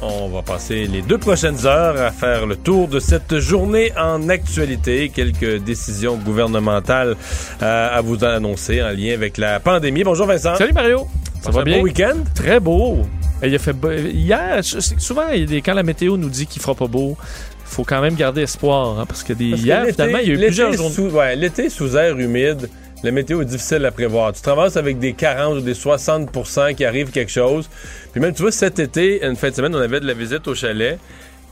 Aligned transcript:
On 0.00 0.28
va 0.28 0.42
passer 0.42 0.86
les 0.86 1.02
deux 1.02 1.18
prochaines 1.18 1.66
heures 1.66 2.00
à 2.00 2.12
faire 2.12 2.46
le 2.46 2.54
tour 2.54 2.86
de 2.86 3.00
cette 3.00 3.40
journée 3.40 3.90
en 3.98 4.28
actualité. 4.28 5.08
Quelques 5.08 5.56
décisions 5.64 6.16
gouvernementales 6.16 7.16
euh, 7.62 7.98
à 7.98 8.00
vous 8.00 8.22
annoncer 8.24 8.80
en 8.80 8.90
lien 8.90 9.12
avec 9.14 9.38
la 9.38 9.58
pandémie. 9.58 10.04
Bonjour 10.04 10.26
Vincent. 10.28 10.54
Salut 10.54 10.72
Mario. 10.72 11.08
Ça 11.42 11.50
va 11.50 11.64
bien? 11.64 11.78
Beau 11.78 11.84
week-end? 11.84 12.16
Très 12.32 12.60
beau. 12.60 12.98
Il 13.42 13.52
a 13.52 13.58
fait 13.58 13.74
hier, 14.12 14.60
souvent 14.62 15.26
quand 15.32 15.74
la 15.74 15.82
météo 15.82 16.16
nous 16.16 16.30
dit 16.30 16.46
qu'il 16.46 16.62
fera 16.62 16.76
pas 16.76 16.86
beau, 16.86 17.16
faut 17.64 17.84
quand 17.84 18.00
même 18.00 18.14
garder 18.14 18.42
espoir 18.42 19.00
hein, 19.00 19.06
parce 19.06 19.24
que 19.24 19.32
des 19.32 19.46
hier 19.46 19.84
finalement 19.86 20.18
il 20.18 20.28
y 20.28 20.30
a 20.30 20.34
eu 20.34 20.38
plusieurs 20.38 20.72
journées. 20.72 21.36
L'été 21.36 21.70
sous 21.70 21.96
air 21.96 22.16
humide 22.18 22.68
la 23.04 23.10
météo 23.12 23.42
est 23.42 23.44
difficile 23.44 23.84
à 23.84 23.90
prévoir. 23.92 24.32
Tu 24.32 24.42
traverses 24.42 24.76
avec 24.76 24.98
des 24.98 25.12
40 25.12 25.58
ou 25.58 25.60
des 25.60 25.74
60% 25.74 26.74
qui 26.74 26.84
arrive 26.84 27.10
quelque 27.10 27.30
chose. 27.30 27.68
Puis 28.12 28.20
même, 28.20 28.34
tu 28.34 28.42
vois, 28.42 28.50
cet 28.50 28.78
été, 28.78 29.24
une 29.24 29.36
fin 29.36 29.50
de 29.50 29.54
semaine, 29.54 29.74
on 29.74 29.80
avait 29.80 30.00
de 30.00 30.06
la 30.06 30.14
visite 30.14 30.46
au 30.48 30.54
chalet. 30.54 30.98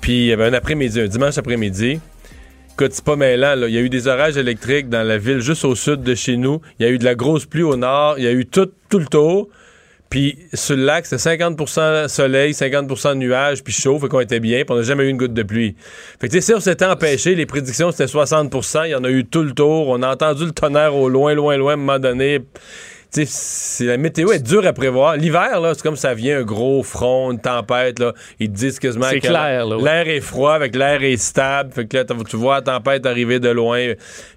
Puis 0.01 0.25
il 0.25 0.27
y 0.27 0.33
avait 0.33 0.47
un 0.47 0.53
après-midi, 0.53 1.01
un 1.01 1.07
dimanche 1.07 1.39
après-midi. 1.39 2.01
Écoute, 2.73 2.93
c'est 2.93 3.05
pas 3.05 3.17
mêlant, 3.17 3.55
là. 3.55 3.69
Il 3.69 3.75
y 3.75 3.79
a 3.79 3.81
eu 3.81 3.89
des 3.89 4.07
orages 4.07 4.37
électriques 4.37 4.89
dans 4.89 5.07
la 5.07 5.19
ville 5.19 5.41
juste 5.41 5.65
au 5.65 5.75
sud 5.75 6.03
de 6.03 6.15
chez 6.15 6.37
nous. 6.37 6.61
Il 6.79 6.87
y 6.87 6.89
a 6.89 6.93
eu 6.93 6.99
de 6.99 7.05
la 7.05 7.15
grosse 7.15 7.47
pluie 7.47 7.63
au 7.63 7.77
nord. 7.77 8.19
Il 8.19 8.25
y 8.25 8.29
a 8.29 8.33
eu 8.33 8.45
tout, 8.45 8.71
tout 8.89 8.99
le 8.99 9.07
tour. 9.07 9.49
Puis 10.17 10.39
sur 10.55 10.77
le 10.77 10.85
lac, 10.87 11.05
c'était 11.05 11.37
50% 11.37 12.09
soleil, 12.09 12.53
50% 12.53 13.17
nuages, 13.17 13.63
puis 13.63 13.75
chaud, 13.75 13.99
fait 13.99 14.09
qu'on 14.09 14.21
était 14.21 14.41
bien, 14.41 14.65
puis 14.65 14.69
on 14.71 14.77
n'a 14.77 14.83
jamais 14.83 15.05
eu 15.05 15.09
une 15.11 15.19
goutte 15.19 15.35
de 15.35 15.43
pluie. 15.43 15.77
Fait 16.19 16.29
que 16.29 16.33
tu 16.33 16.41
sais, 16.41 16.41
si 16.41 16.55
on 16.55 16.61
s'était 16.61 16.87
empêché, 16.87 17.35
les 17.35 17.45
prédictions 17.45 17.91
c'était 17.91 18.07
60% 18.11 18.87
il 18.87 18.93
y 18.93 18.95
en 18.95 19.05
a 19.05 19.11
eu 19.11 19.27
tout 19.27 19.43
le 19.43 19.53
tour, 19.53 19.89
on 19.89 20.03
a 20.03 20.11
entendu 20.11 20.47
le 20.47 20.53
tonnerre 20.53 20.97
au 20.97 21.11
loin, 21.11 21.35
loin, 21.35 21.59
loin, 21.59 21.73
à 21.73 21.75
un 21.75 21.77
moment 21.77 21.99
donné. 21.99 22.41
Tu 23.13 23.27
sais, 23.27 23.85
la 23.85 23.99
météo 23.99 24.33
est 24.33 24.39
dure 24.39 24.67
à 24.67 24.73
prévoir. 24.73 25.17
L'hiver, 25.17 25.61
là, 25.61 25.75
c'est 25.75 25.83
comme 25.83 25.97
ça 25.97 26.15
vient 26.15 26.39
un 26.39 26.45
gros 26.45 26.83
front, 26.83 27.31
une 27.31 27.39
tempête, 27.39 27.99
là. 27.99 28.15
Ils 28.41 28.51
te 28.51 28.57
disent 28.57 28.79
quasiment 28.79 29.11
que 29.11 29.85
l'air 29.85 30.09
est 30.09 30.21
froid, 30.23 30.55
avec 30.55 30.75
l'air 30.75 31.03
est 31.03 31.19
stable. 31.19 31.75
Fait 31.75 31.87
que 31.87 31.95
là, 31.95 32.05
tu 32.05 32.37
vois 32.37 32.55
la 32.57 32.63
tempête 32.63 33.05
arriver 33.05 33.39
de 33.39 33.51
loin. 33.51 33.93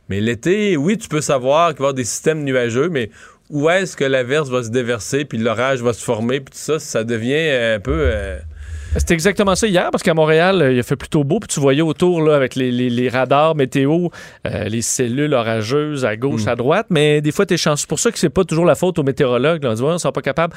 Mais 0.09 0.19
l'été, 0.19 0.75
oui, 0.75 0.97
tu 0.97 1.07
peux 1.07 1.21
savoir 1.21 1.69
qu'il 1.69 1.77
va 1.77 1.83
y 1.83 1.85
avoir 1.85 1.93
des 1.93 2.03
systèmes 2.03 2.43
nuageux, 2.43 2.89
mais 2.89 3.09
où 3.49 3.69
est-ce 3.69 3.97
que 3.97 4.03
l'averse 4.03 4.49
va 4.49 4.63
se 4.63 4.69
déverser, 4.69 5.25
puis 5.25 5.37
l'orage 5.37 5.81
va 5.81 5.93
se 5.93 6.03
former, 6.03 6.39
puis 6.39 6.53
tout 6.53 6.59
ça, 6.59 6.79
ça 6.79 7.03
devient 7.03 7.49
un 7.75 7.79
peu... 7.79 7.99
Euh, 8.13 8.39
c'était 8.97 9.13
exactement 9.13 9.53
ça 9.53 9.67
hier, 9.67 9.89
parce 9.91 10.01
qu'à 10.01 10.15
Montréal, 10.15 10.61
euh, 10.61 10.73
il 10.73 10.79
a 10.79 10.83
fait 10.83 10.95
plutôt 10.95 11.23
beau, 11.23 11.39
puis 11.39 11.47
tu 11.47 11.59
voyais 11.59 11.81
autour, 11.81 12.21
là, 12.21 12.35
avec 12.35 12.55
les, 12.55 13.09
radars 13.09 13.55
météo, 13.55 14.07
euh, 14.47 14.63
les 14.63 14.81
cellules 14.81 15.33
orageuses 15.33 16.05
à 16.05 16.15
gauche, 16.15 16.45
mm. 16.45 16.49
à 16.49 16.55
droite, 16.55 16.87
mais 16.89 17.21
des 17.21 17.31
fois, 17.31 17.45
tu 17.45 17.53
es 17.53 17.57
chanceux. 17.57 17.81
C'est 17.81 17.89
pour 17.89 17.99
ça 17.99 18.11
que 18.11 18.17
c'est 18.17 18.29
pas 18.29 18.43
toujours 18.43 18.65
la 18.65 18.75
faute 18.75 18.97
aux 18.97 19.03
météorologues. 19.03 19.63
Là. 19.63 19.71
On 19.71 19.73
dit, 19.73 19.81
ouais, 19.83 19.93
ils 19.93 19.99
sont 19.99 20.11
pas 20.11 20.21
capables. 20.21 20.55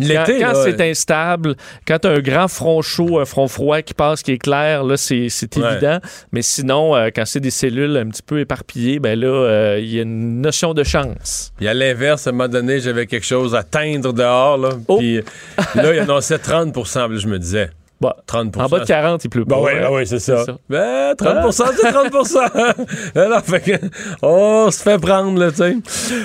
L'été, 0.00 0.38
quand, 0.38 0.52
c'est 0.54 0.80
instable, 0.80 1.56
quand 1.84 1.98
tu 1.98 2.06
as 2.06 2.12
un 2.12 2.20
grand 2.20 2.46
front 2.46 2.82
chaud, 2.82 3.18
un 3.18 3.24
front 3.24 3.48
froid 3.48 3.82
qui 3.82 3.94
passe, 3.94 4.22
qui 4.22 4.30
est 4.30 4.38
clair, 4.38 4.84
là, 4.84 4.96
c'est, 4.96 5.26
évident. 5.56 5.98
Mais 6.30 6.42
sinon, 6.42 6.94
euh, 6.94 7.08
quand 7.12 7.24
c'est 7.26 7.40
des 7.40 7.50
cellules 7.50 7.96
un 7.96 8.06
petit 8.06 8.22
peu 8.22 8.38
éparpillées, 8.38 9.00
ben 9.00 9.18
là, 9.18 9.76
il 9.78 9.92
y 9.92 9.98
a 9.98 10.02
une 10.02 10.40
notion 10.40 10.72
de 10.72 10.84
chance. 10.84 11.52
Puis 11.56 11.66
à 11.66 11.74
l'inverse, 11.74 12.28
à 12.28 12.30
un 12.30 12.32
moment 12.32 12.48
donné, 12.48 12.78
j'avais 12.78 13.06
quelque 13.06 13.26
chose 13.26 13.56
à 13.56 13.64
teindre 13.64 14.12
dehors, 14.12 14.56
là. 14.56 14.70
Oh. 14.86 14.98
Puis 14.98 15.16
là, 15.74 15.92
il 15.92 15.98
annonçait 15.98 16.36
30% 16.36 17.18
je 17.18 17.26
me 17.26 17.38
dis. 18.00 18.08
30 18.26 18.50
bah, 18.52 18.64
En 18.64 18.68
bas 18.68 18.80
de 18.80 18.84
40, 18.84 19.24
il 19.24 19.28
pleut 19.28 19.44
pas. 19.44 19.56
Bah 19.56 19.62
oui, 19.64 19.72
oui 19.90 20.06
c'est 20.06 20.18
ça. 20.18 20.44
30% 20.44 20.58
ben, 20.68 21.14
c'est 21.50 21.92
30 21.92 22.08
Alors, 23.16 23.42
fait 23.42 23.80
on 24.22 24.70
se 24.70 24.82
fait 24.82 24.98
prendre, 24.98 25.38
là, 25.38 25.50
tu 25.50 25.56
sais. 25.56 25.76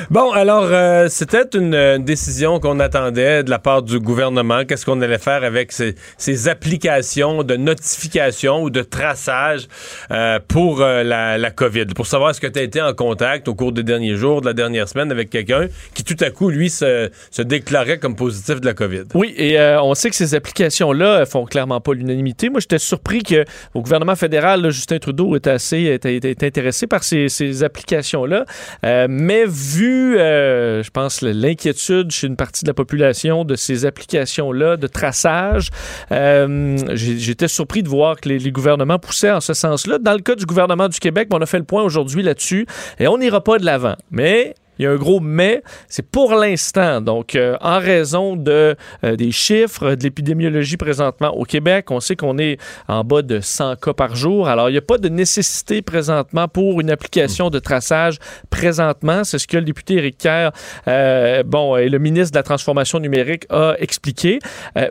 Bon, 0.09 0.31
alors, 0.31 0.65
euh, 0.65 1.07
c'était 1.09 1.57
une, 1.57 2.03
décision 2.03 2.59
qu'on 2.59 2.79
attendait 2.79 3.43
de 3.43 3.49
la 3.49 3.59
part 3.59 3.81
du 3.81 3.99
gouvernement. 3.99 4.65
Qu'est-ce 4.65 4.85
qu'on 4.85 5.01
allait 5.01 5.17
faire 5.17 5.43
avec 5.43 5.71
ces, 5.71 5.95
ces, 6.17 6.47
applications 6.47 7.43
de 7.43 7.55
notification 7.55 8.63
ou 8.63 8.69
de 8.69 8.81
traçage 8.81 9.67
euh, 10.11 10.39
pour 10.47 10.81
euh, 10.81 11.03
la, 11.03 11.37
la, 11.37 11.51
COVID? 11.51 11.87
Pour 11.95 12.07
savoir 12.07 12.31
est-ce 12.31 12.41
que 12.41 12.47
tu 12.47 12.59
as 12.59 12.63
été 12.63 12.81
en 12.81 12.93
contact 12.93 13.47
au 13.47 13.55
cours 13.55 13.71
des 13.71 13.83
derniers 13.83 14.15
jours, 14.15 14.41
de 14.41 14.47
la 14.47 14.53
dernière 14.53 14.87
semaine 14.87 15.11
avec 15.11 15.29
quelqu'un 15.29 15.67
qui, 15.93 16.03
tout 16.03 16.21
à 16.21 16.29
coup, 16.29 16.49
lui, 16.49 16.69
se, 16.69 17.09
se 17.31 17.41
déclarait 17.41 17.99
comme 17.99 18.15
positif 18.15 18.59
de 18.59 18.65
la 18.65 18.73
COVID? 18.73 19.03
Oui, 19.13 19.33
et 19.37 19.59
on 19.81 19.93
sait 19.95 20.09
que 20.09 20.15
ces 20.15 20.35
applications-là 20.35 21.25
font 21.25 21.45
clairement 21.45 21.62
pas 21.67 21.93
l'unanimité. 21.93 22.49
Moi, 22.49 22.59
j'étais 22.59 22.79
surpris 22.79 23.23
que 23.23 23.45
au 23.73 23.81
gouvernement 23.81 24.15
fédéral, 24.15 24.69
Justin 24.69 24.99
Trudeau 24.99 25.35
était 25.35 25.49
assez 25.49 25.85
était, 25.85 26.45
intéressé 26.45 26.87
par 26.87 27.03
ces, 27.03 27.63
applications-là. 27.63 28.45
Euh, 28.85 29.07
mais 29.09 29.45
vu, 29.45 30.17
euh, 30.17 30.83
je 30.83 30.89
pense, 30.89 31.21
l'inquiétude 31.21 32.11
chez 32.11 32.27
une 32.27 32.35
partie 32.35 32.63
de 32.63 32.69
la 32.69 32.73
population 32.73 33.45
de 33.45 33.55
ces 33.55 33.85
applications-là 33.85 34.77
de 34.77 34.87
traçage, 34.87 35.69
euh, 36.11 36.77
j'étais 36.93 37.47
surpris 37.47 37.83
de 37.83 37.89
voir 37.89 38.19
que 38.19 38.29
les, 38.29 38.39
les, 38.39 38.51
gouvernements 38.51 38.99
poussaient 38.99 39.31
en 39.31 39.41
ce 39.41 39.53
sens-là. 39.53 39.97
Dans 39.99 40.13
le 40.13 40.19
cas 40.19 40.35
du 40.35 40.45
gouvernement 40.45 40.89
du 40.89 40.99
Québec, 40.99 41.29
on 41.31 41.41
a 41.41 41.45
fait 41.45 41.59
le 41.59 41.63
point 41.63 41.83
aujourd'hui 41.83 42.23
là-dessus 42.23 42.65
et 42.99 43.07
on 43.07 43.17
n'ira 43.17 43.43
pas 43.43 43.57
de 43.59 43.65
l'avant. 43.65 43.95
Mais 44.11 44.55
il 44.79 44.85
y 44.85 44.87
a 44.87 44.91
un 44.91 44.95
gros 44.95 45.19
mais, 45.19 45.63
c'est 45.87 46.05
pour 46.05 46.35
l'instant. 46.35 47.01
Donc, 47.01 47.35
euh, 47.35 47.55
en 47.61 47.79
raison 47.79 48.35
de, 48.35 48.75
euh, 49.03 49.15
des 49.15 49.31
chiffres 49.31 49.95
de 49.95 50.03
l'épidémiologie 50.03 50.77
présentement 50.77 51.29
au 51.35 51.43
Québec, 51.43 51.91
on 51.91 51.99
sait 51.99 52.15
qu'on 52.15 52.37
est 52.37 52.57
en 52.87 53.03
bas 53.03 53.21
de 53.21 53.39
100 53.39 53.75
cas 53.77 53.93
par 53.93 54.15
jour. 54.15 54.47
Alors, 54.47 54.69
il 54.69 54.73
n'y 54.73 54.77
a 54.77 54.81
pas 54.81 54.97
de 54.97 55.09
nécessité 55.09 55.81
présentement 55.81 56.47
pour 56.47 56.81
une 56.81 56.89
application 56.89 57.49
de 57.49 57.59
traçage 57.59 58.17
présentement. 58.49 59.23
C'est 59.23 59.39
ce 59.39 59.47
que 59.47 59.57
le 59.57 59.63
député 59.63 59.95
Éric 59.95 60.17
Kerr, 60.17 60.51
euh, 60.87 61.43
bon, 61.43 61.77
et 61.77 61.89
le 61.89 61.99
ministre 61.99 62.31
de 62.31 62.37
la 62.37 62.43
Transformation 62.43 62.99
numérique 62.99 63.45
a 63.49 63.75
expliqué. 63.79 64.39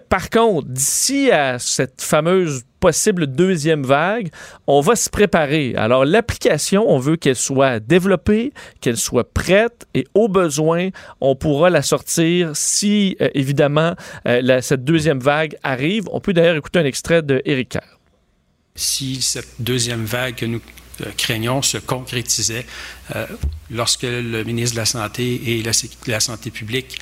par 0.08 0.30
contre, 0.30 0.68
d'ici 0.68 1.30
à 1.30 1.58
cette 1.58 2.00
fameuse 2.00 2.62
possible 2.82 3.28
deuxième 3.28 3.84
vague, 3.84 4.30
on 4.66 4.80
va 4.80 4.96
se 4.96 5.08
préparer. 5.08 5.72
Alors, 5.76 6.04
l'application, 6.04 6.84
on 6.90 6.98
veut 6.98 7.16
qu'elle 7.16 7.36
soit 7.36 7.78
développée, 7.78 8.52
qu'elle 8.80 8.96
soit 8.96 9.32
prête 9.32 9.86
et 9.94 10.04
au 10.14 10.26
besoin, 10.26 10.88
on 11.20 11.36
pourra 11.36 11.70
la 11.70 11.82
sortir 11.82 12.50
si, 12.54 13.16
euh, 13.20 13.28
évidemment, 13.34 13.94
euh, 14.26 14.60
cette 14.60 14.84
deuxième 14.84 15.20
vague 15.20 15.56
arrive. 15.62 16.08
On 16.10 16.18
peut 16.18 16.32
d'ailleurs 16.32 16.56
écouter 16.56 16.80
un 16.80 16.84
extrait 16.84 17.22
de 17.22 17.40
Eric 17.44 17.68
Kerr. 17.68 17.98
Si 18.74 19.22
cette 19.22 19.54
deuxième 19.60 20.04
vague 20.04 20.34
que 20.34 20.46
nous 20.46 20.60
euh, 21.02 21.10
craignons 21.16 21.62
se 21.62 21.78
concrétisait 21.78 22.66
lorsque 23.70 24.02
le 24.02 24.42
ministre 24.42 24.74
de 24.74 24.80
la 24.80 24.86
Santé 24.86 25.40
et 25.46 25.62
la 26.06 26.20
Santé 26.20 26.50
publique 26.50 26.98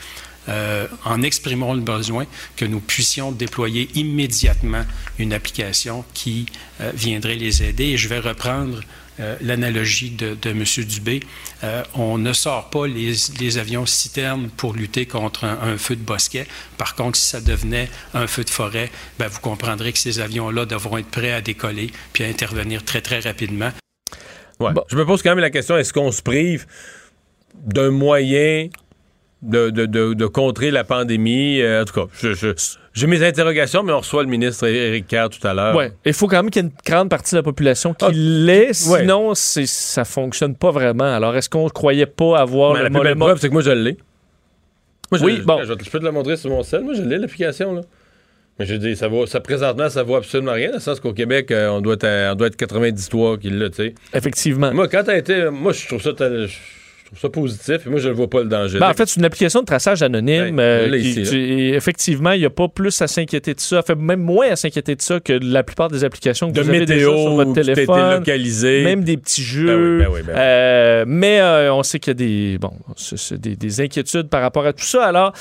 euh, 0.48 0.86
en 1.04 1.22
exprimant 1.22 1.74
le 1.74 1.80
besoin, 1.80 2.26
que 2.56 2.64
nous 2.64 2.80
puissions 2.80 3.30
déployer 3.30 3.88
immédiatement 3.94 4.84
une 5.18 5.32
application 5.32 6.04
qui 6.14 6.46
euh, 6.80 6.90
viendrait 6.94 7.34
les 7.34 7.62
aider. 7.62 7.84
Et 7.84 7.96
je 7.98 8.08
vais 8.08 8.20
reprendre 8.20 8.80
euh, 9.20 9.36
l'analogie 9.42 10.10
de, 10.10 10.36
M. 10.44 10.64
Dubé. 10.86 11.20
on 11.94 12.16
ne 12.16 12.32
sort 12.32 12.70
pas 12.70 12.86
les, 12.86 13.58
avions 13.58 13.84
citernes 13.84 14.48
pour 14.56 14.72
lutter 14.72 15.04
contre 15.04 15.44
un, 15.44 15.76
feu 15.76 15.94
de 15.94 16.02
bosquet. 16.02 16.46
Par 16.78 16.94
contre, 16.94 17.18
si 17.18 17.26
ça 17.26 17.40
devenait 17.42 17.90
un 18.14 18.26
feu 18.26 18.42
de 18.42 18.50
forêt, 18.50 18.90
ben, 19.18 19.28
vous 19.28 19.40
comprendrez 19.40 19.92
que 19.92 19.98
ces 19.98 20.20
avions-là 20.20 20.64
devront 20.64 20.96
être 20.96 21.10
prêts 21.10 21.32
à 21.32 21.42
décoller 21.42 21.90
puis 22.14 22.24
à 22.24 22.28
intervenir 22.28 22.82
très, 22.82 23.02
très 23.02 23.20
rapidement. 23.20 23.72
Je 24.88 24.96
me 24.96 25.04
pose 25.04 25.22
quand 25.22 25.30
même 25.30 25.38
la 25.38 25.50
question, 25.50 25.76
est-ce 25.76 25.92
qu'on 25.92 26.12
se 26.12 26.22
prive 26.22 26.66
d'un 27.54 27.90
moyen 27.90 28.68
de, 29.42 29.70
de, 29.70 29.86
de, 29.86 30.26
contrer 30.26 30.70
la 30.70 30.84
pandémie. 30.84 31.62
en 31.64 31.84
tout 31.84 31.94
cas, 31.94 32.06
je, 32.20 32.54
j'ai 32.92 33.06
mes 33.06 33.24
interrogations, 33.24 33.82
mais 33.82 33.92
on 33.92 34.00
reçoit 34.00 34.22
le 34.22 34.28
ministre 34.28 34.66
Éric 34.66 35.06
Kerr 35.06 35.28
tout 35.30 35.46
à 35.46 35.54
l'heure. 35.54 35.76
Oui. 35.76 35.84
Il 36.04 36.12
faut 36.12 36.26
quand 36.26 36.42
même 36.42 36.50
qu'il 36.50 36.62
y 36.62 36.66
ait 36.66 36.68
une 36.68 36.74
grande 36.84 37.08
partie 37.08 37.32
de 37.32 37.38
la 37.38 37.42
population 37.42 37.94
qui 37.94 38.04
ah, 38.04 38.10
l'ait, 38.12 38.72
sinon 38.72 39.34
c'est, 39.34 39.66
ça 39.66 40.04
fonctionne 40.04 40.56
pas 40.56 40.70
vraiment. 40.70 41.14
Alors, 41.14 41.36
est-ce 41.36 41.48
qu'on 41.48 41.64
ne 41.64 41.70
croyait 41.70 42.06
pas 42.06 42.38
avoir 42.38 42.74
le 42.74 42.84
la 42.84 42.90
plus 42.90 43.00
belle 43.00 43.16
preuve, 43.16 43.38
c'est 43.40 43.48
que 43.48 43.52
moi, 43.52 43.62
je 43.62 43.70
l'ai. 43.70 43.96
Moi, 45.12 45.20
oui, 45.22 45.40
bon. 45.44 45.62
Je, 45.64 45.72
peux 45.90 45.98
te 45.98 46.04
la 46.04 46.12
montrer 46.12 46.36
sur 46.36 46.50
mon 46.50 46.62
sel. 46.62 46.82
Moi, 46.82 46.94
je 46.94 47.02
l'ai, 47.02 47.18
l'application, 47.18 47.74
là. 47.74 47.82
Mais 48.58 48.66
je 48.66 48.74
dis, 48.74 48.94
ça, 48.94 49.08
vaut, 49.08 49.24
ça 49.24 49.40
présentement, 49.40 49.88
ça 49.88 50.02
vaut 50.02 50.16
absolument 50.16 50.52
rien, 50.52 50.68
dans 50.68 50.74
le 50.74 50.80
sens 50.80 51.00
qu'au 51.00 51.14
Québec, 51.14 51.50
euh, 51.50 51.68
on, 51.68 51.80
doit 51.80 51.94
être, 51.94 52.32
on 52.32 52.34
doit 52.34 52.48
être 52.48 52.56
93 52.56 53.08
qui 53.40 53.50
l'a, 53.50 53.70
tu 53.70 53.76
sais. 53.76 53.94
Effectivement. 54.12 54.72
Moi, 54.74 54.86
quand 54.88 55.04
t'as 55.04 55.16
été. 55.16 55.48
Moi, 55.48 55.72
je 55.72 55.86
trouve 55.86 56.02
ça 56.02 56.12
ça 57.16 57.28
positif. 57.28 57.86
Et 57.86 57.90
moi, 57.90 57.98
je 57.98 58.08
ne 58.08 58.14
vois 58.14 58.30
pas 58.30 58.40
le 58.40 58.48
danger. 58.48 58.78
Ben, 58.78 58.88
en 58.88 58.94
fait, 58.94 59.06
c'est 59.06 59.18
une 59.18 59.24
application 59.24 59.60
de 59.60 59.66
traçage 59.66 60.00
anonyme. 60.02 60.54
Ben, 60.54 60.62
euh, 60.62 61.74
effectivement, 61.74 62.30
il 62.32 62.40
n'y 62.40 62.46
a 62.46 62.50
pas 62.50 62.68
plus 62.68 63.02
à 63.02 63.08
s'inquiéter 63.08 63.52
de 63.54 63.60
ça. 63.60 63.82
Fait 63.82 63.96
même 63.96 64.20
moins 64.20 64.50
à 64.50 64.56
s'inquiéter 64.56 64.94
de 64.94 65.02
ça 65.02 65.18
que 65.18 65.32
la 65.32 65.64
plupart 65.64 65.88
des 65.88 66.04
applications 66.04 66.48
que 66.48 66.56
de 66.56 66.62
vous 66.62 66.68
avez 66.68 66.86
déjà 66.86 67.06
sur 67.06 67.34
votre 67.34 67.52
téléphone. 67.52 68.18
localisé. 68.18 68.84
Même 68.84 69.02
des 69.02 69.16
petits 69.16 69.42
jeux. 69.42 70.06
euh, 70.28 71.04
mais 71.06 71.40
euh, 71.40 71.74
on 71.74 71.82
sait 71.82 71.98
qu'il 71.98 72.10
y 72.10 72.12
a 72.12 72.14
des, 72.14 72.58
bon, 72.58 72.72
des, 73.32 73.56
des, 73.56 73.80
inquiétudes 73.80 74.28
par 74.28 74.40
rapport 74.40 74.64
à 74.64 74.72
tout 74.72 74.84
ça. 74.84 75.04
Alors, 75.04 75.32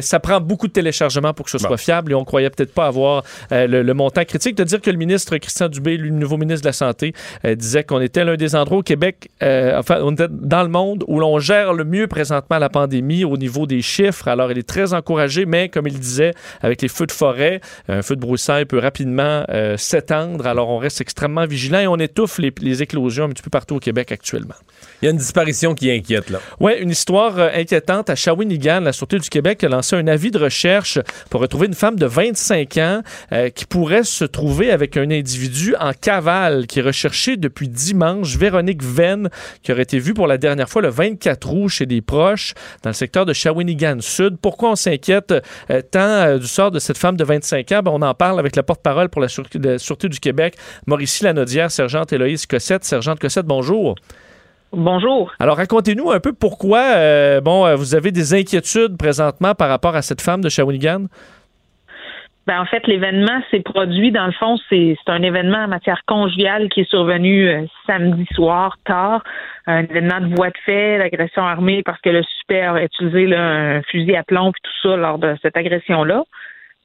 ça 0.00 0.18
prend 0.18 0.40
beaucoup 0.40 0.66
de 0.66 0.72
téléchargements 0.72 1.34
pour 1.34 1.44
que 1.46 1.52
ce 1.52 1.58
soit 1.58 1.76
fiable 1.76 2.12
et 2.12 2.14
on 2.16 2.24
croyait 2.24 2.50
peut-être 2.50 2.74
pas 2.74 2.86
avoir 2.86 3.22
le, 3.50 3.92
montant 3.92 4.24
critique. 4.24 4.56
De 4.56 4.64
dire 4.64 4.80
que 4.80 4.90
le 4.90 4.98
ministre 4.98 5.36
Christian 5.36 5.68
Dubé, 5.68 5.96
le 5.96 6.10
nouveau 6.10 6.36
ministre 6.36 6.62
de 6.62 6.68
la 6.68 6.72
Santé, 6.72 7.12
disait 7.44 7.84
qu'on 7.84 8.00
était 8.00 8.24
l'un 8.24 8.36
des 8.36 8.56
endroits 8.56 8.78
au 8.78 8.82
Québec, 8.82 9.30
enfin, 9.40 10.00
on 10.02 10.12
était 10.14 10.26
dans 10.28 10.62
le 10.62 10.68
monde 10.68 11.04
où 11.06 11.11
l'on 11.20 11.38
gère 11.38 11.72
le 11.72 11.84
mieux 11.84 12.06
présentement 12.06 12.58
la 12.58 12.68
pandémie 12.68 13.24
au 13.24 13.36
niveau 13.36 13.66
des 13.66 13.82
chiffres. 13.82 14.28
Alors, 14.28 14.50
il 14.50 14.58
est 14.58 14.68
très 14.68 14.94
encouragé, 14.94 15.46
mais 15.46 15.68
comme 15.68 15.86
il 15.86 15.98
disait, 15.98 16.32
avec 16.60 16.82
les 16.82 16.88
feux 16.88 17.06
de 17.06 17.12
forêt, 17.12 17.60
un 17.88 18.02
feu 18.02 18.16
de 18.16 18.20
broussailles 18.20 18.64
peut 18.64 18.78
rapidement 18.78 19.44
euh, 19.48 19.76
s'étendre. 19.76 20.46
Alors, 20.46 20.68
on 20.68 20.78
reste 20.78 21.00
extrêmement 21.00 21.46
vigilant 21.46 21.80
et 21.80 21.86
on 21.86 21.96
étouffe 21.96 22.38
les, 22.38 22.52
les 22.60 22.82
éclosions 22.82 23.24
un 23.24 23.28
petit 23.30 23.42
peu 23.42 23.50
partout 23.50 23.76
au 23.76 23.80
Québec 23.80 24.12
actuellement. 24.12 24.54
Il 25.00 25.06
y 25.06 25.08
a 25.08 25.10
une 25.10 25.18
disparition 25.18 25.74
qui 25.74 25.90
inquiète, 25.90 26.30
là. 26.30 26.38
Oui, 26.60 26.72
une 26.78 26.90
histoire 26.90 27.38
euh, 27.38 27.48
inquiétante 27.54 28.08
à 28.08 28.14
Shawinigan. 28.14 28.80
La 28.80 28.92
Sûreté 28.92 29.18
du 29.18 29.28
Québec 29.28 29.64
a 29.64 29.68
lancé 29.68 29.96
un 29.96 30.06
avis 30.06 30.30
de 30.30 30.38
recherche 30.38 30.98
pour 31.28 31.40
retrouver 31.40 31.66
une 31.66 31.74
femme 31.74 31.98
de 31.98 32.06
25 32.06 32.76
ans 32.78 33.02
euh, 33.32 33.50
qui 33.50 33.66
pourrait 33.66 34.04
se 34.04 34.24
trouver 34.24 34.70
avec 34.70 34.96
un 34.96 35.10
individu 35.10 35.74
en 35.80 35.92
cavale 35.92 36.66
qui 36.66 36.78
est 36.78 36.82
recherché 36.82 37.36
depuis 37.36 37.68
dimanche. 37.68 38.36
Véronique 38.36 38.82
Venn, 38.82 39.28
qui 39.62 39.72
aurait 39.72 39.82
été 39.82 39.98
vue 39.98 40.14
pour 40.14 40.26
la 40.26 40.38
dernière 40.38 40.68
fois 40.68 40.82
le 40.82 40.88
24 41.02 41.52
août 41.52 41.68
chez 41.68 41.86
des 41.86 42.00
proches 42.00 42.54
dans 42.84 42.90
le 42.90 42.94
secteur 42.94 43.26
de 43.26 43.32
Shawinigan 43.32 43.96
Sud. 44.00 44.36
Pourquoi 44.40 44.70
on 44.70 44.76
s'inquiète 44.76 45.34
euh, 45.70 45.82
tant 45.82 46.38
du 46.38 46.46
sort 46.46 46.70
de 46.70 46.78
cette 46.78 46.96
femme 46.96 47.16
de 47.16 47.24
25 47.24 47.72
ans? 47.72 47.80
Ben, 47.82 47.90
on 47.92 48.02
en 48.02 48.14
parle 48.14 48.38
avec 48.38 48.54
la 48.54 48.62
porte-parole 48.62 49.08
pour 49.08 49.20
la, 49.20 49.28
Sûreté 49.28 50.08
du 50.08 50.20
Québec, 50.20 50.54
Mauricie 50.86 51.24
Lanaudière, 51.24 51.72
sergente 51.72 52.12
Héloïse 52.12 52.46
Cossette. 52.46 52.84
Sergente 52.84 53.18
Cossette, 53.18 53.46
bonjour. 53.46 53.96
Bonjour. 54.72 55.30
Alors, 55.38 55.56
racontez-nous 55.56 56.12
un 56.12 56.20
peu 56.20 56.32
pourquoi, 56.32 56.80
euh, 56.94 57.40
bon, 57.40 57.66
euh, 57.66 57.74
vous 57.74 57.94
avez 57.94 58.12
des 58.12 58.32
inquiétudes 58.32 58.96
présentement 58.96 59.54
par 59.54 59.68
rapport 59.68 59.96
à 59.96 60.02
cette 60.02 60.20
femme 60.20 60.40
de 60.40 60.48
Shawinigan? 60.48 61.08
Ben, 62.46 62.60
en 62.60 62.64
fait, 62.64 62.86
l'événement 62.88 63.40
s'est 63.50 63.60
produit, 63.60 64.10
dans 64.10 64.26
le 64.26 64.32
fond, 64.32 64.56
c'est 64.68 64.96
un 65.06 65.22
événement 65.22 65.58
en 65.58 65.68
matière 65.68 66.02
conjugale 66.06 66.68
qui 66.70 66.80
est 66.80 66.90
survenu 66.90 67.48
euh, 67.48 67.66
samedi 67.86 68.26
soir, 68.34 68.76
tard. 68.84 69.22
Un 69.66 69.84
événement 69.84 70.20
de 70.20 70.34
voie 70.34 70.50
de 70.50 70.58
fait, 70.64 70.98
d'agression 70.98 71.42
armée, 71.42 71.82
parce 71.84 72.00
que 72.00 72.10
le 72.10 72.22
suspect 72.24 72.62
a 72.62 72.82
utilisé 72.82 73.32
un 73.36 73.80
fusil 73.82 74.16
à 74.16 74.24
plomb 74.24 74.50
et 74.50 74.60
tout 74.60 74.88
ça 74.88 74.96
lors 74.96 75.18
de 75.18 75.36
cette 75.40 75.56
agression-là. 75.56 76.24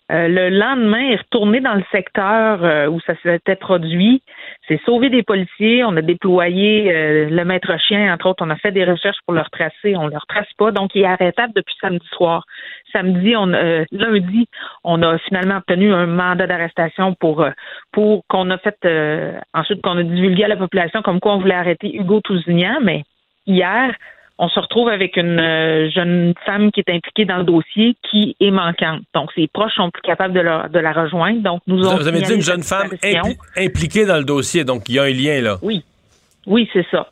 Euh, 0.10 0.30
le 0.30 0.50
lendemain, 0.50 1.10
est 1.10 1.18
retourné 1.18 1.60
dans 1.60 1.74
le 1.74 1.84
secteur 1.92 2.64
euh, 2.64 2.88
où 2.88 3.00
ça 3.02 3.14
s'était 3.24 3.58
produit. 3.58 4.22
C'est 4.68 4.80
sauvé 4.86 5.10
des 5.10 5.22
policiers. 5.22 5.84
On 5.84 5.98
a 5.98 6.02
déployé 6.02 6.94
euh, 6.94 7.30
le 7.30 7.44
maître 7.44 7.78
chien, 7.78 8.14
entre 8.14 8.28
autres. 8.28 8.46
On 8.46 8.50
a 8.50 8.56
fait 8.56 8.72
des 8.72 8.86
recherches 8.86 9.18
pour 9.26 9.34
le 9.34 9.42
retracer. 9.42 9.98
On 9.98 10.06
ne 10.06 10.12
le 10.12 10.18
retrace 10.18 10.52
pas. 10.58 10.72
Donc, 10.72 10.92
il 10.96 11.02
est 11.02 11.06
arrêtable 11.06 11.52
depuis 11.56 11.76
samedi 11.82 12.08
soir. 12.14 12.46
Samedi, 12.94 13.36
on, 13.36 13.48
lundi, 13.48 14.48
on 14.86 15.02
a 15.02 15.18
finalement 15.20 15.58
obtenu 15.58 15.94
un 15.94 16.06
mandat 16.06 16.48
d'arrestation 16.48 17.14
pour 17.16 17.46
pour 17.92 18.24
qu'on 18.30 18.50
a 18.50 18.58
fait 18.58 18.78
ensuite 19.54 19.82
qu'on 19.82 19.98
a 19.98 20.04
divulgué 20.04 20.46
à 20.46 20.48
la 20.48 20.56
population 20.56 21.02
comme 21.02 21.20
quoi 21.20 21.36
on 21.36 21.40
voulait 21.40 21.54
arrêter 21.54 21.94
Hugo 21.94 22.22
Tousignan. 22.22 22.80
Mais 22.82 23.04
hier, 23.46 23.94
on 24.40 24.50
se 24.50 24.60
retrouve 24.60 24.90
avec 24.90 25.18
une 25.18 25.40
euh, 25.40 25.90
jeune 25.90 26.34
femme 26.46 26.72
qui 26.72 26.82
est 26.82 26.90
impliquée 26.90 27.26
dans 27.26 27.38
le 27.38 27.44
dossier 27.44 27.96
qui 28.10 28.36
est 28.40 28.52
manquante. 28.52 29.02
Donc, 29.14 29.32
ses 29.34 29.48
proches 29.48 29.74
sont 29.76 29.90
plus 29.90 30.02
capables 30.02 30.34
de, 30.34 30.42
de 30.42 30.80
la 30.80 30.92
rejoindre. 30.94 31.42
Donc, 31.42 31.62
nous 31.66 31.78
Vous, 31.78 31.98
vous 31.98 32.08
avez 32.08 32.22
dit 32.22 32.36
une 32.36 32.42
jeune 32.42 32.64
femme 32.64 32.90
impliquée 33.58 34.06
dans 34.06 34.18
le 34.18 34.24
dossier, 34.24 34.64
donc 34.64 34.84
il 34.90 34.96
y 34.96 35.00
a 35.00 35.04
un 35.04 35.10
lien 35.10 35.42
là. 35.42 35.58
Oui, 35.62 35.84
oui, 36.46 36.70
c'est 36.74 36.86
ça. 36.92 37.10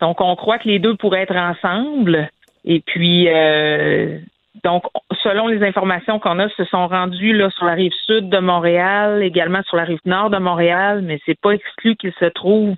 Donc, 0.00 0.20
on 0.20 0.34
croit 0.36 0.58
que 0.58 0.68
les 0.68 0.78
deux 0.78 0.96
pourraient 0.96 1.22
être 1.22 1.36
ensemble. 1.36 2.28
Et 2.64 2.80
puis, 2.80 3.28
euh, 3.28 4.18
donc, 4.64 4.84
selon 5.22 5.48
les 5.48 5.64
informations 5.64 6.20
qu'on 6.20 6.38
a, 6.38 6.48
se 6.50 6.64
sont 6.64 6.86
rendus 6.86 7.32
là 7.32 7.50
sur 7.50 7.64
la 7.64 7.74
rive 7.74 7.92
sud 8.06 8.28
de 8.28 8.38
Montréal, 8.38 9.22
également 9.22 9.62
sur 9.64 9.76
la 9.76 9.84
rive 9.84 10.00
nord 10.04 10.30
de 10.30 10.38
Montréal, 10.38 11.02
mais 11.02 11.20
c'est 11.26 11.38
pas 11.40 11.50
exclu 11.50 11.96
qu'ils 11.96 12.14
se 12.20 12.26
trouvent, 12.26 12.76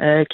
euh, 0.00 0.24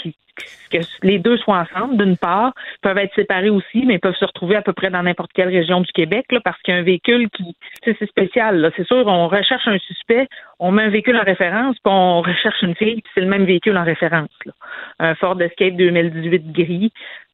que 0.70 0.78
les 1.02 1.18
deux 1.18 1.36
soient 1.38 1.64
ensemble, 1.70 1.96
d'une 1.96 2.16
part, 2.16 2.52
peuvent 2.82 2.98
être 2.98 3.14
séparés 3.14 3.50
aussi, 3.50 3.84
mais 3.86 3.98
peuvent 3.98 4.16
se 4.16 4.24
retrouver 4.24 4.56
à 4.56 4.62
peu 4.62 4.72
près 4.72 4.90
dans 4.90 5.02
n'importe 5.02 5.32
quelle 5.32 5.48
région 5.48 5.80
du 5.80 5.92
Québec, 5.92 6.26
là, 6.30 6.40
parce 6.44 6.60
qu'il 6.62 6.74
y 6.74 6.76
a 6.76 6.80
un 6.80 6.84
véhicule 6.84 7.28
qui, 7.30 7.56
c'est 7.84 8.06
spécial. 8.06 8.72
C'est 8.76 8.86
sûr, 8.86 9.06
on 9.06 9.28
recherche 9.28 9.66
un 9.66 9.78
suspect, 9.78 10.26
on 10.58 10.72
met 10.72 10.82
un 10.82 10.90
véhicule 10.90 11.16
en 11.16 11.24
référence, 11.24 11.76
puis 11.84 11.92
on 11.92 12.22
recherche 12.22 12.62
une 12.62 12.74
fille, 12.74 13.02
puis 13.02 13.12
c'est 13.14 13.20
le 13.20 13.28
même 13.28 13.44
véhicule 13.44 13.76
en 13.76 13.84
référence. 13.84 14.30
Là. 14.46 14.52
Un 14.98 15.14
Ford 15.14 15.40
Escape 15.40 15.76
2018 15.76 16.52
gris. 16.52 16.92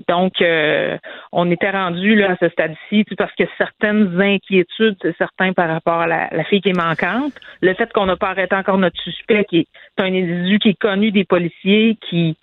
Donc, 0.08 0.40
euh, 0.40 0.96
on 1.32 1.50
était 1.50 1.70
rendu 1.70 2.14
là 2.14 2.32
à 2.32 2.36
ce 2.36 2.48
stade-ci, 2.48 3.04
parce 3.16 3.34
que 3.34 3.44
certaines 3.58 4.20
inquiétudes, 4.20 4.96
c'est 5.02 5.16
certain 5.16 5.52
par 5.52 5.68
rapport 5.68 6.00
à 6.00 6.06
la, 6.06 6.28
la, 6.32 6.44
fille 6.44 6.60
qui 6.60 6.70
est 6.70 6.76
manquante. 6.76 7.32
Le 7.60 7.74
fait 7.74 7.92
qu'on 7.92 8.06
n'a 8.06 8.16
pas 8.16 8.30
arrêté 8.30 8.54
encore 8.54 8.78
notre 8.78 9.00
suspect, 9.00 9.44
qui 9.44 9.58
est 9.58 9.68
un 9.98 10.06
individu 10.06 10.58
qui 10.58 10.70
est 10.70 10.80
connu 10.80 11.10
des 11.10 11.24
policiers, 11.24 11.98
qui 12.08 12.36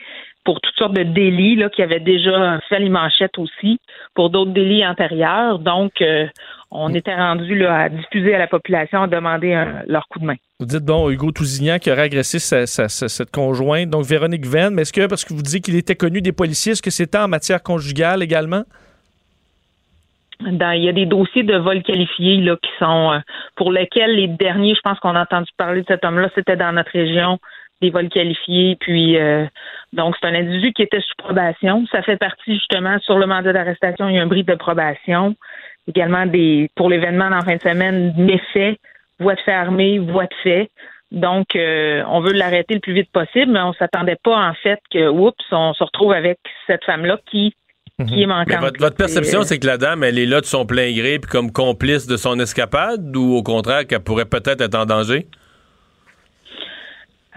pour 0.47 0.61
toutes 0.61 0.75
sortes 0.77 0.93
de 0.93 1.03
délits 1.03 1.57
là, 1.57 1.67
qui 1.69 1.83
avaient 1.83 1.99
déjà 1.99 2.57
fait 2.69 2.79
les 2.79 2.87
manchettes 2.87 3.37
aussi 3.37 3.81
pour 4.13 4.29
d'autres 4.29 4.51
délits 4.51 4.87
antérieurs. 4.87 5.59
Donc, 5.59 6.01
euh, 6.01 6.25
on 6.71 6.93
était 6.93 7.13
rendu 7.13 7.53
là, 7.57 7.81
à 7.81 7.89
diffuser 7.89 8.33
à 8.33 8.37
la 8.37 8.47
population, 8.47 9.03
à 9.03 9.07
demander 9.07 9.61
leur 9.87 10.07
coup 10.07 10.19
de 10.19 10.25
main. 10.25 10.35
Vous 10.61 10.65
dites, 10.65 10.85
bon, 10.85 11.09
Hugo 11.09 11.31
Tousignan 11.33 11.79
qui 11.79 11.91
aurait 11.91 12.03
agressé 12.03 12.39
cette 12.39 13.31
conjointe, 13.31 13.89
donc 13.89 14.05
Véronique 14.05 14.45
Venn, 14.45 14.73
mais 14.73 14.83
est-ce 14.83 14.93
que, 14.93 15.05
parce 15.05 15.25
que 15.25 15.33
vous 15.33 15.41
dites 15.41 15.65
qu'il 15.65 15.75
était 15.75 15.95
connu 15.95 16.21
des 16.21 16.31
policiers, 16.31 16.71
est-ce 16.71 16.81
que 16.81 16.91
c'était 16.91 17.17
en 17.17 17.27
matière 17.27 17.61
conjugale 17.61 18.23
également? 18.23 18.63
il 20.39 20.83
y 20.83 20.89
a 20.89 20.93
des 20.93 21.05
dossiers 21.05 21.43
de 21.43 21.57
vol 21.57 21.81
qualifiés 21.83 22.37
là, 22.37 22.55
qui 22.61 22.69
sont 22.79 23.11
euh, 23.11 23.19
pour 23.55 23.71
lesquels 23.71 24.15
les 24.15 24.27
derniers, 24.27 24.75
je 24.75 24.81
pense 24.81 24.99
qu'on 24.99 25.15
a 25.15 25.23
entendu 25.23 25.49
parler 25.57 25.81
de 25.81 25.87
cet 25.87 26.05
homme-là, 26.05 26.29
c'était 26.35 26.55
dans 26.55 26.71
notre 26.71 26.91
région 26.91 27.39
des 27.81 27.89
vols 27.89 28.09
qualifiés. 28.09 28.77
Puis 28.79 29.17
euh, 29.17 29.45
donc 29.93 30.15
c'est 30.19 30.27
un 30.27 30.35
individu 30.35 30.73
qui 30.73 30.83
était 30.83 31.01
sous 31.01 31.15
probation. 31.17 31.85
Ça 31.91 32.01
fait 32.01 32.17
partie 32.17 32.53
justement 32.53 32.99
sur 32.99 33.17
le 33.17 33.25
mandat 33.25 33.53
d'arrestation, 33.53 34.09
il 34.09 34.15
y 34.15 34.19
a 34.19 34.23
un 34.23 34.27
bris 34.27 34.43
de 34.43 34.55
probation. 34.55 35.35
Également 35.87 36.25
des 36.25 36.69
pour 36.75 36.89
l'événement 36.89 37.29
en 37.31 37.41
fin 37.41 37.55
de 37.55 37.61
semaine, 37.61 38.13
méfaits, 38.17 38.77
voie 39.19 39.35
de 39.35 39.41
fait 39.41 39.53
armée, 39.53 39.99
voie 39.99 40.25
de 40.25 40.35
fait. 40.43 40.69
Donc, 41.09 41.55
euh, 41.55 42.03
on 42.09 42.19
veut 42.19 42.33
l'arrêter 42.33 42.73
le 42.73 42.81
plus 42.81 42.93
vite 42.93 43.09
possible, 43.13 43.53
mais 43.53 43.61
on 43.61 43.71
s'attendait 43.73 44.17
pas 44.21 44.49
en 44.49 44.53
fait 44.55 44.79
que, 44.91 45.07
oups, 45.07 45.37
on 45.51 45.73
se 45.73 45.81
retrouve 45.83 46.11
avec 46.11 46.37
cette 46.67 46.83
femme-là 46.83 47.17
qui 47.29 47.55
qui 48.05 48.21
est 48.21 48.27
mhm. 48.27 48.33
manquante. 48.33 48.61
votre, 48.61 48.79
votre, 48.79 48.95
perception, 48.95 49.41
c'est 49.41 49.57
que 49.57 49.65
la 49.65 49.77
dame, 49.77 50.03
elle 50.03 50.19
est 50.19 50.27
là 50.27 50.39
de 50.39 50.45
son 50.45 50.67
plein 50.67 50.93
gré, 50.93 51.17
puis 51.17 51.31
comme 51.31 51.51
complice 51.51 52.05
de 52.05 52.15
son 52.15 52.39
escapade, 52.39 53.15
ou 53.15 53.33
au 53.33 53.41
contraire 53.41 53.87
qu'elle 53.87 54.01
pourrait 54.01 54.25
peut-être 54.25 54.61
être 54.61 54.75
en 54.75 54.85
danger? 54.85 55.25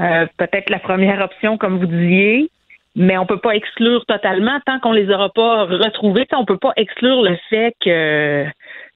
Euh, 0.01 0.27
peut-être 0.37 0.71
la 0.71 0.79
première 0.79 1.23
option, 1.23 1.59
comme 1.59 1.79
vous 1.79 1.87
disiez, 1.87 2.51
mais 2.97 3.19
on 3.19 3.27
peut 3.27 3.39
pas 3.39 3.55
exclure 3.55 4.05
totalement 4.07 4.59
tant 4.67 4.81
qu'on 4.81 4.93
les 4.93 5.11
aura 5.11 5.31
pas 5.31 5.65
retrouvés. 5.65 6.27
On 6.33 6.45
peut 6.45 6.59
pas 6.59 6.73
exclure 6.77 7.23
le 7.23 7.37
fait 7.49 7.75
que 7.81 8.47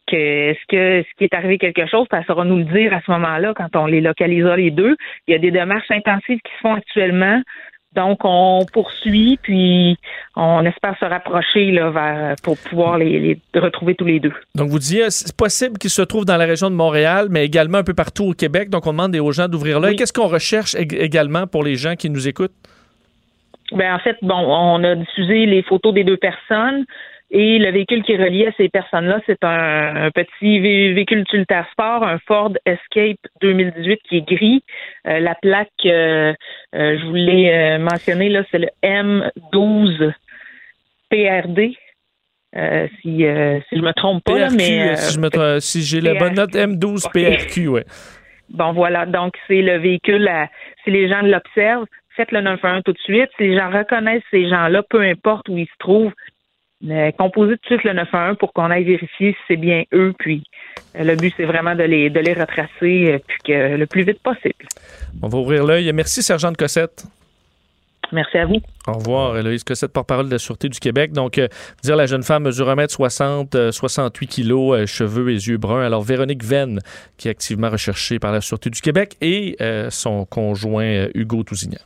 que 0.07 0.53
ce 0.53 0.67
que 0.69 1.03
ce 1.03 1.15
qui 1.17 1.25
est 1.25 1.35
arrivé 1.35 1.59
quelque 1.59 1.87
chose, 1.87 2.07
ça 2.11 2.23
saura 2.25 2.45
nous 2.45 2.59
le 2.59 2.65
dire 2.65 2.93
à 2.93 3.01
ce 3.01 3.11
moment-là 3.13 3.55
quand 3.55 3.75
on 3.77 3.87
les 3.87 4.01
localisera 4.01 4.57
les 4.57 4.71
deux. 4.71 4.97
Il 5.27 5.33
y 5.33 5.35
a 5.35 5.39
des 5.39 5.51
démarches 5.51 5.91
intensives 5.91 6.41
qui 6.41 6.53
se 6.53 6.61
font 6.61 6.75
actuellement 6.75 7.41
donc, 7.95 8.21
on 8.25 8.67
poursuit, 8.73 9.39
puis 9.43 9.97
on 10.37 10.65
espère 10.65 10.97
se 10.99 11.05
rapprocher 11.05 11.71
là, 11.71 11.91
vers, 11.91 12.35
pour 12.43 12.59
pouvoir 12.59 12.99
les, 12.99 13.39
retrouver 13.55 13.95
tous 13.95 14.05
les 14.05 14.21
deux. 14.21 14.33
Donc, 14.55 14.69
vous 14.69 14.79
disiez, 14.79 15.11
c'est 15.11 15.37
possible 15.37 15.79
qu'ils 15.79 15.91
se 15.91 16.03
trouvent 16.03 16.25
dans 16.25 16.37
la 16.37 16.47
région 16.47 16.71
de 16.71 16.75
Montréal, 16.75 17.29
mais 17.31 17.45
également 17.45 17.79
un 17.79 17.85
peu 17.85 17.95
partout 17.95 18.25
au 18.25 18.33
Québec. 18.33 18.69
Donc, 18.71 18.87
on 18.87 18.93
demande 18.93 19.15
aux 19.17 19.33
gens 19.33 19.49
d'ouvrir 19.49 19.81
là. 19.81 19.95
Qu'est-ce 19.95 20.13
qu'on 20.13 20.29
recherche 20.29 20.75
également 20.75 21.47
pour 21.47 21.63
les 21.63 21.77
gens 21.77 21.95
qui 21.95 22.11
nous 22.11 22.27
écoutent? 22.27 22.55
Ben 23.73 23.95
en 23.95 23.99
fait, 23.99 24.17
bon, 24.21 24.35
on 24.35 24.85
a 24.85 24.95
diffusé 24.95 25.47
les 25.47 25.63
photos 25.63 25.95
des 25.95 26.05
deux 26.05 26.19
personnes. 26.19 26.85
Et 27.31 27.59
le 27.59 27.71
véhicule 27.73 28.03
qui 28.03 28.13
est 28.13 28.23
relié 28.23 28.47
à 28.47 28.53
ces 28.57 28.69
personnes-là, 28.69 29.21
c'est 29.27 29.43
un, 29.43 30.11
petit 30.15 30.61
véhicule 30.61 31.21
utilitaire 31.21 31.67
sport, 31.73 32.05
un 32.05 32.19
Ford 32.27 32.53
Escape 32.65 33.19
2018 33.41 34.01
qui 34.09 34.17
est 34.19 34.29
gris. 34.29 34.63
Euh, 35.07 35.21
la 35.21 35.35
plaque, 35.35 35.69
euh, 35.87 36.33
euh, 36.75 36.99
je 36.99 37.07
vous 37.07 37.15
l'ai 37.15 37.79
mentionné, 37.79 38.29
là, 38.29 38.45
c'est 38.51 38.59
le 38.59 38.69
M12 38.83 40.13
PRD. 41.11 41.77
si, 43.01 43.01
si 43.03 43.77
je 43.77 43.81
me 43.81 43.93
trompe 43.95 44.23
pas, 44.23 44.51
mais 44.51 44.97
si, 44.97 45.21
si 45.61 45.83
j'ai 45.83 46.01
la 46.01 46.15
bonne 46.15 46.35
note 46.35 46.55
M12 46.55 47.11
PRQ, 47.11 47.69
ouais. 47.69 47.85
Bon 48.51 48.73
voilà, 48.73 49.07
donc 49.07 49.35
c'est 49.49 49.63
le 49.63 49.79
véhicule. 49.79 50.31
si 50.85 50.91
les 50.91 51.09
gens 51.09 51.23
l'observent, 51.23 51.87
faites 52.15 52.31
le 52.31 52.43
911 52.43 52.83
tout 52.85 52.93
de 52.93 52.99
suite. 52.99 53.31
Si 53.37 53.45
les 53.45 53.59
gens 53.59 53.71
reconnaissent 53.71 54.23
ces 54.31 54.49
gens-là, 54.49 54.83
peu 54.89 55.01
importe 55.01 55.49
où 55.49 55.57
ils 55.57 55.67
se 55.67 55.79
trouvent, 55.79 56.13
composez 57.19 57.57
tout 57.59 57.75
de 57.75 57.81
suite 57.81 57.85
le 57.85 57.93
911 57.95 58.37
pour 58.39 58.53
qu'on 58.53 58.71
aille 58.71 58.85
vérifier 58.85 59.33
si 59.33 59.39
c'est 59.49 59.57
bien 59.57 59.85
eux. 59.93 60.15
Puis 60.19 60.45
euh, 60.97 61.05
le 61.05 61.17
but, 61.17 61.33
c'est 61.37 61.45
vraiment 61.45 61.75
de 61.75 61.85
les, 61.85 62.11
de 62.11 62.21
les 62.21 62.35
retracer 62.35 63.13
euh, 63.13 63.19
puis 63.27 63.39
que 63.45 63.77
le 63.77 63.87
plus 63.87 64.03
vite 64.03 64.21
possible. 64.23 64.67
On 65.23 65.29
va 65.29 65.39
ouvrir 65.39 65.65
l'œil. 65.65 65.91
Merci, 65.93 66.23
Sergent 66.23 66.53
Cossette. 66.53 67.05
Merci 68.13 68.37
à 68.37 68.47
vous. 68.47 68.61
Au 68.87 68.93
revoir, 68.93 69.37
Héloïse 69.39 69.65
Cossette, 69.65 69.93
porte-parole 69.93 70.27
de 70.27 70.33
la 70.33 70.39
Sûreté 70.39 70.69
du 70.69 70.79
Québec. 70.79 71.13
Donc, 71.13 71.39
euh, 71.39 71.49
dire 71.83 71.97
la 71.97 72.07
jeune 72.07 72.23
femme 72.23 72.45
mesure 72.45 72.69
1m60, 72.69 73.73
68 73.73 74.27
kg, 74.27 74.85
cheveux 74.85 75.31
et 75.31 75.35
yeux 75.35 75.57
bruns. 75.57 75.85
Alors, 75.85 76.03
Véronique 76.03 76.45
Venn, 76.45 76.81
qui 77.17 77.29
est 77.29 77.31
activement 77.31 77.71
recherchée 77.71 78.19
par 78.19 78.31
la 78.31 78.43
Sûreté 78.43 78.69
du 78.69 78.81
Québec, 78.81 79.17
et 79.21 79.57
son 79.89 80.27
conjoint 80.27 81.09
Hugo 81.15 81.43
Tousignan. 81.43 81.81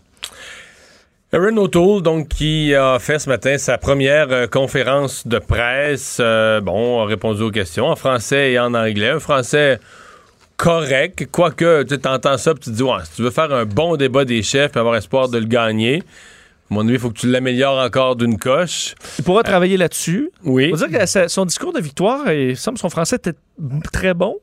Aaron 1.31 1.59
O'Toole, 1.59 2.03
donc, 2.03 2.29
qui 2.29 2.75
a 2.75 2.99
fait 2.99 3.19
ce 3.19 3.29
matin 3.29 3.59
sa 3.59 3.77
première 3.77 4.33
euh, 4.33 4.47
conférence 4.47 5.27
de 5.27 5.39
presse, 5.39 6.17
euh, 6.21 6.63
bon, 6.63 7.03
a 7.03 7.05
répondu 7.05 7.43
aux 7.43 7.51
questions 7.51 7.85
en 7.85 7.97
français 7.97 8.53
et 8.53 8.59
en 8.59 8.73
anglais. 8.73 9.11
Un 9.11 9.21
français 9.21 9.79
correct, 10.57 11.29
quoique 11.31 11.83
tu 11.83 12.09
entends 12.09 12.39
ça, 12.39 12.53
et 12.53 12.55
tu 12.55 12.61
te 12.61 12.71
dis, 12.71 12.83
ouais, 12.83 13.05
si 13.05 13.17
tu 13.17 13.23
veux 13.23 13.31
faire 13.31 13.53
un 13.53 13.67
bon 13.67 13.97
débat 13.97 14.25
des 14.25 14.43
chefs 14.43 14.75
et 14.75 14.79
avoir 14.79 14.97
espoir 14.97 15.29
de 15.29 15.37
le 15.37 15.45
gagner, 15.45 16.03
mon 16.71 16.81
avis, 16.81 16.95
il 16.95 16.99
faut 16.99 17.11
que 17.11 17.19
tu 17.19 17.31
l'améliores 17.31 17.79
encore 17.79 18.17
d'une 18.17 18.39
coche. 18.39 18.95
Il 19.19 19.25
pourra 19.25 19.43
travailler 19.43 19.77
là-dessus. 19.77 20.31
Oui. 20.45 20.71
Faut 20.71 20.87
dire 20.87 20.99
que 20.99 21.29
son 21.29 21.45
discours 21.45 21.75
de 21.75 21.81
victoire, 21.81 22.31
et 22.31 22.55
semble 22.55 22.79
son 22.79 22.89
français 22.89 23.17
était 23.17 23.35
très 23.93 24.15
bon. 24.15 24.39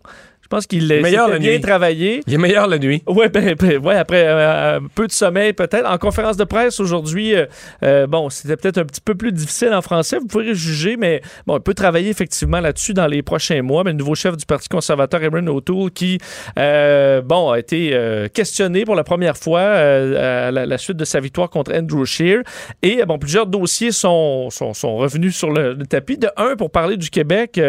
Je 0.45 0.47
pense 0.47 0.67
qu'il 0.67 0.91
est 0.91 1.01
bien 1.01 1.59
travaillé. 1.59 2.21
Il 2.27 2.35
est 2.35 2.37
meilleur 2.37 2.67
la 2.67 2.77
nuit. 2.77 3.01
Oui, 3.07 3.25
ben, 3.33 3.55
ben, 3.55 3.79
ouais, 3.79 3.95
après 3.95 4.27
euh, 4.27 4.77
un 4.77 4.87
peu 4.93 5.07
de 5.07 5.11
sommeil 5.11 5.53
peut-être. 5.53 5.89
En 5.89 5.97
conférence 5.97 6.37
de 6.37 6.43
presse 6.43 6.79
aujourd'hui, 6.79 7.33
euh, 7.33 7.47
euh, 7.81 8.05
bon, 8.05 8.29
c'était 8.29 8.55
peut-être 8.55 8.77
un 8.77 8.85
petit 8.85 9.01
peu 9.01 9.15
plus 9.15 9.31
difficile 9.31 9.73
en 9.73 9.81
français. 9.81 10.19
Vous 10.19 10.27
pourrez 10.27 10.53
juger, 10.53 10.97
mais 10.97 11.23
bon, 11.47 11.57
il 11.57 11.61
peut 11.61 11.73
travailler 11.73 12.11
effectivement 12.11 12.59
là-dessus 12.59 12.93
dans 12.93 13.07
les 13.07 13.23
prochains 13.23 13.63
mois. 13.63 13.83
Mais 13.83 13.89
le 13.89 13.97
nouveau 13.97 14.13
chef 14.13 14.37
du 14.37 14.45
Parti 14.45 14.69
conservateur, 14.69 15.23
Aaron 15.23 15.47
O'Toole, 15.47 15.89
qui, 15.89 16.19
bon, 16.55 17.49
a 17.49 17.55
été 17.57 17.97
questionné 18.31 18.85
pour 18.85 18.93
la 18.93 19.03
première 19.03 19.37
fois 19.37 19.61
à 19.61 20.51
la, 20.51 20.77
suite 20.77 20.97
de 20.97 21.05
sa 21.05 21.19
victoire 21.19 21.49
contre 21.49 21.73
Andrew 21.73 22.05
Scheer. 22.05 22.43
Et 22.83 23.03
bon, 23.03 23.17
plusieurs 23.17 23.47
dossiers 23.47 23.91
sont, 23.91 24.51
sont, 24.51 24.95
revenus 24.97 25.35
sur 25.35 25.49
le, 25.49 25.75
tapis. 25.89 26.19
De 26.19 26.29
un, 26.37 26.55
pour 26.55 26.69
parler 26.69 26.97
du 26.97 27.09
Québec, 27.09 27.59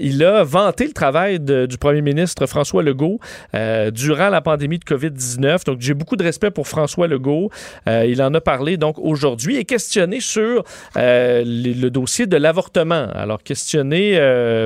il 0.00 0.24
a 0.24 0.42
vanté 0.42 0.86
le 0.86 0.92
travail 0.94 1.38
du 1.38 1.76
premier 1.76 2.00
ministre 2.00 2.13
ministre 2.14 2.46
François 2.46 2.82
Legault 2.82 3.18
euh, 3.54 3.90
durant 3.90 4.28
la 4.28 4.40
pandémie 4.40 4.78
de 4.78 4.84
COVID-19. 4.84 5.64
Donc, 5.66 5.80
j'ai 5.80 5.94
beaucoup 5.94 6.16
de 6.16 6.22
respect 6.22 6.50
pour 6.50 6.68
François 6.68 7.08
Legault. 7.08 7.50
Euh, 7.88 8.06
il 8.06 8.22
en 8.22 8.32
a 8.34 8.40
parlé 8.40 8.76
donc 8.76 8.98
aujourd'hui 8.98 9.56
et 9.56 9.64
questionné 9.64 10.20
sur 10.20 10.64
euh, 10.96 11.42
le 11.44 11.88
dossier 11.90 12.26
de 12.26 12.36
l'avortement. 12.36 13.08
Alors, 13.14 13.42
questionné, 13.42 14.18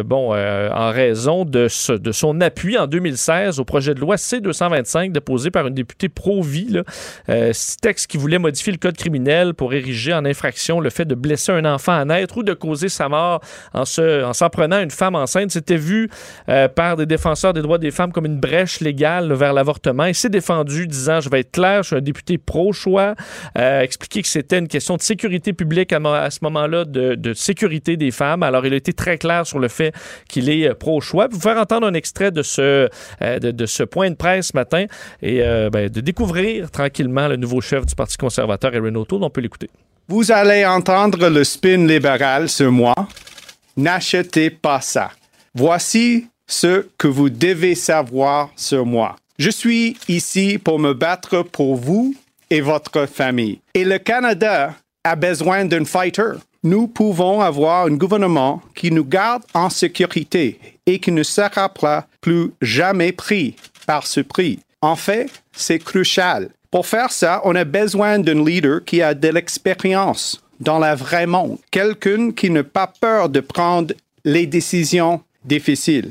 bon, 0.04 0.34
en 0.34 0.90
raison 0.90 1.44
de, 1.44 1.68
son 1.68 2.40
appui 2.40 2.76
en 2.76 2.86
2016 2.86 3.60
au 3.60 3.64
projet 3.64 3.94
de 3.94 4.00
loi 4.00 4.16
C-225 4.16 5.12
déposé 5.12 5.50
par 5.50 5.66
une 5.66 5.74
députée 5.74 6.08
pro-vie, 6.08 6.80
texte 7.80 8.08
qui 8.08 8.16
voulait 8.18 8.38
modifier 8.38 8.72
le 8.72 8.78
code 8.78 8.96
criminel 8.96 9.54
pour 9.54 9.72
ériger 9.72 10.12
en 10.12 10.24
infraction 10.24 10.80
le 10.80 10.90
fait 10.90 11.04
de 11.04 11.14
blesser 11.14 11.52
un 11.52 11.64
enfant 11.64 11.92
à 11.92 12.04
naître 12.04 12.38
ou 12.38 12.42
de 12.42 12.52
causer 12.52 12.88
sa 12.88 13.08
mort 13.08 13.40
en 13.72 13.84
s'en 13.84 14.02
en 14.40 14.50
prenant 14.50 14.80
une 14.80 14.90
femme 14.90 15.14
enceinte. 15.14 15.50
C'était 15.50 15.76
vu 15.76 16.10
par 16.74 16.96
des 16.96 17.06
défenseurs 17.06 17.37
des 17.52 17.62
droits 17.62 17.78
des 17.78 17.90
femmes 17.90 18.12
comme 18.12 18.26
une 18.26 18.38
brèche 18.38 18.80
légale 18.80 19.32
vers 19.32 19.52
l'avortement. 19.52 20.04
Il 20.04 20.14
s'est 20.14 20.28
défendu 20.28 20.86
disant, 20.86 21.20
je 21.20 21.30
vais 21.30 21.40
être 21.40 21.52
clair, 21.52 21.82
je 21.82 21.88
suis 21.88 21.96
un 21.96 22.00
député 22.00 22.38
pro-choix, 22.38 23.14
euh, 23.56 23.80
expliquer 23.80 24.22
que 24.22 24.28
c'était 24.28 24.58
une 24.58 24.68
question 24.68 24.96
de 24.96 25.02
sécurité 25.02 25.52
publique 25.52 25.92
à, 25.92 26.30
ce 26.30 26.38
moment-là, 26.42 26.84
de, 26.84 27.32
sécurité 27.34 27.96
des 27.96 28.10
femmes. 28.10 28.42
Alors, 28.42 28.66
il 28.66 28.72
a 28.72 28.76
été 28.76 28.92
très 28.92 29.18
clair 29.18 29.46
sur 29.46 29.58
le 29.58 29.68
fait 29.68 29.94
qu'il 30.28 30.50
est 30.50 30.68
euh, 30.68 30.74
pro-choix. 30.74 31.28
Vous 31.30 31.40
faire 31.40 31.58
entendre 31.58 31.86
un 31.86 31.94
extrait 31.94 32.30
de 32.30 32.42
ce, 32.42 32.88
euh, 33.22 33.38
de, 33.38 33.66
ce 33.66 33.82
point 33.82 34.10
de 34.10 34.16
presse 34.16 34.48
ce 34.48 34.56
matin 34.56 34.86
et 35.22 35.40
ben, 35.72 35.88
de 35.88 36.00
découvrir 36.00 36.70
tranquillement 36.70 37.28
le 37.28 37.36
nouveau 37.36 37.60
chef 37.60 37.86
du 37.86 37.94
Parti 37.94 38.16
conservateur, 38.16 38.74
Erin 38.74 38.94
O'Toole. 38.94 39.22
On 39.22 39.30
peut 39.30 39.40
l'écouter. 39.40 39.70
Vous 40.08 40.32
allez 40.32 40.64
entendre 40.64 41.28
le 41.28 41.44
spin 41.44 41.86
libéral 41.86 42.48
ce 42.48 42.64
mois. 42.64 43.08
N'achetez 43.76 44.50
pas 44.50 44.80
ça. 44.80 45.10
Voici 45.54 46.28
ce 46.48 46.86
que 46.96 47.06
vous 47.06 47.30
devez 47.30 47.74
savoir 47.74 48.50
sur 48.56 48.84
moi. 48.84 49.16
Je 49.38 49.50
suis 49.50 49.96
ici 50.08 50.58
pour 50.58 50.80
me 50.80 50.94
battre 50.94 51.42
pour 51.42 51.76
vous 51.76 52.14
et 52.50 52.60
votre 52.60 53.06
famille. 53.06 53.60
Et 53.74 53.84
le 53.84 53.98
Canada 53.98 54.74
a 55.04 55.14
besoin 55.14 55.64
d'un 55.64 55.84
fighter. 55.84 56.32
Nous 56.64 56.88
pouvons 56.88 57.40
avoir 57.40 57.86
un 57.86 57.94
gouvernement 57.94 58.60
qui 58.74 58.90
nous 58.90 59.04
garde 59.04 59.44
en 59.54 59.70
sécurité 59.70 60.58
et 60.86 60.98
qui 60.98 61.12
ne 61.12 61.22
sera 61.22 61.72
plus 62.20 62.50
jamais 62.60 63.12
pris 63.12 63.54
par 63.86 64.06
ce 64.06 64.20
prix. 64.20 64.58
En 64.80 64.96
fait, 64.96 65.30
c'est 65.52 65.78
crucial. 65.78 66.50
Pour 66.70 66.86
faire 66.86 67.12
ça, 67.12 67.40
on 67.44 67.54
a 67.54 67.64
besoin 67.64 68.18
d'un 68.18 68.44
leader 68.44 68.84
qui 68.84 69.02
a 69.02 69.14
de 69.14 69.28
l'expérience 69.28 70.42
dans 70.60 70.78
la 70.78 70.94
vraie 70.94 71.26
monde, 71.26 71.58
quelqu'un 71.70 72.32
qui 72.32 72.50
n'a 72.50 72.64
pas 72.64 72.92
peur 73.00 73.28
de 73.28 73.40
prendre 73.40 73.94
les 74.24 74.46
décisions 74.46 75.22
difficiles. 75.44 76.10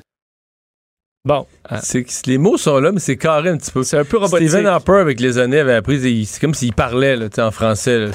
Bon. 1.27 1.45
Ah. 1.69 1.81
les 2.25 2.37
mots 2.37 2.57
sont 2.57 2.79
là, 2.79 2.93
mais 2.93 3.01
c'est 3.01 3.17
carré 3.17 3.49
un 3.49 3.57
petit 3.57 3.71
peu. 3.71 3.83
C'est 3.83 3.97
un 3.97 4.05
peu 4.05 4.17
robotique. 4.17 4.47
Stephen 4.47 4.65
Harper, 4.65 4.99
avec 5.01 5.19
les 5.19 5.37
années, 5.37 5.59
avait 5.59 5.73
appris, 5.73 6.25
c'est 6.25 6.39
comme 6.39 6.53
s'il 6.53 6.73
parlait 6.73 7.17
là, 7.17 7.27
en 7.39 7.51
français. 7.51 8.07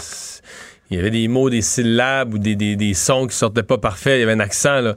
Il 0.91 0.97
y 0.97 1.01
avait 1.01 1.11
des 1.11 1.29
mots, 1.29 1.51
des 1.51 1.61
syllabes 1.61 2.33
ou 2.35 2.39
des, 2.39 2.57
des, 2.57 2.75
des, 2.77 2.95
sons 2.95 3.27
qui 3.27 3.37
sortaient 3.37 3.63
pas 3.63 3.77
parfaits. 3.77 4.17
Il 4.17 4.21
y 4.21 4.23
avait 4.23 4.33
un 4.33 4.41
accent. 4.41 4.81
Là 4.81 4.97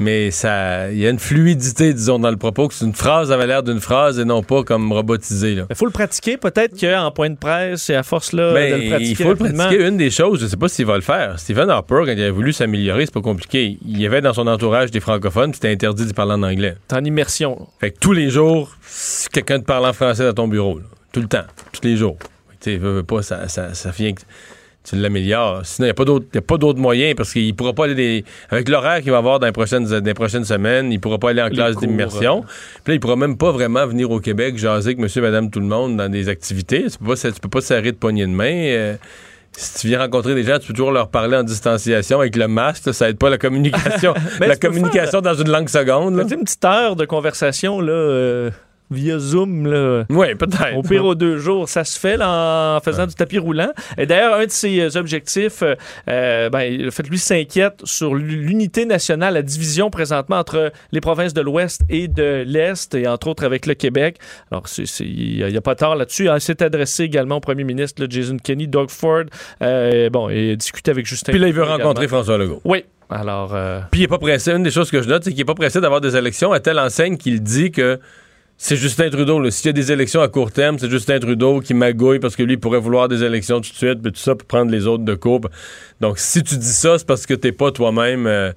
mais 0.00 0.30
ça, 0.30 0.90
il 0.90 0.98
y 0.98 1.06
a 1.06 1.10
une 1.10 1.18
fluidité, 1.18 1.94
disons, 1.94 2.18
dans 2.18 2.30
le 2.30 2.36
propos, 2.36 2.68
que 2.68 2.74
une 2.84 2.94
phrase 2.94 3.30
avait 3.30 3.46
l'air 3.46 3.62
d'une 3.62 3.80
phrase 3.80 4.18
et 4.18 4.24
non 4.24 4.42
pas 4.42 4.64
comme 4.64 4.92
robotisé. 4.92 5.58
Il 5.68 5.76
faut 5.76 5.86
le 5.86 5.92
pratiquer. 5.92 6.36
Peut-être 6.36 6.78
qu'en 6.78 7.10
point 7.12 7.30
de 7.30 7.36
presse, 7.36 7.88
et 7.90 7.94
à 7.94 8.02
force 8.02 8.32
là, 8.32 8.52
de 8.52 8.82
le 8.82 8.88
pratiquer. 8.90 9.10
Il 9.10 9.16
faut 9.16 9.30
le 9.30 9.36
pratiquer. 9.54 9.86
Une 9.86 9.96
des 9.96 10.10
choses, 10.10 10.40
je 10.40 10.44
ne 10.44 10.50
sais 10.50 10.56
pas 10.56 10.68
s'il 10.68 10.86
va 10.86 10.96
le 10.96 11.02
faire. 11.02 11.38
Stephen 11.38 11.70
Harper, 11.70 12.02
quand 12.06 12.12
il 12.12 12.22
a 12.22 12.30
voulu 12.30 12.52
s'améliorer, 12.52 13.06
c'est 13.06 13.14
pas 13.14 13.20
compliqué. 13.20 13.78
Il 13.86 14.00
y 14.00 14.06
avait 14.06 14.20
dans 14.20 14.32
son 14.32 14.46
entourage 14.46 14.90
des 14.90 15.00
francophones, 15.00 15.54
c'était 15.54 15.70
interdit 15.70 16.06
de 16.06 16.12
parler 16.12 16.32
en 16.32 16.42
anglais. 16.42 16.74
T'es 16.88 16.96
en 16.96 17.04
immersion. 17.04 17.68
Fait 17.80 17.92
que 17.92 17.98
tous 17.98 18.12
les 18.12 18.30
jours, 18.30 18.76
quelqu'un 19.32 19.60
te 19.60 19.64
parle 19.64 19.86
en 19.86 19.92
français 19.92 20.24
dans 20.24 20.34
ton 20.34 20.48
bureau. 20.48 20.80
Tout 21.12 21.20
le 21.20 21.28
temps. 21.28 21.44
Tous 21.72 21.86
les 21.86 21.96
jours. 21.96 22.16
Tu 22.60 22.78
sais, 22.78 23.02
pas, 23.06 23.22
ça, 23.22 23.48
ça, 23.48 23.74
ça 23.74 23.90
vient 23.90 24.12
tu 24.84 24.96
l'améliores. 24.96 25.62
Sinon, 25.64 25.86
il 25.86 26.20
n'y 26.32 26.38
a 26.38 26.42
pas 26.42 26.58
d'autres 26.58 26.78
moyens 26.78 27.14
parce 27.16 27.32
qu'il 27.32 27.46
ne 27.46 27.52
pourra 27.52 27.72
pas 27.72 27.84
aller 27.84 27.94
des, 27.94 28.24
avec 28.50 28.68
l'horaire 28.68 29.00
qu'il 29.00 29.10
va 29.10 29.18
avoir 29.18 29.40
dans 29.40 29.46
les 29.46 29.52
prochaines, 29.52 29.86
dans 29.86 30.14
prochaines 30.14 30.44
semaines, 30.44 30.92
il 30.92 30.96
ne 30.96 31.00
pourra 31.00 31.18
pas 31.18 31.30
aller 31.30 31.42
en 31.42 31.48
classe 31.48 31.76
d'immersion. 31.76 32.42
Puis 32.42 32.92
là, 32.92 32.94
il 32.94 32.96
ne 32.96 32.98
pourra 32.98 33.16
même 33.16 33.38
pas 33.38 33.50
vraiment 33.50 33.86
venir 33.86 34.10
au 34.10 34.20
Québec 34.20 34.58
jaser 34.58 34.88
avec 34.88 34.98
monsieur, 34.98 35.22
madame, 35.22 35.50
tout 35.50 35.60
le 35.60 35.66
monde 35.66 35.96
dans 35.96 36.10
des 36.10 36.28
activités. 36.28 36.86
Tu 36.90 37.02
ne 37.02 37.30
peux, 37.40 37.48
pas 37.48 37.60
serrer 37.62 37.92
de 37.92 37.96
poignée 37.96 38.26
de 38.26 38.30
main. 38.30 38.52
Euh, 38.52 38.96
si 39.52 39.80
tu 39.80 39.86
viens 39.86 40.00
rencontrer 40.00 40.34
des 40.34 40.42
gens, 40.42 40.58
tu 40.58 40.66
peux 40.66 40.74
toujours 40.74 40.92
leur 40.92 41.08
parler 41.08 41.36
en 41.36 41.44
distanciation 41.44 42.20
avec 42.20 42.36
le 42.36 42.48
masque. 42.48 42.92
ça 42.92 43.08
aide 43.08 43.18
pas 43.18 43.30
la 43.30 43.38
communication. 43.38 44.12
la 44.40 44.56
communication 44.56 45.20
dans 45.22 45.34
une 45.34 45.48
langue 45.48 45.68
seconde. 45.68 46.16
Là. 46.16 46.24
Une 46.24 46.44
petite 46.44 46.64
heure 46.64 46.96
de 46.96 47.06
conversation, 47.06 47.80
là. 47.80 47.92
Euh, 47.92 48.50
via 48.94 49.18
Zoom. 49.18 49.66
Là. 49.66 50.04
Oui, 50.08 50.34
peut-être. 50.34 50.76
Au 50.76 50.82
pire, 50.82 51.04
aux 51.04 51.14
deux 51.14 51.38
jours, 51.38 51.68
ça 51.68 51.84
se 51.84 51.98
fait 51.98 52.18
en 52.20 52.78
faisant 52.80 53.06
du 53.06 53.14
tapis 53.14 53.38
roulant. 53.38 53.72
Et 53.98 54.06
d'ailleurs, 54.06 54.34
un 54.34 54.46
de 54.46 54.50
ses 54.50 54.80
euh, 54.80 54.98
objectifs, 54.98 55.62
euh, 55.62 55.74
euh, 56.08 56.48
ben, 56.50 56.76
le 56.76 56.90
fait 56.90 57.08
lui 57.08 57.18
s'inquiète 57.18 57.80
sur 57.84 58.14
l'unité 58.14 58.86
nationale, 58.86 59.34
la 59.34 59.42
division 59.42 59.90
présentement 59.90 60.36
entre 60.36 60.72
les 60.92 61.00
provinces 61.00 61.34
de 61.34 61.40
l'Ouest 61.40 61.82
et 61.90 62.08
de 62.08 62.44
l'Est, 62.46 62.94
et 62.94 63.06
entre 63.06 63.28
autres 63.28 63.44
avec 63.44 63.66
le 63.66 63.74
Québec. 63.74 64.18
Alors, 64.50 64.64
il 65.00 65.46
n'y 65.46 65.56
a, 65.56 65.60
pas 65.60 65.74
tard 65.74 65.96
là-dessus. 65.96 66.28
Il 66.32 66.40
s'est 66.40 66.62
adressé 66.62 67.04
également 67.04 67.36
au 67.36 67.40
premier 67.40 67.64
ministre, 67.64 68.06
Jason 68.08 68.36
Kenney, 68.36 68.66
Doug 68.66 68.90
Ford, 68.90 69.24
bon, 69.60 70.28
et 70.28 70.56
discuté 70.56 70.90
avec 70.90 71.06
Justin. 71.06 71.32
Puis 71.32 71.40
là, 71.40 71.48
il 71.48 71.54
veut 71.54 71.64
rencontrer 71.64 72.08
François 72.08 72.38
Legault. 72.38 72.60
Oui, 72.64 72.84
alors. 73.10 73.56
Puis 73.90 74.00
il 74.00 74.04
n'est 74.04 74.08
pas 74.08 74.18
pressé. 74.18 74.52
Une 74.52 74.62
des 74.62 74.70
choses 74.70 74.90
que 74.90 75.02
je 75.02 75.08
note, 75.08 75.24
c'est 75.24 75.30
qu'il 75.30 75.38
n'est 75.38 75.44
pas 75.44 75.54
pressé 75.54 75.80
d'avoir 75.80 76.00
des 76.00 76.16
élections 76.16 76.52
à 76.52 76.60
telle 76.60 76.78
enseigne 76.78 77.16
qu'il 77.16 77.42
dit 77.42 77.70
que 77.70 77.98
c'est 78.56 78.76
Justin 78.76 79.10
Trudeau. 79.10 79.50
S'il 79.50 79.66
y 79.66 79.68
a 79.70 79.72
des 79.72 79.92
élections 79.92 80.20
à 80.22 80.28
court 80.28 80.50
terme, 80.52 80.78
c'est 80.78 80.88
Justin 80.90 81.18
Trudeau 81.18 81.60
qui 81.60 81.74
magouille 81.74 82.18
parce 82.18 82.36
que 82.36 82.42
lui 82.42 82.54
il 82.54 82.60
pourrait 82.60 82.78
vouloir 82.80 83.08
des 83.08 83.22
élections 83.22 83.60
tout 83.60 83.70
de 83.70 83.76
suite, 83.76 84.00
puis 84.02 84.12
tout 84.12 84.18
ça 84.20 84.34
pour 84.34 84.46
prendre 84.46 84.70
les 84.70 84.86
autres 84.86 85.04
de 85.04 85.14
court. 85.14 85.40
Donc, 86.00 86.18
si 86.18 86.42
tu 86.42 86.56
dis 86.56 86.66
ça, 86.66 86.98
c'est 86.98 87.06
parce 87.06 87.26
que 87.26 87.34
t'es 87.34 87.52
pas 87.52 87.70
toi-même. 87.72 88.26
euh, 88.26 88.52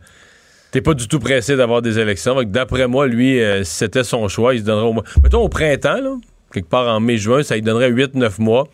T'es 0.72 0.82
pas 0.82 0.94
du 0.94 1.08
tout 1.08 1.20
pressé 1.20 1.56
d'avoir 1.56 1.82
des 1.82 1.98
élections. 1.98 2.44
D'après 2.44 2.88
moi, 2.88 3.08
lui, 3.08 3.42
euh, 3.42 3.64
si 3.64 3.74
c'était 3.78 4.04
son 4.04 4.28
choix, 4.28 4.54
il 4.54 4.60
se 4.60 4.66
donnerait 4.66 4.86
au 4.86 4.94
moins. 4.94 5.04
Mettons 5.24 5.42
au 5.42 5.48
printemps, 5.48 6.02
là, 6.02 6.16
quelque 6.54 6.68
part 6.70 6.94
en 6.94 7.00
mai-juin, 7.00 7.42
ça 7.42 7.56
lui 7.56 7.62
donnerait 7.62 7.90
8-9 7.90 8.40
mois. 8.42 8.68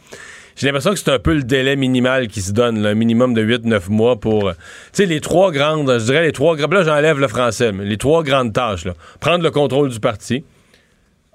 J'ai 0.55 0.65
l'impression 0.67 0.91
que 0.91 0.97
c'est 0.97 1.11
un 1.11 1.19
peu 1.19 1.33
le 1.35 1.43
délai 1.43 1.75
minimal 1.75 2.27
qui 2.27 2.41
se 2.41 2.51
donne, 2.51 2.83
un 2.83 2.95
minimum 2.95 3.35
de 3.35 3.43
8-9 3.43 3.89
mois 3.89 4.19
pour. 4.19 4.49
euh, 4.49 4.53
Tu 4.91 5.03
sais, 5.03 5.05
les 5.05 5.21
trois 5.21 5.51
grandes, 5.51 5.87
je 5.99 6.03
dirais 6.05 6.23
les 6.23 6.31
trois 6.31 6.55
grandes. 6.55 6.73
Là, 6.73 6.83
j'enlève 6.83 7.19
le 7.19 7.27
français, 7.27 7.71
mais 7.71 7.85
les 7.85 7.97
trois 7.97 8.23
grandes 8.23 8.53
tâches. 8.53 8.87
Prendre 9.19 9.43
le 9.43 9.51
contrôle 9.51 9.89
du 9.89 9.99
parti, 9.99 10.43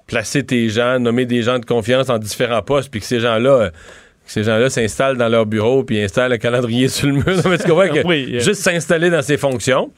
placer 0.09 0.43
tes 0.43 0.69
gens, 0.69 0.99
nommer 0.99 1.25
des 1.25 1.41
gens 1.43 1.59
de 1.59 1.65
confiance 1.65 2.09
en 2.09 2.17
différents 2.17 2.61
postes, 2.61 2.89
puis 2.91 2.99
que 2.99 3.05
ces 3.05 3.19
gens-là. 3.19 3.49
euh, 3.49 3.69
que 3.69 4.33
ces 4.33 4.43
gens-là 4.43 4.69
s'installent 4.69 5.17
dans 5.17 5.27
leur 5.29 5.45
bureau 5.47 5.83
puis 5.83 5.99
installent 6.01 6.31
le 6.31 6.37
calendrier 6.37 6.87
sur 6.89 7.07
le 7.07 7.13
mur. 7.13 7.25
Non, 7.27 7.49
mais 7.49 7.57
tu 7.57 7.67
comprends 7.67 7.87
que 7.87 8.05
Oui, 8.05 8.29
euh. 8.35 8.39
juste 8.39 8.61
s'installer 8.61 9.09
dans 9.09 9.21
ses 9.23 9.37
fonctions. 9.37 9.91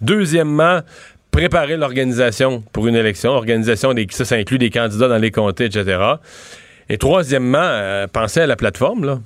Deuxièmement, 0.00 0.80
préparer 1.30 1.76
l'organisation 1.76 2.62
pour 2.72 2.86
une 2.86 2.96
élection. 2.96 3.30
Organisation, 3.30 3.94
des, 3.94 4.06
ça, 4.10 4.24
ça 4.24 4.34
inclut 4.34 4.58
des 4.58 4.70
candidats 4.70 5.08
dans 5.08 5.16
les 5.18 5.30
comtés, 5.30 5.66
etc. 5.66 5.98
Et 6.90 6.98
troisièmement, 6.98 7.58
euh, 7.62 8.06
penser 8.06 8.40
à 8.40 8.46
la 8.46 8.56
plateforme, 8.56 9.04
là. 9.04 9.20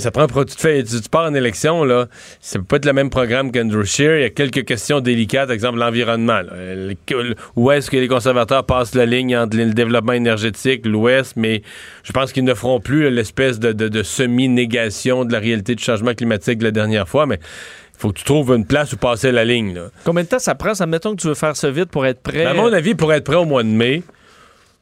Ça 0.00 0.10
prend, 0.10 0.26
tu, 0.26 0.44
te 0.46 0.60
fais, 0.60 0.82
tu, 0.82 1.00
tu 1.00 1.08
pars 1.08 1.30
en 1.30 1.34
élection, 1.34 1.84
là, 1.84 2.08
ça 2.40 2.58
peut 2.58 2.64
pas 2.64 2.76
être 2.76 2.84
le 2.86 2.92
même 2.92 3.10
programme 3.10 3.52
qu'Andrew 3.52 3.84
Scheer. 3.84 4.16
Il 4.18 4.22
y 4.22 4.24
a 4.24 4.30
quelques 4.30 4.64
questions 4.64 4.98
délicates, 5.00 5.46
par 5.46 5.54
exemple 5.54 5.78
l'environnement. 5.78 6.40
Euh, 6.52 6.94
le- 7.10 7.34
Où 7.54 7.70
est-ce 7.70 7.90
que 7.92 7.96
les 7.98 8.08
conservateurs 8.08 8.64
passent 8.66 8.96
la 8.96 9.06
ligne 9.06 9.36
entre 9.36 9.56
le 9.56 9.72
développement 9.72 10.14
énergétique, 10.14 10.84
l'Ouest, 10.84 11.34
mais 11.36 11.62
je 12.02 12.10
pense 12.12 12.32
qu'ils 12.32 12.42
ne 12.42 12.54
feront 12.54 12.80
plus 12.80 13.08
l'espèce 13.08 13.60
de, 13.60 13.70
de- 13.72 13.86
de 13.88 14.02
semi-négation 14.02 15.24
de 15.24 15.32
la 15.32 15.38
réalité 15.38 15.76
du 15.76 15.84
changement 15.84 16.14
climatique 16.14 16.58
de 16.58 16.64
la 16.64 16.70
dernière 16.72 17.08
fois, 17.08 17.26
mais 17.26 17.36
il 17.36 18.00
faut 18.00 18.08
que 18.10 18.18
tu 18.18 18.24
trouves 18.24 18.50
une 18.56 18.66
place 18.66 18.92
où 18.92 18.96
passer 18.96 19.30
la 19.30 19.44
ligne. 19.44 19.74
Là. 19.74 19.90
Combien 20.04 20.24
de 20.24 20.28
temps 20.28 20.40
ça 20.40 20.56
prend? 20.56 20.74
Ça, 20.74 20.86
mettons 20.86 21.14
que 21.14 21.20
tu 21.20 21.28
veux 21.28 21.34
faire 21.34 21.54
ça 21.56 21.70
vite 21.70 21.90
pour 21.90 22.04
être 22.04 22.20
prêt. 22.20 22.44
À 22.44 22.54
mon 22.54 22.72
avis, 22.72 22.96
pour 22.96 23.12
être 23.12 23.24
prêt 23.24 23.36
au 23.36 23.44
mois 23.44 23.62
de 23.62 23.68
mai, 23.68 24.02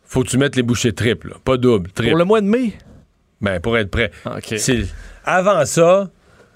faut 0.07 0.23
que 0.23 0.29
tu 0.29 0.39
mettes 0.39 0.57
les 0.57 0.63
bouchées 0.63 0.93
triples, 0.95 1.29
là. 1.31 1.35
pas 1.45 1.59
double, 1.59 1.91
triple. 1.91 2.11
Pour 2.13 2.19
le 2.19 2.25
mois 2.25 2.41
de 2.41 2.47
mai? 2.47 2.73
Ben, 3.43 3.61
pour 3.61 3.77
être 3.77 3.91
prêt. 3.91 4.11
Avant 5.25 5.65
ça, 5.67 6.09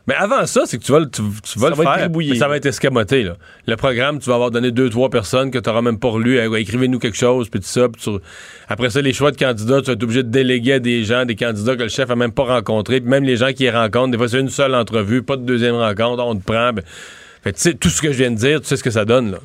mais 0.09 0.15
avant 0.15 0.47
ça, 0.47 0.63
c'est 0.67 0.79
que 0.79 0.85
tu 0.85 0.93
vas, 0.93 1.01
le- 1.01 1.11
tu, 1.11 1.21
tu 1.43 1.59
vas 1.59 1.67
Ça 1.67 1.71
le 1.71 1.75
va 1.77 1.83
être 1.83 1.95
faire. 1.99 2.11
mais 2.35 2.39
Ça 2.39 2.47
va 2.49 2.57
être 2.57 2.67
escamoté. 2.67 3.25
Là. 3.25 3.35
Le 3.67 3.77
programme, 3.77 4.21
tu 4.21 4.29
vas 4.29 4.37
avoir 4.37 4.51
donné 4.53 4.71
deux, 4.71 4.89
trois 4.89 5.11
personnes 5.11 5.51
que 5.51 5.59
tu 5.59 5.69
n'auras 5.69 5.83
même 5.83 5.99
pas 5.99 6.09
relu. 6.09 6.39
Écrivez-nous 6.57 6.99
quelque 7.01 7.17
chose, 7.17 7.49
puis 7.49 7.59
tout 7.61 7.67
ça. 7.67 7.89
puis 7.89 8.01
tu- 8.01 8.11
Après 8.69 8.89
ça, 8.91 9.01
les 9.03 9.13
choix 9.13 9.33
de 9.33 9.37
candidats, 9.37 9.81
tu 9.81 9.87
vas 9.89 9.93
être 9.95 10.03
obligé 10.05 10.23
de 10.23 10.29
déléguer 10.31 10.75
à 10.75 10.79
des 10.79 11.03
gens, 11.05 11.25
des 11.25 11.35
candidats 11.37 11.75
que 11.77 11.83
le 11.83 11.89
chef 11.89 12.09
a 12.11 12.15
même 12.17 12.33
pas 12.33 12.45
rencontrés. 12.45 13.01
Puis 13.01 13.11
même 13.11 13.25
les 13.25 13.37
gens 13.37 13.53
qui 13.53 13.65
les 13.65 13.71
rencontrent, 13.71 14.13
des 14.13 14.19
fois, 14.19 14.29
c'est 14.29 14.39
une 14.41 14.49
seule 14.49 14.75
entrevue, 14.77 15.23
pas 15.23 15.37
de 15.37 15.43
deuxième 15.43 15.75
rencontre, 15.75 16.23
on 16.25 16.37
te 16.37 16.45
prend. 16.45 16.73
ben- 16.73 16.85
Fait 17.43 17.53
tu 17.53 17.61
sais, 17.61 17.75
tout 17.75 17.89
ce 17.91 18.01
que 18.01 18.11
je 18.13 18.19
viens 18.19 18.31
de 18.31 18.37
dire, 18.37 18.61
tu 18.61 18.67
sais 18.69 18.77
ce 18.77 18.83
que 18.85 18.91
ça 18.91 19.05
donne, 19.05 19.33
là. 19.33 19.39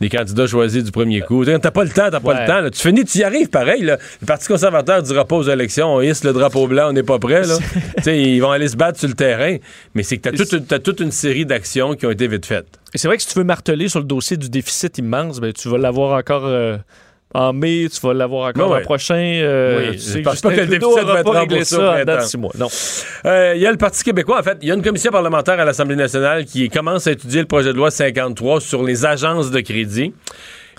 Des 0.00 0.08
candidats 0.08 0.46
choisis 0.46 0.84
du 0.84 0.92
premier 0.92 1.20
coup. 1.22 1.44
T'as 1.44 1.58
pas 1.72 1.82
le 1.82 1.90
temps, 1.90 2.08
t'as 2.10 2.20
pas 2.20 2.28
Ouais. 2.34 2.40
le 2.42 2.46
temps. 2.46 2.60
là. 2.60 2.70
Tu 2.70 2.80
finis, 2.80 3.04
tu 3.04 3.18
y 3.18 3.24
arrives 3.24 3.48
pareil. 3.48 3.82
Là. 3.82 3.98
Le 4.20 4.26
Parti 4.26 4.46
conservateur 4.46 5.02
dira 5.02 5.24
pas 5.24 5.34
aux 5.36 5.42
élections, 5.48 5.92
on 5.94 6.00
hisse 6.00 6.22
le 6.22 6.32
drapeau 6.32 6.68
blanc, 6.68 6.90
on 6.90 6.92
n'est 6.92 7.02
pas 7.02 7.18
prêt. 7.18 7.42
Là. 7.44 7.58
Ils 8.12 8.40
vont 8.40 8.52
aller 8.52 8.68
se 8.68 8.76
battre 8.76 8.98
sur 8.98 9.08
le 9.08 9.14
terrain. 9.14 9.56
Mais 9.94 10.04
c'est 10.04 10.18
que 10.18 10.28
t'as 10.30 10.36
toute, 10.36 10.52
une- 10.52 10.64
t'as 10.66 10.78
toute 10.78 11.00
une 11.00 11.10
série 11.10 11.44
d'actions 11.46 11.94
qui 11.94 12.06
ont 12.06 12.10
été 12.12 12.28
vite 12.28 12.46
faites. 12.46 12.68
Et 12.94 12.98
c'est 12.98 13.08
vrai 13.08 13.16
que 13.16 13.22
si 13.24 13.28
tu 13.28 13.38
veux 13.38 13.44
marteler 13.44 13.88
sur 13.88 13.98
le 13.98 14.06
dossier 14.06 14.36
du 14.36 14.48
déficit 14.48 14.98
immense, 14.98 15.40
ben, 15.40 15.52
tu 15.52 15.68
vas 15.68 15.78
l'avoir 15.78 16.16
encore 16.16 16.46
euh, 16.46 16.76
en 17.34 17.52
mai, 17.52 17.86
tu 17.92 18.00
vas 18.06 18.14
l'avoir 18.14 18.48
encore 18.48 18.70
ouais. 18.70 18.78
l'an 18.78 18.84
prochain. 18.84 19.14
euh, 19.42 19.90
Oui, 19.90 19.98
je 19.98 19.98
sais, 19.98 20.22
pense 20.22 20.40
pas 20.40 20.50
que 20.50 20.60
le 20.60 20.66
déficit 20.66 21.04
va 21.04 21.20
être 21.20 21.30
réglé 21.30 21.64
ça 21.64 21.76
printemps. 22.04 22.20
six 22.22 22.38
mois. 22.38 22.52
Non. 22.58 22.68
Euh, 23.26 23.52
Il 23.54 23.60
y 23.60 23.66
a 23.66 23.70
le 23.70 23.76
Parti 23.76 24.02
québécois, 24.02 24.38
en 24.40 24.42
fait, 24.42 24.56
il 24.62 24.68
y 24.68 24.70
a 24.70 24.74
une 24.74 24.82
commission 24.82 25.10
parlementaire 25.12 25.60
à 25.60 25.64
l'Assemblée 25.64 25.96
nationale 25.96 26.44
qui 26.46 26.68
commence 26.70 27.06
à 27.06 27.12
étudier 27.12 27.40
le 27.40 27.46
projet 27.46 27.72
de 27.72 27.76
loi 27.76 27.90
53 27.90 28.60
sur 28.62 28.82
les 28.82 29.04
agences 29.04 29.50
de 29.50 29.60
crédit. 29.60 30.14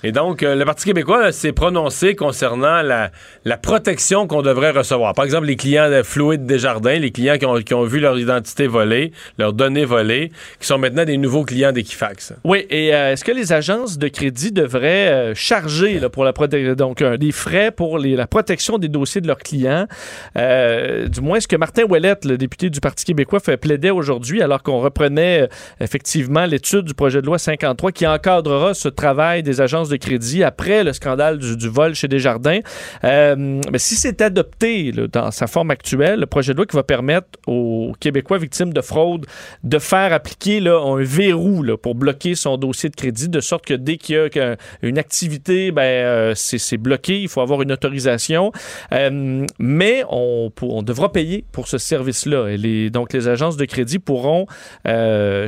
Et 0.02 0.12
donc, 0.12 0.42
euh, 0.42 0.54
le 0.54 0.64
Parti 0.64 0.86
québécois 0.86 1.30
s'est 1.30 1.52
prononcé 1.52 2.14
concernant 2.14 2.80
la, 2.82 3.10
protection 3.58 4.26
qu'on 4.26 4.40
devrait 4.40 4.70
recevoir. 4.70 5.14
Par 5.14 5.26
exemple, 5.26 5.46
les 5.46 5.56
clients 5.56 5.90
de 5.90 6.02
Fluide 6.02 6.46
Desjardins, 6.46 6.98
les 6.98 7.10
clients 7.10 7.36
qui 7.36 7.74
ont, 7.74 7.84
vu 7.84 8.00
leur 8.00 8.18
identité 8.18 8.66
volée, 8.66 9.12
leurs 9.38 9.52
données 9.52 9.84
volées, 9.84 10.32
qui 10.58 10.66
sont 10.66 10.78
maintenant 10.78 11.04
des 11.04 11.18
nouveaux 11.18 11.44
clients 11.44 11.72
d'Equifax. 11.72 12.32
Oui, 12.44 12.66
et 12.70 12.94
euh, 12.94 13.12
est-ce 13.12 13.24
que 13.24 13.32
les 13.32 13.52
agences 13.52 13.98
de 13.98 14.08
crédit 14.08 14.52
devraient 14.52 15.08
euh, 15.08 15.34
charger 15.34 16.00
là, 16.00 16.08
pour 16.08 16.24
la 16.24 16.32
donc 16.74 17.02
des 17.02 17.32
frais 17.32 17.70
pour 17.70 17.98
la 17.98 18.26
protection 18.26 18.78
des 18.78 18.88
dossiers 18.88 19.20
de 19.20 19.26
leurs 19.26 19.38
clients? 19.38 19.86
Du 20.34 21.20
moins, 21.20 21.38
ce 21.38 21.46
que 21.46 21.56
Martin 21.56 21.84
Ouellette, 21.84 22.24
le 22.24 22.38
député 22.38 22.70
du 22.70 22.80
Parti 22.80 23.04
québécois, 23.04 23.40
fait 23.40 23.58
plaider 23.58 23.90
aujourd'hui, 23.90 24.40
alors 24.40 24.62
qu'on 24.62 24.78
reprenait 24.78 25.48
effectivement 25.80 26.46
l'étude 26.46 26.86
du 26.86 26.94
projet 26.94 27.20
de 27.20 27.26
loi 27.26 27.38
53 27.38 27.92
qui 27.92 28.06
encadrera 28.06 28.72
ce 28.72 28.88
travail 28.88 29.42
des 29.42 29.60
agences 29.60 29.89
de 29.90 29.96
crédit 29.96 30.42
après 30.44 30.84
le 30.84 30.92
scandale 30.92 31.38
du, 31.38 31.68
vol 31.68 31.94
chez 31.94 32.08
Desjardins. 32.08 32.60
Euh, 33.04 33.60
mais 33.70 33.78
si 33.78 33.94
c'est 33.96 34.22
adopté 34.22 34.92
dans 35.12 35.30
sa 35.30 35.46
forme 35.46 35.70
actuelle, 35.70 36.20
le 36.20 36.26
projet 36.26 36.52
de 36.52 36.56
loi 36.56 36.66
qui 36.66 36.76
va 36.76 36.82
permettre 36.82 37.28
aux 37.46 37.92
Québécois 38.00 38.38
victimes 38.38 38.72
de 38.72 38.80
fraude 38.80 39.26
de 39.64 39.78
faire 39.78 40.12
appliquer 40.12 40.60
là, 40.60 40.80
un 40.80 41.02
verrou 41.02 41.64
pour 41.82 41.94
bloquer 41.94 42.34
son 42.34 42.56
dossier 42.56 42.88
de 42.88 42.96
crédit, 42.96 43.28
de 43.28 43.40
sorte 43.40 43.66
que 43.66 43.74
dès 43.74 43.96
qu'il 43.96 44.14
y 44.14 44.38
a 44.38 44.56
une 44.82 44.98
activité, 44.98 45.72
ben, 45.72 45.82
euh, 45.82 46.32
c'est 46.34 46.78
bloqué, 46.78 47.20
il 47.20 47.28
faut 47.28 47.40
avoir 47.40 47.62
une 47.62 47.72
autorisation. 47.72 48.52
Euh, 48.92 49.46
mais 49.58 50.04
on, 50.08 50.50
on 50.62 50.82
devra 50.82 51.12
payer 51.12 51.44
pour 51.52 51.68
ce 51.68 51.78
service-là. 51.78 52.56
Donc, 52.90 53.12
les 53.12 53.28
agences 53.28 53.56
de 53.56 53.64
crédit 53.64 53.98
pourront 53.98 54.46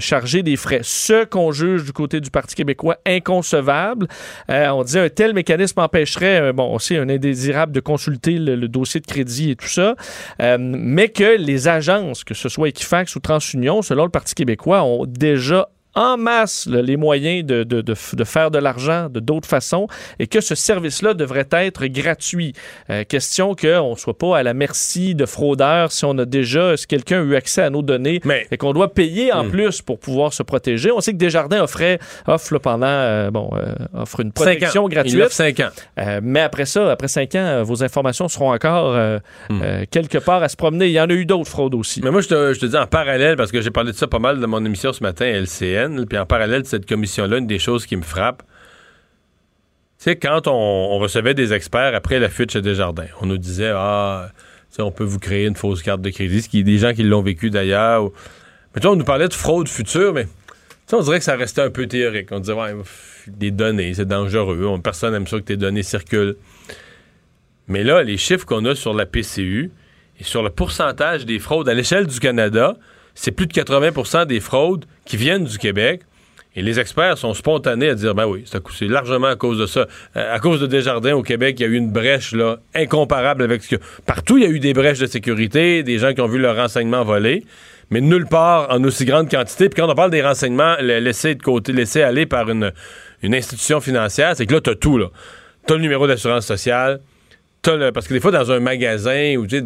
charger 0.00 0.42
des 0.42 0.56
frais. 0.56 0.80
Ce 0.82 1.24
qu'on 1.24 1.52
juge 1.52 1.84
du 1.84 1.92
côté 1.92 2.20
du 2.20 2.30
Parti 2.30 2.54
québécois 2.54 2.98
inconcevable. 3.06 4.08
Euh, 4.50 4.68
on 4.68 4.82
dit 4.84 4.98
un 4.98 5.08
tel 5.08 5.34
mécanisme 5.34 5.80
empêcherait, 5.80 6.40
euh, 6.40 6.52
bon, 6.52 6.74
aussi 6.74 6.96
un 6.96 7.08
indésirable 7.08 7.72
de 7.72 7.80
consulter 7.80 8.38
le, 8.38 8.56
le 8.56 8.68
dossier 8.68 9.00
de 9.00 9.06
crédit 9.06 9.50
et 9.50 9.56
tout 9.56 9.68
ça, 9.68 9.94
euh, 10.40 10.56
mais 10.58 11.08
que 11.08 11.36
les 11.36 11.68
agences, 11.68 12.24
que 12.24 12.34
ce 12.34 12.48
soit 12.48 12.68
Equifax 12.68 13.14
ou 13.16 13.20
TransUnion, 13.20 13.82
selon 13.82 14.04
le 14.04 14.10
Parti 14.10 14.34
québécois, 14.34 14.82
ont 14.82 15.06
déjà 15.06 15.68
en 15.94 16.16
masse 16.16 16.66
là, 16.66 16.80
les 16.82 16.96
moyens 16.96 17.44
de, 17.44 17.64
de- 17.64 17.80
de 17.82 18.24
faire 18.24 18.50
de 18.50 18.58
l'argent 18.58 19.08
de 19.10 19.20
d'autres 19.20 19.48
façons 19.48 19.86
et 20.18 20.26
que 20.26 20.40
ce 20.40 20.54
service-là 20.54 21.14
devrait 21.14 21.48
être 21.52 21.86
gratuit. 21.86 22.54
Euh, 22.90 23.04
question 23.04 23.54
qu'on 23.54 23.90
ne 23.90 23.96
soit 23.96 24.16
pas 24.16 24.38
à 24.38 24.42
la 24.42 24.54
merci 24.54 25.14
de 25.14 25.26
fraudeurs 25.26 25.92
si 25.92 26.04
on 26.04 26.16
a 26.18 26.24
déjà, 26.24 26.76
si 26.76 26.86
quelqu'un 26.86 27.20
a 27.20 27.24
eu 27.24 27.34
accès 27.34 27.62
à 27.62 27.70
nos 27.70 27.82
données 27.82 28.20
Mais- 28.24 28.46
et 28.50 28.56
qu'on 28.56 28.72
doit 28.72 28.92
payer 28.94 29.32
en 29.32 29.44
Hmm. 29.44 29.50
plus 29.50 29.82
pour 29.82 29.98
pouvoir 29.98 30.32
se 30.32 30.42
protéger. 30.42 30.90
On 30.92 31.00
sait 31.00 31.12
que 31.12 31.18
Desjardins 31.18 31.62
offrait, 31.62 31.98
offre 32.26 32.54
là, 32.54 32.60
pendant, 32.60 32.86
euh, 32.86 33.30
bon, 33.30 33.50
euh, 33.54 33.74
offre 33.94 34.20
une 34.20 34.32
protection 34.32 34.88
gratuite. 34.88 35.20
offre 35.20 35.32
cinq 35.32 35.60
ans. 35.60 35.68
Euh, 35.98 36.20
mais 36.22 36.40
après 36.40 36.64
ça, 36.66 36.90
après 36.90 37.08
cinq 37.08 37.34
ans, 37.34 37.38
euh, 37.38 37.62
vos 37.62 37.82
informations 37.84 38.28
seront 38.28 38.52
encore 38.52 38.94
euh, 38.94 39.18
Hmm. 39.50 39.60
euh, 39.62 39.84
quelque 39.90 40.18
part 40.18 40.42
à 40.42 40.48
se 40.48 40.56
promener. 40.56 40.86
Il 40.86 40.92
y 40.92 41.00
en 41.00 41.08
a 41.10 41.12
eu 41.12 41.26
d'autres 41.26 41.50
fraudes 41.50 41.74
aussi. 41.74 42.00
Mais 42.02 42.10
moi, 42.10 42.20
je 42.20 42.28
te, 42.28 42.52
je 42.54 42.60
te 42.60 42.66
dis 42.66 42.76
en 42.76 42.86
parallèle, 42.86 43.36
parce 43.36 43.50
que 43.52 43.60
j'ai 43.60 43.70
parlé 43.70 43.92
de 43.92 43.96
ça 43.96 44.06
pas 44.06 44.18
mal 44.18 44.40
dans 44.40 44.48
mon 44.48 44.64
émission 44.64 44.92
ce 44.92 45.02
matin 45.02 45.24
à 45.26 45.28
LCN, 45.28 45.81
puis 46.08 46.18
en 46.18 46.26
parallèle 46.26 46.62
de 46.62 46.66
cette 46.66 46.86
commission-là, 46.86 47.38
une 47.38 47.46
des 47.46 47.58
choses 47.58 47.86
qui 47.86 47.96
me 47.96 48.02
frappe, 48.02 48.42
c'est 49.98 50.16
quand 50.16 50.48
on, 50.48 50.98
recevait 50.98 51.34
des 51.34 51.52
experts 51.52 51.94
après 51.94 52.18
la 52.18 52.28
fuite 52.28 52.50
chez 52.50 52.60
Desjardins, 52.60 53.06
on 53.20 53.26
nous 53.26 53.38
disait, 53.38 53.72
ah, 53.72 54.30
on 54.78 54.90
peut 54.90 55.04
vous 55.04 55.18
créer 55.20 55.46
une 55.46 55.54
fausse 55.54 55.82
carte 55.82 56.00
de 56.00 56.10
crédit, 56.10 56.42
ce 56.42 56.48
qui 56.48 56.60
est 56.60 56.64
des 56.64 56.78
gens 56.78 56.92
qui 56.92 57.04
l'ont 57.04 57.22
vécu 57.22 57.50
d'ailleurs. 57.50 58.10
Mais 58.74 58.80
tu 58.80 58.86
on 58.88 58.96
nous 58.96 59.04
parlait 59.04 59.28
de 59.28 59.34
fraude 59.34 59.68
future, 59.68 60.12
mais 60.12 60.26
on 60.92 61.00
dirait 61.02 61.18
que 61.18 61.24
ça 61.24 61.36
restait 61.36 61.62
un 61.62 61.70
peu 61.70 61.86
théorique. 61.86 62.28
On 62.32 62.40
disait, 62.40 62.52
ouais, 62.52 62.74
des 63.28 63.50
données, 63.50 63.94
c'est 63.94 64.06
dangereux, 64.06 64.66
on- 64.66 64.80
personne 64.80 65.12
n'aime 65.12 65.26
ça 65.26 65.38
que 65.38 65.44
tes 65.44 65.56
données 65.56 65.82
circulent. 65.82 66.36
Mais 67.68 67.84
là, 67.84 68.02
les 68.02 68.16
chiffres 68.16 68.44
qu'on 68.44 68.64
a 68.64 68.74
sur 68.74 68.94
la 68.94 69.06
PCU 69.06 69.70
et 70.18 70.24
sur 70.24 70.42
le 70.42 70.50
pourcentage 70.50 71.26
des 71.26 71.38
fraudes 71.38 71.68
à 71.68 71.74
l'échelle 71.74 72.06
du 72.06 72.18
Canada, 72.18 72.76
c'est 73.14 73.32
plus 73.32 73.46
de 73.46 73.52
80% 73.52 74.26
des 74.26 74.40
fraudes 74.40 74.84
qui 75.04 75.16
viennent 75.16 75.44
du 75.44 75.58
Québec. 75.58 76.02
Et 76.54 76.60
les 76.60 76.78
experts 76.78 77.16
sont 77.16 77.32
spontanés 77.32 77.88
à 77.88 77.94
dire, 77.94 78.14
ben 78.14 78.26
oui, 78.26 78.44
c'est 78.46 78.84
largement 78.84 79.28
à 79.28 79.36
cause 79.36 79.58
de 79.58 79.64
ça. 79.64 79.86
Euh, 80.16 80.34
à 80.34 80.38
cause 80.38 80.60
de 80.60 80.66
Desjardins 80.66 81.14
au 81.14 81.22
Québec, 81.22 81.56
il 81.58 81.62
y 81.62 81.64
a 81.64 81.68
eu 81.68 81.76
une 81.76 81.90
brèche 81.90 82.34
incomparable 82.74 83.42
avec 83.42 83.62
ce 83.62 83.76
que... 83.76 83.82
Partout, 84.04 84.36
il 84.36 84.44
y 84.44 84.46
a 84.46 84.50
eu 84.50 84.58
des 84.58 84.74
brèches 84.74 84.98
de 84.98 85.06
sécurité, 85.06 85.82
des 85.82 85.96
gens 85.96 86.12
qui 86.12 86.20
ont 86.20 86.28
vu 86.28 86.38
leurs 86.38 86.56
renseignements 86.56 87.04
volés, 87.04 87.44
mais 87.88 88.02
nulle 88.02 88.26
part 88.26 88.70
en 88.70 88.84
aussi 88.84 89.06
grande 89.06 89.30
quantité. 89.30 89.70
Puis 89.70 89.80
quand 89.80 89.90
on 89.90 89.94
parle 89.94 90.10
des 90.10 90.22
renseignements 90.22 90.76
la- 90.78 91.00
laissés 91.00 91.34
de 91.34 91.42
côté, 91.42 91.72
laissés 91.72 92.02
aller 92.02 92.26
par 92.26 92.50
une, 92.50 92.70
institution 93.22 93.80
financière, 93.80 94.36
c'est 94.36 94.44
que 94.44 94.52
là, 94.52 94.60
tu 94.60 94.70
as 94.70 94.74
tout. 94.74 94.98
là. 94.98 95.06
Tu 95.66 95.72
as 95.72 95.76
le 95.76 95.82
numéro 95.82 96.06
d'assurance 96.06 96.44
sociale, 96.44 97.00
T'as 97.00 97.11
le- 97.66 97.92
parce 97.92 98.08
que 98.08 98.14
des 98.14 98.20
fois, 98.20 98.30
dans 98.32 98.50
un 98.50 98.60
magasin, 98.60 99.36
ou 99.36 99.46
tu 99.46 99.58
sais, 99.58 99.62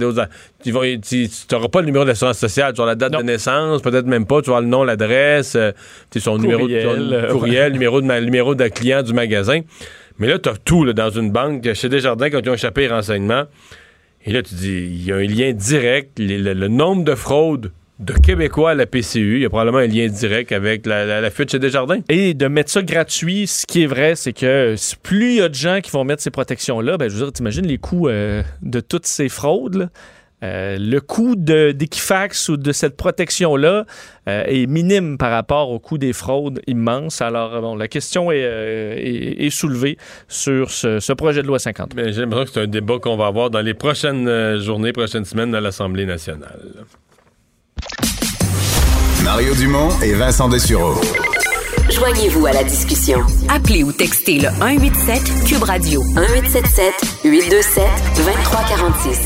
tu 1.03 1.29
n'auras 1.55 1.69
pas 1.69 1.81
le 1.81 1.87
numéro 1.87 2.05
d'assurance 2.05 2.39
sociale, 2.39 2.73
tu 2.75 2.81
auras 2.81 2.91
la 2.91 2.95
date 2.95 3.13
Non. 3.13 3.21
de 3.21 3.25
naissance, 3.25 3.81
peut-être 3.83 4.07
même 4.07 4.27
pas, 4.27 4.43
tu 4.43 4.51
auras 4.51 4.61
le 4.61 4.67
nom, 4.67 4.85
l'adresse, 4.85 5.55
euh, 5.57 5.73
son 6.19 6.39
numéro, 6.39 6.69
de- 6.69 7.31
Courriel, 7.33 7.63
euh, 7.69 7.71
numéro 7.71 8.01
de 8.01 8.21
numéro 8.21 8.55
de 8.55 8.69
client 8.69 9.03
du 9.03 9.13
magasin. 9.13 9.61
Mais 10.19 10.27
là, 10.29 10.39
tu 10.39 10.49
as 10.49 10.57
tout 10.57 10.85
là, 10.85 10.93
dans 10.93 11.11
une 11.11 11.31
banque. 11.31 11.73
Chez 11.75 11.89
Desjardins, 11.89 12.31
quand 12.31 12.41
ils 12.43 12.51
ont 12.51 12.55
échappé 12.55 12.83
les 12.83 12.89
renseignements, 12.89 13.45
et 14.25 14.33
là, 14.33 14.43
tu 14.43 14.55
dis, 14.55 14.73
il 14.91 15.05
y 15.05 15.13
a 15.13 15.17
un 15.17 15.23
lien 15.27 15.53
direct, 15.53 16.19
le, 16.19 16.53
le 16.53 16.69
nombre 16.69 17.05
de 17.05 17.15
fraudes 17.15 17.71
de 17.99 18.13
Québécois 18.13 18.73
à 18.73 18.75
la 18.75 18.87
PCU. 18.87 19.37
Il 19.37 19.43
y 19.43 19.45
a 19.45 19.49
probablement 19.49 19.79
un 19.79 19.87
lien 19.87 20.07
direct 20.09 20.53
avec 20.53 20.87
la, 20.87 21.05
la, 21.05 21.21
la 21.21 21.31
fuite 21.31 21.51
chez 21.51 21.59
Desjardins. 21.59 22.01
Et 22.09 22.35
de 22.35 22.49
mettre 22.49 22.71
ça 22.71 22.83
gratuit, 22.83 23.47
ce 23.47 23.67
qui 23.67 23.83
est 23.83 23.87
vrai, 23.87 24.15
c'est 24.17 24.33
que 24.33 24.75
plus 25.03 25.33
il 25.33 25.37
y 25.37 25.43
a 25.43 25.49
de 25.49 25.55
gens 25.55 25.81
qui 25.83 25.91
vont 25.91 26.05
mettre 26.05 26.23
ces 26.23 26.31
protections-là, 26.31 26.99
ben, 26.99 27.09
je 27.09 27.17
veux 27.17 27.25
dire, 27.25 27.33
t'imagines 27.33 27.67
les 27.67 27.79
coûts 27.79 28.09
euh, 28.09 28.43
de 28.63 28.81
toutes 28.81 29.07
ces 29.07 29.29
fraudes, 29.29 29.77
là? 29.77 29.89
Euh, 30.43 30.77
le 30.79 31.01
coût 31.01 31.35
d'Equifax 31.35 32.51
ou 32.51 32.59
de 32.59 32.71
cette 32.73 32.97
protection-là 32.97 33.87
euh, 34.29 34.45
est 34.45 34.67
minime 34.67 35.17
par 35.17 35.31
rapport 35.31 35.71
au 35.71 35.79
coût 35.79 35.97
des 35.97 36.13
fraudes 36.13 36.61
immenses. 36.67 37.23
Alors, 37.23 37.59
bon, 37.63 37.75
la 37.75 37.89
question 37.89 38.31
est, 38.31 38.45
euh, 38.45 38.95
est, 38.97 39.47
est 39.47 39.51
soulevée 39.51 39.97
sur 40.29 40.71
ce, 40.71 41.01
ce, 41.01 41.13
projet 41.15 41.41
de 41.43 41.47
loi 41.47 41.59
50. 41.59 41.95
Mais 41.95 42.13
j'ai 42.13 42.21
l'impression 42.21 42.45
que 42.45 42.51
c'est 42.51 42.61
un 42.61 42.67
débat 42.67 42.99
qu'on 42.99 43.17
va 43.17 43.29
avoir 43.29 43.49
dans 43.49 43.63
les 43.63 43.73
prochaines 43.73 44.59
journées, 44.59 44.93
prochaines 44.93 45.25
semaines 45.25 45.55
à 45.55 45.61
l'Assemblée 45.63 46.05
nationale. 46.05 46.61
Mario 49.25 49.55
Dumont 49.55 49.88
et 50.03 50.14
Vincent 50.14 50.49
Dessureau. 50.49 50.94
Joignez-vous 51.90 52.46
à 52.46 52.53
la 52.53 52.64
discussion. 52.64 53.20
Appelez 53.49 53.83
ou 53.85 53.92
textez 53.92 54.38
le 54.38 54.49
187 54.51 55.44
Cube 55.46 55.62
Radio 55.62 56.03
1877 56.03 56.94
827 57.25 57.85
2346. 58.16 59.18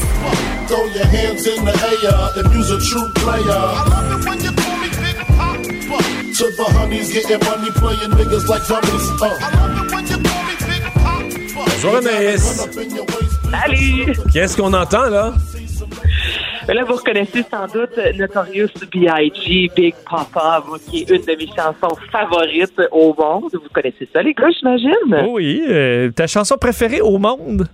Throw 0.68 0.86
your 0.94 1.04
hands 1.04 1.46
in 1.46 1.64
the 1.64 1.74
air 2.04 2.30
if 2.36 2.54
you's 2.54 2.70
a 2.70 2.78
true 2.78 3.08
player. 3.14 3.50
I 3.50 3.84
love 3.88 4.20
it 4.20 4.28
when 4.28 4.40
you 4.40 4.52
call 4.52 4.76
me 4.78 4.88
Big 4.88 5.16
Papa. 5.26 5.58
To 6.38 6.44
the 6.56 6.64
honeys 6.78 7.12
getting 7.12 7.40
money 7.44 7.70
playing 7.72 8.10
niggas 8.12 8.46
like 8.48 8.66
dummies. 8.68 9.10
Uh. 9.20 9.36
I 9.40 9.50
love 9.56 9.86
it 9.86 9.92
when 9.92 10.06
you 10.06 10.18
call 10.22 10.42
me 10.44 10.54
Big 10.68 10.82
Papa. 10.94 11.24
Bonjour 11.56 11.96
Anaïs. 11.96 12.68
Salut! 13.50 14.12
Qu'est-ce 14.32 14.56
qu'on 14.56 14.72
entend 14.72 15.06
là? 15.06 15.32
Mais 16.70 16.76
là, 16.76 16.85
vous 16.85 16.94
reconnaissez 16.94 17.42
sans 17.50 17.66
doute 17.66 17.98
Notorious 18.16 18.68
B.I.G. 18.94 19.72
Big 19.74 19.92
Papa, 20.09 20.62
qui 20.88 21.00
est 21.02 21.11
une 21.11 21.22
de 21.22 21.37
mes 21.37 21.48
chansons 21.48 21.96
favorites 22.12 22.80
au 22.92 23.12
monde. 23.12 23.50
Vous 23.52 23.68
connaissez 23.74 24.09
ça, 24.12 24.22
les 24.22 24.33
gars, 24.33 24.46
j'imagine? 24.56 24.92
Oh 25.26 25.30
oui, 25.33 25.64
euh, 25.68 26.12
ta 26.12 26.28
chanson 26.28 26.56
préférée 26.56 27.00
au 27.00 27.18
monde? 27.18 27.66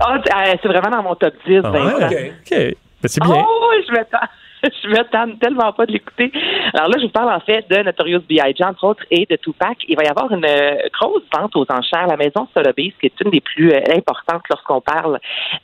Ah, 0.00 0.14
euh, 0.16 0.54
c'est 0.62 0.68
vraiment 0.68 0.88
dans 0.88 1.02
mon 1.02 1.14
top 1.14 1.34
10, 1.46 1.60
Ah. 1.62 1.68
OK. 1.68 1.72
OK. 2.00 2.50
Ben, 2.58 2.74
c'est 3.04 3.22
bien. 3.22 3.34
Oh, 3.46 3.70
je 3.86 3.92
m'attends. 3.92 4.26
Je 4.82 4.88
me 4.88 5.02
tanne 5.10 5.38
tellement 5.38 5.72
pas 5.72 5.86
de 5.86 5.92
l'écouter. 5.92 6.30
Alors 6.72 6.88
là, 6.88 6.96
je 6.98 7.06
vous 7.06 7.12
parle 7.12 7.32
en 7.32 7.40
fait 7.40 7.68
de 7.68 7.82
Notorious 7.82 8.20
B.I.G. 8.20 8.62
entre 8.64 8.84
autres 8.84 9.04
et 9.10 9.26
de 9.26 9.36
Tupac. 9.36 9.78
Il 9.88 9.96
va 9.96 10.04
y 10.04 10.06
avoir 10.06 10.30
une 10.30 10.44
euh, 10.44 10.76
grosse 10.92 11.24
vente 11.36 11.56
aux 11.56 11.66
enchères. 11.68 12.06
La 12.06 12.16
maison 12.16 12.46
Sotheby's, 12.54 12.94
qui 13.00 13.06
est 13.06 13.20
une 13.24 13.30
des 13.30 13.40
plus 13.40 13.72
euh, 13.72 13.80
importantes 13.96 14.42
lorsqu'on 14.48 14.80
parle 14.80 15.18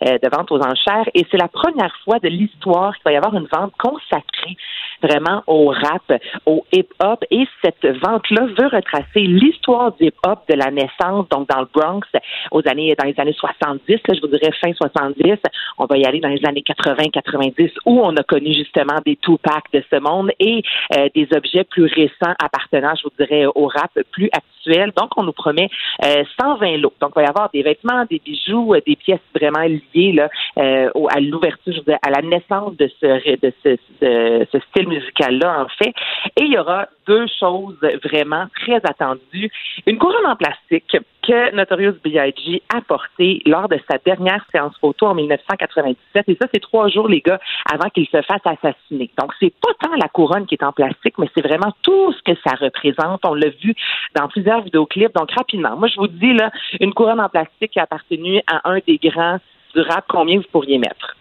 euh, 0.05 0.19
de 0.19 0.29
vente 0.37 0.51
aux 0.51 0.61
enchères. 0.61 1.09
Et 1.15 1.25
c'est 1.31 1.37
la 1.37 1.49
première 1.49 1.95
fois 2.05 2.19
de 2.19 2.29
l'histoire 2.29 2.93
qu'il 2.95 3.05
va 3.05 3.13
y 3.13 3.17
avoir 3.17 3.35
une 3.35 3.47
vente 3.47 3.73
consacrée 3.79 4.57
vraiment 5.01 5.45
au 5.47 5.69
rap, 5.69 6.13
au 6.47 6.65
hip-hop. 6.73 7.25
Et 7.31 7.47
cette 7.63 7.87
vente-là 8.03 8.47
veut 8.59 8.67
retracer 8.67 9.21
l'histoire 9.21 9.93
du 9.93 10.07
hip-hop 10.07 10.41
de 10.49 10.55
la 10.55 10.73
naissance, 10.73 11.29
donc 11.29 11.49
dans 11.49 11.61
le 11.61 11.69
Bronx, 11.73 12.07
aux 12.51 12.63
années, 12.69 12.95
dans 12.99 13.07
les 13.07 13.15
années 13.19 13.33
70, 13.33 14.01
là, 14.09 14.15
je 14.15 14.21
vous 14.21 14.27
dirais 14.27 14.53
fin 14.61 14.73
70. 14.73 15.37
On 15.79 15.87
va 15.87 15.97
y 15.97 16.05
aller 16.05 16.19
dans 16.19 16.29
les 16.29 16.45
années 16.45 16.65
80-90, 16.67 17.71
où 17.87 18.01
on 18.01 18.17
a 18.17 18.23
connu 18.25 18.53
justement 18.55 18.88
des 19.05 19.17
Tupac 19.17 19.65
de 19.73 19.83
ce 19.91 19.97
monde 20.01 20.31
et 20.39 20.63
euh, 20.97 21.09
des 21.15 21.29
objets 21.37 21.65
plus 21.65 21.85
récents 21.85 22.35
appartenant, 22.43 22.95
je 22.97 23.05
vous 23.05 23.13
dirais, 23.19 23.47
au 23.47 23.67
rap 23.67 23.91
plus 24.13 24.29
actuel. 24.33 24.93
Donc, 24.97 25.11
on 25.17 25.23
nous 25.23 25.33
promet 25.33 25.71
euh, 26.05 26.25
120 26.41 26.79
lots. 26.79 26.93
Donc, 27.01 27.13
il 27.17 27.21
va 27.21 27.23
y 27.23 27.29
avoir 27.29 27.51
des 27.51 27.63
vêtements, 27.63 28.05
des 28.11 28.21
bijoux, 28.25 28.75
euh, 28.75 28.81
des 28.87 28.97
pièces 28.97 29.21
vraiment 29.35 29.63
liées 29.63 30.13
là, 30.13 30.29
euh, 30.59 30.91
à 31.11 31.21
l'ouverture, 31.21 31.83
à 32.03 32.11
la 32.11 32.23
naissance 32.23 32.77
de 32.77 32.91
ce, 33.01 33.37
de 33.41 33.53
ce, 33.63 33.69
de 34.01 34.47
ce 34.51 34.59
style 34.71 34.89
musical-là, 34.89 35.65
en 35.65 35.69
fait. 35.69 35.95
Et 36.37 36.45
il 36.45 36.53
y 36.53 36.59
aura 36.59 36.87
deux 37.07 37.27
choses 37.39 37.79
vraiment 38.05 38.47
très 38.55 38.77
attendues. 38.85 39.51
Une 39.87 39.99
couronne 39.99 40.27
en 40.27 40.37
plastique 40.37 40.97
que 41.29 41.55
Notorious 41.55 41.97
B.I.G. 42.03 42.63
a 42.75 42.81
portée 42.81 43.43
lors 43.45 43.69
de 43.69 43.79
sa 43.91 43.99
dernière 43.99 44.43
séance 44.51 44.75
photo 44.81 45.07
en 45.07 45.15
1997. 45.15 46.25
Et 46.27 46.39
ça, 46.41 46.49
c'est 46.53 46.61
trois 46.61 46.89
jours, 46.89 47.07
les 47.07 47.21
gars, 47.21 47.39
avant 47.71 47.91
qu'il 47.91 48.07
se 48.07 48.23
fasse 48.23 48.41
assassiner. 48.47 49.11
Donc, 49.19 49.33
c'est 49.39 49.53
pas 49.61 49.75
tant 49.79 49.95
la 49.97 50.09
couronne 50.09 50.47
qui 50.47 50.55
est 50.55 50.65
en 50.65 50.73
plastique, 50.73 51.19
mais 51.19 51.29
c'est 51.35 51.47
vraiment 51.47 51.75
tout 51.83 52.15
ce 52.15 52.23
que 52.23 52.39
ça 52.47 52.55
représente. 52.59 53.21
On 53.27 53.35
l'a 53.35 53.51
vu 53.51 53.75
dans 54.17 54.27
plusieurs 54.29 54.63
vidéoclips. 54.63 55.15
Donc, 55.15 55.31
rapidement, 55.33 55.77
moi, 55.77 55.89
je 55.89 55.97
vous 55.97 56.09
dis, 56.09 56.33
là, 56.33 56.51
une 56.81 56.95
couronne 56.95 57.21
en 57.21 57.29
plastique 57.29 57.73
qui 57.73 57.79
a 57.79 57.83
appartenu 57.83 58.41
à 58.51 58.71
un 58.71 58.79
des 58.87 58.97
grands 58.97 59.39
du 59.75 59.83
rap, 59.83 60.07
combien 60.09 60.39
vous 60.39 60.49
pourriez 60.51 60.79
mettre? 60.79 61.15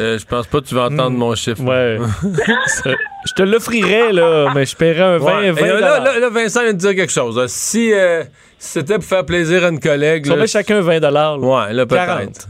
Euh, 0.00 0.18
je 0.18 0.24
pense 0.24 0.46
pas 0.46 0.60
que 0.60 0.66
tu 0.66 0.74
vas 0.74 0.84
entendre 0.86 1.10
mon 1.16 1.34
chiffre. 1.34 1.62
Ouais. 1.62 1.98
Ça- 2.66 2.90
je 3.26 3.32
te 3.34 3.42
l'offrirais, 3.42 4.12
là, 4.12 4.52
mais 4.54 4.64
je 4.64 4.74
paierais 4.76 5.02
un 5.02 5.18
20, 5.18 5.40
Ouais. 5.40 5.50
20 5.50 5.66
Et 5.66 5.80
là, 5.80 6.18
là, 6.20 6.28
Vincent 6.30 6.62
vient 6.62 6.72
de 6.72 6.78
dire 6.78 6.94
quelque 6.94 7.12
chose. 7.12 7.44
Si, 7.48 7.92
euh, 7.92 8.22
si 8.58 8.78
c'était 8.80 8.94
pour 8.96 9.04
faire 9.04 9.24
plaisir 9.26 9.64
à 9.64 9.68
une 9.68 9.80
collègue. 9.80 10.26
On 10.30 10.36
là, 10.36 10.46
chacun 10.46 10.80
20 10.80 11.00
là. 11.00 11.36
Ouais, 11.36 11.72
là, 11.72 11.84
40. 11.86 12.18
peut-être. 12.18 12.48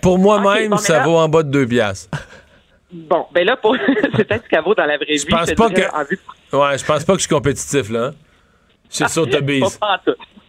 Pour 0.00 0.18
moi-même, 0.18 0.70
bon, 0.70 0.76
ça 0.76 0.98
là- 0.98 1.04
vaut 1.04 1.16
en 1.16 1.28
bas 1.28 1.42
de 1.42 1.50
2 1.50 1.66
piastres. 1.66 2.10
Bon, 2.92 3.26
ben 3.34 3.44
là, 3.44 3.56
pour... 3.56 3.76
c'est 4.16 4.24
peut-être 4.24 4.44
ce 4.44 4.48
qu'elle 4.48 4.62
vaut 4.62 4.74
dans 4.74 4.86
la 4.86 4.96
vraie 4.96 5.16
Je 5.16 5.24
vie. 5.26 5.30
pense 5.30 5.50
pas 5.52 5.70
que- 5.70 5.80
en 5.96 6.04
vue 6.08 6.20
Ouais, 6.52 6.78
je 6.78 6.84
pense 6.84 7.02
pas 7.04 7.12
que 7.14 7.18
je 7.18 7.24
suis 7.26 7.34
compétitif, 7.34 7.90
là. 7.90 8.04
hein. 8.06 8.10
C'est 8.88 9.08
sur 9.08 9.28
ta 9.28 9.40
bise. 9.40 9.76
Pas. 9.78 10.00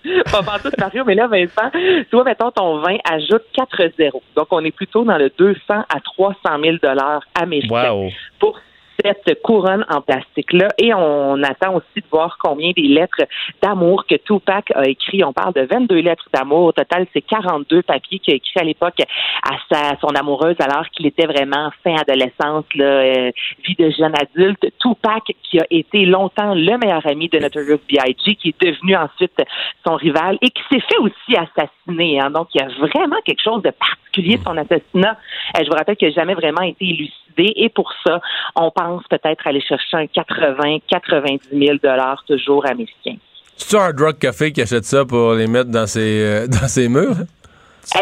Pas 0.31 0.43
pantoute, 0.43 0.77
Mario, 0.77 1.03
mais 1.05 1.15
là, 1.15 1.27
Vincent, 1.27 1.69
tu 1.71 2.05
vois, 2.15 2.23
mettons, 2.23 2.51
ton 2.51 2.79
vin 2.79 2.97
ajoute 3.09 3.43
4 3.53 3.91
zéros. 3.97 4.21
Donc, 4.35 4.47
on 4.51 4.63
est 4.63 4.71
plutôt 4.71 5.03
dans 5.03 5.17
le 5.17 5.29
200 5.37 5.59
à 5.69 5.99
300 6.03 6.37
000 6.63 6.77
américains 7.33 7.93
Wow. 7.93 8.09
pour 8.39 8.59
cette 9.25 9.41
couronne 9.41 9.85
en 9.89 10.01
plastique-là. 10.01 10.69
Et 10.77 10.93
on 10.93 11.41
attend 11.43 11.75
aussi 11.75 12.01
de 12.01 12.05
voir 12.11 12.37
combien 12.41 12.71
des 12.75 12.87
lettres 12.87 13.23
d'amour 13.61 14.05
que 14.05 14.15
Tupac 14.15 14.71
a 14.75 14.87
écrit. 14.87 15.23
On 15.23 15.33
parle 15.33 15.53
de 15.53 15.61
22 15.61 15.95
lettres 15.97 16.27
d'amour. 16.33 16.65
Au 16.65 16.71
total, 16.71 17.05
c'est 17.13 17.21
42 17.21 17.81
papiers 17.83 18.19
qu'il 18.19 18.33
a 18.33 18.37
écrit 18.37 18.59
à 18.59 18.63
l'époque 18.63 18.99
à 19.43 19.55
sa, 19.71 19.97
son 19.99 20.07
amoureuse 20.15 20.55
alors 20.59 20.87
qu'il 20.89 21.05
était 21.05 21.27
vraiment 21.27 21.69
fin 21.83 21.95
adolescence, 21.95 22.65
là, 22.75 22.85
euh, 22.85 23.31
vie 23.65 23.75
de 23.77 23.89
jeune 23.91 24.13
adulte. 24.19 24.65
Tupac, 24.79 25.23
qui 25.43 25.59
a 25.59 25.65
été 25.69 26.05
longtemps 26.05 26.53
le 26.53 26.77
meilleur 26.77 27.05
ami 27.05 27.29
de 27.29 27.39
Notorious 27.39 27.79
B.I.G., 27.89 28.35
qui 28.35 28.49
est 28.49 28.61
devenu 28.61 28.95
ensuite 28.95 29.41
son 29.85 29.95
rival 29.95 30.37
et 30.41 30.49
qui 30.49 30.61
s'est 30.71 30.81
fait 30.81 30.97
aussi 30.99 31.35
assassiner. 31.35 32.19
hein. 32.19 32.31
Donc, 32.31 32.47
il 32.53 32.61
y 32.61 32.63
a 32.63 32.67
vraiment 32.87 33.17
quelque 33.25 33.41
chose 33.41 33.61
de 33.61 33.71
particulier 33.71 34.04
son 34.43 34.57
assassinat. 34.57 35.17
Euh, 35.57 35.63
je 35.63 35.69
vous 35.69 35.75
rappelle 35.75 35.95
qu'il 35.95 36.07
n'a 36.09 36.13
jamais 36.13 36.35
vraiment 36.35 36.61
été 36.61 36.85
élucidé 36.85 37.53
et 37.55 37.69
pour 37.69 37.91
ça, 38.05 38.21
on 38.55 38.71
pense 38.71 39.03
peut-être 39.09 39.45
aller 39.45 39.61
chercher 39.61 39.97
un 39.97 40.07
80, 40.07 40.79
90 40.87 41.49
000 41.51 41.77
dollars 41.81 42.23
toujours 42.27 42.65
américains. 42.65 43.17
C'est 43.57 43.77
Hard 43.77 43.99
Rock 43.99 44.19
Café 44.19 44.51
qui 44.51 44.61
achète 44.61 44.85
ça 44.85 45.05
pour 45.05 45.33
les 45.33 45.47
mettre 45.47 45.69
dans 45.69 45.87
ses, 45.87 46.21
euh, 46.21 46.47
dans 46.61 46.67
ses 46.67 46.89
murs? 46.89 47.17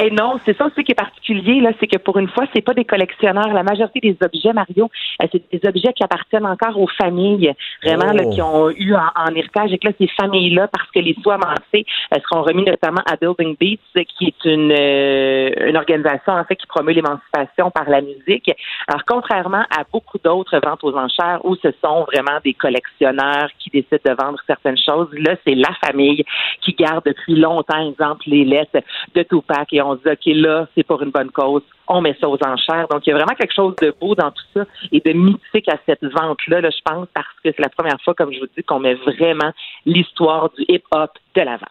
Eh 0.02 0.10
non, 0.12 0.40
c'est 0.46 0.58
ça 0.58 0.66
aussi 0.66 0.84
qui 0.84 0.92
est 0.94 0.96
particulier, 0.96 1.60
là, 1.60 1.72
c'est 1.80 1.88
que 1.88 1.98
pour 1.98 2.18
une 2.18 2.30
fois, 2.30 2.46
c'est 2.54 2.62
pas 2.62 2.74
des 2.74 2.86
collectionneurs. 2.86 3.54
La 3.54 3.64
majorité 3.64 4.00
des 4.00 4.18
objets, 4.24 4.54
Mario, 4.54 4.90
euh, 5.22 5.28
c'est 5.32 5.44
des 5.52 5.68
objets 5.68 5.94
qui 5.94 6.04
appartiennent 6.04 6.46
encore 6.46 6.80
aux 6.80 6.88
familles, 6.88 7.54
vraiment, 7.84 8.06
Oh. 8.12 8.16
là, 8.18 8.26
qui 8.26 8.42
ont 8.42 8.70
eu 8.70 8.96
en, 8.96 9.10
en 9.16 9.36
héritage. 9.36 9.74
Et 9.74 9.78
que 9.78 9.88
là, 9.88 9.94
ces 10.00 10.08
familles-là, 10.20 10.68
parce 10.70 10.90
que 10.92 11.00
les 11.00 11.16
soins 11.22 11.36
amassés 11.36 11.86
euh, 12.14 12.20
seront 12.30 12.44
remis 12.44 12.64
notamment 12.64 13.02
à 13.06 13.16
Building 13.18 13.56
Beats, 13.60 14.04
qui 14.18 14.28
est 14.28 14.46
une, 14.46 14.72
euh, 14.72 15.70
une 15.70 15.78
organisation, 15.78 16.34
en 16.34 16.44
fait, 16.46 16.56
qui 16.56 16.68
promeut 16.68 16.94
l'émancipation 16.94 17.70
par 17.72 17.90
la 17.90 18.02
musique. 18.02 18.52
Alors, 18.88 19.04
contrairement 19.06 19.64
à 19.70 19.84
beaucoup 19.92 20.18
d'autres 20.24 20.60
ventes 20.64 20.84
aux 20.84 20.96
enchères 20.96 21.40
où 21.44 21.56
ce 21.58 21.70
sont 21.84 22.06
vraiment 22.06 22.40
des 22.44 22.54
collectionneurs 22.54 23.50
qui 23.60 23.70
décident 23.70 24.00
de 24.06 24.24
vendre 24.24 24.40
certaines 24.48 24.78
choses, 24.78 25.10
là, 25.14 25.36
c'est 25.46 25.56
la 25.56 25.74
famille 25.84 26.24
qui 26.62 26.74
garde 26.74 27.04
depuis 27.06 27.36
longtemps, 27.36 27.90
exemple, 27.90 28.24
les 28.28 28.46
lettres 28.46 28.80
de 29.16 29.24
Tupac 29.24 29.73
et 29.74 29.82
on 29.82 29.98
se 29.98 30.04
dit, 30.04 30.10
OK, 30.10 30.36
là, 30.36 30.68
c'est 30.76 30.84
pour 30.84 31.02
une 31.02 31.10
bonne 31.10 31.32
cause. 31.32 31.64
On 31.88 32.00
met 32.00 32.16
ça 32.22 32.30
aux 32.30 32.38
enchères. 32.46 32.88
Donc, 32.90 33.06
il 33.06 33.10
y 33.10 33.14
a 33.14 33.16
vraiment 33.16 33.34
quelque 33.34 33.54
chose 33.54 33.74
de 33.82 33.94
beau 34.00 34.14
dans 34.14 34.30
tout 34.30 34.44
ça 34.54 34.66
et 34.92 35.02
de 35.04 35.12
mythique 35.14 35.68
à 35.68 35.78
cette 35.88 36.04
vente-là, 36.04 36.62
là, 36.62 36.70
je 36.70 36.82
pense, 36.86 37.08
parce 37.14 37.28
que 37.44 37.50
c'est 37.52 37.60
la 37.60 37.70
première 37.70 38.00
fois, 38.04 38.14
comme 38.14 38.32
je 38.32 38.40
vous 38.40 38.46
dis, 38.56 38.64
qu'on 38.64 38.80
met 38.80 38.94
vraiment 38.94 39.52
l'histoire 39.88 40.52
du 40.52 40.64
hip-hop 40.70 41.10
de 41.36 41.42
l'avant. 41.42 41.68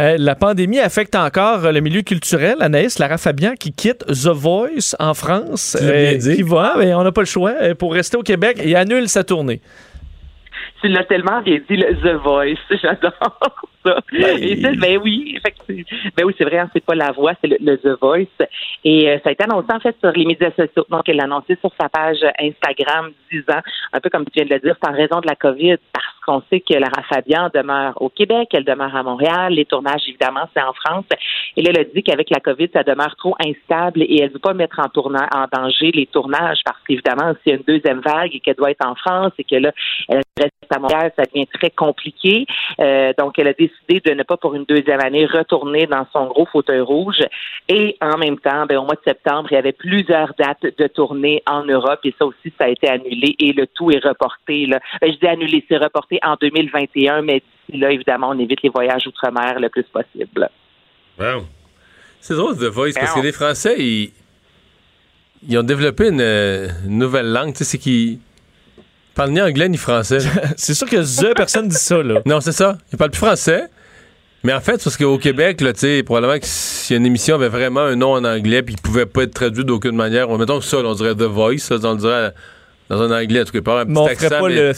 Euh, 0.00 0.16
la 0.18 0.34
pandémie 0.34 0.80
affecte 0.80 1.14
encore 1.14 1.64
euh, 1.64 1.72
le 1.72 1.80
milieu 1.80 2.02
culturel. 2.02 2.56
Anaïs 2.60 2.98
Lara 2.98 3.16
Fabian 3.16 3.54
qui 3.54 3.72
quitte 3.72 4.04
The 4.06 4.28
Voice 4.34 4.94
en 4.98 5.14
France, 5.14 5.76
Tu 5.78 5.86
l'as 5.86 5.92
bien 6.10 6.18
dit. 6.18 6.36
qui 6.36 6.42
va, 6.42 6.74
mais 6.78 6.92
on 6.94 7.04
n'a 7.04 7.12
pas 7.12 7.22
le 7.22 7.26
choix, 7.26 7.54
euh, 7.62 7.74
pour 7.74 7.94
rester 7.94 8.18
au 8.18 8.22
Québec 8.22 8.58
et 8.62 8.76
annule 8.76 9.08
sa 9.08 9.24
tournée. 9.24 9.60
Tu 10.82 10.88
l'as 10.88 11.04
tellement 11.04 11.40
bien 11.40 11.58
dit, 11.70 11.76
le 11.76 11.94
The 12.02 12.20
Voice, 12.22 12.58
j'adore. 12.82 13.38
Ça. 13.84 14.00
Et 14.38 14.60
ça, 14.62 14.70
ben 14.72 14.98
oui, 15.02 15.36
effectivement. 15.36 15.84
Ben 16.16 16.24
oui, 16.24 16.34
c'est 16.38 16.44
vrai, 16.44 16.58
hein, 16.58 16.70
c'est 16.72 16.84
pas 16.84 16.94
la 16.94 17.12
voix, 17.12 17.32
c'est 17.40 17.48
le, 17.48 17.56
le 17.60 17.78
The 17.78 17.98
Voice. 18.00 18.46
Et 18.84 19.08
euh, 19.08 19.18
ça 19.22 19.30
a 19.30 19.32
été 19.32 19.44
annoncé 19.44 19.68
en 19.72 19.80
fait 19.80 19.96
sur 20.00 20.12
les 20.12 20.24
médias 20.24 20.50
sociaux. 20.50 20.86
Donc, 20.88 21.08
elle 21.08 21.16
l'a 21.16 21.24
annoncé 21.24 21.56
sur 21.60 21.70
sa 21.80 21.88
page 21.88 22.18
Instagram, 22.38 23.12
disant, 23.30 23.60
un 23.92 24.00
peu 24.00 24.10
comme 24.10 24.24
tu 24.24 24.32
viens 24.36 24.44
de 24.44 24.54
le 24.54 24.60
dire, 24.60 24.76
c'est 24.82 24.90
en 24.90 24.94
raison 24.94 25.20
de 25.20 25.26
la 25.26 25.36
COVID, 25.36 25.76
parce 25.92 26.06
qu'on 26.26 26.42
sait 26.50 26.60
que 26.60 26.74
Lara 26.74 27.02
Fabian 27.08 27.50
demeure 27.54 28.00
au 28.00 28.08
Québec, 28.08 28.48
elle 28.52 28.64
demeure 28.64 28.94
à 28.94 29.02
Montréal, 29.02 29.52
les 29.52 29.64
tournages, 29.64 30.02
évidemment, 30.08 30.48
c'est 30.54 30.62
en 30.62 30.72
France. 30.72 31.04
Et 31.56 31.62
là, 31.62 31.70
elle 31.74 31.80
a 31.80 31.84
dit 31.84 32.02
qu'avec 32.02 32.30
la 32.30 32.40
COVID, 32.40 32.68
ça 32.72 32.82
demeure 32.82 33.14
trop 33.16 33.34
instable 33.44 34.02
et 34.02 34.20
elle 34.20 34.28
ne 34.28 34.32
veut 34.34 34.38
pas 34.38 34.54
mettre 34.54 34.80
en, 34.80 34.88
tourna- 34.88 35.28
en 35.34 35.46
danger 35.52 35.90
les 35.92 36.06
tournages 36.06 36.60
parce 36.64 36.78
qu'évidemment, 36.88 37.34
s'il 37.42 37.52
y 37.52 37.54
a 37.54 37.58
une 37.58 37.64
deuxième 37.66 38.00
vague 38.00 38.34
et 38.34 38.40
qu'elle 38.40 38.56
doit 38.56 38.70
être 38.70 38.86
en 38.86 38.94
France 38.94 39.32
et 39.38 39.44
que 39.44 39.56
là, 39.56 39.72
elle 40.08 40.22
reste 40.38 40.54
à 40.74 40.78
Montréal, 40.78 41.12
ça 41.16 41.24
devient 41.24 41.46
très 41.46 41.70
compliqué. 41.70 42.46
Euh, 42.80 43.12
donc, 43.18 43.38
elle 43.38 43.48
a 43.48 43.52
décidé 43.52 43.73
de 43.88 44.10
ne 44.12 44.22
pas 44.22 44.36
pour 44.36 44.54
une 44.54 44.64
deuxième 44.64 45.00
année 45.00 45.26
retourner 45.26 45.86
dans 45.86 46.06
son 46.12 46.26
gros 46.26 46.46
fauteuil 46.46 46.80
rouge. 46.80 47.22
Et 47.68 47.96
en 48.00 48.16
même 48.18 48.38
temps, 48.38 48.66
ben, 48.66 48.78
au 48.78 48.84
mois 48.84 48.94
de 48.94 49.00
septembre, 49.04 49.48
il 49.50 49.54
y 49.54 49.58
avait 49.58 49.72
plusieurs 49.72 50.32
dates 50.38 50.62
de 50.62 50.86
tournée 50.86 51.42
en 51.46 51.64
Europe 51.64 52.00
et 52.04 52.14
ça 52.18 52.26
aussi, 52.26 52.52
ça 52.58 52.64
a 52.64 52.68
été 52.68 52.88
annulé 52.88 53.36
et 53.38 53.52
le 53.52 53.66
tout 53.66 53.90
est 53.90 54.04
reporté. 54.04 54.66
Là. 54.66 54.80
Ben, 55.00 55.12
je 55.12 55.18
dis 55.18 55.26
annulé, 55.26 55.64
c'est 55.68 55.76
reporté 55.76 56.18
en 56.22 56.36
2021, 56.40 57.22
mais 57.22 57.42
d'ici 57.68 57.80
là, 57.80 57.90
évidemment, 57.90 58.30
on 58.30 58.38
évite 58.38 58.62
les 58.62 58.70
voyages 58.70 59.06
outre-mer 59.06 59.60
le 59.60 59.68
plus 59.68 59.84
possible. 59.84 60.48
Wow. 61.18 61.44
C'est 62.20 62.34
drôle, 62.34 62.56
The 62.56 62.64
Voice, 62.64 62.92
parce 62.94 63.14
que 63.14 63.20
les 63.20 63.32
Français, 63.32 63.76
ils, 63.78 64.12
ils 65.46 65.58
ont 65.58 65.62
développé 65.62 66.08
une, 66.08 66.20
euh, 66.20 66.68
une 66.86 66.98
nouvelle 66.98 67.30
langue. 67.30 67.52
Tu 67.52 67.58
sais, 67.58 67.64
c'est 67.64 67.78
qu'ils 67.78 68.18
parlent 69.14 69.30
ni 69.30 69.40
anglais 69.40 69.68
ni 69.68 69.76
français. 69.76 70.18
c'est 70.56 70.74
sûr 70.74 70.88
que 70.88 70.96
The, 70.96 71.34
personne 71.36 71.68
dit 71.68 71.76
ça, 71.76 72.02
là. 72.02 72.20
Non, 72.26 72.40
c'est 72.40 72.52
ça. 72.52 72.78
Ils 72.92 72.96
parlent 72.98 73.10
plus 73.10 73.18
français. 73.18 73.64
Mais 74.42 74.52
en 74.52 74.60
fait, 74.60 74.82
parce 74.84 74.96
qu'au 74.98 75.16
Québec, 75.16 75.62
là, 75.62 75.72
tu 75.72 76.02
probablement 76.04 76.38
que 76.38 76.44
si 76.46 76.94
une 76.94 77.06
émission 77.06 77.36
avait 77.36 77.48
vraiment 77.48 77.80
un 77.80 77.96
nom 77.96 78.12
en 78.12 78.24
anglais 78.24 78.62
puis 78.62 78.74
il 78.76 78.80
pouvait 78.82 79.06
pas 79.06 79.22
être 79.22 79.32
traduit 79.32 79.64
d'aucune 79.64 79.96
manière, 79.96 80.28
on, 80.28 80.36
mettons 80.36 80.58
que 80.58 80.66
ça, 80.66 80.82
là, 80.82 80.88
on 80.90 80.94
dirait 80.94 81.14
The 81.14 81.22
Voice, 81.22 81.58
ça, 81.60 81.76
on 81.82 81.92
le 81.92 81.98
dirait 81.98 82.34
dans 82.90 83.00
un 83.00 83.10
anglais, 83.22 83.40
en 83.40 83.44
tout 83.44 83.52
cas, 83.52 83.62
pas 83.62 83.80
un 83.80 83.84
petit 83.86 83.92
Mais 83.94 84.00
on 84.00 84.06
accent, 84.06 84.28
pas 84.28 84.48
mais- 84.48 84.54
le. 84.54 84.72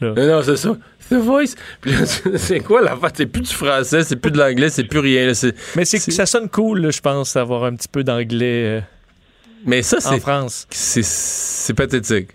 non, 0.00 0.14
non, 0.26 0.42
c'est 0.42 0.56
ça. 0.56 0.76
The 1.08 1.14
Voice. 1.14 1.54
Puis 1.80 1.92
là, 1.92 1.98
c'est 2.36 2.58
quoi 2.60 2.82
la? 2.82 2.98
C'est 3.14 3.26
plus 3.26 3.42
du 3.42 3.54
français, 3.54 4.02
c'est 4.02 4.16
plus 4.16 4.32
de 4.32 4.38
l'anglais, 4.38 4.70
c'est 4.70 4.82
plus 4.84 4.98
rien. 4.98 5.26
là, 5.26 5.34
c'est- 5.34 5.54
Mais 5.76 5.84
c'est 5.84 5.98
ça 6.00 6.26
sonne 6.26 6.48
cool, 6.48 6.80
là, 6.80 6.90
je 6.90 7.00
pense, 7.00 7.34
d'avoir 7.34 7.62
un 7.62 7.76
petit 7.76 7.88
peu 7.88 8.02
d'anglais 8.02 8.64
euh, 8.64 8.80
Mais 9.64 9.82
ça, 9.82 9.98
en 10.12 10.18
France. 10.18 10.66
c'est 10.70 11.74
pathétique. 11.74 12.30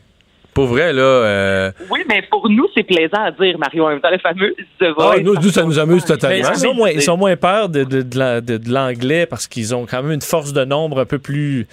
Pour 0.57 0.65
vrai, 0.65 0.91
là. 0.91 1.01
euh, 1.03 1.71
Oui, 1.91 1.99
mais 2.09 2.23
pour 2.31 2.49
nous, 2.49 2.65
c'est 2.75 2.81
plaisant 2.81 3.21
à 3.25 3.29
dire, 3.29 3.59
Mario, 3.59 3.85
en 3.85 3.89
même 3.89 4.01
temps, 4.01 4.09
le 4.09 4.17
fameux 4.17 4.55
The 4.79 4.85
Ah, 4.85 4.93
Voice. 4.97 5.19
nous, 5.21 5.35
nous, 5.35 5.49
ça 5.51 5.61
nous 5.63 5.77
amuse 5.77 6.01
Mais 6.01 6.15
totalement. 6.15 6.49
ils, 6.57 6.67
ont 6.67 6.73
moins, 6.73 6.89
ils 6.89 7.11
ont 7.11 7.17
moins 7.17 7.35
peur 7.35 7.69
de, 7.69 7.83
de, 7.83 8.01
de 8.01 8.17
la- 8.17 8.41
de- 8.41 8.57
de 8.57 8.73
l'anglais 8.73 9.27
parce 9.27 9.45
qu'ils 9.45 9.75
ont 9.75 9.85
quand 9.85 10.01
même 10.01 10.13
une 10.13 10.21
force 10.23 10.53
de 10.53 10.65
nombre 10.65 10.99
un 11.01 11.05
peu 11.05 11.19
plus, 11.19 11.67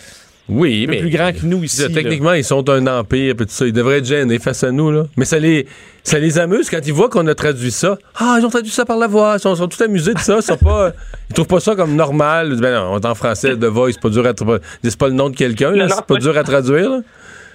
Oui, 0.51 0.83
un 0.83 0.87
peu 0.87 0.93
mais. 0.93 0.99
plus 1.01 1.09
grand 1.09 1.33
que 1.33 1.47
nous 1.47 1.65
ici. 1.65 1.81
Là. 1.81 1.89
Techniquement, 1.95 2.35
ils 2.35 2.45
sont 2.45 2.69
un 2.69 2.87
empire, 2.87 3.35
tout 3.39 3.47
ça. 3.49 3.65
Ils 3.65 3.73
devraient 3.73 4.01
être 4.01 4.05
gênés 4.05 4.39
face 4.39 4.63
à 4.65 4.71
nous, 4.71 4.91
là. 4.91 5.05
Mais 5.17 5.25
ça 5.25 5.39
les, 5.39 5.67
ça 6.03 6.19
les 6.19 6.39
amuse 6.39 6.69
quand 6.69 6.81
ils 6.87 6.93
voient 6.93 7.09
qu'on 7.09 7.27
a 7.27 7.35
traduit 7.35 7.71
ça. 7.71 7.97
Ah, 8.17 8.37
ils 8.39 8.45
ont 8.45 8.51
traduit 8.51 8.71
ça 8.71 8.85
par 8.85 8.99
la 8.99 9.07
voix. 9.07 9.37
Ils 9.39 9.41
sont, 9.41 9.55
sont 9.55 9.67
tout 9.67 9.83
amusés 9.83 10.13
de 10.13 10.19
ça. 10.19 10.37
Ils, 10.37 10.43
sont 10.43 10.59
pas, 10.59 10.93
ils 11.31 11.33
trouvent 11.33 11.47
pas 11.47 11.61
ça 11.61 11.75
comme 11.75 11.97
normal. 11.97 12.49
Ils 12.49 12.51
disent, 12.53 12.61
Ben 12.61 12.75
non, 12.75 12.91
on 12.93 12.99
est 13.01 13.07
en 13.07 13.15
français, 13.15 13.57
de 13.57 13.67
voix, 13.67 13.91
c'est 13.91 13.99
pas 14.03 14.11
dur 14.11 14.27
à 14.27 14.35
traduire. 14.35 14.59
C'est 14.83 14.99
pas 14.99 15.09
le 15.09 15.15
nom 15.15 15.31
de 15.31 15.37
quelqu'un, 15.37 15.71
là. 15.71 15.89
C'est 15.89 15.97
pas 15.97 16.03
pas 16.03 16.17
dur 16.19 16.37
à 16.37 16.45
traduire, 16.45 16.91
là. 16.91 17.01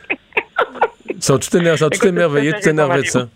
Ils 1.19 1.23
sont 1.25 1.37
tout, 1.37 1.49
éner- 1.57 1.77
sont 1.77 1.89
tout 1.89 2.07
émerveillés, 2.07 2.53
tout 2.53 2.69
énervés 2.69 3.01
de 3.03 3.07
ça. 3.07 3.27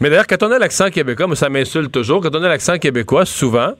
Mais 0.00 0.10
d'ailleurs, 0.10 0.26
quand 0.26 0.42
on 0.42 0.50
a 0.52 0.58
l'accent 0.58 0.90
québécois, 0.90 1.26
moi, 1.26 1.36
ça 1.36 1.48
m'insulte 1.48 1.90
toujours. 1.92 2.20
Quand 2.20 2.34
on 2.34 2.42
a 2.42 2.48
l'accent 2.48 2.78
québécois, 2.78 3.24
souvent, 3.24 3.72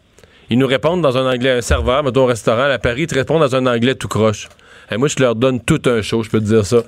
ils 0.48 0.58
nous 0.58 0.66
répondent 0.66 1.02
dans 1.02 1.16
un 1.18 1.30
anglais, 1.30 1.50
un 1.50 1.60
serveur, 1.60 2.02
mettons 2.04 2.22
au 2.22 2.26
restaurant 2.26 2.70
à 2.70 2.78
Paris, 2.78 3.02
ils 3.02 3.06
te 3.06 3.14
répondent 3.14 3.40
dans 3.42 3.54
un 3.56 3.66
anglais 3.66 3.94
tout 3.94 4.08
croche. 4.08 4.48
Et 4.90 4.96
moi, 4.96 5.08
je 5.08 5.20
leur 5.20 5.34
donne 5.34 5.60
tout 5.60 5.82
un 5.86 6.00
show, 6.00 6.22
je 6.22 6.30
peux 6.30 6.38
te 6.38 6.44
dire 6.44 6.64
ça. 6.64 6.78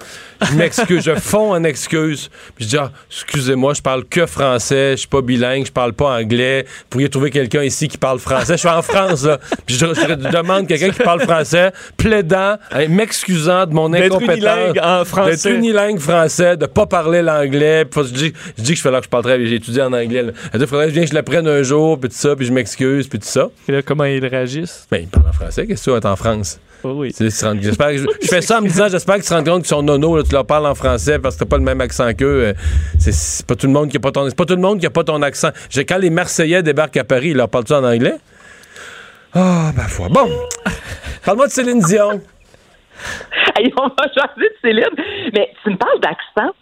Je 0.40 0.54
m'excuse, 0.54 1.02
je 1.02 1.14
fonds 1.16 1.52
en 1.52 1.64
excuses. 1.64 2.30
Puis 2.54 2.64
je 2.64 2.68
dis, 2.70 2.76
ah, 2.76 2.92
excusez-moi, 3.10 3.74
je 3.74 3.82
parle 3.82 4.04
que 4.04 4.26
français, 4.26 4.92
je 4.92 4.96
suis 4.98 5.08
pas 5.08 5.20
bilingue, 5.20 5.66
je 5.66 5.72
parle 5.72 5.92
pas 5.92 6.16
anglais. 6.16 6.64
Vous 6.66 6.84
pourriez 6.90 7.08
trouver 7.08 7.30
quelqu'un 7.30 7.64
ici 7.64 7.88
qui 7.88 7.98
parle 7.98 8.18
français. 8.20 8.54
Je 8.54 8.58
suis 8.58 8.68
en 8.68 8.82
France, 8.82 9.24
là. 9.24 9.38
Puis 9.66 9.76
je, 9.76 9.86
je 9.86 10.30
demande 10.30 10.68
quelqu'un 10.68 10.90
qui 10.90 11.02
parle 11.02 11.20
français, 11.22 11.72
plaidant, 11.96 12.56
hein, 12.70 12.88
m'excusant 12.88 13.66
de 13.66 13.74
mon 13.74 13.92
incompétence. 13.92 14.36
unilingue 14.36 14.80
en 14.82 15.04
français. 15.04 15.30
D'être 15.30 15.56
unilingue 15.58 15.98
français, 15.98 16.56
de 16.56 16.66
pas 16.66 16.86
parler 16.86 17.22
l'anglais. 17.22 17.84
Puis 17.84 18.00
je 18.04 18.14
dis, 18.14 18.32
je 18.56 18.62
dis 18.62 18.72
que 18.72 18.76
je 18.76 18.82
fais 18.82 18.90
là 18.90 18.98
que 18.98 19.06
je 19.06 19.10
parle 19.10 19.24
très 19.24 19.38
bien, 19.38 19.46
j'ai 19.46 19.56
étudié 19.56 19.82
en 19.82 19.92
anglais. 19.92 20.24
dit, 20.54 20.66
faudrait 20.66 20.88
que 20.88 20.94
je 20.94 21.00
que 21.00 21.06
je 21.06 21.14
l'apprenne 21.14 21.48
un 21.48 21.62
jour, 21.62 21.98
puis 21.98 22.08
tout 22.10 22.16
ça, 22.16 22.36
puis 22.36 22.46
je 22.46 22.52
m'excuse, 22.52 23.08
puis 23.08 23.18
tout 23.18 23.26
ça. 23.26 23.48
Et 23.68 23.72
là, 23.72 23.82
comment 23.82 24.04
ils 24.04 24.24
réagissent? 24.24 24.86
Ben, 24.90 24.98
il 25.02 25.08
parle 25.08 25.28
en 25.28 25.32
français, 25.32 25.66
qu'est-ce 25.66 25.80
que 25.80 25.84
tu 25.84 25.90
vas 25.90 25.96
être 25.98 26.06
en 26.06 26.16
France? 26.16 26.60
Oh 26.84 26.92
oui. 26.96 27.12
Tu 27.12 27.24
que 27.92 27.98
je, 27.98 28.28
fais 28.28 28.40
ça 28.40 28.58
en 28.58 28.62
me 28.62 28.68
disant, 28.68 28.88
j'espère 28.88 29.16
qu'ils 29.16 29.24
se 29.24 29.34
rendent 29.34 29.46
compte 29.46 29.62
qu'ils 29.62 29.68
sont 29.68 29.82
nono, 29.82 30.22
tu 30.22 30.32
leur 30.32 30.46
parles 30.46 30.66
en 30.66 30.74
français 30.74 31.18
parce 31.18 31.36
que 31.36 31.40
t'as 31.40 31.48
pas 31.48 31.56
le 31.58 31.64
même 31.64 31.80
accent 31.80 32.12
qu'eux. 32.14 32.26
euh, 32.48 32.52
C'est, 32.98 33.46
pas 33.46 33.54
tout 33.54 33.66
le 33.66 33.72
monde 33.72 33.90
qui 33.90 33.96
a 33.96 34.00
pas 34.00 34.12
ton, 34.12 34.28
c'est 34.28 34.36
pas 34.36 34.44
tout 34.44 34.54
le 34.54 34.60
monde 34.60 34.80
qui 34.80 34.86
a 34.86 34.90
pas 34.90 35.04
ton 35.04 35.22
accent. 35.22 35.50
Quand 35.74 35.98
les 35.98 36.10
Marseillais 36.10 36.62
débarquent 36.62 36.98
à 36.98 37.04
Paris, 37.04 37.28
ils 37.30 37.36
leur 37.36 37.48
parlent-tu 37.48 37.74
en 37.74 37.84
anglais? 37.84 38.14
Ah, 39.34 39.72
ben, 39.76 39.84
foi. 39.84 40.08
Bon. 40.08 40.28
Parle-moi 41.24 41.46
de 41.46 41.52
Céline 41.52 41.80
Dion. 41.80 42.20
Hey, 43.56 43.72
on 43.76 43.88
va 43.88 44.06
changer 44.14 44.48
de 44.48 44.54
Céline. 44.62 45.30
Mais 45.32 45.50
tu 45.64 45.70
me 45.70 45.76
parles 45.76 46.00
d'accent. 46.00 46.52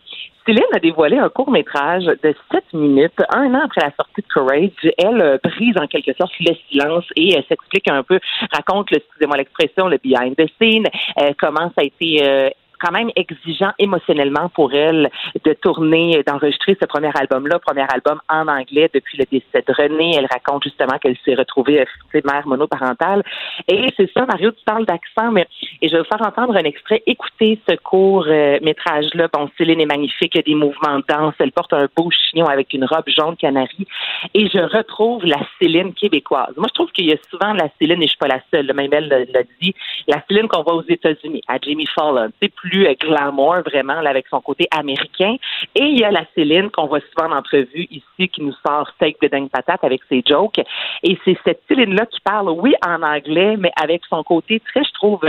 Céline 0.46 0.62
a 0.72 0.78
dévoilé 0.78 1.18
un 1.18 1.28
court 1.28 1.50
métrage 1.50 2.04
de 2.04 2.34
7 2.52 2.72
minutes, 2.72 3.20
un 3.34 3.52
an 3.52 3.62
après 3.64 3.80
la 3.80 3.92
sortie 3.96 4.22
de 4.22 4.32
Courage. 4.32 4.92
Elle 4.96 5.20
euh, 5.20 5.38
brise 5.42 5.74
en 5.76 5.88
quelque 5.88 6.12
sorte 6.16 6.32
le 6.38 6.54
silence 6.70 7.04
et 7.16 7.36
euh, 7.36 7.42
s'explique 7.48 7.88
un 7.88 8.04
peu, 8.04 8.20
raconte, 8.52 8.92
excusez-moi 8.92 9.38
l'expression, 9.38 9.88
le 9.88 9.98
behind 9.98 10.36
the 10.36 10.46
scene, 10.60 10.86
euh, 11.20 11.32
comment 11.38 11.72
ça 11.76 11.82
a 11.82 11.84
été 11.84 12.52
quand 12.78 12.92
même 12.92 13.10
exigeant 13.16 13.72
émotionnellement 13.78 14.48
pour 14.48 14.72
elle 14.74 15.10
de 15.44 15.52
tourner, 15.52 16.22
d'enregistrer 16.26 16.76
ce 16.80 16.86
premier 16.86 17.10
album-là, 17.14 17.58
premier 17.58 17.86
album 17.92 18.20
en 18.28 18.46
anglais 18.48 18.90
depuis 18.92 19.18
le 19.18 19.24
décès 19.30 19.64
de 19.66 19.72
René. 19.72 20.14
Elle 20.16 20.26
raconte 20.26 20.64
justement 20.64 20.98
qu'elle 20.98 21.16
s'est 21.24 21.34
retrouvée 21.34 21.80
euh, 21.80 22.20
mère 22.24 22.46
monoparentale. 22.46 23.22
Et 23.68 23.88
c'est 23.96 24.10
ça, 24.12 24.26
Mario, 24.26 24.50
tu 24.50 24.64
parles 24.64 24.86
d'accent, 24.86 25.30
mais 25.32 25.46
et 25.82 25.88
je 25.88 25.96
vais 25.96 26.02
vous 26.02 26.08
faire 26.08 26.26
entendre 26.26 26.56
un 26.56 26.64
extrait. 26.64 27.02
Écoutez 27.06 27.58
ce 27.68 27.76
court 27.76 28.26
euh, 28.26 28.58
métrage-là. 28.62 29.28
Bon, 29.32 29.48
Céline 29.58 29.80
est 29.80 29.86
magnifique, 29.86 30.34
il 30.34 30.38
y 30.38 30.40
a 30.40 30.42
des 30.42 30.54
mouvements 30.54 30.98
de 30.98 31.04
danse. 31.08 31.34
Elle 31.38 31.52
porte 31.52 31.72
un 31.72 31.88
beau 31.96 32.10
chignon 32.10 32.46
avec 32.46 32.72
une 32.72 32.84
robe 32.84 33.08
jaune 33.08 33.36
canari. 33.36 33.86
Et 34.34 34.48
je 34.48 34.58
retrouve 34.58 35.24
la 35.24 35.40
Céline 35.60 35.92
québécoise. 35.94 36.54
Moi, 36.56 36.66
je 36.68 36.74
trouve 36.74 36.90
qu'il 36.92 37.06
y 37.06 37.12
a 37.12 37.16
souvent 37.30 37.52
la 37.52 37.68
Céline, 37.78 38.02
et 38.02 38.06
je 38.06 38.10
suis 38.10 38.18
pas 38.18 38.28
la 38.28 38.40
seule, 38.52 38.72
même 38.74 38.92
elle 38.92 39.08
l'a 39.08 39.42
dit, 39.60 39.74
la 40.08 40.22
Céline 40.28 40.48
qu'on 40.48 40.62
voit 40.62 40.74
aux 40.74 40.84
États-Unis, 40.88 41.42
à 41.48 41.58
Jamie 41.58 41.86
Fallon. 41.86 42.30
C'est 42.40 42.52
plus 42.54 42.65
euh, 42.74 42.94
glamour, 43.00 43.56
vraiment, 43.64 44.00
là, 44.00 44.10
avec 44.10 44.26
son 44.28 44.40
côté 44.40 44.66
américain. 44.70 45.36
Et 45.74 45.84
il 45.84 45.98
y 45.98 46.04
a 46.04 46.10
la 46.10 46.24
Céline 46.34 46.70
qu'on 46.70 46.86
voit 46.86 47.00
souvent 47.00 47.32
en 47.32 47.38
entrevue 47.38 47.86
ici, 47.90 48.28
qui 48.28 48.42
nous 48.42 48.54
sort 48.66 48.88
steak 48.96 49.20
de 49.20 49.28
dingue 49.28 49.50
patate 49.50 49.82
avec 49.82 50.00
ses 50.08 50.22
jokes. 50.26 50.60
Et 51.02 51.18
c'est 51.24 51.38
cette 51.44 51.62
Céline-là 51.68 52.06
qui 52.06 52.20
parle, 52.20 52.50
oui, 52.50 52.74
en 52.86 53.02
anglais, 53.02 53.56
mais 53.58 53.70
avec 53.80 54.02
son 54.08 54.22
côté 54.22 54.60
très, 54.60 54.84
je 54.84 54.92
trouve, 54.92 55.20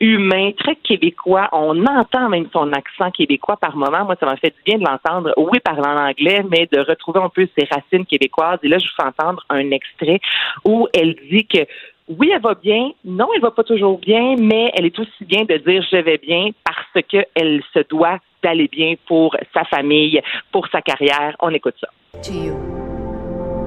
humain, 0.00 0.52
très 0.58 0.76
québécois. 0.76 1.48
On 1.52 1.84
entend 1.86 2.28
même 2.28 2.48
son 2.52 2.72
accent 2.72 3.10
québécois 3.10 3.56
par 3.56 3.76
moment. 3.76 4.04
Moi, 4.04 4.16
ça 4.18 4.26
m'a 4.26 4.36
fait 4.36 4.54
du 4.54 4.62
bien 4.64 4.78
de 4.78 4.84
l'entendre, 4.84 5.32
oui, 5.36 5.58
parler 5.60 5.86
en 5.86 6.08
anglais, 6.08 6.44
mais 6.50 6.68
de 6.70 6.80
retrouver 6.80 7.20
un 7.20 7.28
peu 7.28 7.48
ses 7.56 7.66
racines 7.70 8.06
québécoises. 8.06 8.58
Et 8.62 8.68
là, 8.68 8.78
je 8.78 8.84
vous 8.84 8.94
fais 8.96 9.08
entendre 9.08 9.44
un 9.48 9.70
extrait 9.70 10.20
où 10.64 10.88
elle 10.92 11.16
dit 11.30 11.46
que 11.46 11.66
oui, 12.08 12.30
elle 12.34 12.42
va 12.42 12.54
bien. 12.54 12.90
Non, 13.04 13.28
elle 13.34 13.40
va 13.40 13.50
pas 13.50 13.64
toujours 13.64 13.98
bien, 13.98 14.36
mais 14.38 14.70
elle 14.74 14.86
est 14.86 14.98
aussi 14.98 15.24
bien 15.24 15.44
de 15.44 15.56
dire 15.56 15.82
je 15.90 15.96
vais 15.96 16.18
bien 16.18 16.50
parce 16.64 17.06
qu'elle 17.08 17.62
se 17.72 17.80
doit 17.88 18.18
d'aller 18.42 18.68
bien 18.68 18.94
pour 19.06 19.34
sa 19.54 19.64
famille, 19.64 20.20
pour 20.52 20.68
sa 20.68 20.82
carrière. 20.82 21.34
On 21.40 21.50
écoute 21.50 21.76
ça. 21.80 21.88
to 22.22 22.32
you. 22.32 22.54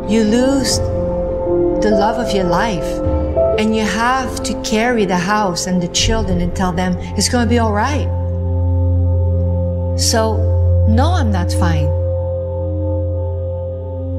You 0.07 0.23
lose 0.23 0.79
the 1.81 1.91
love 1.91 2.17
of 2.17 2.33
your 2.33 2.45
life, 2.45 2.87
and 3.59 3.75
you 3.75 3.83
have 3.83 4.41
to 4.43 4.53
carry 4.63 5.05
the 5.05 5.17
house 5.17 5.67
and 5.67 5.81
the 5.81 5.89
children 5.89 6.41
and 6.41 6.55
tell 6.55 6.71
them 6.71 6.95
it's 7.17 7.29
going 7.29 7.45
to 7.45 7.49
be 7.49 7.59
all 7.59 7.73
right. 7.73 8.07
So, 9.99 10.37
no, 10.87 11.11
I'm 11.11 11.31
not 11.31 11.51
fine. 11.51 11.87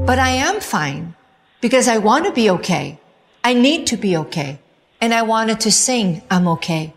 But 0.04 0.18
I 0.18 0.30
am 0.30 0.60
fine 0.60 1.14
because 1.60 1.88
I 1.88 1.98
want 1.98 2.26
to 2.26 2.32
be 2.32 2.50
okay. 2.50 2.98
I 3.44 3.54
need 3.54 3.86
to 3.88 3.96
be 3.96 4.16
okay. 4.16 4.58
And 5.00 5.14
I 5.14 5.22
wanted 5.22 5.60
to 5.60 5.70
sing, 5.70 6.22
I'm 6.30 6.48
okay. 6.48 6.92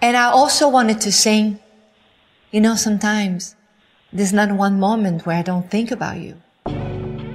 And 0.00 0.16
I 0.16 0.30
also 0.30 0.68
wanted 0.68 1.00
to 1.02 1.12
sing, 1.12 1.58
you 2.52 2.60
know, 2.60 2.76
sometimes 2.76 3.56
there's 4.12 4.32
not 4.32 4.52
one 4.52 4.78
moment 4.78 5.26
where 5.26 5.36
I 5.36 5.42
don't 5.42 5.68
think 5.70 5.90
about 5.90 6.18
you. 6.18 6.36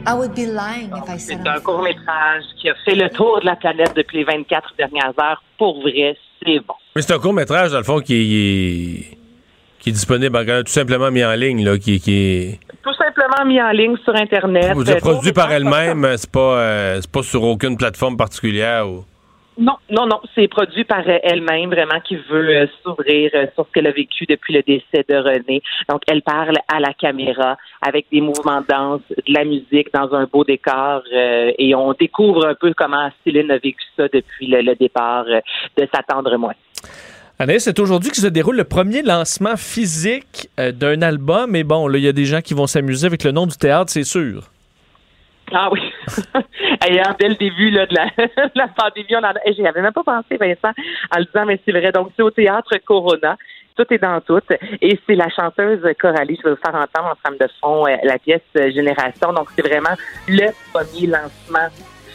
I 0.06 0.14
would 0.14 0.34
be 0.34 0.46
lying 0.46 0.92
if 0.96 1.10
I 1.10 1.18
said 1.18 1.42
C'est 1.44 1.50
un 1.50 1.60
court 1.60 1.84
métrage 1.84 2.44
qui 2.60 2.70
a 2.70 2.76
fait 2.86 2.96
le 2.96 3.10
tour 3.10 3.42
de 3.42 3.46
la 3.46 3.56
planète 3.56 3.94
depuis 3.96 4.20
les 4.20 4.24
24 4.24 4.76
dernières 4.78 5.14
heures. 5.20 5.44
Pour 5.58 5.82
vrai, 5.82 6.16
c'est 6.42 6.60
bon. 6.60 6.74
Mais 6.96 7.02
c'est 7.02 7.14
un 7.14 7.20
court-métrage, 7.20 7.72
dans 7.72 7.78
le 7.78 7.84
fond, 7.84 8.00
qui 8.00 8.14
est, 8.16 9.18
qui 9.80 9.90
est 9.90 9.94
disponible, 9.94 10.64
tout 10.64 10.72
simplement 10.72 11.12
mis 11.12 11.24
en 11.24 11.34
ligne, 11.34 11.64
là, 11.64 11.78
qui, 11.78 12.00
qui 12.00 12.14
est... 12.14 12.60
Simplement 13.20 13.46
mis 13.46 13.62
en 13.62 13.72
ligne 13.72 13.98
sur 13.98 14.16
Internet. 14.16 14.74
Vous 14.76 14.90
êtes 14.90 15.02
produit 15.02 15.34
par 15.34 15.52
elle-même, 15.52 16.08
c'est 16.16 16.32
pas, 16.32 16.60
euh, 16.60 17.02
pas 17.12 17.24
sur 17.24 17.44
aucune 17.44 17.76
plateforme 17.76 18.16
particulière 18.16 18.88
ou? 18.88 19.04
Non, 19.58 19.76
non, 19.90 20.06
non, 20.06 20.22
c'est 20.36 20.48
produit 20.48 20.86
par 20.86 21.04
euh, 21.06 21.18
elle-même, 21.22 21.70
vraiment, 21.70 22.00
qui 22.00 22.16
veut 22.16 22.50
euh, 22.50 22.68
s'ouvrir 22.82 23.32
euh, 23.34 23.46
sur 23.56 23.66
ce 23.66 23.72
qu'elle 23.74 23.88
a 23.88 23.92
vécu 23.92 24.26
depuis 24.26 24.54
le 24.54 24.62
décès 24.62 25.06
de 25.10 25.16
René. 25.16 25.62
Donc, 25.90 26.02
elle 26.08 26.22
parle 26.22 26.56
à 26.74 26.80
la 26.80 26.94
caméra 26.94 27.58
avec 27.86 28.06
des 28.10 28.22
mouvements 28.22 28.62
de 28.62 28.68
danse, 28.68 29.02
de 29.10 29.34
la 29.34 29.44
musique 29.44 29.92
dans 29.94 30.14
un 30.14 30.26
beau 30.32 30.46
décor, 30.46 31.02
euh, 31.14 31.52
et 31.58 31.76
on 31.76 31.92
découvre 31.92 32.48
un 32.48 32.56
peu 32.56 32.74
comment 32.74 33.10
Céline 33.26 33.52
a 33.52 33.58
vécu 33.58 33.84
ça 33.98 34.08
depuis 34.08 34.48
le, 34.48 34.62
le 34.62 34.76
départ 34.76 35.26
euh, 35.28 35.42
de 35.78 35.86
sa 35.94 36.04
tendre 36.04 36.38
moitié. 36.38 36.62
Anaïs, 37.42 37.64
c'est 37.64 37.80
aujourd'hui 37.80 38.12
que 38.12 38.18
se 38.18 38.28
déroule 38.28 38.58
le 38.58 38.66
premier 38.66 39.02
lancement 39.02 39.56
physique 39.56 40.50
euh, 40.60 40.74
d'un 40.74 41.02
album. 41.02 41.56
Et 41.56 41.64
bon, 41.64 41.88
là, 41.88 41.98
il 41.98 42.04
y 42.04 42.08
a 42.10 42.12
des 42.12 42.26
gens 42.26 42.42
qui 42.42 42.54
vont 42.54 42.68
s'amuser 42.68 43.08
avec 43.08 43.24
le 43.24 43.32
nom 43.32 43.48
du 43.48 43.56
théâtre, 43.56 43.90
c'est 43.90 44.04
sûr. 44.04 44.44
Ah 45.54 45.70
oui. 45.72 45.80
Ayant 46.86 47.16
dès 47.18 47.30
le 47.30 47.36
début 47.36 47.72
là, 47.72 47.86
de, 47.86 47.96
la, 47.96 48.06
de 48.18 48.52
la 48.56 48.68
pandémie, 48.68 49.16
on 49.16 49.20
en 49.20 49.30
a, 49.30 49.52
j'y 49.56 49.66
avais 49.66 49.82
même 49.82 49.94
pas 49.94 50.04
pensé, 50.04 50.36
Vincent, 50.36 50.74
en 51.16 51.20
le 51.20 51.24
disant, 51.24 51.46
mais 51.46 51.58
c'est 51.64 51.72
vrai. 51.72 51.94
Donc, 51.94 52.12
c'est 52.18 52.24
au 52.24 52.30
théâtre 52.30 52.76
Corona. 52.86 53.38
Tout 53.78 53.86
est 53.90 54.00
dans 54.00 54.20
tout. 54.20 54.42
Et 54.82 55.00
c'est 55.08 55.16
la 55.16 55.30
chanteuse 55.30 55.80
Coralie. 55.98 56.38
Je 56.44 56.50
vais 56.50 56.56
vous 56.56 56.62
faire 56.62 56.76
entendre 56.76 57.14
en 57.14 57.16
trame 57.24 57.38
de 57.40 57.48
fond 57.62 57.88
euh, 57.88 57.96
la 58.04 58.20
pièce 58.20 58.42
euh, 58.58 58.70
Génération. 58.70 59.32
Donc, 59.32 59.48
c'est 59.56 59.66
vraiment 59.66 59.96
le 60.28 60.50
premier 60.74 61.08
lancement 61.08 61.70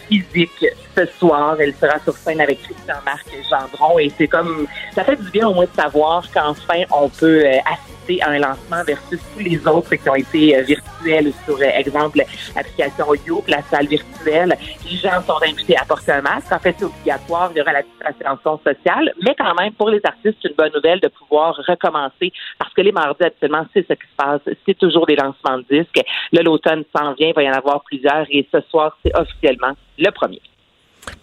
physique 0.06 0.66
ce 0.96 1.06
soir. 1.06 1.56
Elle 1.60 1.74
sera 1.74 1.98
sur 2.00 2.16
scène 2.16 2.40
avec 2.40 2.62
Christian-Marc 2.62 3.26
Gendron. 3.50 3.98
Et 3.98 4.10
c'est 4.16 4.28
comme, 4.28 4.66
ça 4.92 5.04
fait 5.04 5.16
du 5.16 5.30
bien 5.30 5.48
au 5.48 5.54
moins 5.54 5.64
de 5.64 5.80
savoir 5.80 6.24
qu'enfin, 6.32 6.82
on 6.90 7.08
peut 7.08 7.44
euh, 7.44 7.58
assister 7.64 8.22
à 8.22 8.30
un 8.30 8.38
lancement 8.38 8.82
versus 8.86 9.20
tous 9.34 9.42
les 9.42 9.66
autres 9.66 9.94
qui 9.94 10.08
ont 10.08 10.14
été 10.14 10.56
euh, 10.56 10.62
virtuels 10.62 11.32
sur, 11.44 11.56
euh, 11.56 11.78
exemple, 11.78 12.22
l'application 12.54 13.14
Youp, 13.26 13.44
la 13.48 13.62
salle 13.62 13.86
virtuelle. 13.86 14.56
Les 14.90 14.96
gens 14.96 15.20
sont 15.26 15.42
invités 15.42 15.76
à 15.76 15.84
porter 15.84 16.12
un 16.12 16.22
masque. 16.22 16.52
En 16.52 16.58
fait, 16.58 16.74
c'est 16.78 16.84
obligatoire. 16.84 17.50
Il 17.54 17.58
y 17.58 17.62
aura 17.62 17.72
la 17.72 17.82
distanciation 17.82 18.60
sociale. 18.64 19.12
Mais 19.22 19.34
quand 19.38 19.54
même, 19.54 19.72
pour 19.72 19.90
les 19.90 20.00
artistes, 20.04 20.36
c'est 20.42 20.48
une 20.48 20.56
bonne 20.56 20.72
nouvelle 20.74 21.00
de 21.00 21.08
pouvoir 21.08 21.56
recommencer 21.66 22.32
parce 22.58 22.72
que 22.74 22.82
les 22.82 22.92
mardis, 22.92 23.24
habituellement, 23.24 23.66
c'est 23.72 23.86
ce 23.86 23.94
qui 23.94 24.06
se 24.06 24.16
passe. 24.16 24.40
C'est 24.66 24.78
toujours 24.78 25.06
des 25.06 25.16
lancements 25.16 25.58
de 25.58 25.64
disques. 25.70 26.00
Là, 26.32 26.42
l'automne 26.42 26.84
s'en 26.94 27.12
vient. 27.14 27.28
Il 27.28 27.34
va 27.34 27.42
y 27.42 27.48
en 27.48 27.54
avoir 27.54 27.82
plusieurs. 27.82 28.26
Et 28.30 28.46
ce 28.52 28.60
soir, 28.70 28.96
c'est 29.04 29.16
officiellement 29.16 29.72
le 29.98 30.10
premier. 30.10 30.40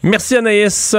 Merci 0.04 0.36
Anaïs. 0.38 0.96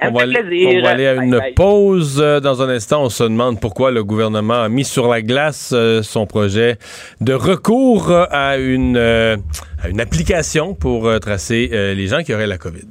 Un 0.00 0.10
On 0.10 0.12
va, 0.12 0.22
aller, 0.22 0.40
plaisir. 0.42 0.68
on 0.78 0.82
va 0.82 0.90
aller 0.90 1.06
à 1.08 1.14
Bye 1.16 1.24
une 1.26 1.38
bye. 1.38 1.54
pause. 1.54 2.18
Euh, 2.20 2.38
Dans 2.40 2.62
un 2.62 2.68
instant, 2.68 3.02
on 3.02 3.08
se 3.10 3.24
demande 3.24 3.60
pourquoi 3.60 3.90
le 3.90 4.04
gouvernement 4.04 4.62
a 4.62 4.68
mis 4.68 4.84
sur 4.84 5.08
la 5.08 5.22
glace 5.22 5.70
euh, 5.72 6.02
son 6.04 6.24
projet 6.26 6.78
de 7.20 7.32
recours 7.32 8.10
euh, 8.12 8.24
à 8.30 8.58
une, 8.58 8.96
à 8.96 9.88
une 9.88 10.00
application 10.00 10.74
pour 10.74 11.18
tracer 11.20 11.68
les 11.72 12.06
gens 12.06 12.22
qui 12.22 12.32
auraient 12.32 12.46
la 12.46 12.58
COVID. 12.58 12.84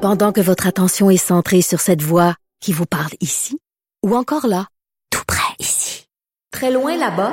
Pendant 0.00 0.32
que 0.32 0.40
votre 0.40 0.66
attention 0.66 1.10
est 1.10 1.16
centrée 1.16 1.62
sur 1.62 1.80
cette 1.80 2.02
voix 2.02 2.34
qui 2.60 2.72
vous 2.72 2.86
parle 2.86 3.10
ici, 3.20 3.58
ou 4.04 4.16
encore 4.16 4.48
là, 4.48 4.66
tout 5.10 5.22
près 5.28 5.54
ici, 5.60 6.06
très 6.50 6.72
loin 6.72 6.96
là-bas, 6.96 7.32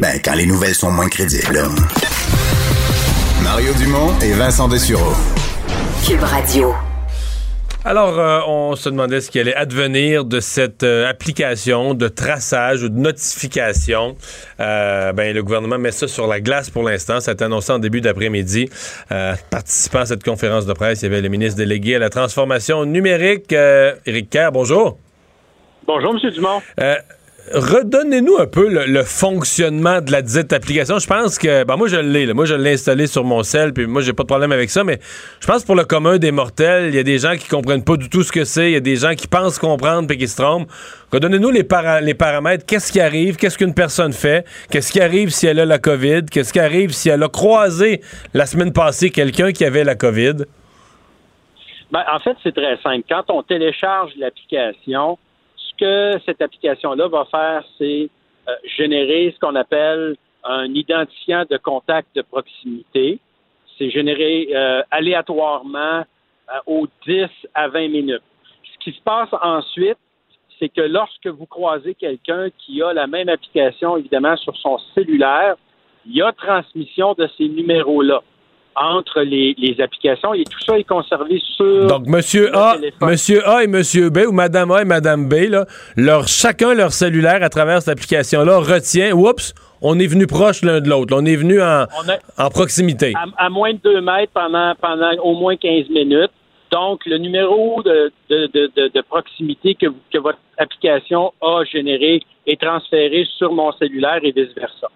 Ben, 0.00 0.20
quand 0.24 0.34
les 0.34 0.46
nouvelles 0.46 0.74
sont 0.74 0.92
moins 0.92 1.08
crédibles. 1.08 1.58
Mario 3.42 3.72
Dumont 3.74 4.16
et 4.20 4.32
Vincent 4.32 4.68
Dessureau. 4.68 5.12
Cube 6.06 6.22
Radio. 6.22 6.72
Alors, 7.84 8.16
euh, 8.16 8.40
on 8.46 8.76
se 8.76 8.88
demandait 8.88 9.20
ce 9.20 9.28
qui 9.28 9.40
allait 9.40 9.56
advenir 9.56 10.24
de 10.24 10.38
cette 10.38 10.84
euh, 10.84 11.08
application 11.08 11.94
de 11.94 12.06
traçage 12.06 12.84
ou 12.84 12.88
de 12.88 12.98
notification. 12.98 14.16
Euh, 14.60 15.12
ben, 15.12 15.34
le 15.34 15.42
gouvernement 15.42 15.78
met 15.78 15.90
ça 15.90 16.06
sur 16.06 16.28
la 16.28 16.40
glace 16.40 16.70
pour 16.70 16.84
l'instant. 16.84 17.18
Ça 17.18 17.32
a 17.32 17.34
été 17.34 17.44
annoncé 17.44 17.72
en 17.72 17.80
début 17.80 18.00
d'après-midi. 18.00 18.68
Euh, 19.10 19.34
participant 19.50 20.00
à 20.00 20.06
cette 20.06 20.22
conférence 20.22 20.64
de 20.66 20.74
presse, 20.74 21.02
il 21.02 21.06
y 21.06 21.08
avait 21.08 21.22
le 21.22 21.28
ministre 21.28 21.56
délégué 21.56 21.96
à 21.96 21.98
la 21.98 22.10
transformation 22.10 22.84
numérique, 22.84 23.52
euh, 23.52 23.94
Éric 24.06 24.30
Kerr. 24.30 24.52
Bonjour. 24.52 24.96
Bonjour, 25.86 26.14
M. 26.14 26.30
Dumont. 26.30 26.60
Redonnez-nous 27.52 28.36
un 28.38 28.46
peu 28.46 28.68
le, 28.68 29.02
fonctionnement 29.02 30.00
de 30.00 30.12
la 30.12 30.22
dite 30.22 30.52
application. 30.52 30.98
Je 30.98 31.06
pense 31.06 31.38
que, 31.38 31.64
ben 31.64 31.76
moi 31.76 31.88
je 31.88 31.96
l'ai, 31.96 32.32
moi 32.32 32.44
je 32.44 32.54
l'ai 32.54 32.72
installé 32.72 33.06
sur 33.06 33.24
mon 33.24 33.42
cell, 33.42 33.72
puis 33.72 33.86
moi 33.86 34.02
j'ai 34.02 34.12
pas 34.12 34.22
de 34.22 34.28
problème 34.28 34.52
avec 34.52 34.70
ça, 34.70 34.84
mais 34.84 34.98
je 35.40 35.46
pense 35.46 35.64
pour 35.64 35.74
le 35.74 35.84
commun 35.84 36.18
des 36.18 36.32
mortels, 36.32 36.88
il 36.88 36.94
y 36.94 36.98
a 36.98 37.02
des 37.02 37.18
gens 37.18 37.36
qui 37.36 37.48
comprennent 37.48 37.84
pas 37.84 37.96
du 37.96 38.08
tout 38.08 38.22
ce 38.22 38.32
que 38.32 38.44
c'est, 38.44 38.70
il 38.70 38.74
y 38.74 38.76
a 38.76 38.80
des 38.80 38.96
gens 38.96 39.14
qui 39.14 39.26
pensent 39.26 39.58
comprendre 39.58 40.06
puis 40.08 40.18
qui 40.18 40.28
se 40.28 40.40
trompent. 40.40 40.68
Redonnez-nous 41.12 41.50
les, 41.50 41.66
les 42.02 42.14
paramètres, 42.14 42.66
qu'est-ce 42.66 42.92
qui 42.92 43.00
arrive, 43.00 43.36
qu'est-ce 43.36 43.56
qu'une 43.56 43.74
personne 43.74 44.12
fait, 44.12 44.46
qu'est-ce 44.70 44.92
qui 44.92 45.00
arrive 45.00 45.30
si 45.30 45.46
elle 45.46 45.60
a 45.60 45.64
la 45.64 45.78
COVID, 45.78 46.26
qu'est-ce 46.30 46.52
qui 46.52 46.60
arrive 46.60 46.90
si 46.90 47.08
elle 47.08 47.22
a 47.22 47.28
croisé 47.28 48.00
la 48.34 48.46
semaine 48.46 48.72
passée 48.72 49.10
quelqu'un 49.10 49.52
qui 49.52 49.64
avait 49.64 49.84
la 49.84 49.94
COVID? 49.94 50.44
Ben, 51.90 52.04
en 52.12 52.18
fait, 52.18 52.36
c'est 52.42 52.54
très 52.54 52.76
simple. 52.82 53.04
Quand 53.08 53.24
on 53.30 53.42
télécharge 53.42 54.12
l'application, 54.18 55.18
que 55.78 56.18
cette 56.26 56.42
application-là 56.42 57.08
va 57.08 57.24
faire, 57.26 57.64
c'est 57.78 58.10
euh, 58.48 58.52
générer 58.76 59.32
ce 59.34 59.38
qu'on 59.40 59.54
appelle 59.54 60.16
un 60.44 60.72
identifiant 60.74 61.44
de 61.48 61.56
contact 61.56 62.08
de 62.14 62.22
proximité. 62.22 63.18
C'est 63.76 63.90
généré 63.90 64.48
euh, 64.54 64.82
aléatoirement 64.90 66.00
euh, 66.00 66.58
aux 66.66 66.86
10 67.06 67.26
à 67.54 67.68
20 67.68 67.88
minutes. 67.88 68.22
Ce 68.72 68.84
qui 68.84 68.96
se 68.96 69.02
passe 69.02 69.28
ensuite, 69.42 69.98
c'est 70.58 70.68
que 70.68 70.80
lorsque 70.80 71.26
vous 71.26 71.46
croisez 71.46 71.94
quelqu'un 71.94 72.48
qui 72.58 72.82
a 72.82 72.92
la 72.92 73.06
même 73.06 73.28
application, 73.28 73.96
évidemment, 73.96 74.36
sur 74.36 74.56
son 74.56 74.78
cellulaire, 74.94 75.56
il 76.06 76.16
y 76.16 76.22
a 76.22 76.32
transmission 76.32 77.14
de 77.14 77.28
ces 77.36 77.48
numéros-là 77.48 78.22
entre 78.80 79.20
les, 79.22 79.54
les 79.58 79.80
applications 79.80 80.34
et 80.34 80.44
tout 80.44 80.58
ça 80.66 80.78
est 80.78 80.84
conservé 80.84 81.40
sur 81.56 81.86
Donc, 81.86 82.06
Monsieur 82.06 82.54
A. 82.56 82.76
Monsieur 83.00 83.46
A 83.48 83.64
et 83.64 83.66
Monsieur 83.66 84.10
B, 84.10 84.18
ou 84.28 84.32
Madame 84.32 84.70
A 84.70 84.82
et 84.82 84.84
Madame 84.84 85.28
B, 85.28 85.34
là, 85.48 85.66
leur, 85.96 86.28
chacun 86.28 86.74
leur 86.74 86.92
cellulaire 86.92 87.42
à 87.42 87.48
travers 87.48 87.82
cette 87.82 87.92
application-là 87.92 88.58
retient, 88.58 89.12
oups, 89.12 89.54
on 89.82 89.98
est 89.98 90.06
venu 90.06 90.26
proche 90.26 90.62
l'un 90.62 90.80
de 90.80 90.88
l'autre. 90.88 91.14
On 91.16 91.24
est 91.24 91.36
venu 91.36 91.60
en, 91.62 91.86
en 92.38 92.50
proximité. 92.50 93.12
à, 93.16 93.46
à 93.46 93.48
moins 93.48 93.72
de 93.72 93.78
2 93.84 94.00
mètres 94.00 94.32
pendant, 94.34 94.74
pendant 94.80 95.10
au 95.22 95.34
moins 95.34 95.56
15 95.56 95.88
minutes. 95.90 96.30
Donc, 96.70 97.00
le 97.06 97.16
numéro 97.16 97.82
de, 97.82 98.12
de, 98.28 98.46
de, 98.52 98.90
de- 98.94 99.00
proximité 99.00 99.74
que, 99.74 99.86
que 100.12 100.18
votre 100.18 100.38
application 100.58 101.32
a 101.40 101.64
généré 101.64 102.20
est 102.46 102.60
transféré 102.60 103.24
sur 103.38 103.52
mon 103.52 103.72
cellulaire 103.72 104.18
et 104.22 104.32
vice-versa. 104.32 104.88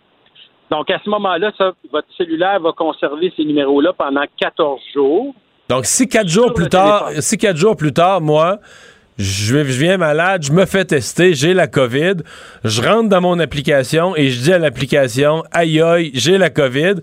Donc, 0.73 0.91
à 0.91 0.99
ce 1.05 1.11
moment-là, 1.11 1.53
ça, 1.59 1.73
votre 1.93 2.09
cellulaire 2.17 2.59
va 2.59 2.73
conserver 2.73 3.31
ces 3.37 3.45
numéros-là 3.45 3.93
pendant 3.93 4.25
14 4.41 4.81
jours. 4.95 5.35
Donc, 5.69 5.85
si 5.85 6.09
quatre 6.09 6.29
jours 6.29 6.55
plus 6.55 6.71
tard, 6.71 7.01
téléphone. 7.09 7.21
si 7.23 7.37
quatre 7.37 7.57
jours 7.59 7.77
plus 7.77 7.93
tard, 7.93 8.23
moi, 8.23 8.59
je, 9.19 9.59
viens 9.59 9.99
malade, 9.99 10.43
je 10.45 10.51
me 10.51 10.65
fais 10.65 10.87
tester, 10.87 11.35
j'ai 11.35 11.53
la 11.53 11.67
COVID, 11.67 12.15
je 12.65 12.81
rentre 12.81 13.11
dans 13.11 13.21
mon 13.21 13.39
application 13.39 14.17
et 14.17 14.31
je 14.31 14.41
dis 14.41 14.51
à 14.51 14.59
l'application, 14.59 15.45
aïe 15.53 15.79
aïe, 15.83 16.11
j'ai 16.15 16.39
la 16.39 16.49
COVID. 16.49 16.95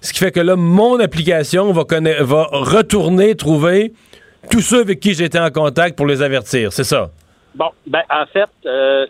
Ce 0.00 0.14
qui 0.14 0.18
fait 0.18 0.32
que 0.32 0.40
là, 0.40 0.56
mon 0.56 0.98
application 0.98 1.70
va, 1.72 1.82
conna- 1.84 2.22
va 2.22 2.44
retourner 2.50 3.34
trouver 3.34 3.92
tous 4.50 4.62
ceux 4.62 4.80
avec 4.80 4.98
qui 4.98 5.12
j'étais 5.12 5.38
en 5.38 5.50
contact 5.50 5.94
pour 5.94 6.06
les 6.06 6.22
avertir. 6.22 6.72
C'est 6.72 6.84
ça? 6.84 7.10
Bon, 7.54 7.68
ben, 7.86 8.00
en 8.08 8.24
fait, 8.32 8.48
euh, 8.64 9.04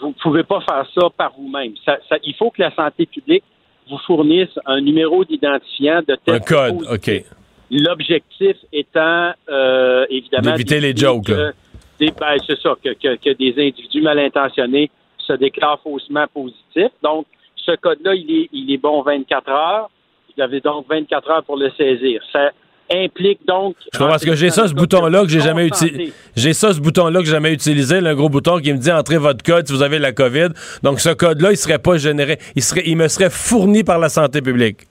vous 0.00 0.08
ne 0.08 0.12
pouvez 0.14 0.42
pas 0.44 0.60
faire 0.60 0.86
ça 0.94 1.08
par 1.16 1.32
vous-même. 1.38 1.72
Ça- 1.84 1.98
ça- 2.08 2.18
il 2.22 2.34
faut 2.34 2.50
que 2.50 2.60
la 2.62 2.74
santé 2.74 3.06
publique 3.06 3.44
vous 3.88 3.98
fournisse 4.06 4.50
un 4.66 4.80
numéro 4.80 5.24
d'identifiant 5.24 6.00
de 6.06 6.14
test 6.14 6.28
Un 6.28 6.38
code, 6.40 6.78
positif. 6.86 7.26
OK. 7.26 7.34
L'objectif 7.72 8.56
étant, 8.72 9.32
euh, 9.48 10.04
évidemment... 10.10 10.52
D'éviter 10.52 10.80
les 10.80 10.94
jokes, 10.96 11.26
que 11.26 11.52
des- 11.98 12.10
ben, 12.18 12.36
c'est 12.46 12.58
ça, 12.60 12.74
que, 12.82 12.90
que- 12.94 13.16
que 13.16 13.30
des 13.36 13.52
individus 13.68 14.02
mal 14.02 14.18
intentionnés 14.18 14.90
se 15.18 15.32
déclarent 15.34 15.80
faussement 15.80 16.26
positifs. 16.32 16.92
Donc, 17.02 17.26
ce 17.56 17.72
code-là, 17.76 18.14
il 18.14 18.30
est, 18.30 18.48
il 18.52 18.72
est 18.72 18.78
bon 18.78 19.02
24 19.02 19.48
heures. 19.50 19.90
Vous 20.36 20.42
avez 20.42 20.60
donc 20.60 20.86
24 20.88 21.30
heures 21.30 21.44
pour 21.44 21.56
le 21.56 21.70
saisir. 21.76 22.22
Ça, 22.32 22.50
implique 22.90 23.46
donc. 23.46 23.76
Je 23.92 23.98
comprends 23.98 24.12
parce 24.12 24.24
que 24.24 24.34
j'ai 24.34 24.50
ça, 24.50 24.66
ce 24.68 24.74
bouton-là 24.74 25.22
que 25.22 25.28
j'ai 25.28 25.40
jamais 25.40 25.66
utilisé. 25.66 26.12
J'ai 26.36 26.52
ça, 26.52 26.72
ce 26.72 26.80
bouton-là 26.80 27.20
que 27.20 27.26
j'ai 27.26 27.32
jamais 27.32 27.52
utilisé, 27.52 28.00
le 28.00 28.14
gros 28.14 28.28
bouton 28.28 28.58
qui 28.58 28.72
me 28.72 28.78
dit 28.78 28.90
entrez 28.90 29.18
votre 29.18 29.44
code 29.44 29.66
si 29.66 29.72
vous 29.72 29.82
avez 29.82 29.98
la 29.98 30.12
COVID. 30.12 30.48
Donc 30.82 31.00
ce 31.00 31.10
code-là, 31.10 31.52
il 31.52 31.56
serait 31.56 31.78
pas 31.78 31.96
généré, 31.98 32.38
il 32.56 32.62
serait, 32.62 32.82
il 32.86 32.96
me 32.96 33.08
serait 33.08 33.30
fourni 33.30 33.84
par 33.84 33.98
la 33.98 34.08
santé 34.08 34.42
publique. 34.42 34.86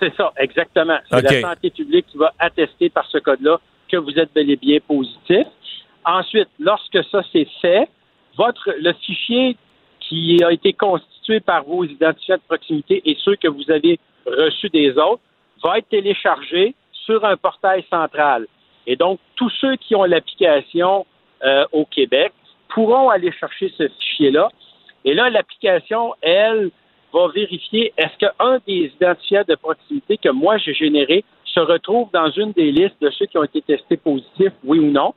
C'est 0.00 0.14
ça, 0.16 0.32
exactement. 0.38 0.98
C'est 1.10 1.22
la 1.22 1.40
santé 1.40 1.70
publique 1.70 2.06
qui 2.10 2.18
va 2.18 2.32
attester 2.38 2.88
par 2.88 3.06
ce 3.10 3.18
code-là 3.18 3.58
que 3.90 3.96
vous 3.96 4.12
êtes 4.12 4.32
bel 4.34 4.50
et 4.50 4.56
bien 4.56 4.78
positif. 4.86 5.46
Ensuite, 6.04 6.48
lorsque 6.58 6.98
ça 7.10 7.22
c'est 7.32 7.48
fait, 7.60 7.88
votre 8.36 8.70
le 8.80 8.92
fichier 9.04 9.56
qui 10.00 10.42
a 10.42 10.50
été 10.52 10.72
constitué 10.72 11.40
par 11.40 11.64
vos 11.64 11.84
identifiants 11.84 12.36
de 12.36 12.42
proximité 12.48 13.02
et 13.04 13.16
ceux 13.22 13.36
que 13.36 13.48
vous 13.48 13.70
avez 13.70 13.98
reçus 14.26 14.70
des 14.70 14.90
autres 14.92 15.20
va 15.62 15.78
être 15.78 15.88
téléchargé 15.88 16.74
sur 17.04 17.24
un 17.24 17.36
portail 17.36 17.84
central. 17.90 18.46
Et 18.86 18.96
donc, 18.96 19.18
tous 19.36 19.50
ceux 19.60 19.76
qui 19.76 19.94
ont 19.94 20.04
l'application 20.04 21.06
euh, 21.44 21.64
au 21.72 21.84
Québec 21.84 22.32
pourront 22.68 23.10
aller 23.10 23.32
chercher 23.32 23.72
ce 23.76 23.88
fichier-là. 23.88 24.48
Et 25.04 25.14
là, 25.14 25.30
l'application, 25.30 26.14
elle, 26.20 26.70
va 27.12 27.28
vérifier 27.28 27.92
est-ce 27.96 28.16
qu'un 28.18 28.58
des 28.66 28.92
identifiants 28.94 29.44
de 29.46 29.54
proximité 29.54 30.16
que 30.16 30.28
moi 30.28 30.58
j'ai 30.58 30.74
généré 30.74 31.24
se 31.44 31.60
retrouve 31.60 32.08
dans 32.12 32.30
une 32.30 32.52
des 32.52 32.70
listes 32.70 33.00
de 33.00 33.10
ceux 33.10 33.26
qui 33.26 33.38
ont 33.38 33.44
été 33.44 33.62
testés 33.62 33.96
positifs, 33.96 34.52
oui 34.64 34.78
ou 34.78 34.90
non. 34.90 35.14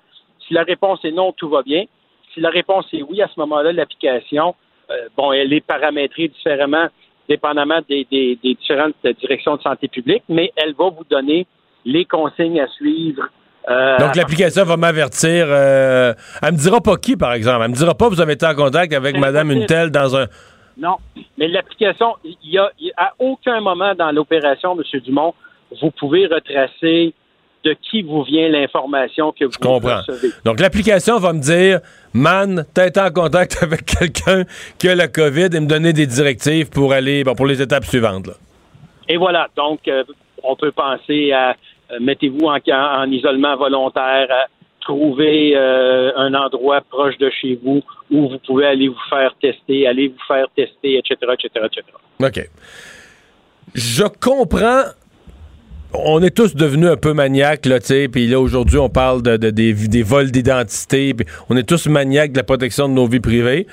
Si 0.48 0.54
la 0.54 0.64
réponse 0.64 1.04
est 1.06 1.12
non, 1.12 1.32
tout 1.32 1.50
va 1.50 1.62
bien. 1.62 1.86
Si 2.34 2.40
la 2.40 2.50
réponse 2.50 2.86
est 2.94 3.04
oui, 3.04 3.22
à 3.22 3.28
ce 3.28 3.40
moment-là, 3.42 3.72
l'application, 3.72 4.56
euh, 4.90 5.08
bon, 5.16 5.32
elle 5.32 5.54
est 5.54 5.62
paramétrée 5.62 6.28
différemment, 6.30 6.88
dépendamment 7.30 7.80
des, 7.88 8.38
différentes 8.44 8.96
directions 9.20 9.56
de 9.56 9.62
santé 9.62 9.88
publique, 9.88 10.24
mais 10.28 10.52
elle 10.56 10.74
va 10.74 10.90
vous 10.90 11.06
donner 11.10 11.46
les 11.86 12.06
consignes 12.06 12.60
à 12.60 12.68
suivre. 12.68 13.24
Euh, 13.70 13.98
Donc 13.98 14.16
l'application 14.16 14.66
va 14.66 14.78
m'avertir. 14.78 15.46
Euh, 15.48 16.14
elle 16.42 16.52
me 16.52 16.58
dira 16.58 16.82
pas 16.82 16.98
qui, 16.98 17.16
par 17.16 17.34
exemple. 17.34 17.62
Elle 17.64 17.72
me 17.72 17.76
dira 17.76 17.96
pas 17.96 18.10
vous 18.10 18.20
avez 18.20 18.34
été 18.34 18.46
en 18.46 18.56
contact 18.56 18.94
avec 18.94 19.18
Madame 19.18 19.52
une 19.52 19.66
telle 19.66 19.90
dans 19.90 20.16
un. 20.18 20.28
Non, 20.78 20.98
mais 21.38 21.48
l'application, 21.48 22.16
il 22.24 22.38
y 22.44 22.58
a 22.58 22.72
à 22.98 23.14
aucun 23.20 23.62
moment 23.62 23.94
dans 23.96 24.12
l'opération, 24.12 24.76
M. 24.76 25.00
Dumont, 25.02 25.34
vous 25.82 25.92
pouvez 25.92 26.26
retracer 26.26 27.14
de 27.64 27.76
qui 27.90 28.02
vous 28.02 28.24
vient 28.24 28.50
l'information 28.50 29.32
que 29.32 29.46
vous 29.46 29.52
Je 29.52 29.58
comprends. 29.58 30.02
Donc, 30.44 30.60
l'application 30.60 31.18
va 31.20 31.32
me 31.34 31.40
dire, 31.40 31.80
man, 32.14 32.66
t'as 32.74 32.88
été 32.88 33.00
en 33.00 33.12
contact 33.12 33.60
avec 33.62 33.86
quelqu'un 33.86 34.44
qui 34.78 34.90
a 34.90 34.96
la 34.96 35.08
COVID 35.08 35.50
et 35.54 35.60
me 35.60 35.68
donner 35.68 35.94
des 35.94 36.08
directives 36.08 36.70
pour 36.70 36.92
aller, 36.92 37.24
bon, 37.24 37.36
pour 37.36 37.46
les 37.46 37.62
étapes 37.62 37.86
suivantes. 37.86 38.30
Et 39.08 39.18
voilà. 39.18 39.48
Donc, 39.56 39.88
euh, 39.88 40.04
on 40.44 40.56
peut 40.56 40.72
penser 40.72 41.32
à, 41.32 41.56
mettez-vous 42.00 42.46
en, 42.46 43.12
isolement 43.12 43.56
volontaire, 43.56 44.28
à 44.32 44.48
trouver 44.82 45.54
euh, 45.56 46.12
un 46.16 46.34
endroit 46.34 46.82
proche 46.82 47.18
de 47.18 47.30
chez 47.30 47.60
vous 47.64 47.82
où 48.12 48.30
vous 48.30 48.40
pouvez 48.46 48.66
aller 48.66 48.90
vous 48.90 48.96
faire 49.10 49.34
tester, 49.42 49.88
aller 49.88 50.10
vous 50.10 50.24
faire 50.28 50.46
tester, 50.56 50.98
etc., 50.98 51.16
etc., 51.34 51.66
etc. 51.66 51.84
OK. 52.20 52.50
Je 53.74 54.04
comprends 54.04 54.84
on 55.94 56.22
est 56.22 56.36
tous 56.36 56.56
devenus 56.56 56.90
un 56.90 56.98
peu 56.98 57.14
maniaques, 57.14 57.66
là, 57.66 57.80
tu 57.80 57.88
sais, 57.88 58.08
puis 58.08 58.28
là, 58.28 58.40
aujourd'hui, 58.40 58.78
on 58.78 58.90
parle 58.90 59.22
de, 59.22 59.38
des, 59.38 60.04
vols 60.04 60.32
d'identité, 60.32 61.16
on 61.50 61.58
est 61.58 61.64
tous 61.64 61.88
maniaques 61.88 62.32
de 62.32 62.38
la 62.38 62.44
protection 62.44 62.90
de 62.90 62.94
nos 62.94 63.08
vies 63.08 63.20
privées. 63.20 63.68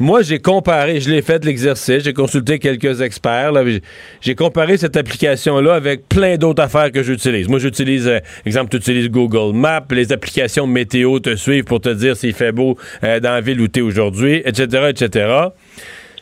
Moi, 0.00 0.22
j'ai 0.22 0.40
comparé, 0.40 1.00
je 1.00 1.10
l'ai 1.10 1.22
fait 1.22 1.44
l'exercice, 1.44 2.04
j'ai 2.04 2.12
consulté 2.12 2.58
quelques 2.58 3.00
experts, 3.00 3.52
j'ai 4.20 4.34
comparé 4.34 4.76
cette 4.76 4.96
application-là 4.96 5.74
avec 5.74 6.08
plein 6.08 6.36
d'autres 6.36 6.62
affaires 6.62 6.92
que 6.92 7.02
j'utilise. 7.02 7.48
Moi, 7.48 7.58
j'utilise, 7.58 8.06
euh, 8.06 8.18
exemple, 8.44 8.78
tu 8.78 9.08
Google 9.08 9.56
Maps, 9.56 9.86
les 9.90 10.12
applications 10.12 10.66
météo 10.66 11.18
te 11.20 11.36
suivent 11.36 11.64
pour 11.64 11.80
te 11.80 11.88
dire 11.88 12.16
s'il 12.16 12.34
fait 12.34 12.52
beau 12.52 12.76
euh, 13.04 13.20
dans 13.20 13.30
la 13.30 13.40
ville 13.40 13.60
où 13.60 13.68
tu 13.68 13.80
es 13.80 13.82
aujourd'hui, 13.82 14.42
etc., 14.44 14.88
etc. 14.90 15.28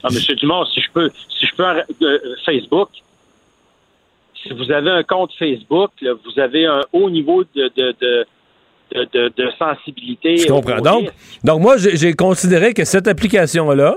Ah, 0.05 0.09
Monsieur 0.13 0.35
Dumont, 0.37 0.65
si 0.67 0.81
je 0.81 0.87
peux, 0.93 1.11
si 1.39 1.47
je 1.47 1.57
peux, 1.57 1.65
euh, 1.65 2.19
Facebook, 2.45 2.91
si 4.45 4.53
vous 4.53 4.71
avez 4.71 4.91
un 4.91 5.03
compte 5.03 5.33
Facebook, 5.39 5.91
vous 6.03 6.41
avez 6.41 6.67
un 6.67 6.83
haut 6.93 7.11
niveau 7.11 7.45
de, 7.55 7.71
de, 7.75 9.51
sensibilité. 9.59 10.37
Je 10.37 10.49
comprends. 10.49 10.81
Donc, 10.81 11.11
donc, 11.43 11.61
moi, 11.61 11.77
j'ai 11.79 12.13
considéré 12.15 12.75
que 12.75 12.85
cette 12.85 13.09
application-là, 13.09 13.97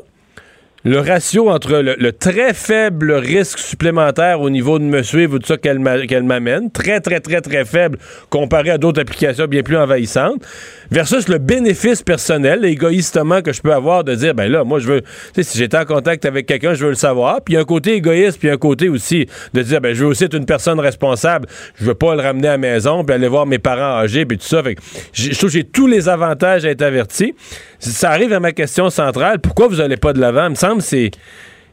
le 0.88 1.02
ratio 1.02 1.50
entre 1.50 1.80
le, 1.80 2.12
très 2.14 2.54
faible 2.54 3.12
risque 3.12 3.60
supplémentaire 3.60 4.40
au 4.40 4.50
niveau 4.50 4.80
de 4.80 4.86
me 4.86 5.04
suivre 5.04 5.36
ou 5.36 5.40
de 5.40 5.46
ça 5.46 5.58
qu'elle 5.58 5.80
m'amène, 5.80 6.72
très, 6.72 7.02
très, 7.02 7.20
très, 7.20 7.42
très 7.42 7.66
faible 7.66 7.98
comparé 8.30 8.70
à 8.70 8.78
d'autres 8.78 9.02
applications 9.02 9.48
bien 9.48 9.64
plus 9.64 9.76
envahissantes, 9.76 10.42
versus 10.90 11.28
le 11.28 11.40
bénéfice 11.40 12.04
personnel, 12.04 12.64
égoïstement, 12.64 13.42
que 13.42 13.52
je 13.52 13.62
peux 13.62 13.74
avoir 13.74 14.06
de 14.06 14.16
dire, 14.16 14.34
ben 14.34 14.50
là, 14.50 14.64
moi, 14.64 14.80
je 14.80 14.88
veux, 14.88 15.02
tu 15.02 15.08
sais, 15.36 15.44
si 15.44 15.58
j'étais 15.58 15.78
en 15.78 15.84
contact 15.84 16.24
avec 16.24 16.46
quelqu'un, 16.46 16.74
je 16.74 16.84
veux 16.86 16.92
le 16.92 16.96
savoir. 16.96 17.42
Puis 17.42 17.58
un 17.58 17.66
côté 17.66 17.96
égoïste, 17.96 18.40
puis 18.40 18.50
un 18.50 18.58
côté 18.58 18.88
aussi 18.88 19.28
de 19.54 19.62
dire, 19.64 19.82
ben 19.82 19.94
je 19.94 20.06
veux 20.06 20.10
aussi 20.10 20.24
être 20.24 20.36
une 20.36 20.46
personne 20.46 20.80
responsable. 20.80 21.50
Je 21.76 21.84
veux 21.84 21.96
pas 21.96 22.16
le 22.16 22.22
ramener 22.22 22.48
à 22.48 22.52
la 22.52 22.58
maison, 22.58 23.04
puis 23.04 23.14
aller 23.14 23.28
voir 23.28 23.46
mes 23.46 23.60
parents 23.60 24.00
âgés, 24.00 24.26
puis 24.26 24.38
tout 24.38 24.48
ça. 24.48 24.64
Fait 24.64 24.78
je 25.12 25.32
trouve 25.32 25.50
que 25.50 25.54
j'ai 25.54 25.66
tous 25.66 25.88
les 25.88 26.08
avantages 26.08 26.64
à 26.64 26.70
être 26.70 26.82
averti. 26.82 27.36
Ça 27.80 28.12
arrive 28.12 28.34
à 28.34 28.40
ma 28.40 28.52
question 28.52 28.90
centrale. 28.90 29.40
Pourquoi 29.40 29.68
vous 29.68 29.82
allez 29.82 29.98
pas 29.98 30.14
de 30.14 30.20
l'avant? 30.20 30.46
Il 30.46 30.52
me 30.52 30.56
semble 30.56 30.82
c'est 30.82 31.12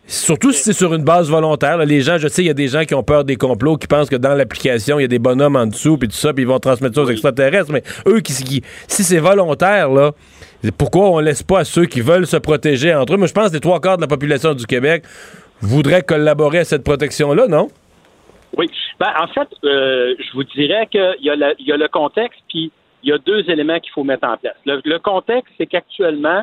Surtout 0.07 0.53
si 0.53 0.63
c'est 0.63 0.75
sur 0.75 0.93
une 0.93 1.03
base 1.03 1.31
volontaire. 1.31 1.79
les 1.79 2.03
gens, 2.03 2.19
je 2.19 2.29
sais, 2.29 2.43
il 2.43 2.47
y 2.47 2.51
a 2.51 2.55
des 2.55 2.69
gens 2.69 2.85
qui 2.85 2.95
ont 2.95 3.03
peur 3.03 3.25
des 3.25 3.37
complots, 3.37 3.79
qui 3.79 3.87
pensent 3.87 4.11
que 4.11 4.17
dans 4.17 4.35
l'application, 4.35 4.99
il 4.99 5.03
y 5.03 5.05
a 5.07 5.09
des 5.09 5.19
bonhommes 5.19 5.57
en 5.57 5.67
dessous, 5.67 5.97
puis 5.97 6.09
tout 6.09 6.15
ça, 6.15 6.35
puis 6.35 6.45
ils 6.45 6.47
vont 6.47 6.59
transmettre 6.59 6.95
ça 6.95 7.03
aux 7.03 7.11
extraterrestres. 7.11 7.73
Mais 7.73 7.83
eux, 8.07 8.21
qui, 8.21 8.33
si 8.33 9.03
c'est 9.03 9.19
volontaire, 9.19 9.89
là, 9.89 10.13
pourquoi 10.77 11.09
on 11.09 11.21
laisse 11.21 11.43
pas 11.43 11.61
à 11.61 11.65
ceux 11.65 11.87
qui 11.87 12.03
veulent 12.03 12.27
se 12.27 12.37
protéger 12.37 12.95
entre 12.95 13.15
eux? 13.15 13.17
Moi, 13.17 13.29
je 13.29 13.33
pense 13.33 13.49
que 13.49 13.55
les 13.55 13.61
trois 13.61 13.81
quarts 13.81 13.97
de 13.97 14.03
la 14.03 14.07
population 14.07 14.53
du 14.53 14.67
Québec 14.67 15.05
voudraient 15.63 16.03
collaborer 16.03 16.59
à 16.59 16.65
cette 16.65 16.85
protection-là, 16.85 17.47
non? 17.49 17.69
Oui. 18.59 18.71
Ben, 19.01 19.11
en 19.19 19.27
fait, 19.29 19.49
euh, 19.65 20.15
je 20.19 20.33
vous 20.35 20.45
dirais 20.45 20.87
qu'il 20.91 21.17
y, 21.21 21.29
y, 21.29 21.73
a 21.73 21.77
le 21.77 21.89
contexte, 21.89 22.41
puis 22.51 22.71
il 23.05 23.11
y 23.11 23.13
a 23.13 23.19
deux 23.19 23.49
éléments 23.51 23.79
qu'il 23.79 23.93
faut 23.93 24.03
mettre 24.03 24.27
en 24.27 24.37
place. 24.37 24.57
le 24.65 24.99
contexte, 24.99 25.53
c'est 25.59 25.67
qu'actuellement, 25.67 26.43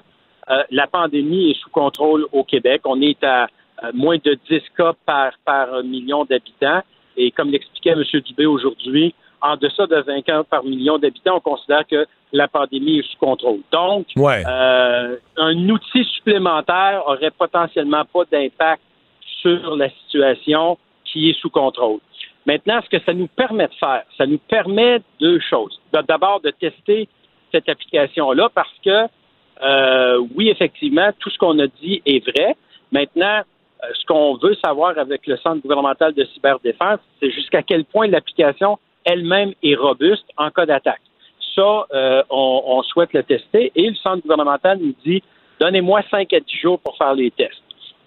euh, 0.50 0.64
la 0.70 0.88
pandémie 0.88 1.52
est 1.52 1.60
sous 1.60 1.70
contrôle 1.70 2.28
au 2.32 2.44
Québec. 2.44 2.82
On 2.86 3.02
est 3.02 3.24
à 3.24 3.48
moins 3.94 4.18
de 4.24 4.38
10 4.50 4.62
cas 4.78 4.94
par, 5.06 5.32
par 5.44 5.84
million 5.84 6.24
d'habitants. 6.26 6.82
Et 7.18 7.32
comme 7.32 7.50
l'expliquait 7.50 7.92
M. 7.92 8.04
Dubé 8.22 8.46
aujourd'hui, 8.46 9.14
en 9.42 9.58
deçà 9.58 9.88
de 9.88 9.96
20 9.96 10.22
cas 10.22 10.44
par 10.44 10.64
million 10.64 10.98
d'habitants, 10.98 11.38
on 11.38 11.40
considère 11.40 11.86
que 11.88 12.06
la 12.32 12.48
pandémie 12.48 13.00
est 13.00 13.12
sous 13.12 13.18
contrôle. 13.18 13.60
Donc, 13.72 14.08
euh, 14.18 15.16
un 15.38 15.70
outil 15.70 16.06
supplémentaire 16.16 17.04
aurait 17.08 17.32
potentiellement 17.32 18.04
pas 18.06 18.24
d'impact 18.32 18.82
sur 19.42 19.76
la 19.76 19.90
situation 19.90 20.78
qui 21.06 21.30
est 21.30 21.40
sous 21.40 21.50
contrôle. 21.50 22.00
Maintenant, 22.46 22.82
ce 22.84 22.90
que 22.90 23.04
ça 23.04 23.14
nous 23.14 23.28
permet 23.28 23.68
de 23.68 23.74
faire, 23.74 24.04
ça 24.18 24.26
nous 24.26 24.40
permet 24.40 25.02
deux 25.20 25.40
choses. 25.40 25.80
D'abord, 25.94 26.42
de 26.42 26.52
tester 26.52 27.08
cette 27.52 27.70
application-là 27.70 28.50
parce 28.54 28.74
que 28.84 29.08
euh, 29.64 30.26
oui, 30.36 30.50
effectivement, 30.50 31.12
tout 31.20 31.30
ce 31.30 31.38
qu'on 31.38 31.60
a 31.60 31.68
dit 31.68 32.02
est 32.06 32.26
vrai. 32.26 32.56
Maintenant, 32.92 33.42
euh, 33.84 33.88
ce 33.94 34.06
qu'on 34.06 34.36
veut 34.38 34.56
savoir 34.56 34.98
avec 34.98 35.28
le 35.28 35.38
Centre 35.38 35.62
gouvernemental 35.62 36.14
de 36.14 36.26
cyberdéfense, 36.26 37.00
c'est 37.20 37.32
jusqu'à 37.32 37.62
quel 37.62 37.86
point 37.86 38.08
l'application 38.08 38.80
elle-même 39.06 39.54
est 39.64 39.76
robuste 39.76 40.26
en 40.38 40.50
cas 40.50 40.66
d'attaque. 40.66 41.02
Ça, 41.56 41.86
euh, 41.94 42.24
on, 42.30 42.82
souhaite 42.84 43.14
le 43.14 43.24
tester 43.24 43.72
et 43.76 43.90
le 43.90 43.96
Centre 43.96 44.22
gouvernemental 44.22 44.80
nous 44.80 44.96
dit 45.06 45.22
donnez-moi 45.60 46.02
5 46.10 46.32
à 46.34 46.40
10 46.40 46.58
jours 46.58 46.80
pour 46.80 46.98
faire 46.98 47.14
les 47.14 47.30
tests. 47.32 47.62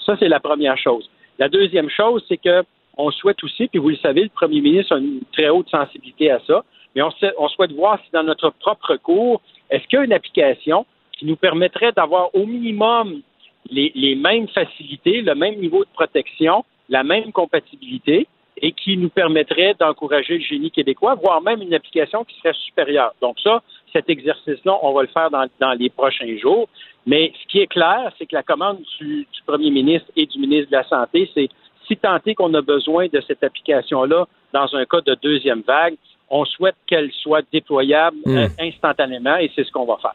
Ça, 0.05 0.17
c'est 0.19 0.29
la 0.29 0.41
première 0.41 0.79
chose. 0.79 1.09
La 1.39 1.49
deuxième 1.49 1.91
chose, 1.91 2.25
c'est 2.29 2.37
que 2.37 2.65
on 2.97 3.11
souhaite 3.11 3.43
aussi, 3.45 3.69
puis 3.69 3.79
vous 3.79 3.91
le 3.91 3.97
savez, 3.97 4.23
le 4.23 4.29
premier 4.29 4.61
ministre 4.61 4.95
a 4.95 4.99
une 4.99 5.21
très 5.33 5.49
haute 5.49 5.69
sensibilité 5.69 6.31
à 6.31 6.41
ça, 6.47 6.65
mais 6.95 7.03
on, 7.03 7.49
souhaite 7.49 7.73
voir 7.73 7.99
si 8.05 8.11
dans 8.13 8.23
notre 8.23 8.51
propre 8.51 8.97
cours, 8.97 9.41
est-ce 9.71 9.85
qu'il 9.89 9.99
y 9.99 10.03
a 10.03 10.05
une 10.05 10.13
application 10.13 10.87
qui 11.13 11.27
nous 11.27 11.37
permettrait 11.37 11.93
d'avoir 11.93 12.35
au 12.35 12.47
minimum 12.47 13.23
les, 13.71 14.15
mêmes 14.15 14.49
facilités, 14.49 15.23
le 15.23 15.35
même 15.35 15.57
niveau 15.57 15.85
de 15.85 15.91
protection, 15.93 16.65
la 16.89 17.03
même 17.03 17.33
compatibilité 17.33 18.29
et 18.63 18.73
qui 18.73 18.97
nous 18.97 19.09
permettrait 19.09 19.75
d'encourager 19.75 20.39
le 20.39 20.45
génie 20.45 20.71
québécois, 20.71 21.17
voire 21.17 21.43
même 21.43 21.63
une 21.63 21.75
application 21.75 22.25
qui 22.25 22.39
serait 22.39 22.55
supérieure. 22.65 23.13
Donc 23.21 23.41
ça, 23.41 23.63
cet 23.93 24.09
exercice-là, 24.09 24.79
on 24.83 24.93
va 24.93 25.03
le 25.03 25.09
faire 25.09 25.31
dans, 25.31 25.73
les 25.73 25.91
prochains 25.91 26.37
jours. 26.39 26.69
Mais 27.07 27.33
ce 27.43 27.49
qui 27.49 27.59
est 27.61 27.67
clair, 27.67 28.13
c'est 28.17 28.27
que 28.27 28.35
la 28.35 28.43
commande 28.43 28.79
du, 29.01 29.27
premier 29.47 29.71
ministre 29.71 30.09
et 30.17 30.27
du 30.27 30.39
ministre 30.39 30.71
de 30.71 30.77
la 30.77 30.89
Santé, 30.89 31.29
c'est 31.35 31.49
si 31.87 31.97
tant 31.97 32.19
est 32.25 32.35
qu'on 32.35 32.53
a 32.55 32.63
besoin 32.63 33.07
de 33.09 33.21
cette 33.27 33.43
application-là 33.43 34.27
dans 34.53 34.75
un 34.75 34.85
cas 34.85 35.01
de 35.01 35.17
deuxième 35.23 35.63
vague, 35.67 35.95
on 36.31 36.45
souhaite 36.45 36.77
qu'elle 36.87 37.11
soit 37.13 37.43
déployable 37.53 38.17
hmm. 38.25 38.37
euh, 38.37 38.49
instantanément 38.61 39.37
et 39.37 39.51
c'est 39.55 39.65
ce 39.65 39.71
qu'on 39.71 39.85
va 39.85 39.99
faire. 40.01 40.15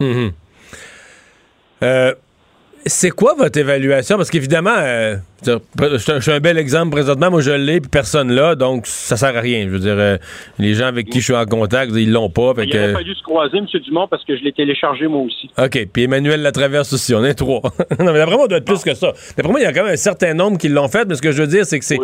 Mhm. 0.00 0.32
Euh, 1.82 2.14
C'est 2.86 3.10
quoi 3.10 3.34
votre 3.36 3.58
évaluation? 3.58 4.16
Parce 4.16 4.30
qu'évidemment, 4.30 4.74
euh, 4.78 5.16
je 5.44 6.20
suis 6.20 6.30
un 6.32 6.40
bel 6.40 6.56
exemple 6.58 6.90
présentement. 6.92 7.30
Moi, 7.30 7.40
je 7.42 7.50
l'ai, 7.50 7.80
puis 7.80 7.90
personne 7.90 8.32
là, 8.32 8.54
donc 8.54 8.86
ça 8.86 9.16
sert 9.16 9.36
à 9.36 9.40
rien. 9.40 9.64
Je 9.64 9.70
veux 9.70 9.78
dire, 9.78 9.96
euh, 9.98 10.16
les 10.58 10.74
gens 10.74 10.86
avec 10.86 11.08
qui 11.10 11.18
je 11.18 11.24
suis 11.24 11.34
en 11.34 11.44
contact, 11.44 11.92
ils 11.94 12.10
l'ont 12.10 12.30
pas. 12.30 12.54
Fait 12.54 12.64
Il 12.64 12.70
que- 12.72 12.78
aurait 12.78 12.92
fallu 12.92 13.14
se 13.14 13.22
croiser, 13.22 13.58
M. 13.58 13.66
Dumont, 13.84 14.06
parce 14.08 14.24
que 14.24 14.36
je 14.36 14.42
l'ai 14.42 14.52
téléchargé 14.52 15.06
moi 15.06 15.20
aussi. 15.22 15.50
OK, 15.58 15.86
puis 15.92 16.04
Emmanuel 16.04 16.40
la 16.40 16.52
traverse 16.52 16.92
aussi. 16.92 17.14
On 17.14 17.24
est 17.24 17.34
trois. 17.34 17.60
non, 17.98 18.12
mais 18.12 18.18
d'après 18.18 18.36
moi, 18.36 18.44
on 18.44 18.48
doit 18.48 18.58
être 18.58 18.64
plus 18.64 18.82
que 18.82 18.94
ça. 18.94 19.12
D'après 19.36 19.50
moi, 19.52 19.60
il 19.60 19.64
y 19.64 19.66
a 19.66 19.72
quand 19.72 19.84
même 19.84 19.92
un 19.92 19.96
certain 19.96 20.32
nombre 20.34 20.56
qui 20.58 20.68
l'ont 20.68 20.88
fait, 20.88 21.04
mais 21.06 21.14
ce 21.14 21.22
que 21.22 21.32
je 21.32 21.42
veux 21.42 21.48
dire, 21.48 21.66
c'est 21.66 21.78
que 21.78 21.84
c'est. 21.84 21.98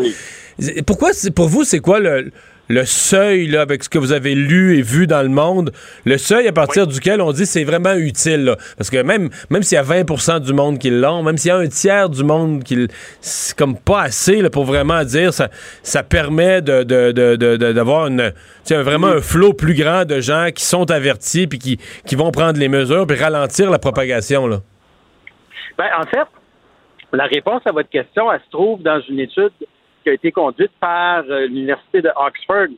Pourquoi, 0.87 1.13
c'est- 1.13 1.31
pour 1.31 1.49
vous, 1.49 1.65
c'est 1.65 1.81
quoi 1.81 1.99
le, 2.01 2.31
le 2.69 2.85
seuil, 2.87 3.47
là, 3.47 3.61
avec 3.61 3.85
ce 3.85 3.89
que 3.91 3.99
vous 3.99 4.13
avez 4.13 4.35
lu 4.35 4.79
et 4.79 4.83
vu 4.83 5.07
dans 5.07 5.23
le 5.23 5.29
monde, 5.29 5.71
le 6.07 6.17
seuil 6.17 6.49
à 6.49 6.53
partir 6.53 6.87
duquel 6.87 7.21
on 7.21 7.31
dit 7.33 7.45
c'est 7.45 7.65
vraiment 7.65 7.93
utile, 7.95 8.45
là? 8.45 8.57
Parce 8.79 8.89
que 8.89 9.03
même, 9.03 9.29
même 9.51 9.63
s'il 9.63 9.77
y 9.77 9.79
a 9.79 9.83
20% 9.83 10.41
du 10.41 10.53
monde 10.55 10.79
qui 10.79 10.89
l'ont, 10.91 11.23
même 11.23 11.37
s'il 11.37 11.51
y 11.51 11.53
a 11.53 11.59
un 11.59 11.67
tiers 11.69 12.09
du 12.09 12.25
monde 12.25 12.65
qui 12.65 12.89
c'est 13.21 13.57
comme 13.57 13.77
pas 13.79 14.03
assez, 14.03 14.41
là, 14.41 14.49
pour 14.49 14.65
vraiment 14.65 15.05
dire, 15.05 15.35
ça, 15.35 15.49
ça 15.83 16.03
permet 16.03 16.63
de, 16.63 16.83
de- 16.85 17.13
de- 17.13 17.37
de- 17.37 17.57
de- 17.57 17.73
d'avoir 17.73 18.07
une, 18.07 18.33
vraiment 18.71 19.09
un 19.09 19.21
flot 19.21 19.53
plus 19.53 19.75
grand 19.75 20.05
de 20.05 20.21
gens 20.21 20.49
qui 20.55 20.65
sont 20.65 20.91
avertis 20.91 21.47
puis 21.47 21.59
qui, 21.59 21.79
qui 22.07 22.15
vont 22.17 22.31
prendre 22.31 22.59
les 22.59 22.69
mesures 22.69 23.07
puis 23.07 23.19
ralentir 23.19 23.71
la 23.71 23.79
propagation, 23.79 24.47
là. 24.47 24.61
Ben, 25.77 25.89
en 26.01 26.07
fait, 26.07 26.27
la 27.13 27.25
réponse 27.27 27.63
à 27.67 27.73
votre 27.73 27.91
question, 27.91 28.33
elle 28.33 28.41
se 28.41 28.51
trouve 28.51 28.83
dans 28.83 29.01
une 29.09 29.21
étude 29.21 29.53
qui 30.05 30.11
a 30.11 30.13
été 30.13 30.31
conduite 30.31 30.71
par 30.79 31.25
euh, 31.29 31.47
l'Université 31.47 32.03
de 32.03 32.11
Oxford, 32.15 32.69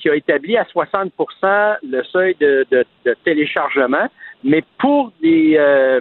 qui 0.00 0.08
a 0.08 0.16
établi 0.16 0.56
à 0.56 0.64
60% 0.64 1.76
le 1.82 2.02
seuil 2.04 2.34
de, 2.40 2.66
téléchargement, 3.22 4.08
mais 4.42 4.64
pour 4.78 5.12
des, 5.20 5.56
euh, 5.58 6.00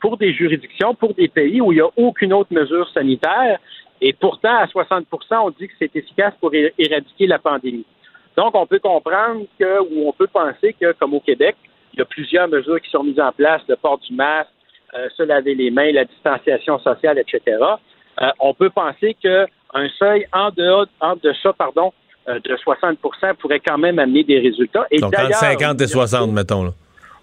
pour 0.00 0.16
des 0.16 0.32
juridictions, 0.32 0.94
pour 0.94 1.12
des 1.14 1.28
pays 1.28 1.60
où 1.60 1.72
il 1.72 1.76
n'y 1.76 1.80
a 1.80 1.90
aucune 1.96 2.32
autre 2.32 2.54
mesure 2.54 2.88
sanitaire, 2.90 3.58
et 4.00 4.12
pourtant, 4.12 4.56
à 4.56 4.66
60% 4.66 5.04
on 5.42 5.50
dit 5.50 5.66
que 5.66 5.74
c'est 5.78 5.94
efficace 5.94 6.32
pour 6.40 6.52
éradiquer 6.54 7.26
la 7.26 7.40
pandémie. 7.40 7.84
Donc, 8.36 8.54
on 8.54 8.66
peut 8.66 8.78
comprendre 8.78 9.44
que, 9.58 9.80
ou 9.80 10.08
on 10.08 10.12
peut 10.12 10.28
penser 10.28 10.74
que, 10.80 10.92
comme 10.92 11.14
au 11.14 11.20
Québec, 11.20 11.56
il 11.92 11.98
y 11.98 12.02
a 12.02 12.04
plusieurs 12.04 12.46
mesures 12.46 12.80
qui 12.80 12.88
sont 12.88 13.02
mises 13.02 13.20
en 13.20 13.32
place, 13.32 13.60
le 13.68 13.74
port 13.74 13.98
du 13.98 14.14
masque, 14.14 14.48
euh, 14.94 15.08
se 15.16 15.24
laver 15.24 15.56
les 15.56 15.72
mains, 15.72 15.90
la 15.90 16.04
distanciation 16.04 16.78
sociale, 16.78 17.18
etc. 17.18 17.58
On 18.38 18.52
peut 18.52 18.70
penser 18.70 19.16
qu'un 19.72 19.88
seuil 19.98 20.26
en 20.32 20.50
dehors, 20.50 20.86
en 21.00 21.14
deçà, 21.16 21.52
pardon, 21.52 21.92
euh, 22.28 22.38
de 22.40 22.56
60% 22.56 23.34
pourrait 23.34 23.60
quand 23.60 23.78
même 23.78 23.98
amener 23.98 24.24
des 24.24 24.38
résultats. 24.38 24.86
Et 24.90 24.98
Donc, 24.98 25.08
entre 25.14 25.22
d'ailleurs, 25.22 25.38
50 25.38 25.80
et 25.80 25.86
60, 25.86 26.30
mettons, 26.32 26.64
là. 26.64 26.70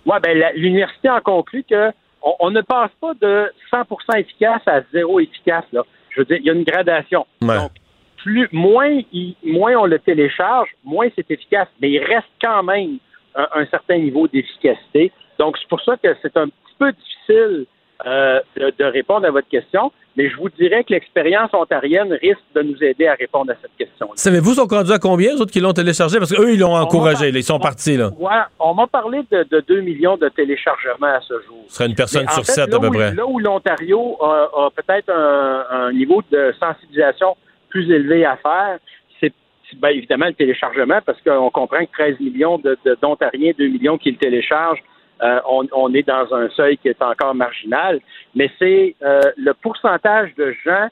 Ouais, 0.06 0.20
ben, 0.22 0.52
l'université 0.56 1.10
en 1.10 1.20
conclut 1.20 1.64
que 1.70 1.90
on, 2.22 2.34
on 2.40 2.52
ne 2.52 2.62
passe 2.62 2.92
pas 3.02 3.14
de 3.22 3.52
100% 3.72 4.20
efficace 4.20 4.62
à 4.66 4.82
zéro 4.94 5.20
efficace. 5.20 5.66
Là. 5.72 5.84
Je 6.10 6.22
veux 6.22 6.26
dire, 6.26 6.38
il 6.40 6.46
y 6.46 6.50
a 6.50 6.54
une 6.54 6.64
gradation. 6.64 7.26
Ouais. 7.42 7.58
Donc, 7.58 7.72
plus, 8.18 8.48
moins, 8.52 9.02
il- 9.12 9.36
moins 9.44 9.76
on 9.76 9.86
le 9.86 10.00
télécharge, 10.00 10.70
moins 10.84 11.08
c'est 11.16 11.30
efficace. 11.30 11.68
Mais 11.82 11.92
il 11.92 12.00
reste 12.00 12.28
quand 12.42 12.64
même 12.64 12.98
un, 13.36 13.48
un 13.54 13.66
certain 13.68 13.98
niveau 13.98 14.28
d'efficacité. 14.28 15.12
Donc, 15.38 15.58
c'est 15.60 15.68
pour 15.68 15.82
ça 15.82 15.96
que 16.02 16.08
c'est 16.22 16.36
un 16.38 16.48
petit 16.48 16.76
peu 16.80 16.92
difficile 16.92 17.66
euh, 18.06 18.40
de, 18.58 18.72
de 18.78 18.84
répondre 18.86 19.26
à 19.26 19.32
votre 19.32 19.48
question. 19.48 19.92
Mais 20.16 20.30
je 20.30 20.38
vous 20.38 20.50
dirais 20.50 20.84
que 20.84 20.94
l'expérience 20.94 21.54
ontarienne 21.54 22.12
risque 22.14 22.40
de 22.56 22.62
nous 22.64 22.84
aider 22.84 23.06
à 23.08 23.14
répondre 23.14 23.52
à 23.52 23.56
cette 23.62 23.76
question. 23.78 24.10
Savez-vous, 24.16 24.56
sont 24.56 24.66
rendus 24.66 24.92
à 24.92 24.98
combien, 24.98 25.34
les 25.36 25.42
autres 25.42 25.52
qui 25.52 25.60
l'ont 25.60 25.74
téléchargé? 25.74 26.18
Parce 26.18 26.34
qu'eux, 26.34 26.54
ils 26.54 26.60
l'ont 26.60 26.76
encouragé, 26.76 27.30
ils 27.30 27.44
sont 27.44 27.60
partis, 27.60 27.98
là. 27.98 28.10
Ouais, 28.18 28.32
on 28.60 28.74
m'a 28.74 28.88
parlé 28.88 29.22
de, 29.32 29.44
de 29.44 29.64
2 29.68 29.82
millions 29.82 30.18
de 30.18 30.28
téléchargements 30.30 31.06
à 31.08 31.22
ce 31.22 31.36
jour. 31.46 31.64
Ce 31.68 31.76
serait 31.76 31.88
une 31.90 31.96
personne 31.96 32.26
Mais 32.26 32.32
sur 32.34 32.46
fait, 32.46 32.52
sept, 32.52 32.70
là 32.70 32.78
à 32.78 32.80
peu 32.80 32.88
où- 32.88 32.92
près. 32.92 33.14
Là 33.14 33.28
où 33.28 33.38
l'Ontario 33.40 34.18
a, 34.24 34.50
a 34.66 34.70
peut-être 34.72 35.10
un, 35.12 35.66
un 35.70 35.94
niveau 35.94 36.24
de 36.32 36.52
sensibilisation 36.60 37.36
plus 37.70 37.90
élevé 37.92 38.26
à 38.26 38.38
faire, 38.38 38.80
c'est 39.20 39.78
bien 39.80 39.90
évidemment 39.90 40.26
le 40.28 40.34
téléchargement, 40.34 41.00
parce 41.06 41.22
qu'on 41.22 41.50
comprend 41.52 41.86
que 41.86 41.92
13 41.92 42.20
millions 42.22 42.58
de- 42.58 42.78
de- 42.86 42.98
d'Ontariens, 43.02 43.52
2 43.58 43.68
millions 43.68 43.98
qui 44.00 44.10
le 44.12 44.18
téléchargent, 44.18 44.80
euh, 45.22 45.40
on, 45.50 45.68
on 45.74 45.94
est 45.94 46.08
dans 46.08 46.34
un 46.34 46.50
seuil 46.52 46.78
qui 46.78 46.88
est 46.90 47.02
encore 47.02 47.34
marginal, 47.36 48.00
mais 48.36 48.50
c'est 48.60 48.96
euh, 49.04 49.22
le 49.38 49.54
pourcentage 49.54 50.34
de 50.36 50.54
gens 50.66 50.88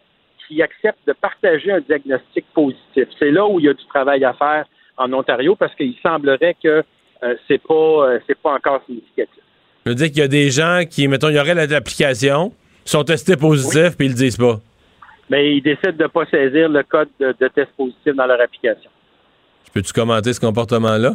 qui 0.48 0.62
acceptent 0.62 1.06
de 1.08 1.14
partager 1.14 1.72
un 1.72 1.80
diagnostic 1.82 2.46
positif. 2.54 3.08
C'est 3.20 3.32
là 3.32 3.46
où 3.48 3.60
il 3.60 3.66
y 3.66 3.70
a 3.70 3.74
du 3.74 3.86
travail 3.88 4.24
à 4.26 4.34
faire 4.34 4.66
en 4.98 5.12
Ontario, 5.14 5.56
parce 5.56 5.74
qu'il 5.76 5.94
semblerait 6.02 6.56
que 6.62 6.84
euh, 7.24 7.36
c'est 7.48 7.62
pas 7.62 8.08
c'est 8.28 8.38
pas 8.40 8.54
encore 8.54 8.82
significatif. 8.86 9.42
Je 9.86 9.90
veux 9.92 9.96
dire 9.96 10.08
qu'il 10.08 10.20
y 10.20 10.22
a 10.22 10.28
des 10.28 10.50
gens 10.50 10.82
qui, 10.90 11.08
mettons, 11.08 11.30
il 11.30 11.36
y 11.36 11.40
aurait 11.40 11.54
la- 11.54 11.66
l'application, 11.68 12.52
sont 12.86 13.04
testés 13.04 13.38
positifs, 13.38 13.96
puis 13.98 14.08
ils 14.08 14.12
le 14.12 14.16
disent 14.16 14.38
pas. 14.38 14.60
mais 15.30 15.56
ils 15.56 15.62
décident 15.62 15.92
de 15.98 16.04
ne 16.04 16.08
pas 16.08 16.26
saisir 16.26 16.70
le 16.70 16.84
code 16.84 17.10
de, 17.20 17.36
de 17.40 17.48
test 17.50 17.72
positif 17.78 18.14
dans 18.16 18.26
leur 18.26 18.40
application. 18.42 18.90
Peux-tu 19.74 19.92
commenter 19.94 20.32
ce 20.34 20.40
comportement-là? 20.40 21.14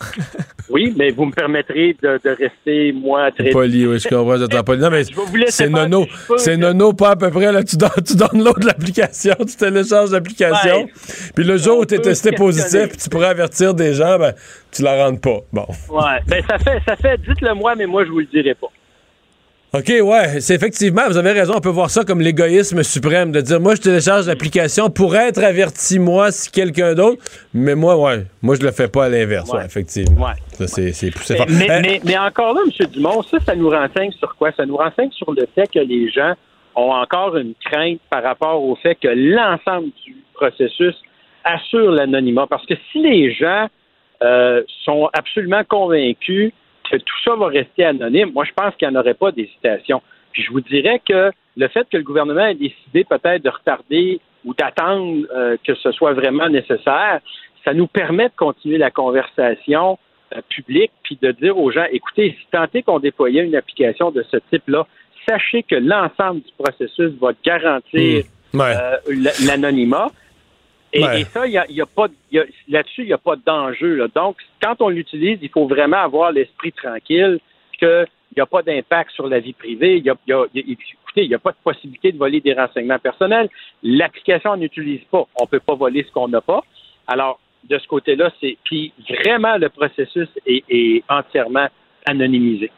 Oui, 0.70 0.94
mais 0.96 1.10
vous 1.10 1.26
me 1.26 1.30
permettrez 1.32 1.94
de, 2.02 2.18
de 2.24 2.30
rester, 2.30 2.90
moi, 2.92 3.30
très... 3.32 3.50
Poli, 3.50 3.86
oui, 3.86 3.98
je 3.98 4.08
comprends, 4.08 4.38
j'entends 4.38 4.64
poli. 4.64 4.80
Non, 4.80 4.90
mais 4.90 5.02
c'est 5.48 5.68
nono. 5.68 6.06
C'est 6.38 6.56
nono, 6.56 6.94
pas 6.94 7.10
à 7.10 7.16
peu 7.16 7.30
près, 7.30 7.52
là. 7.52 7.62
Tu, 7.62 7.76
don- 7.76 7.88
tu 8.04 8.16
downloads 8.16 8.64
l'application, 8.64 9.34
tu 9.40 9.56
télécharges 9.56 10.10
l'application. 10.10 10.84
Ouais. 10.84 10.92
Puis 11.34 11.44
le 11.44 11.58
jour 11.58 11.80
où 11.80 11.84
tu 11.84 11.94
es 11.94 11.98
testé 11.98 12.32
positif, 12.32 12.88
puis 12.88 12.96
tu 12.96 13.08
pourrais 13.10 13.28
avertir 13.28 13.74
des 13.74 13.92
gens, 13.92 14.18
ben, 14.18 14.32
tu 14.72 14.82
la 14.82 15.04
rentres 15.04 15.20
pas. 15.20 15.40
Bon. 15.52 15.66
Ouais, 15.90 16.20
ben 16.26 16.42
ça 16.48 16.58
fait, 16.58 16.80
ça 16.88 16.96
fait, 16.96 17.18
dites-le 17.18 17.54
moi, 17.54 17.74
mais 17.76 17.86
moi, 17.86 18.04
je 18.06 18.10
vous 18.10 18.20
le 18.20 18.26
dirai 18.26 18.54
pas. 18.54 18.68
OK, 19.76 19.92
ouais, 20.02 20.40
c'est 20.40 20.54
effectivement, 20.54 21.02
vous 21.08 21.16
avez 21.16 21.32
raison, 21.32 21.54
on 21.56 21.60
peut 21.60 21.68
voir 21.68 21.90
ça 21.90 22.04
comme 22.04 22.20
l'égoïsme 22.20 22.84
suprême, 22.84 23.32
de 23.32 23.40
dire, 23.40 23.60
moi, 23.60 23.74
je 23.74 23.80
télécharge 23.80 24.28
l'application 24.28 24.88
pour 24.88 25.16
être 25.16 25.42
averti, 25.42 25.98
moi, 25.98 26.30
si 26.30 26.48
quelqu'un 26.52 26.94
d'autre, 26.94 27.20
mais 27.52 27.74
moi, 27.74 27.96
ouais, 27.96 28.24
moi, 28.40 28.54
je 28.54 28.60
le 28.64 28.70
fais 28.70 28.86
pas 28.86 29.06
à 29.06 29.08
l'inverse, 29.08 29.50
ouais, 29.52 29.64
effectivement. 29.66 30.26
Ouais. 30.26 30.34
Ça, 30.52 30.68
c'est 30.68 30.92
Mais, 31.02 31.36
fort. 31.36 31.46
mais, 31.48 31.70
Euh, 31.70 31.80
mais- 31.82 32.00
mais 32.04 32.16
encore 32.18 32.54
là, 32.54 32.60
M. 32.64 32.86
Dumont, 32.86 33.22
ça, 33.22 33.38
ça 33.40 33.56
nous 33.56 33.68
renseigne 33.68 34.12
sur 34.12 34.36
quoi? 34.36 34.52
Ça 34.56 34.64
nous 34.64 34.76
renseigne 34.76 35.10
sur 35.10 35.32
le 35.32 35.44
fait 35.56 35.66
que 35.66 35.80
les 35.80 36.08
gens 36.08 36.34
ont 36.76 36.92
encore 36.92 37.36
une 37.36 37.54
crainte 37.64 37.98
par 38.10 38.22
rapport 38.22 38.62
au 38.62 38.76
fait 38.76 38.94
que 38.94 39.08
l'ensemble 39.08 39.88
du 40.06 40.14
processus 40.34 40.94
assure 41.42 41.90
l'anonymat. 41.90 42.46
Parce 42.48 42.64
que 42.66 42.74
si 42.92 43.00
les 43.02 43.32
gens 43.32 43.66
euh, 44.22 44.62
sont 44.84 45.08
absolument 45.12 45.62
convaincus 45.68 46.52
que 46.88 46.96
tout 46.96 47.20
ça 47.24 47.34
va 47.36 47.46
rester 47.46 47.84
anonyme, 47.84 48.32
moi, 48.32 48.44
je 48.44 48.52
pense 48.52 48.74
qu'il 48.76 48.88
n'y 48.88 48.96
en 48.96 49.00
aurait 49.00 49.14
pas 49.14 49.32
d'hésitation. 49.32 50.02
Puis 50.32 50.42
je 50.42 50.50
vous 50.50 50.60
dirais 50.60 51.00
que 51.06 51.30
le 51.56 51.68
fait 51.68 51.86
que 51.90 51.96
le 51.96 52.02
gouvernement 52.02 52.46
ait 52.46 52.54
décidé 52.54 53.04
peut-être 53.04 53.42
de 53.42 53.50
retarder 53.50 54.20
ou 54.44 54.54
d'attendre 54.54 55.26
euh, 55.34 55.56
que 55.64 55.74
ce 55.74 55.92
soit 55.92 56.12
vraiment 56.12 56.48
nécessaire, 56.48 57.20
ça 57.64 57.72
nous 57.72 57.86
permet 57.86 58.28
de 58.28 58.34
continuer 58.36 58.78
la 58.78 58.90
conversation 58.90 59.98
euh, 60.34 60.40
publique, 60.48 60.90
puis 61.02 61.18
de 61.20 61.30
dire 61.32 61.56
aux 61.58 61.70
gens, 61.70 61.86
écoutez, 61.90 62.36
si 62.38 62.46
tant 62.50 62.66
est 62.74 62.82
qu'on 62.82 62.98
déployait 62.98 63.44
une 63.44 63.56
application 63.56 64.10
de 64.10 64.22
ce 64.30 64.36
type-là, 64.50 64.86
sachez 65.26 65.62
que 65.62 65.76
l'ensemble 65.76 66.42
du 66.42 66.52
processus 66.58 67.12
va 67.20 67.30
garantir 67.44 68.24
Hmm. 68.54 68.60
Ouais. 68.60 68.72
euh, 68.76 69.30
l'anonymat. 69.46 70.10
Et, 70.94 71.00
ça, 71.24 71.46
il 71.46 71.52
y 71.52 71.58
a, 71.58 71.66
y 71.70 71.80
a 71.80 71.86
pas, 71.86 72.06
y 72.32 72.38
a- 72.38 72.44
là-dessus, 72.68 73.02
il 73.02 73.06
n'y 73.06 73.12
a 73.12 73.18
pas 73.18 73.36
d'enjeu. 73.36 73.96
là. 73.96 74.06
Donc, 74.14 74.36
quand 74.62 74.76
on 74.80 74.88
l'utilise, 74.88 75.38
il 75.42 75.48
faut 75.50 75.66
vraiment 75.66 75.98
avoir 75.98 76.32
l'esprit 76.32 76.72
tranquille, 76.72 77.38
qu'il 77.78 78.06
n'y 78.36 78.40
a 78.42 78.46
pas 78.46 78.62
d'impact 78.62 79.10
sur 79.12 79.26
la 79.28 79.40
vie 79.40 79.52
privée. 79.52 79.96
Il 79.98 80.04
y 80.04 80.10
a, 80.10 80.14
il 80.26 80.30
y 80.30 80.32
a- 80.32 80.46
il 80.54 80.60
y 80.60 80.72
a- 80.72 80.72
écoutez, 80.72 81.22
il 81.24 81.28
n'y 81.28 81.34
a 81.34 81.38
pas 81.38 81.50
de 81.52 81.56
possibilité 81.62 82.12
de 82.12 82.18
voler 82.18 82.40
des 82.40 82.52
renseignements 82.54 82.98
personnels. 82.98 83.48
L'application 83.82 84.50
on 84.52 84.56
n'utilise 84.56 85.02
pas. 85.10 85.26
On 85.36 85.44
ne 85.44 85.48
peut 85.48 85.60
pas 85.60 85.74
voler 85.74 86.04
ce 86.06 86.12
qu'on 86.12 86.28
n'a 86.28 86.40
pas. 86.40 86.62
Alors, 87.06 87.38
de 87.68 87.78
ce 87.78 87.86
côté-là, 87.88 88.30
c'est. 88.40 88.56
Puis 88.64 88.92
vraiment, 89.08 89.56
le 89.56 89.68
processus 89.70 90.28
est, 90.46 90.64
est 90.68 91.02
entièrement 91.08 91.66
anonymisé. 92.06 92.70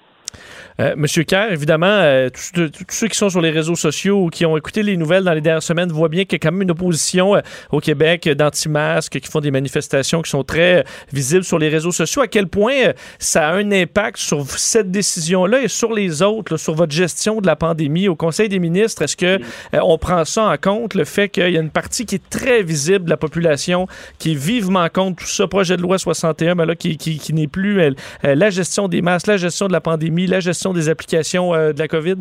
Euh, 0.79 0.95
Monsieur 0.97 1.25
Kerr, 1.25 1.53
évidemment, 1.53 1.87
euh, 1.87 2.29
tous, 2.29 2.71
ceux 2.91 3.09
qui 3.09 3.17
sont 3.17 3.31
sur 3.31 3.41
les 3.41 3.51
réseaux 3.51 3.77
sociaux 3.77 4.25
ou 4.25 4.29
qui 4.29 4.45
ont 4.45 4.57
écouté 4.57 4.83
les 4.83 4.97
nouvelles 4.97 5.25
dans 5.25 5.33
les 5.33 5.41
dernières 5.41 5.63
semaines 5.63 5.91
voient 5.91 6.11
bien 6.11 6.25
qu'il 6.25 6.35
y 6.35 6.37
a 6.37 6.39
quand 6.39 6.53
même 6.53 6.63
une 6.63 6.71
opposition 6.71 7.35
euh, 7.35 7.41
au 7.73 7.81
Québec 7.81 8.29
d'anti-masques 8.29 9.19
qui 9.19 9.31
font 9.31 9.41
des 9.41 9.51
manifestations 9.51 10.21
qui 10.21 10.31
sont 10.31 10.45
très 10.45 10.85
visibles 11.13 11.45
sur 11.45 11.59
les 11.59 11.71
réseaux 11.71 11.93
sociaux. 11.93 12.23
À 12.23 12.29
quel 12.29 12.49
point 12.49 12.93
ça 13.19 13.49
a 13.49 13.55
un 13.55 13.73
impact 13.73 14.19
sur 14.19 14.45
cette 14.51 14.91
décision-là 14.91 15.63
et 15.63 15.69
sur 15.69 15.95
les 15.95 16.21
autres, 16.21 16.59
sur 16.59 16.75
votre 16.75 16.93
gestion 16.93 17.41
de 17.41 17.47
la 17.47 17.57
pandémie? 17.57 18.09
Au 18.09 18.17
Conseil 18.17 18.49
des 18.51 18.59
ministres? 18.59 19.03
Est-ce 19.03 19.17
que 19.17 19.41
on 19.73 19.97
prend 19.99 20.25
ça 20.25 20.45
en 20.45 20.57
compte, 20.57 20.95
le 20.95 21.05
fait 21.05 21.29
qu'il 21.29 21.51
y 21.51 21.57
a 21.57 21.61
une 21.61 21.71
partie 21.71 22.05
qui 22.05 22.17
est 22.17 22.31
très 22.31 22.63
visible 22.63 23.07
de 23.07 23.11
la 23.11 23.17
population, 23.17 23.87
qui 24.19 24.33
est 24.33 24.39
vivement 24.39 24.89
contre 24.93 25.25
tout 25.25 25.31
ça, 25.31 25.47
projet 25.47 25.77
de 25.77 25.83
loi 25.83 25.99
61, 25.99 26.55
ben 26.55 26.67
là, 26.67 26.75
qui, 26.75 26.99
n'est 27.33 27.47
plus 27.47 27.81
la 28.23 28.51
gestion 28.51 28.89
des 28.89 29.01
masques, 29.03 29.27
la 29.29 29.37
gestion 29.37 29.69
de 29.69 29.73
la 29.73 29.81
pandémie, 29.81 30.26
la 30.31 30.41
gestion 30.41 30.73
des 30.73 30.89
applications 30.89 31.55
euh, 31.55 31.73
de 31.73 31.79
la 31.79 31.89
COVID? 31.89 32.17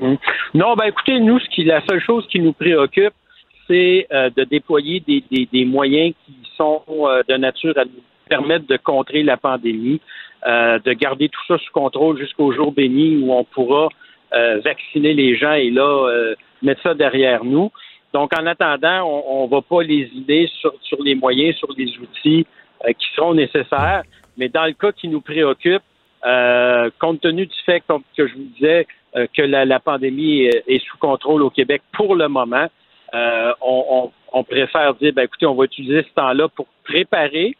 Mm. 0.00 0.14
Non, 0.54 0.74
ben 0.74 0.84
écoutez, 0.86 1.18
nous, 1.20 1.38
la 1.58 1.80
seule 1.86 2.00
chose 2.00 2.26
qui 2.28 2.40
nous 2.40 2.52
préoccupe, 2.52 3.12
c'est 3.68 4.06
euh, 4.12 4.30
de 4.36 4.44
déployer 4.44 5.00
des, 5.00 5.22
des- 5.52 5.64
moyens 5.64 6.14
qui 6.26 6.34
sont 6.56 6.82
euh, 6.88 7.22
de 7.28 7.36
nature 7.36 7.76
à 7.76 7.84
nous 7.84 8.02
permettre 8.28 8.66
de 8.66 8.76
contrer 8.76 9.22
la 9.24 9.36
pandémie, 9.36 10.00
de 10.46 10.92
garder 10.92 11.28
tout 11.28 11.40
ça 11.48 11.58
sous 11.58 11.72
contrôle 11.72 12.16
jusqu'au 12.16 12.52
jour 12.52 12.70
béni 12.70 13.16
où 13.16 13.32
on 13.32 13.42
pourra 13.42 13.88
vacciner 14.64 15.14
les 15.14 15.36
gens 15.36 15.54
et 15.54 15.68
là, 15.68 16.08
mettre 16.62 16.80
ça 16.82 16.94
derrière 16.94 17.44
nous. 17.44 17.72
Donc, 18.14 18.30
en 18.38 18.46
attendant, 18.46 19.02
on 19.04 19.46
ne 19.46 19.50
va 19.50 19.62
pas 19.62 19.82
les 19.82 20.08
idées 20.14 20.48
sur, 20.60 20.72
sur 20.80 21.02
les 21.02 21.16
moyens, 21.16 21.56
sur 21.56 21.72
les 21.76 21.88
outils 21.98 22.46
qui 22.86 23.06
seront 23.16 23.34
nécessaires. 23.34 24.02
Mais 24.36 24.48
dans 24.48 24.64
le 24.64 24.74
cas 24.74 24.92
qui 24.92 25.08
nous 25.08 25.20
préoccupe, 25.20 25.82
euh, 26.26 26.90
compte 26.98 27.20
tenu 27.20 27.46
du 27.46 27.56
fait 27.64 27.82
que 28.16 28.26
je 28.26 28.34
vous 28.34 28.48
disais 28.54 28.86
euh, 29.16 29.26
que 29.34 29.42
la, 29.42 29.80
pandémie 29.80 30.42
est, 30.42 30.84
sous 30.84 30.98
contrôle 30.98 31.42
au 31.42 31.50
Québec 31.50 31.82
pour 31.92 32.14
le 32.14 32.28
moment, 32.28 32.66
on, 33.12 33.50
on, 33.62 34.12
on, 34.32 34.44
préfère 34.44 34.94
dire, 34.94 35.12
ben, 35.12 35.24
écoutez, 35.24 35.46
on 35.46 35.54
va 35.54 35.64
utiliser 35.64 36.02
ce 36.02 36.14
temps-là 36.14 36.48
pour 36.48 36.66
préparer 36.84 37.56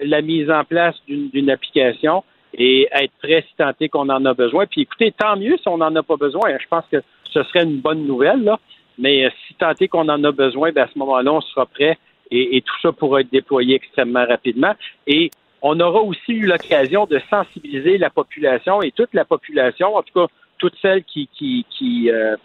la 0.00 0.22
mise 0.22 0.50
en 0.50 0.64
place 0.64 0.96
d'une 1.06 1.50
application 1.50 2.24
et 2.56 2.88
être 2.92 3.12
prêt 3.22 3.44
si 3.48 3.54
tant 3.56 3.72
qu'on 3.90 4.08
en 4.08 4.24
a 4.24 4.34
besoin. 4.34 4.66
Puis 4.66 4.82
écoutez, 4.82 5.12
tant 5.12 5.36
mieux 5.36 5.56
si 5.56 5.68
on 5.68 5.78
n'en 5.78 5.94
a 5.94 6.02
pas 6.02 6.16
besoin. 6.16 6.56
Je 6.58 6.66
pense 6.68 6.84
que 6.90 7.02
ce 7.30 7.42
serait 7.44 7.64
une 7.64 7.80
bonne 7.80 8.06
nouvelle, 8.06 8.44
là. 8.44 8.58
Mais 8.96 9.28
si 9.46 9.54
tant 9.54 9.72
est 9.78 9.88
qu'on 9.88 10.08
en 10.08 10.22
a 10.22 10.30
besoin, 10.30 10.70
ben 10.70 10.84
à 10.84 10.88
ce 10.92 10.98
moment-là, 11.00 11.32
on 11.32 11.40
sera 11.40 11.66
prêt 11.66 11.98
et, 12.30 12.56
et, 12.56 12.62
tout 12.62 12.74
ça 12.80 12.92
pourra 12.92 13.20
être 13.20 13.30
déployé 13.30 13.74
extrêmement 13.74 14.24
rapidement. 14.24 14.72
Et 15.06 15.30
on 15.66 15.80
aura 15.80 16.02
aussi 16.02 16.32
eu 16.32 16.46
l'occasion 16.46 17.06
de 17.06 17.18
sensibiliser 17.30 17.96
la 17.96 18.10
population 18.10 18.82
et 18.82 18.92
toute 18.92 19.14
la 19.14 19.24
population, 19.24 19.96
en 19.96 20.02
tout 20.02 20.12
cas 20.14 20.26
toutes 20.58 20.74
celles 20.80 21.02
qui 21.04 21.28
qui 21.36 21.64
qui, 21.70 22.10
euh, 22.10 22.36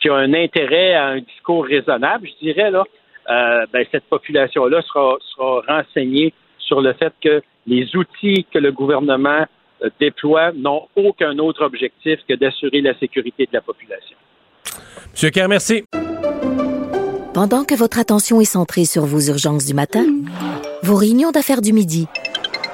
qui 0.00 0.08
ont 0.08 0.14
un 0.14 0.32
intérêt 0.32 0.94
à 0.94 1.06
un 1.08 1.18
discours 1.18 1.66
raisonnable, 1.66 2.28
je 2.28 2.46
dirais 2.46 2.70
là, 2.70 2.84
euh, 3.28 3.66
ben, 3.72 3.84
cette 3.90 4.04
population-là 4.04 4.82
sera 4.82 5.16
sera 5.34 5.62
renseignée 5.66 6.32
sur 6.58 6.80
le 6.80 6.92
fait 6.92 7.12
que 7.20 7.42
les 7.66 7.96
outils 7.96 8.46
que 8.52 8.60
le 8.60 8.70
gouvernement 8.70 9.44
euh, 9.82 9.90
déploie 9.98 10.52
n'ont 10.52 10.86
aucun 10.94 11.36
autre 11.38 11.64
objectif 11.64 12.20
que 12.28 12.34
d'assurer 12.34 12.82
la 12.82 12.96
sécurité 13.00 13.46
de 13.46 13.52
la 13.52 13.62
population. 13.62 14.16
Monsieur 15.10 15.30
Kerr, 15.30 15.48
merci. 15.48 15.82
Pendant 17.34 17.64
que 17.64 17.74
votre 17.74 17.98
attention 17.98 18.40
est 18.40 18.44
centrée 18.44 18.84
sur 18.84 19.04
vos 19.06 19.20
urgences 19.20 19.66
du 19.66 19.74
matin, 19.74 20.04
vos 20.82 20.96
réunions 20.96 21.30
d'affaires 21.30 21.62
du 21.62 21.72
midi, 21.72 22.06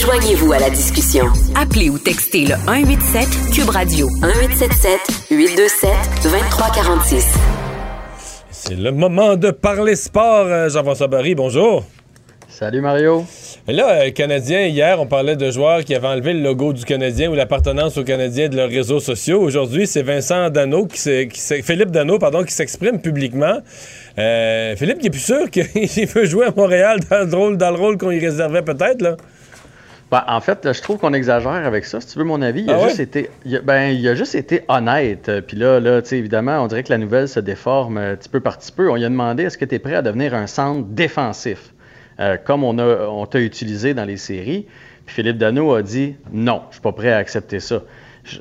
Joignez-vous 0.00 0.52
à 0.52 0.60
la 0.60 0.70
discussion. 0.70 1.26
Appelez 1.56 1.90
ou 1.90 1.98
textez 1.98 2.42
le 2.44 2.54
187 2.66 3.28
Cube 3.52 3.68
Radio 3.68 4.06
1877 4.22 5.00
827 5.28 5.90
2346. 6.22 7.34
C'est 8.52 8.76
le 8.76 8.92
moment 8.92 9.34
de 9.34 9.50
parler 9.50 9.96
sport. 9.96 10.46
Euh, 10.46 10.68
Jean-François 10.68 11.08
Barry, 11.08 11.34
bonjour. 11.34 11.84
Salut 12.48 12.80
Mario. 12.80 13.24
Et 13.66 13.72
là, 13.72 14.02
euh, 14.02 14.10
Canadien, 14.12 14.66
hier, 14.66 15.00
on 15.00 15.06
parlait 15.06 15.34
de 15.34 15.50
joueurs 15.50 15.84
qui 15.84 15.96
avaient 15.96 16.06
enlevé 16.06 16.32
le 16.32 16.42
logo 16.42 16.72
du 16.72 16.84
Canadien 16.84 17.28
ou 17.30 17.34
l'appartenance 17.34 17.98
au 17.98 18.04
Canadien 18.04 18.48
de 18.48 18.54
leurs 18.54 18.70
réseaux 18.70 19.00
sociaux. 19.00 19.40
Aujourd'hui, 19.40 19.88
c'est 19.88 20.02
Vincent 20.02 20.48
Dano, 20.50 20.86
qui, 20.86 21.26
qui 21.26 21.62
Philippe 21.62 21.90
Dano, 21.90 22.20
pardon, 22.20 22.44
qui 22.44 22.52
s'exprime 22.52 23.00
publiquement. 23.00 23.58
Euh, 24.16 24.76
Philippe 24.76 24.98
qui 25.00 25.08
est 25.08 25.10
plus 25.10 25.18
sûr 25.18 25.50
qu'il 25.50 26.06
veut 26.06 26.24
jouer 26.24 26.46
à 26.46 26.52
Montréal 26.56 27.00
dans 27.10 27.28
le 27.28 27.36
rôle, 27.36 27.56
dans 27.56 27.70
le 27.70 27.76
rôle 27.76 27.98
qu'on 27.98 28.12
y 28.12 28.20
réservait 28.20 28.62
peut-être, 28.62 29.02
là. 29.02 29.16
Ben, 30.10 30.24
en 30.26 30.40
fait, 30.40 30.64
là, 30.64 30.72
je 30.72 30.80
trouve 30.80 30.98
qu'on 30.98 31.12
exagère 31.12 31.50
avec 31.50 31.84
ça, 31.84 32.00
si 32.00 32.06
tu 32.08 32.18
veux 32.18 32.24
mon 32.24 32.40
avis. 32.40 32.62
Il 32.62 32.70
a, 32.70 32.78
ah 32.80 32.88
juste, 32.88 33.00
été, 33.00 33.28
il 33.44 33.56
a, 33.56 33.60
ben, 33.60 33.90
il 33.90 34.08
a 34.08 34.14
juste 34.14 34.34
été 34.34 34.62
honnête. 34.68 35.30
Puis 35.46 35.56
là, 35.56 35.80
là 35.80 36.00
évidemment, 36.12 36.62
on 36.62 36.66
dirait 36.66 36.82
que 36.82 36.90
la 36.90 36.98
nouvelle 36.98 37.28
se 37.28 37.40
déforme 37.40 37.98
un 37.98 38.16
petit 38.16 38.30
peu 38.30 38.40
par 38.40 38.58
petit 38.58 38.72
peu. 38.72 38.90
On 38.90 38.94
lui 38.94 39.04
a 39.04 39.08
demandé 39.10 39.42
est-ce 39.42 39.58
que 39.58 39.66
tu 39.66 39.74
es 39.74 39.78
prêt 39.78 39.96
à 39.96 40.02
devenir 40.02 40.32
un 40.32 40.46
centre 40.46 40.86
défensif, 40.88 41.74
euh, 42.20 42.38
comme 42.42 42.64
on, 42.64 42.78
a, 42.78 43.06
on 43.06 43.26
t'a 43.26 43.40
utilisé 43.40 43.92
dans 43.92 44.06
les 44.06 44.16
séries. 44.16 44.66
Puis 45.04 45.16
Philippe 45.16 45.36
Dano 45.36 45.74
a 45.74 45.82
dit 45.82 46.16
non, 46.32 46.62
je 46.70 46.76
suis 46.76 46.82
pas 46.82 46.92
prêt 46.92 47.12
à 47.12 47.18
accepter 47.18 47.60
ça 47.60 47.82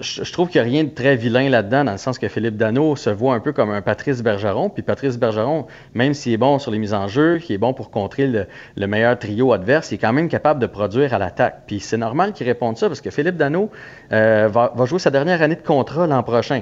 je, 0.01 0.31
trouve 0.31 0.49
qu'il 0.49 0.61
n'y 0.61 0.67
a 0.67 0.71
rien 0.71 0.83
de 0.83 0.89
très 0.89 1.15
vilain 1.15 1.49
là-dedans, 1.49 1.83
dans 1.83 1.91
le 1.93 1.97
sens 1.97 2.19
que 2.19 2.27
Philippe 2.27 2.57
Dano 2.57 2.95
se 2.95 3.09
voit 3.09 3.33
un 3.33 3.39
peu 3.39 3.53
comme 3.53 3.71
un 3.71 3.81
Patrice 3.81 4.21
Bergeron. 4.21 4.69
Puis 4.69 4.83
Patrice 4.83 5.17
Bergeron, 5.17 5.65
même 5.93 6.13
s'il 6.13 6.33
est 6.33 6.37
bon 6.37 6.59
sur 6.59 6.71
les 6.71 6.79
mises 6.79 6.93
en 6.93 7.07
jeu, 7.07 7.37
qui 7.39 7.53
est 7.53 7.57
bon 7.57 7.73
pour 7.73 7.89
contrer 7.89 8.27
le, 8.27 8.87
meilleur 8.87 9.17
trio 9.17 9.53
adverse, 9.53 9.91
il 9.91 9.95
est 9.95 9.99
quand 9.99 10.13
même 10.13 10.29
capable 10.29 10.59
de 10.59 10.67
produire 10.67 11.13
à 11.13 11.17
l'attaque. 11.17 11.63
Puis 11.67 11.79
c'est 11.79 11.97
normal 11.97 12.33
qu'il 12.33 12.47
réponde 12.47 12.77
ça, 12.77 12.87
parce 12.87 13.01
que 13.01 13.09
Philippe 13.09 13.37
Dano 13.37 13.69
euh, 14.11 14.47
va, 14.51 14.73
va 14.75 14.85
jouer 14.85 14.99
sa 14.99 15.11
dernière 15.11 15.41
année 15.41 15.55
de 15.55 15.61
contrat 15.61 16.07
l'an 16.07 16.23
prochain. 16.23 16.61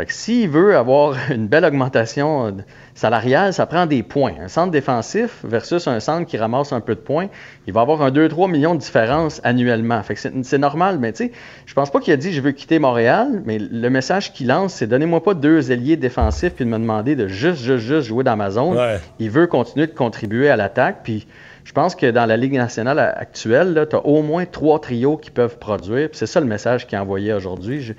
Fait 0.00 0.06
que 0.06 0.14
s'il 0.14 0.48
veut 0.48 0.78
avoir 0.78 1.14
une 1.30 1.46
belle 1.46 1.66
augmentation 1.66 2.56
salariale, 2.94 3.52
ça 3.52 3.66
prend 3.66 3.84
des 3.84 4.02
points. 4.02 4.32
Un 4.40 4.48
centre 4.48 4.70
défensif 4.70 5.40
versus 5.44 5.86
un 5.88 6.00
centre 6.00 6.26
qui 6.26 6.38
ramasse 6.38 6.72
un 6.72 6.80
peu 6.80 6.94
de 6.94 7.00
points, 7.00 7.26
il 7.66 7.74
va 7.74 7.82
avoir 7.82 8.00
un 8.00 8.10
2-3 8.10 8.50
millions 8.50 8.74
de 8.74 8.80
différence 8.80 9.42
annuellement. 9.44 10.02
Fait 10.02 10.14
que 10.14 10.20
c'est 10.42 10.56
normal, 10.56 10.98
mais 10.98 11.12
tu 11.12 11.26
sais, 11.26 11.32
je 11.66 11.74
pense 11.74 11.90
pas 11.90 12.00
qu'il 12.00 12.14
a 12.14 12.16
dit 12.16 12.32
je 12.32 12.40
veux 12.40 12.52
quitter 12.52 12.78
Montréal, 12.78 13.42
mais 13.44 13.58
le 13.58 13.90
message 13.90 14.32
qu'il 14.32 14.46
lance, 14.46 14.72
c'est 14.72 14.86
donnez-moi 14.86 15.22
pas 15.22 15.34
deux 15.34 15.70
ailiers 15.70 15.98
défensifs 15.98 16.54
puis 16.54 16.64
de 16.64 16.70
me 16.70 16.78
demander 16.78 17.14
de 17.14 17.28
juste, 17.28 17.60
juste, 17.60 17.84
juste 17.84 18.08
jouer 18.08 18.24
dans 18.24 18.36
ma 18.36 18.48
zone. 18.48 18.78
Il 19.18 19.28
veut 19.28 19.48
continuer 19.48 19.86
de 19.86 19.92
contribuer 19.92 20.48
à 20.48 20.56
l'attaque, 20.56 21.00
puis 21.02 21.26
je 21.64 21.72
pense 21.72 21.94
que 21.94 22.10
dans 22.10 22.26
la 22.26 22.36
Ligue 22.36 22.54
nationale 22.54 22.98
actuelle, 22.98 23.86
tu 23.88 23.96
as 23.96 24.04
au 24.04 24.22
moins 24.22 24.46
trois 24.46 24.80
trios 24.80 25.16
qui 25.16 25.30
peuvent 25.30 25.58
produire. 25.58 26.08
C'est 26.12 26.26
ça 26.26 26.40
le 26.40 26.46
message 26.46 26.86
qu'il 26.86 26.96
a 26.98 27.02
envoyé 27.02 27.32
aujourd'hui. 27.32 27.94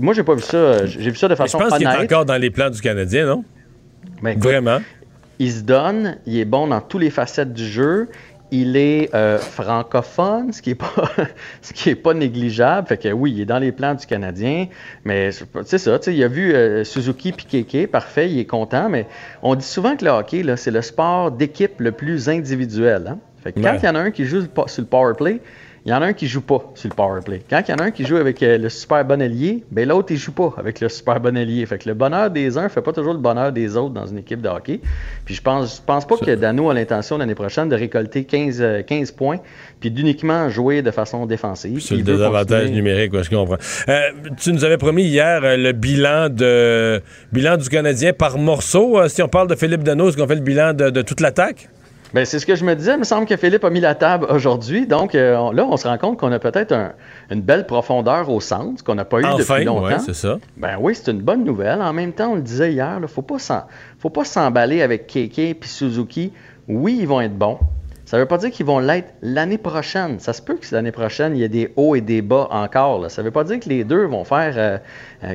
Moi, 0.00 0.14
j'ai 0.14 0.22
pas 0.22 0.34
vu 0.34 0.42
ça. 0.42 0.86
J'ai 0.86 1.10
vu 1.10 1.16
ça 1.16 1.28
de 1.28 1.34
façon 1.34 1.58
honnête. 1.58 1.68
Je 1.68 1.70
pense 1.70 1.78
qu'il 1.78 1.88
est 1.88 2.04
encore 2.04 2.24
dans 2.24 2.36
les 2.36 2.50
plans 2.50 2.70
du 2.70 2.80
Canadien, 2.80 3.26
non? 3.26 3.44
Ben, 4.22 4.38
Vraiment? 4.38 4.78
Il 5.38 5.52
se 5.52 5.60
donne, 5.60 6.16
il 6.26 6.38
est 6.38 6.44
bon 6.44 6.66
dans 6.66 6.80
toutes 6.80 7.02
les 7.02 7.10
facettes 7.10 7.52
du 7.52 7.64
jeu 7.64 8.08
il 8.50 8.76
est 8.76 9.14
euh, 9.14 9.38
francophone, 9.38 10.52
ce 10.52 10.62
qui 10.62 10.70
est 10.70 10.74
pas 10.74 10.92
ce 11.62 11.72
qui 11.72 11.90
est 11.90 11.94
pas 11.94 12.14
négligeable. 12.14 12.88
Fait 12.88 12.96
que 12.96 13.08
oui, 13.08 13.32
il 13.32 13.40
est 13.40 13.44
dans 13.44 13.58
les 13.58 13.72
plans 13.72 13.94
du 13.94 14.06
Canadien, 14.06 14.66
mais 15.04 15.30
c'est 15.64 15.78
ça, 15.78 15.98
il 16.06 16.22
a 16.22 16.28
vu 16.28 16.54
euh, 16.54 16.84
Suzuki 16.84 17.32
Keke, 17.32 17.90
parfait, 17.90 18.30
il 18.30 18.38
est 18.38 18.46
content, 18.46 18.88
mais 18.88 19.06
on 19.42 19.54
dit 19.54 19.66
souvent 19.66 19.96
que 19.96 20.04
le 20.04 20.10
hockey 20.10 20.42
là, 20.42 20.56
c'est 20.56 20.70
le 20.70 20.82
sport 20.82 21.30
d'équipe 21.30 21.80
le 21.80 21.92
plus 21.92 22.28
individuel. 22.28 23.06
Hein? 23.08 23.18
Fait 23.42 23.52
que 23.52 23.60
quand 23.60 23.74
il 23.80 23.84
y 23.84 23.88
en 23.88 23.94
a 23.94 24.00
un 24.00 24.10
qui 24.10 24.24
joue 24.24 24.42
sur 24.66 24.82
le 24.82 24.86
power 24.86 25.14
play, 25.14 25.40
il 25.88 25.92
y 25.92 25.94
en 25.94 26.02
a 26.02 26.06
un 26.08 26.12
qui 26.12 26.28
joue 26.28 26.42
pas 26.42 26.70
sur 26.74 26.90
le 26.90 26.94
power 26.94 27.22
play. 27.24 27.40
Quand 27.48 27.62
il 27.66 27.70
y 27.70 27.74
en 27.74 27.78
a 27.78 27.84
un 27.84 27.90
qui 27.90 28.04
joue 28.04 28.16
avec 28.16 28.42
euh, 28.42 28.58
le 28.58 28.68
super 28.68 29.06
bon 29.06 29.22
allié, 29.22 29.64
ben 29.70 29.88
l'autre 29.88 30.08
il 30.10 30.18
joue 30.18 30.32
pas 30.32 30.52
avec 30.58 30.80
le 30.80 30.90
super 30.90 31.18
bon 31.18 31.34
allié. 31.34 31.64
Fait 31.64 31.78
que 31.78 31.88
le 31.88 31.94
bonheur 31.94 32.30
des 32.30 32.58
uns 32.58 32.68
fait 32.68 32.82
pas 32.82 32.92
toujours 32.92 33.14
le 33.14 33.20
bonheur 33.20 33.52
des 33.52 33.74
autres 33.74 33.94
dans 33.94 34.04
une 34.04 34.18
équipe 34.18 34.42
de 34.42 34.50
hockey. 34.50 34.80
Puis 35.24 35.34
je 35.34 35.40
pense 35.40 35.76
je 35.76 35.82
pense 35.82 36.06
pas 36.06 36.18
que 36.18 36.34
Dano 36.34 36.68
a 36.68 36.74
l'intention 36.74 37.16
l'année 37.16 37.34
prochaine 37.34 37.70
de 37.70 37.74
récolter 37.74 38.24
15, 38.24 38.84
15 38.86 39.10
euh, 39.10 39.16
points 39.16 39.38
puis 39.80 39.90
d'uniquement 39.90 40.50
jouer 40.50 40.82
de 40.82 40.90
façon 40.90 41.24
défensive. 41.24 41.80
C'est 41.80 41.96
le 41.96 42.02
désavantage 42.02 42.70
numérique, 42.70 43.18
je 43.22 43.30
comprends. 43.30 43.56
Euh, 43.88 44.00
tu 44.38 44.52
nous 44.52 44.64
avais 44.64 44.76
promis 44.76 45.04
hier 45.04 45.40
le 45.42 45.72
bilan 45.72 46.28
de 46.28 47.00
bilan 47.32 47.56
du 47.56 47.70
Canadien 47.70 48.12
par 48.12 48.36
morceau. 48.36 49.08
si 49.08 49.22
on 49.22 49.28
parle 49.28 49.48
de 49.48 49.54
Philippe 49.54 49.84
Dano, 49.84 50.10
est-ce 50.10 50.18
qu'on 50.18 50.28
fait 50.28 50.34
le 50.34 50.42
bilan 50.42 50.74
de, 50.74 50.90
de 50.90 51.00
toute 51.00 51.20
l'attaque? 51.20 51.70
Ben, 52.14 52.24
c'est 52.24 52.38
ce 52.38 52.46
que 52.46 52.54
je 52.54 52.64
me 52.64 52.74
disais. 52.74 52.94
Il 52.94 52.98
me 52.98 53.04
semble 53.04 53.26
que 53.26 53.36
Philippe 53.36 53.64
a 53.64 53.70
mis 53.70 53.80
la 53.80 53.94
table 53.94 54.26
aujourd'hui. 54.30 54.86
Donc 54.86 55.14
euh, 55.14 55.52
là, 55.52 55.66
on 55.66 55.76
se 55.76 55.86
rend 55.86 55.98
compte 55.98 56.18
qu'on 56.18 56.32
a 56.32 56.38
peut-être 56.38 56.74
une 57.30 57.42
belle 57.42 57.66
profondeur 57.66 58.30
au 58.30 58.40
centre, 58.40 58.82
qu'on 58.82 58.94
n'a 58.94 59.04
pas 59.04 59.20
eu 59.20 59.22
depuis 59.38 59.64
longtemps. 59.64 59.84
Ouais, 59.84 59.98
c'est 59.98 60.14
ça. 60.14 60.38
Ben 60.56 60.76
oui, 60.80 60.94
c'est 60.94 61.10
une 61.10 61.20
bonne 61.20 61.44
nouvelle. 61.44 61.82
En 61.82 61.92
même 61.92 62.12
temps, 62.12 62.32
on 62.32 62.36
le 62.36 62.42
disait 62.42 62.72
hier, 62.72 62.94
il 62.96 63.02
ne 63.02 63.06
faut 63.06 63.22
pas 63.22 64.24
s'emballer 64.24 64.82
avec 64.82 65.06
Keke 65.06 65.38
et 65.38 65.58
Suzuki. 65.62 66.32
Oui, 66.66 66.98
ils 67.00 67.06
vont 67.08 67.20
être 67.20 67.36
bons. 67.36 67.58
Ça 68.08 68.16
ne 68.16 68.22
veut 68.22 68.26
pas 68.26 68.38
dire 68.38 68.50
qu'ils 68.50 68.64
vont 68.64 68.78
l'être 68.78 69.12
l'année 69.20 69.58
prochaine. 69.58 70.18
Ça 70.18 70.32
se 70.32 70.40
peut 70.40 70.54
que 70.54 70.74
l'année 70.74 70.92
prochaine, 70.92 71.36
il 71.36 71.40
y 71.40 71.44
ait 71.44 71.50
des 71.50 71.74
hauts 71.76 71.94
et 71.94 72.00
des 72.00 72.22
bas 72.22 72.48
encore. 72.50 73.10
Ça 73.10 73.20
ne 73.20 73.26
veut 73.26 73.30
pas 73.30 73.44
dire 73.44 73.60
que 73.60 73.68
les 73.68 73.84
deux 73.84 74.06
vont 74.06 74.24
faire 74.24 74.80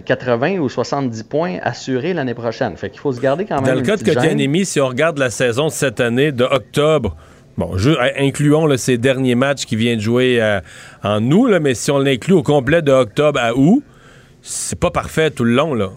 80 0.04 0.48
euh, 0.48 0.56
euh, 0.56 0.60
ou 0.60 0.70
70 0.70 1.22
points 1.22 1.60
assurés 1.62 2.16
l'année 2.16 2.34
prochaine. 2.34 2.76
Fait 2.76 2.90
qu'il 2.90 3.00
faut 3.00 3.14
se 3.14 3.22
garder 3.22 3.46
quand 3.46 3.62
même. 3.62 3.66
Dans 3.66 3.80
le 3.80 3.86
cas 3.86 3.96
de 3.96 4.04
Kotkaniemi, 4.04 4.66
si 4.66 4.82
on 4.82 4.88
regarde 4.88 5.20
la 5.20 5.30
saison 5.30 5.68
de 5.68 5.72
cette 5.72 6.00
année, 6.00 6.32
de 6.32 6.46
octobre, 6.46 7.16
Bon, 7.60 7.76
incluons 8.18 8.76
ces 8.78 8.98
derniers 8.98 9.36
matchs 9.36 9.66
qui 9.66 9.76
viennent 9.76 10.00
de 10.00 10.04
jouer 10.04 10.42
euh, 10.42 10.60
en 11.04 11.22
août, 11.30 11.52
mais 11.62 11.76
si 11.76 11.92
on 11.92 12.00
l'inclut 12.00 12.34
au 12.34 12.42
complet 12.42 12.82
de 12.82 12.92
octobre 12.92 13.40
à 13.40 13.54
août, 13.56 13.84
c'est 14.42 14.80
pas 14.80 14.90
parfait 14.90 15.30
tout 15.30 15.44
le 15.44 15.54
long. 15.54 15.76
Là. 15.76 15.92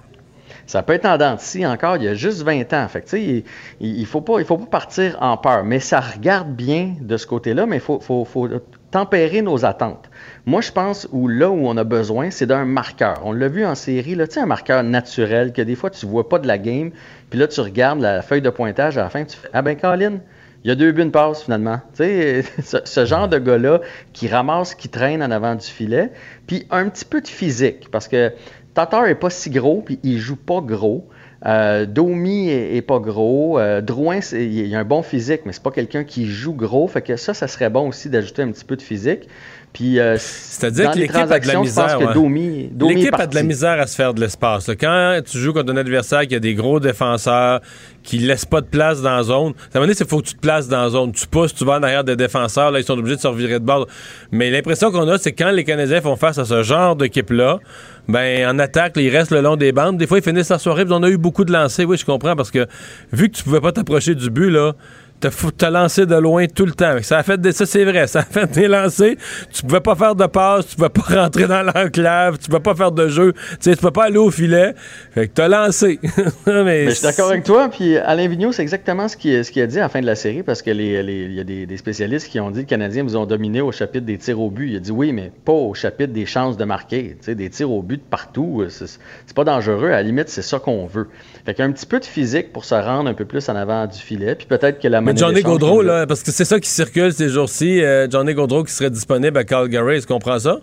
Ça 0.66 0.82
peut 0.82 0.94
être 0.94 1.06
en 1.06 1.16
dents 1.16 1.36
encore, 1.66 1.96
il 1.96 2.04
y 2.04 2.08
a 2.08 2.14
juste 2.14 2.42
20 2.42 2.72
ans. 2.72 2.88
Fait 2.88 3.02
que, 3.02 3.16
il, 3.16 3.44
il, 3.80 4.06
faut 4.06 4.20
pas, 4.20 4.40
il 4.40 4.44
faut 4.44 4.58
pas 4.58 4.66
partir 4.66 5.16
en 5.20 5.36
peur. 5.36 5.64
Mais 5.64 5.78
ça 5.78 6.00
regarde 6.00 6.48
bien 6.48 6.94
de 7.00 7.16
ce 7.16 7.26
côté-là, 7.26 7.66
mais 7.66 7.76
il 7.76 7.82
faut, 7.82 8.00
faut, 8.00 8.24
faut, 8.24 8.48
tempérer 8.90 9.42
nos 9.42 9.64
attentes. 9.64 10.10
Moi, 10.46 10.60
je 10.60 10.72
pense 10.72 11.08
où 11.12 11.28
là 11.28 11.50
où 11.50 11.68
on 11.68 11.76
a 11.76 11.84
besoin, 11.84 12.30
c'est 12.30 12.46
d'un 12.46 12.64
marqueur. 12.64 13.20
On 13.24 13.32
l'a 13.32 13.48
vu 13.48 13.64
en 13.64 13.74
série, 13.74 14.14
là, 14.14 14.24
un 14.36 14.46
marqueur 14.46 14.82
naturel 14.82 15.52
que 15.52 15.62
des 15.62 15.74
fois 15.74 15.90
tu 15.90 16.06
vois 16.06 16.28
pas 16.28 16.38
de 16.38 16.46
la 16.46 16.58
game, 16.58 16.90
puis 17.30 17.38
là 17.38 17.46
tu 17.46 17.60
regardes 17.60 18.00
la 18.00 18.22
feuille 18.22 18.42
de 18.42 18.50
pointage 18.50 18.98
à 18.98 19.02
la 19.02 19.10
fin, 19.10 19.24
tu 19.24 19.36
fais 19.36 19.48
ah 19.52 19.62
ben 19.62 19.76
Colin, 19.76 20.18
il 20.64 20.68
y 20.68 20.70
a 20.70 20.74
deux 20.74 20.92
buts, 20.92 21.02
une 21.02 21.10
passe 21.10 21.42
finalement. 21.42 21.80
Tu 21.96 22.42
ce, 22.62 22.78
ce 22.84 23.04
genre 23.04 23.28
de 23.28 23.38
gars-là 23.38 23.80
qui 24.12 24.28
ramasse, 24.28 24.74
qui 24.74 24.88
traîne 24.88 25.22
en 25.22 25.30
avant 25.30 25.54
du 25.54 25.66
filet, 25.66 26.10
puis 26.46 26.66
un 26.70 26.88
petit 26.88 27.04
peu 27.04 27.20
de 27.20 27.28
physique 27.28 27.90
parce 27.90 28.08
que 28.08 28.32
Tatar 28.76 29.06
est 29.06 29.14
pas 29.14 29.30
si 29.30 29.48
gros, 29.48 29.80
puis 29.80 29.98
il 30.02 30.18
joue 30.18 30.36
pas 30.36 30.60
gros. 30.60 31.08
Euh, 31.46 31.86
Domi 31.86 32.50
est, 32.50 32.76
est 32.76 32.82
pas 32.82 32.98
gros. 32.98 33.58
Euh, 33.58 33.80
Drouin, 33.80 34.20
il 34.32 34.74
a 34.74 34.78
un 34.80 34.84
bon 34.84 35.02
physique, 35.02 35.42
mais 35.46 35.52
c'est 35.52 35.62
pas 35.62 35.70
quelqu'un 35.70 36.04
qui 36.04 36.26
joue 36.26 36.52
gros. 36.52 36.86
Fait 36.86 37.00
que 37.00 37.16
ça, 37.16 37.32
ça 37.32 37.48
serait 37.48 37.70
bon 37.70 37.88
aussi 37.88 38.10
d'ajouter 38.10 38.42
un 38.42 38.52
petit 38.52 38.66
peu 38.66 38.76
de 38.76 38.82
physique. 38.82 39.28
Puis, 39.72 40.00
euh, 40.00 40.16
C'est-à-dire 40.18 40.90
que 40.90 40.98
l'équipe 40.98 41.16
a 41.16 41.38
de 41.38 41.46
la 41.46 41.60
misère. 41.60 42.00
Ouais. 42.00 42.14
Domi, 42.14 42.70
Domi 42.72 42.94
L'équipe 42.94 43.14
a 43.14 43.26
de 43.26 43.34
la 43.34 43.42
misère 43.42 43.78
à 43.78 43.86
se 43.86 43.94
faire 43.94 44.14
de 44.14 44.20
l'espace. 44.20 44.70
Quand 44.80 45.20
tu 45.24 45.36
joues 45.36 45.52
contre 45.52 45.70
un 45.70 45.76
adversaire 45.76 46.26
qui 46.26 46.34
a 46.34 46.38
des 46.40 46.54
gros 46.54 46.80
défenseurs, 46.80 47.60
qui 48.02 48.18
laisse 48.18 48.46
pas 48.46 48.62
de 48.62 48.66
place 48.66 49.02
dans 49.02 49.16
la 49.16 49.22
zone, 49.22 49.52
à 49.74 49.76
un 49.76 49.80
moment 49.80 49.86
donné, 49.86 49.92
il 49.98 50.06
faut 50.06 50.20
que 50.22 50.28
tu 50.28 50.34
te 50.34 50.40
places 50.40 50.68
dans 50.68 50.82
la 50.82 50.88
zone. 50.88 51.12
Tu 51.12 51.26
pousses, 51.26 51.54
tu 51.54 51.66
vas 51.66 51.74
en 51.74 51.82
arrière 51.82 52.04
des 52.04 52.16
défenseurs, 52.16 52.70
là, 52.70 52.78
ils 52.78 52.84
sont 52.84 52.98
obligés 52.98 53.16
de 53.16 53.20
se 53.20 53.26
revirer 53.26 53.58
de 53.58 53.64
bord. 53.64 53.86
Mais 54.30 54.50
l'impression 54.50 54.90
qu'on 54.90 55.06
a, 55.08 55.18
c'est 55.18 55.32
que 55.32 55.44
quand 55.44 55.50
les 55.50 55.64
Canadiens 55.64 56.00
font 56.00 56.16
face 56.16 56.38
à 56.38 56.46
ce 56.46 56.62
genre 56.62 56.96
d'équipe-là, 56.96 57.58
ben, 58.08 58.48
en 58.48 58.58
attaque, 58.58 58.96
là, 58.96 59.02
ils 59.02 59.10
restent 59.10 59.32
le 59.32 59.40
long 59.40 59.56
des 59.56 59.72
bandes. 59.72 59.98
Des 59.98 60.06
fois, 60.06 60.18
ils 60.18 60.24
finissent 60.24 60.50
la 60.50 60.58
soirée, 60.58 60.84
puis 60.84 60.94
on 60.94 61.02
a 61.02 61.08
eu 61.08 61.16
beaucoup 61.16 61.44
de 61.44 61.52
lancers. 61.52 61.86
Oui, 61.88 61.96
je 61.96 62.04
comprends, 62.04 62.36
parce 62.36 62.50
que 62.50 62.66
vu 63.12 63.28
que 63.28 63.36
tu 63.36 63.42
pouvais 63.42 63.60
pas 63.60 63.72
t'approcher 63.72 64.14
du 64.14 64.30
but, 64.30 64.50
là, 64.50 64.74
T'as 65.20 65.70
lancé 65.70 66.04
de 66.06 66.14
loin 66.14 66.46
tout 66.46 66.66
le 66.66 66.72
temps. 66.72 66.96
Ça 67.02 67.18
a 67.18 67.22
fait 67.22 67.40
des, 67.40 67.52
ça 67.52 67.64
c'est 67.66 67.84
vrai, 67.84 68.06
ça 68.06 68.20
a 68.20 68.22
fait 68.22 68.50
des 68.52 68.68
lancers. 68.68 69.14
Tu 69.52 69.62
pouvais 69.62 69.80
pas 69.80 69.94
faire 69.94 70.14
de 70.14 70.26
passe, 70.26 70.66
tu 70.68 70.76
pouvais 70.76 70.88
pas 70.90 71.02
rentrer 71.22 71.46
dans 71.46 71.62
l'enclave, 71.62 72.38
tu 72.38 72.46
pouvais 72.48 72.60
pas 72.60 72.74
faire 72.74 72.92
de 72.92 73.08
jeu. 73.08 73.32
Tu 73.32 73.40
sais, 73.60 73.76
tu 73.76 73.82
peux 73.82 73.90
pas 73.90 74.04
aller 74.04 74.18
au 74.18 74.30
filet. 74.30 74.74
Fait 75.12 75.28
que 75.28 75.32
t'as 75.32 75.48
lancé. 75.48 75.98
mais 76.46 76.64
Mais 76.64 76.84
je 76.86 76.90
suis 76.96 77.02
d'accord 77.02 77.30
avec 77.30 77.44
toi. 77.44 77.68
Puis 77.70 77.96
Alain 77.96 78.28
Vigneault, 78.28 78.52
c'est 78.52 78.62
exactement 78.62 79.08
ce 79.08 79.16
qu'il 79.16 79.44
ce 79.44 79.50
qu'il 79.50 79.62
a 79.62 79.66
dit 79.66 79.78
à 79.78 79.82
la 79.82 79.88
fin 79.88 80.00
de 80.00 80.06
la 80.06 80.14
série 80.14 80.42
parce 80.42 80.62
que 80.62 80.70
les- 80.70 81.02
les- 81.02 81.24
il 81.24 81.32
y 81.34 81.40
a 81.40 81.44
des, 81.44 81.66
des 81.66 81.76
spécialistes 81.76 82.28
qui 82.28 82.38
ont 82.40 82.50
dit 82.50 82.60
que 82.60 82.70
les 82.70 82.76
Canadiens 82.76 83.02
vous 83.02 83.16
ont 83.16 83.26
dominé 83.26 83.60
au 83.60 83.72
chapitre 83.72 84.04
des 84.06 84.18
tirs 84.18 84.40
au 84.40 84.50
but. 84.50 84.68
Il 84.70 84.76
a 84.76 84.80
dit 84.80 84.92
oui, 84.92 85.12
mais 85.12 85.32
pas 85.44 85.52
au 85.52 85.72
chapitre 85.74 86.12
des 86.12 86.26
chances 86.26 86.56
de 86.56 86.64
marquer. 86.64 87.16
Tu 87.20 87.26
sais, 87.26 87.34
des 87.34 87.48
tirs 87.50 87.70
au 87.70 87.82
but 87.82 87.96
de 87.98 88.08
partout, 88.08 88.60
euh, 88.62 88.68
c'est 88.68 88.86
c'est 89.26 89.34
pas 89.34 89.44
dangereux. 89.44 89.88
À 89.88 89.92
la 89.96 90.02
limite, 90.02 90.28
c'est 90.28 90.42
ça 90.42 90.58
qu'on 90.58 90.86
veut. 90.86 91.08
Fait 91.44 91.54
qu'un 91.54 91.72
petit 91.72 91.86
peu 91.86 92.00
de 92.00 92.04
physique 92.04 92.52
pour 92.52 92.64
se 92.64 92.74
rendre 92.74 93.08
un 93.08 93.14
peu 93.14 93.24
plus 93.24 93.48
en 93.48 93.56
avant 93.56 93.86
du 93.86 93.98
filet. 93.98 94.34
Puis 94.34 94.46
peut-être 94.46 94.78
que 94.80 94.88
la 94.88 95.00
Mais 95.06 95.16
Johnny 95.16 95.42
Gaudreau, 95.42 95.82
là, 95.82 96.06
parce 96.06 96.22
que 96.22 96.30
c'est 96.30 96.44
ça 96.44 96.60
qui 96.60 96.68
circule 96.68 97.12
ces 97.12 97.28
jours-ci. 97.28 97.82
euh, 97.82 98.06
Johnny 98.10 98.34
Gaudreau 98.34 98.64
qui 98.64 98.72
serait 98.72 98.90
disponible 98.90 99.38
à 99.38 99.44
Calgary, 99.44 100.00
tu 100.00 100.06
comprends 100.06 100.38
ça? 100.38 100.58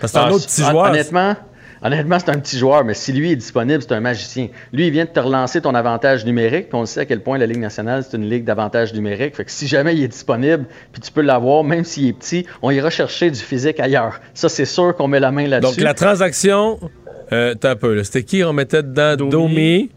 Parce 0.00 0.12
que 0.12 0.18
c'est 0.18 0.24
un 0.24 0.28
Ah, 0.28 0.32
autre 0.32 0.46
petit 0.46 0.62
joueur. 0.62 0.90
Honnêtement, 0.90 1.34
honnêtement 1.82 2.18
c'est 2.18 2.30
un 2.30 2.38
petit 2.38 2.58
joueur, 2.58 2.84
mais 2.84 2.92
si 2.94 3.12
lui 3.12 3.32
est 3.32 3.36
disponible, 3.36 3.82
c'est 3.82 3.92
un 3.92 4.00
magicien. 4.00 4.48
Lui, 4.72 4.86
il 4.88 4.92
vient 4.92 5.04
de 5.04 5.10
te 5.10 5.20
relancer 5.20 5.60
ton 5.62 5.74
avantage 5.74 6.24
numérique, 6.26 6.68
puis 6.68 6.78
on 6.78 6.84
sait 6.86 7.00
à 7.00 7.04
quel 7.06 7.20
point 7.22 7.38
la 7.38 7.46
Ligue 7.46 7.60
nationale, 7.60 8.04
c'est 8.08 8.16
une 8.16 8.28
ligue 8.28 8.44
d'avantage 8.44 8.92
numérique. 8.92 9.34
Fait 9.36 9.44
que 9.44 9.50
si 9.50 9.66
jamais 9.66 9.94
il 9.94 10.02
est 10.02 10.08
disponible, 10.08 10.66
puis 10.92 11.00
tu 11.00 11.10
peux 11.12 11.22
l'avoir, 11.22 11.64
même 11.64 11.84
s'il 11.84 12.08
est 12.08 12.12
petit, 12.12 12.44
on 12.62 12.70
ira 12.70 12.90
chercher 12.90 13.30
du 13.30 13.40
physique 13.40 13.80
ailleurs. 13.80 14.20
Ça, 14.34 14.48
c'est 14.48 14.64
sûr 14.66 14.94
qu'on 14.96 15.08
met 15.08 15.20
la 15.20 15.30
main 15.30 15.46
là-dessus. 15.46 15.76
Donc 15.76 15.84
la 15.84 15.94
transaction, 15.94 16.78
euh, 17.32 17.54
t'as 17.54 17.70
un 17.70 17.76
peu. 17.76 18.02
C'était 18.04 18.22
qui? 18.24 18.44
On 18.44 18.52
mettait 18.52 18.82
dedans? 18.82 19.16
Domi. 19.16 19.90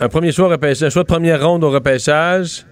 Un 0.00 0.08
premier 0.08 0.32
choix 0.32 0.46
au 0.46 0.50
repêchage, 0.50 0.82
un 0.84 0.90
choix 0.90 1.02
de 1.04 1.08
première 1.08 1.46
ronde 1.46 1.62
au 1.62 1.70
repêchage. 1.70 2.64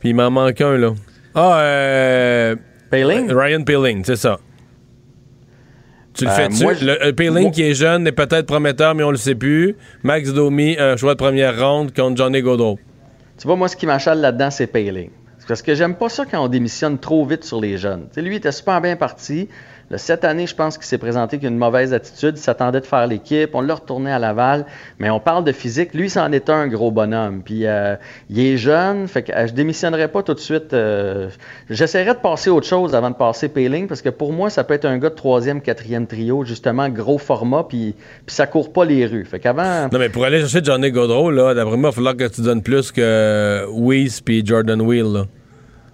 Puis 0.00 0.10
il 0.10 0.14
m'en 0.14 0.30
manque 0.30 0.60
un, 0.60 0.76
là. 0.76 0.92
Ah, 1.34 1.60
euh. 1.60 2.56
Payling? 2.90 3.30
Ryan 3.32 3.62
Peeling, 3.62 4.02
c'est 4.04 4.16
ça. 4.16 4.38
Tu 6.14 6.24
le 6.24 6.30
Euh, 6.30 6.34
fais-tu? 6.34 6.62
moi, 6.64 6.72
Le 6.80 7.04
euh, 7.06 7.12
Peeling 7.12 7.42
moi- 7.42 7.50
qui 7.50 7.62
est 7.62 7.74
jeune 7.74 8.06
est 8.06 8.12
peut-être 8.12 8.46
prometteur, 8.46 8.94
mais 8.94 9.04
on 9.04 9.10
le 9.12 9.16
sait 9.16 9.34
plus. 9.36 9.76
Max 10.02 10.32
Domi, 10.32 10.76
un 10.78 10.96
choix 10.96 11.14
de 11.14 11.18
première 11.18 11.58
ronde 11.58 11.94
contre 11.94 12.16
Johnny 12.16 12.42
Gaudreau. 12.42 12.78
Tu 13.38 13.46
vois, 13.46 13.56
moi, 13.56 13.68
ce 13.68 13.76
qui 13.76 13.86
m'achale 13.86 14.20
là-dedans, 14.20 14.50
c'est 14.50 14.66
Payling. 14.66 15.10
Parce 15.48 15.62
que 15.62 15.74
j'aime 15.74 15.94
pas 15.96 16.08
ça 16.08 16.24
quand 16.30 16.44
on 16.44 16.48
démissionne 16.48 16.98
trop 16.98 17.24
vite 17.24 17.42
sur 17.44 17.60
les 17.60 17.76
jeunes. 17.76 18.02
Tu 18.08 18.14
sais, 18.16 18.22
lui, 18.22 18.34
il 18.34 18.36
était 18.36 18.52
super 18.52 18.80
bien 18.80 18.94
parti. 18.96 19.48
Là, 19.90 19.98
cette 19.98 20.24
année, 20.24 20.46
je 20.46 20.54
pense 20.54 20.78
qu'il 20.78 20.86
s'est 20.86 20.98
présenté 20.98 21.34
avec 21.36 21.48
une 21.50 21.58
mauvaise 21.58 21.92
attitude. 21.92 22.34
Il 22.36 22.40
s'attendait 22.40 22.80
de 22.80 22.86
faire 22.86 23.08
l'équipe. 23.08 23.50
On 23.54 23.60
l'a 23.60 23.74
retourné 23.74 24.12
à 24.12 24.20
Laval. 24.20 24.64
Mais 25.00 25.10
on 25.10 25.18
parle 25.18 25.42
de 25.42 25.50
physique. 25.50 25.94
Lui, 25.94 26.08
c'en 26.08 26.30
est 26.30 26.48
un 26.48 26.68
gros 26.68 26.92
bonhomme. 26.92 27.42
Puis, 27.44 27.66
euh, 27.66 27.96
il 28.28 28.38
est 28.38 28.56
jeune. 28.56 29.08
Fait 29.08 29.24
que 29.24 29.32
euh, 29.32 29.48
je 29.48 29.52
démissionnerai 29.52 30.06
pas 30.06 30.22
tout 30.22 30.34
de 30.34 30.38
suite. 30.38 30.72
euh, 30.74 31.28
J'essaierai 31.68 32.14
de 32.14 32.20
passer 32.20 32.50
autre 32.50 32.68
chose 32.68 32.94
avant 32.94 33.10
de 33.10 33.16
passer 33.16 33.48
Payling. 33.48 33.88
Parce 33.88 34.00
que 34.00 34.10
pour 34.10 34.32
moi, 34.32 34.48
ça 34.48 34.62
peut 34.62 34.74
être 34.74 34.84
un 34.84 34.96
gars 34.98 35.10
de 35.10 35.14
troisième, 35.16 35.60
quatrième 35.60 36.06
trio. 36.06 36.44
Justement, 36.44 36.88
gros 36.88 37.18
format. 37.18 37.64
Puis, 37.68 37.96
puis 38.26 38.34
ça 38.36 38.46
court 38.46 38.72
pas 38.72 38.84
les 38.84 39.06
rues. 39.06 39.24
Fait 39.24 39.40
qu'avant. 39.40 39.88
Non, 39.92 39.98
mais 39.98 40.08
pour 40.08 40.24
aller 40.24 40.38
chercher 40.38 40.60
Johnny 40.62 40.92
Gaudreau, 40.92 41.32
là, 41.32 41.52
d'après 41.52 41.76
moi, 41.76 41.88
il 41.88 41.90
va 41.90 41.92
falloir 41.92 42.16
que 42.16 42.28
tu 42.28 42.42
donnes 42.42 42.62
plus 42.62 42.92
que 42.92 43.64
Weiss 43.76 44.20
puis 44.20 44.46
Jordan 44.46 44.80
Wheel, 44.82 45.12
là. 45.12 45.24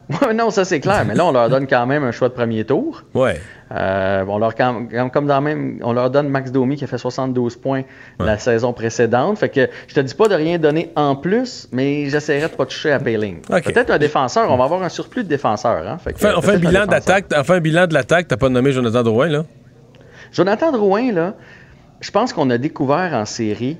Non, 0.35 0.51
ça 0.51 0.65
c'est 0.65 0.81
clair. 0.81 1.05
Mais 1.07 1.15
là, 1.15 1.25
on 1.25 1.33
leur 1.33 1.49
donne 1.49 1.67
quand 1.67 1.85
même 1.87 2.05
un 2.05 2.13
choix 2.13 2.29
de 2.29 2.35
premier 2.35 2.65
tour. 2.65 3.03
Ouais. 3.15 3.41
Euh, 3.73 4.25
on 4.29 4.39
leur 4.39 4.55
comme 4.55 5.27
dans 5.27 5.41
même, 5.41 5.81
on 5.83 5.93
leur 5.93 6.11
donne 6.11 6.29
Max 6.29 6.53
Domi 6.53 6.77
qui 6.77 6.85
a 6.85 6.87
fait 6.87 6.99
72 6.99 7.57
points 7.57 7.83
la 8.21 8.39
saison 8.39 8.73
précédente. 8.73 9.39
Fait 9.39 9.49
que 9.49 9.69
je 9.89 9.95
te 9.95 10.01
dis 10.01 10.15
pas 10.15 10.29
de 10.29 10.35
rien 10.35 10.59
donner 10.59 10.93
en 10.95 11.17
plus, 11.17 11.69
mais 11.73 12.09
j'essaierai 12.09 12.49
de 12.49 12.55
pas 12.55 12.67
toucher 12.67 12.93
à 12.93 13.01
Payling. 13.01 13.39
Ok. 13.51 13.65
Peut-être 13.65 13.91
un 13.91 13.99
défenseur. 13.99 14.51
On 14.53 14.57
va 14.57 14.65
avoir 14.65 14.83
un 14.83 14.89
surplus 14.89 15.25
de 15.25 15.29
défenseurs. 15.29 15.87
Hein? 15.87 15.99
Fait 15.99 16.13
que, 16.13 16.19
Fait- 16.21 16.33
on 16.37 16.43
fait 16.43 16.53
un 16.53 16.59
bilan 16.59 16.87
d'attaque. 16.87 17.27
Un 17.33 17.61
bilan 17.61 17.87
de 17.89 17.95
l'attaque. 17.95 18.29
T'as 18.29 18.37
pas 18.37 18.49
nommé 18.49 18.71
Jonathan 18.73 19.03
Drouin, 19.03 19.29
là? 19.29 19.45
Jonathan 20.33 20.71
Drouin, 20.71 21.13
là, 21.13 21.35
je 22.01 22.11
pense 22.11 22.33
qu'on 22.33 22.51
a 22.51 22.59
découvert 22.59 23.15
en 23.15 23.25
série, 23.25 23.79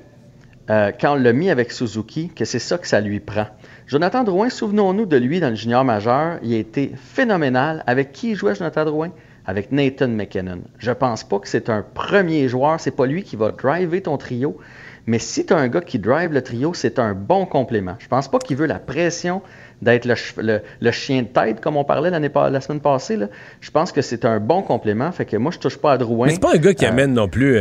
euh, 0.69 0.91
quand 0.99 1.13
on 1.13 1.15
l'a 1.15 1.31
mis 1.33 1.49
avec 1.49 1.71
Suzuki, 1.71 2.29
que 2.35 2.43
c'est 2.45 2.59
ça 2.59 2.77
que 2.77 2.87
ça 2.87 2.99
lui 2.99 3.19
prend. 3.19 3.47
Jonathan 3.85 4.23
Drouin, 4.23 4.49
souvenons-nous 4.49 5.05
de 5.05 5.15
lui 5.17 5.39
dans 5.39 5.49
le 5.49 5.55
junior 5.55 5.85
majeur, 5.85 6.39
il 6.43 6.53
a 6.53 6.57
été 6.57 6.91
phénoménal. 6.95 7.83
Avec 7.87 8.11
qui 8.11 8.35
jouait 8.35 8.53
Jonathan 8.55 8.83
Drouin? 8.85 9.11
Avec 9.47 9.71
Nathan 9.71 10.09
McKinnon. 10.09 10.59
Je 10.77 10.91
pense 10.91 11.23
pas 11.23 11.39
que 11.39 11.47
c'est 11.47 11.69
un 11.69 11.81
premier 11.93 12.47
joueur, 12.49 12.79
c'est 12.79 12.91
pas 12.95 13.05
lui 13.05 13.23
qui 13.23 13.35
va 13.37 13.51
driver 13.51 14.01
ton 14.03 14.17
trio, 14.17 14.57
mais 15.05 15.19
si 15.19 15.45
tu 15.45 15.53
as 15.53 15.57
un 15.57 15.69
gars 15.69 15.79
qui 15.79 15.99
drive 15.99 16.33
le 16.33 16.41
trio, 16.41 16.73
c'est 16.73 16.99
un 16.99 17.13
bon 17.13 17.45
complément. 17.45 17.95
Je 17.99 18.07
pense 18.09 18.27
pas 18.29 18.39
qu'il 18.39 18.57
veut 18.57 18.65
la 18.67 18.77
pression 18.79 19.41
d'être 19.81 20.03
le, 20.05 20.15
ch- 20.15 20.35
le- 20.37 20.59
le 20.81 20.91
chien 20.91 21.21
de 21.21 21.27
tête, 21.27 21.61
comme 21.61 21.77
on 21.77 21.85
parlait 21.85 22.09
la 22.09 22.61
semaine 22.61 22.81
passée. 22.81 23.15
là. 23.15 23.27
Je 23.61 23.71
pense 23.71 23.93
que 23.93 24.01
c'est 24.01 24.25
un 24.25 24.39
bon 24.41 24.61
complément, 24.63 25.11
fait 25.13 25.23
que 25.25 25.37
moi, 25.37 25.51
je 25.53 25.59
touche 25.59 25.77
pas 25.77 25.93
à 25.93 25.97
Drouin. 25.97 26.27
Mais 26.27 26.33
c'est 26.33 26.41
pas 26.41 26.53
un 26.53 26.57
gars 26.57 26.73
qui 26.73 26.85
Euh, 26.85 26.89
amène 26.89 27.13
non 27.13 27.29
plus. 27.29 27.59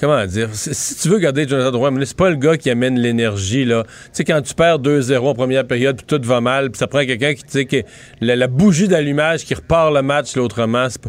Comment 0.00 0.24
dire? 0.26 0.48
Si, 0.52 0.96
tu 0.96 1.08
veux 1.08 1.18
garder 1.18 1.46
Jonathan 1.46 1.70
Drouin, 1.70 1.92
c'est 2.04 2.16
pas 2.16 2.30
le 2.30 2.36
gars 2.36 2.56
qui 2.56 2.70
amène 2.70 2.98
l'énergie, 2.98 3.64
là. 3.64 3.84
Tu 3.84 3.90
sais, 4.12 4.24
quand 4.24 4.40
tu 4.42 4.54
perds 4.54 4.78
2-0 4.80 5.18
en 5.18 5.34
première 5.34 5.66
période, 5.66 5.96
puis 5.96 6.06
tout 6.06 6.24
va 6.26 6.40
mal, 6.40 6.70
puis 6.70 6.78
ça 6.78 6.86
prend 6.86 7.04
quelqu'un 7.04 7.34
qui, 7.34 7.42
tu 7.42 7.50
sais, 7.50 7.64
qui 7.66 7.82
la, 8.20 8.46
bougie 8.46 8.88
d'allumage 8.88 9.44
qui 9.44 9.54
repart 9.54 9.92
le 9.92 10.02
match 10.02 10.36
l'autrement. 10.36 10.88
c'est 10.88 11.00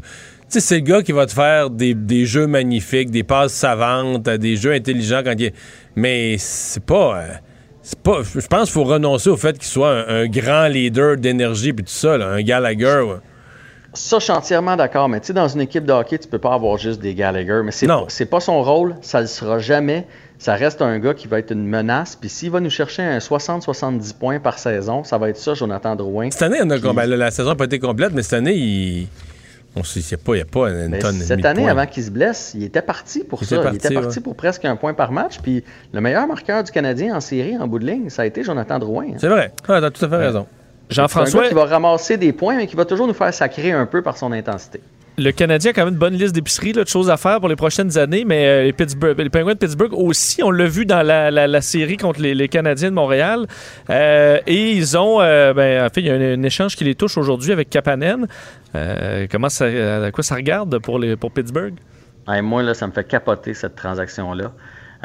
sais, 0.48 0.60
c'est 0.60 0.76
le 0.76 0.82
gars 0.82 1.02
qui 1.02 1.12
va 1.12 1.26
te 1.26 1.34
faire 1.34 1.70
des, 1.70 1.94
des 1.94 2.26
jeux 2.26 2.48
magnifiques, 2.48 3.12
des 3.12 3.24
passes 3.24 3.54
savantes, 3.54 4.28
euh, 4.28 4.38
des 4.38 4.56
jeux 4.56 4.74
intelligents 4.74 5.22
quand 5.24 5.34
il 5.38 5.46
est. 5.46 5.56
Mais 5.96 6.36
c'est 6.38 6.84
pas. 6.84 7.20
euh, 7.20 7.28
c'est 7.82 8.00
pas. 8.00 8.22
Je 8.24 8.48
pense 8.48 8.64
qu'il 8.64 8.74
faut 8.74 8.84
renoncer 8.84 9.30
au 9.30 9.38
fait 9.38 9.58
qu'il 9.58 9.68
soit 9.68 9.92
un, 9.92 10.24
un 10.24 10.28
grand 10.28 10.68
leader 10.68 11.18
d'énergie 11.18 11.74
puis 11.74 11.86
tout 11.86 11.92
ça, 11.92 12.18
là, 12.18 12.28
un 12.30 12.42
Gallagher. 12.42 13.02
ouais. 13.08 13.18
Ça, 13.96 14.20
je 14.20 14.26
suis 14.26 14.34
entièrement 14.34 14.76
d'accord, 14.76 15.08
mais 15.10 15.20
tu 15.22 15.28
sais, 15.28 15.34
dans 15.34 15.48
une 15.48 15.62
équipe 15.62 15.86
de 15.86 15.94
hockey, 15.94 16.18
tu 16.18 16.28
peux 16.28 16.38
pas 16.38 16.54
avoir 16.54 16.78
juste 16.78 17.00
des 17.02 17.16
Gallagher, 17.16 17.62
mais 17.64 17.72
c'est 17.72 17.88
pas, 17.88 18.06
pas 18.30 18.40
son 18.42 18.62
rôle, 18.62 18.96
ça 19.02 19.22
le 19.22 19.28
sera 19.28 19.58
jamais. 19.60 20.06
Ça 20.38 20.54
reste 20.56 20.82
un 20.82 21.00
gars 21.00 21.14
qui 21.14 21.28
va 21.28 21.40
être 21.40 21.52
une 21.52 21.66
menace, 21.66 22.18
puis 22.18 22.28
s'il 22.30 22.52
va 22.52 22.60
nous 22.60 22.70
chercher 22.70 23.04
un 23.04 23.20
60-70 23.20 24.14
points 24.18 24.40
par 24.40 24.60
saison, 24.60 25.04
ça 25.06 25.18
va 25.18 25.30
être 25.30 25.38
ça, 25.38 25.54
Jonathan 25.54 25.96
Drouin. 25.96 26.30
Cette 26.30 26.42
année, 26.42 26.60
on 26.62 26.70
a, 26.70 26.78
ben, 26.78 27.06
là, 27.06 27.16
la 27.16 27.32
saison 27.32 27.50
n'a 27.52 27.56
pas 27.56 27.66
été 27.66 27.80
complète, 27.80 28.12
mais 28.14 28.22
cette 28.22 28.34
année, 28.34 28.54
il. 28.54 29.08
On 29.78 29.84
sait, 29.84 30.00
il 30.00 30.06
n'y 30.08 30.14
a, 30.14 30.18
pas- 30.18 30.36
il 30.36 30.40
y 30.40 30.42
a 30.42 30.46
pas 30.46 30.70
une 30.70 30.88
Mais 30.90 31.00
tonne 31.00 31.18
et 31.18 31.26
cette 31.26 31.42
de 31.42 31.46
année, 31.48 31.62
points. 31.64 31.72
avant 31.72 31.86
qu'il 31.86 32.04
se 32.04 32.10
blesse, 32.12 32.54
il 32.56 32.64
était 32.64 32.82
parti 32.82 33.24
pour 33.26 33.42
Il 33.44 33.46
ça. 33.48 33.58
était 33.58 33.70
il 33.72 33.76
était 33.76 33.94
parti, 33.94 34.18
ouais. 34.20 34.24
pour 34.24 34.36
presque 34.36 34.64
un 34.66 34.76
point 34.78 34.94
par 34.94 35.12
match, 35.12 35.40
puis 35.42 35.64
le 35.94 36.00
meilleur 36.02 36.26
marqueur 36.28 36.64
du 36.64 36.72
Canadien 36.72 37.14
en 37.16 37.20
série, 37.20 37.58
en 37.58 37.68
bout 37.68 37.80
de 37.80 37.86
ligne, 37.86 38.10
ça 38.10 38.22
a 38.22 38.26
été 38.26 38.42
Jonathan 38.44 38.80
Drouin. 38.80 39.06
hein. 39.12 39.18
C'est 39.18 39.28
vrai. 39.28 39.52
Ah, 39.68 39.80
t'as 39.82 39.90
tout 39.92 40.04
à 40.06 40.10
fait 40.10 40.16
raison. 40.18 40.48
Gars 40.90 41.48
qui 41.50 41.54
va 41.56 41.66
ramasser 41.66 42.18
des 42.18 42.32
points, 42.34 42.58
mais 42.58 42.68
qui 42.68 42.76
va 42.76 42.86
toujours 42.86 43.08
nous 43.08 43.14
faire 43.14 43.34
sacrer 43.34 43.72
un 43.72 43.86
peu 43.86 44.02
par 44.02 44.18
son 44.18 44.32
intensité. 44.32 44.82
Le 45.18 45.32
Canadien 45.32 45.72
a 45.72 45.74
quand 45.74 45.86
même 45.86 45.94
une 45.94 46.00
bonne 46.00 46.16
liste 46.16 46.36
d'épiceries, 46.36 46.74
de 46.74 46.86
choses 46.86 47.10
à 47.10 47.16
faire 47.16 47.40
pour 47.40 47.48
les 47.48 47.56
prochaines 47.56 47.98
années, 47.98 48.26
mais 48.26 48.46
euh, 48.48 48.64
les, 48.64 48.74
Pittsburgh, 48.74 49.18
les 49.18 49.30
Penguins 49.30 49.54
de 49.54 49.58
Pittsburgh 49.58 49.94
aussi, 49.94 50.44
on 50.44 50.52
l'a 50.52 50.66
vu 50.66 50.86
dans 50.86 51.04
la, 51.04 51.32
la- 51.32 51.48
la 51.48 51.62
série 51.62 51.96
contre 51.96 52.20
les, 52.20 52.36
les 52.36 52.50
Canadiens 52.50 52.90
de 52.90 52.96
Montréal. 52.96 53.48
Euh, 53.90 54.40
et 54.46 54.72
ils 54.72 54.98
ont, 54.98 55.22
euh, 55.22 55.54
ben, 55.54 55.86
en 55.86 55.90
fait, 55.90 56.02
il 56.02 56.08
y 56.08 56.10
a 56.10 56.16
un, 56.16 56.34
un 56.38 56.44
échange 56.44 56.76
qui 56.76 56.84
les 56.84 56.96
touche 56.96 57.18
aujourd'hui 57.18 57.54
avec 57.54 57.70
Kapanen. 57.70 58.28
Euh, 58.76 59.26
comment 59.32 59.48
ça, 59.48 59.68
à 59.68 60.12
quoi 60.12 60.22
ça 60.24 60.36
regarde 60.36 60.80
pour, 60.80 61.00
les, 61.00 61.16
pour 61.16 61.32
Pittsburgh? 61.32 61.76
Hey, 62.28 62.42
moi, 62.42 62.62
là, 62.62 62.74
ça 62.74 62.86
me 62.86 62.92
fait 62.92 63.08
capoter 63.08 63.54
cette 63.54 63.76
transaction-là. 63.78 64.52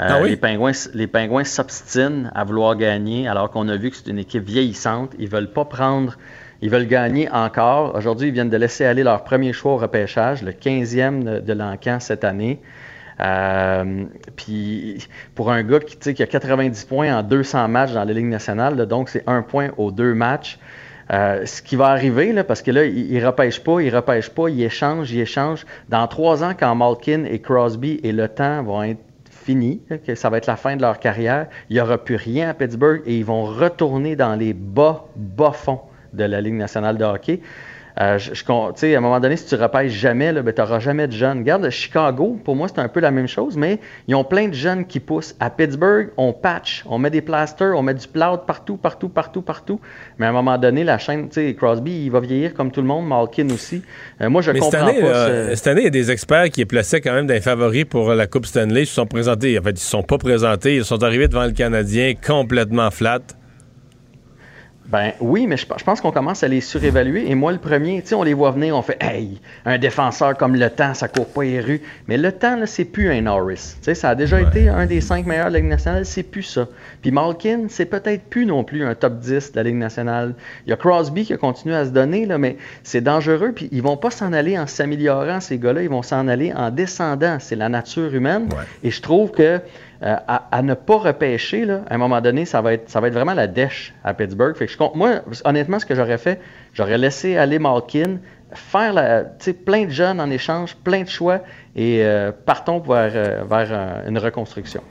Euh, 0.01 0.07
Ah 0.09 0.19
oui? 0.23 0.31
les, 0.31 0.37
pingouins, 0.37 0.73
les 0.95 1.07
Pingouins 1.07 1.45
s'obstinent 1.45 2.31
à 2.35 2.45
vouloir 2.45 2.77
gagner 2.77 3.29
alors 3.29 3.51
qu'on 3.51 3.69
a 3.69 3.77
vu 3.77 3.91
que 3.91 3.97
c'est 3.97 4.09
une 4.09 4.19
équipe 4.19 4.45
vieillissante. 4.45 5.13
Ils 5.19 5.29
veulent 5.29 5.53
pas 5.53 5.65
prendre. 5.65 6.17
Ils 6.63 6.71
veulent 6.71 6.87
gagner 6.87 7.29
encore. 7.31 7.95
Aujourd'hui, 7.95 8.29
ils 8.29 8.35
viennent 8.35 8.51
de 8.51 8.57
laisser 8.57 8.85
aller 8.85 9.03
leur 9.03 9.25
premier 9.25 9.53
choix 9.53 9.73
au 9.73 9.77
repêchage, 9.77 10.43
le 10.43 10.53
15e 10.53 11.23
de, 11.23 11.41
de 11.41 11.53
l'encan 11.53 12.01
cette 12.01 12.25
année. 12.25 12.61
Euh, 13.21 14.05
puis 14.37 15.07
pour 15.35 15.51
un 15.51 15.63
gars 15.63 15.81
qui, 15.81 16.15
qui 16.15 16.23
a 16.23 16.27
90 16.27 16.85
points 16.85 17.19
en 17.19 17.23
200 17.23 17.69
matchs 17.69 17.93
dans 17.93 18.05
la 18.05 18.13
Ligue 18.13 18.27
nationale, 18.27 18.77
là, 18.77 18.87
donc 18.87 19.11
c'est 19.11 19.25
un 19.27 19.43
point 19.43 19.71
aux 19.77 19.91
deux 19.91 20.15
matchs. 20.15 20.59
Euh, 21.13 21.45
ce 21.45 21.61
qui 21.61 21.75
va 21.75 21.89
arriver, 21.89 22.33
là, 22.33 22.45
parce 22.45 22.63
que 22.63 22.71
là, 22.71 22.85
il, 22.85 23.13
ne 23.13 23.27
repêche 23.27 23.61
pas, 23.61 23.81
il 23.81 23.95
repêche 23.95 24.31
pas, 24.31 24.49
il 24.49 24.63
échange, 24.63 25.11
il 25.11 25.21
échange. 25.21 25.67
Dans 25.89 26.07
trois 26.07 26.45
ans, 26.45 26.53
quand 26.59 26.75
Malkin 26.77 27.25
et 27.25 27.41
Crosby 27.41 28.01
et 28.05 28.13
le 28.13 28.29
temps 28.29 28.63
vont 28.63 28.83
être 28.85 29.01
que 30.07 30.15
ça 30.15 30.31
va 30.31 30.39
être 30.39 30.47
la 30.47 30.57
fin 30.57 30.77
de 30.77 30.83
leur 30.83 30.99
carrière, 30.99 31.47
il 31.69 31.75
n'y 31.75 31.81
aura 31.81 31.99
plus 31.99 32.17
rien 32.17 32.51
à 32.51 32.55
Pittsburgh 32.55 33.03
et 33.07 33.19
ils 33.19 33.25
vont 33.25 33.45
retourner 33.45 34.17
dans 34.17 34.35
les 34.35 34.53
bas, 34.53 35.07
bas 35.17 35.53
fonds 35.53 35.81
de 36.13 36.25
la 36.25 36.41
Ligue 36.41 36.55
nationale 36.55 36.99
de 36.99 37.05
hockey. 37.05 37.41
Euh, 38.01 38.17
je, 38.19 38.33
je, 38.33 38.45
à 38.51 38.97
un 38.97 39.01
moment 39.01 39.21
donné, 39.21 39.37
si 39.37 39.45
tu 39.45 39.55
repêches 39.57 39.93
jamais, 39.93 40.33
ben, 40.33 40.55
tu 40.55 40.61
n'auras 40.61 40.79
jamais 40.79 41.07
de 41.07 41.13
jeunes. 41.13 41.41
Regarde, 41.41 41.69
Chicago, 41.69 42.39
pour 42.43 42.57
moi, 42.57 42.67
c'est 42.69 42.81
un 42.81 42.89
peu 42.89 43.01
la 43.01 43.11
même 43.11 43.29
chose, 43.29 43.57
mais 43.59 43.79
ils 44.09 44.15
ont 44.15 44.25
plein 44.25 44.49
de 44.49 44.55
jeunes 44.55 44.87
qui 44.87 45.01
poussent. 45.01 45.35
À 45.39 45.51
Pittsburgh, 45.51 46.09
on 46.17 46.33
patch, 46.33 46.83
on 46.89 46.99
met 46.99 47.11
des 47.11 47.21
plasters, 47.21 47.77
on 47.77 47.83
met 47.83 47.93
du 47.93 48.09
plout 48.09 48.39
partout, 48.47 48.79
partout, 48.79 49.11
partout, 49.11 49.43
partout. 49.43 49.81
Mais 50.19 50.27
à 50.27 50.31
un 50.31 50.33
moment 50.33 50.57
donné, 50.57 50.83
la 50.83 50.97
chaîne, 50.97 51.29
tu 51.29 51.35
sais, 51.35 51.55
Crosby, 51.55 52.07
il 52.07 52.11
va 52.11 52.21
vieillir 52.21 52.55
comme 52.55 52.71
tout 52.71 52.81
le 52.81 52.87
monde, 52.87 53.07
Malkin 53.07 53.49
aussi. 53.51 53.83
Euh, 54.23 54.31
moi, 54.31 54.41
je 54.41 54.53
mais 54.53 54.61
comprends 54.61 54.87
cette 54.87 54.89
année, 54.89 55.01
pas. 55.01 55.07
euh, 55.07 55.55
cette 55.55 55.67
année, 55.67 55.83
il 55.83 55.85
y 55.85 55.89
a 55.89 55.91
des 55.91 56.11
experts 56.11 56.49
qui 56.51 56.65
plaçaient 56.65 57.03
quand 57.03 57.13
même 57.13 57.27
des 57.27 57.41
favoris 57.41 57.85
pour 57.85 58.15
la 58.15 58.27
Coupe 58.27 58.47
Stanley. 58.47 58.83
Ils 58.83 58.87
se 58.87 58.95
sont 58.95 59.07
présentés. 59.07 59.59
En 59.59 59.63
fait, 59.63 59.71
ils 59.71 59.75
ne 59.75 59.79
sont 59.79 60.03
pas 60.03 60.17
présentés. 60.17 60.77
Ils 60.77 60.85
sont 60.85 61.03
arrivés 61.03 61.29
devant 61.29 61.45
le 61.45 61.53
Canadien 61.53 62.15
complètement 62.27 62.91
flat. 62.91 63.21
Ben 64.91 65.13
oui, 65.21 65.47
mais 65.47 65.57
je, 65.57 65.67
je 65.77 65.85
pense 65.85 66.01
qu'on 66.01 66.11
commence 66.11 66.43
à 66.43 66.49
les 66.49 66.61
surévaluer. 66.61 67.31
Et 67.31 67.37
moi, 67.37 67.53
le 67.53 67.59
premier, 67.59 68.03
tu 68.03 68.09
sais, 68.09 68.15
on 68.17 68.25
les 68.25 68.35
voit 68.35 68.51
venir, 68.51 68.77
on 68.77 68.83
fait 68.83 68.99
Hey, 69.01 69.41
un 69.65 69.79
défenseur 69.79 70.37
comme 70.37 70.57
le 70.57 70.69
temps, 70.69 70.95
ça 70.95 71.07
court 71.07 71.29
pas 71.29 71.45
les 71.45 71.61
rues. 71.61 71.81
Mais 72.09 72.17
le 72.17 72.33
temps, 72.33 72.57
là, 72.57 72.67
c'est 72.67 72.85
plus 72.85 73.09
un 73.11 73.21
Norris. 73.21 73.77
Tu 73.77 73.85
sais, 73.85 73.95
ça 73.95 74.11
a 74.11 74.15
déjà 74.17 74.37
ouais. 74.37 74.49
été 74.49 74.69
un 74.69 74.87
des 74.87 75.01
cinq 75.01 75.27
meilleurs 75.27 75.49
de 75.49 75.53
la 75.53 75.59
Ligue 75.61 75.69
nationale, 75.69 76.05
c'est 76.05 76.25
plus 76.25 76.43
ça. 76.43 76.67
Puis 77.03 77.13
Malkin, 77.13 77.67
c'est 77.69 77.87
peut-être 77.87 78.25
plus 78.25 78.47
non 78.47 78.65
plus 78.65 78.85
un 78.85 78.97
top 78.97 79.21
10 79.21 79.53
de 79.53 79.57
la 79.57 79.63
Ligue 79.63 79.77
nationale. 79.77 80.35
Il 80.67 80.71
y 80.71 80.73
a 80.73 80.77
Crosby 80.77 81.25
qui 81.25 81.33
a 81.35 81.37
continué 81.37 81.77
à 81.77 81.85
se 81.85 81.91
donner, 81.91 82.27
là, 82.27 82.39
mais 82.39 82.57
c'est 82.83 83.01
dangereux. 83.01 83.53
Puis 83.55 83.69
ils 83.71 83.83
vont 83.83 83.97
pas 83.97 84.11
s'en 84.11 84.33
aller 84.33 84.59
en 84.59 84.67
s'améliorant, 84.67 85.41
ces 85.41 85.59
gars-là, 85.59 85.83
ils 85.83 85.89
vont 85.89 86.03
s'en 86.03 86.27
aller 86.27 86.53
en 86.53 86.71
descendant. 86.71 87.39
C'est 87.39 87.57
la 87.57 87.69
nature 87.69 88.13
humaine. 88.13 88.49
Ouais. 88.51 88.65
Et 88.83 88.91
je 88.91 89.01
trouve 89.01 89.31
que 89.31 89.61
euh, 90.03 90.17
à, 90.27 90.63
ne 90.63 90.73
pas 90.73 90.97
repêcher, 90.97 91.67
là, 91.67 91.83
à 91.91 91.95
un 91.95 91.99
moment 91.99 92.23
donné, 92.23 92.47
ça 92.47 92.63
va 92.63 92.73
être, 92.73 92.89
ça 92.89 93.01
va 93.01 93.09
être 93.09 93.15
vraiment 93.15 93.35
la 93.35 93.47
dèche 93.47 93.93
à 94.03 94.15
Pittsburgh. 94.15 94.57
Moi, 94.95 95.21
honnêtement, 95.45 95.79
ce 95.79 95.85
que 95.85 95.95
j'aurais 95.95 96.17
fait, 96.17 96.41
j'aurais 96.73 96.97
laissé 96.97 97.37
aller 97.37 97.59
Malkin, 97.59 98.19
faire 98.55 99.27
plein 99.67 99.85
de 99.85 99.91
jeunes 99.91 100.19
en 100.19 100.31
échange, 100.31 100.75
plein 100.77 101.03
de 101.03 101.09
choix, 101.09 101.41
et 101.77 102.03
euh, 102.03 102.33
partons 102.33 102.79
vers, 102.79 103.13
euh, 103.15 103.43
vers 103.49 104.03
une 104.09 104.17
reconstruction. 104.17 104.83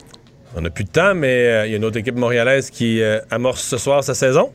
On 0.56 0.62
n'a 0.62 0.70
plus 0.70 0.84
de 0.84 0.92
temps, 0.92 1.16
mais 1.16 1.68
il 1.68 1.72
y 1.72 1.74
a 1.74 1.78
une 1.78 1.86
autre 1.86 1.98
équipe 1.98 2.16
montréalaise 2.16 2.70
qui 2.70 3.02
amorce 3.32 3.64
ce 3.64 3.78
soir 3.78 4.04
sa 4.04 4.14
saison. 4.14 4.52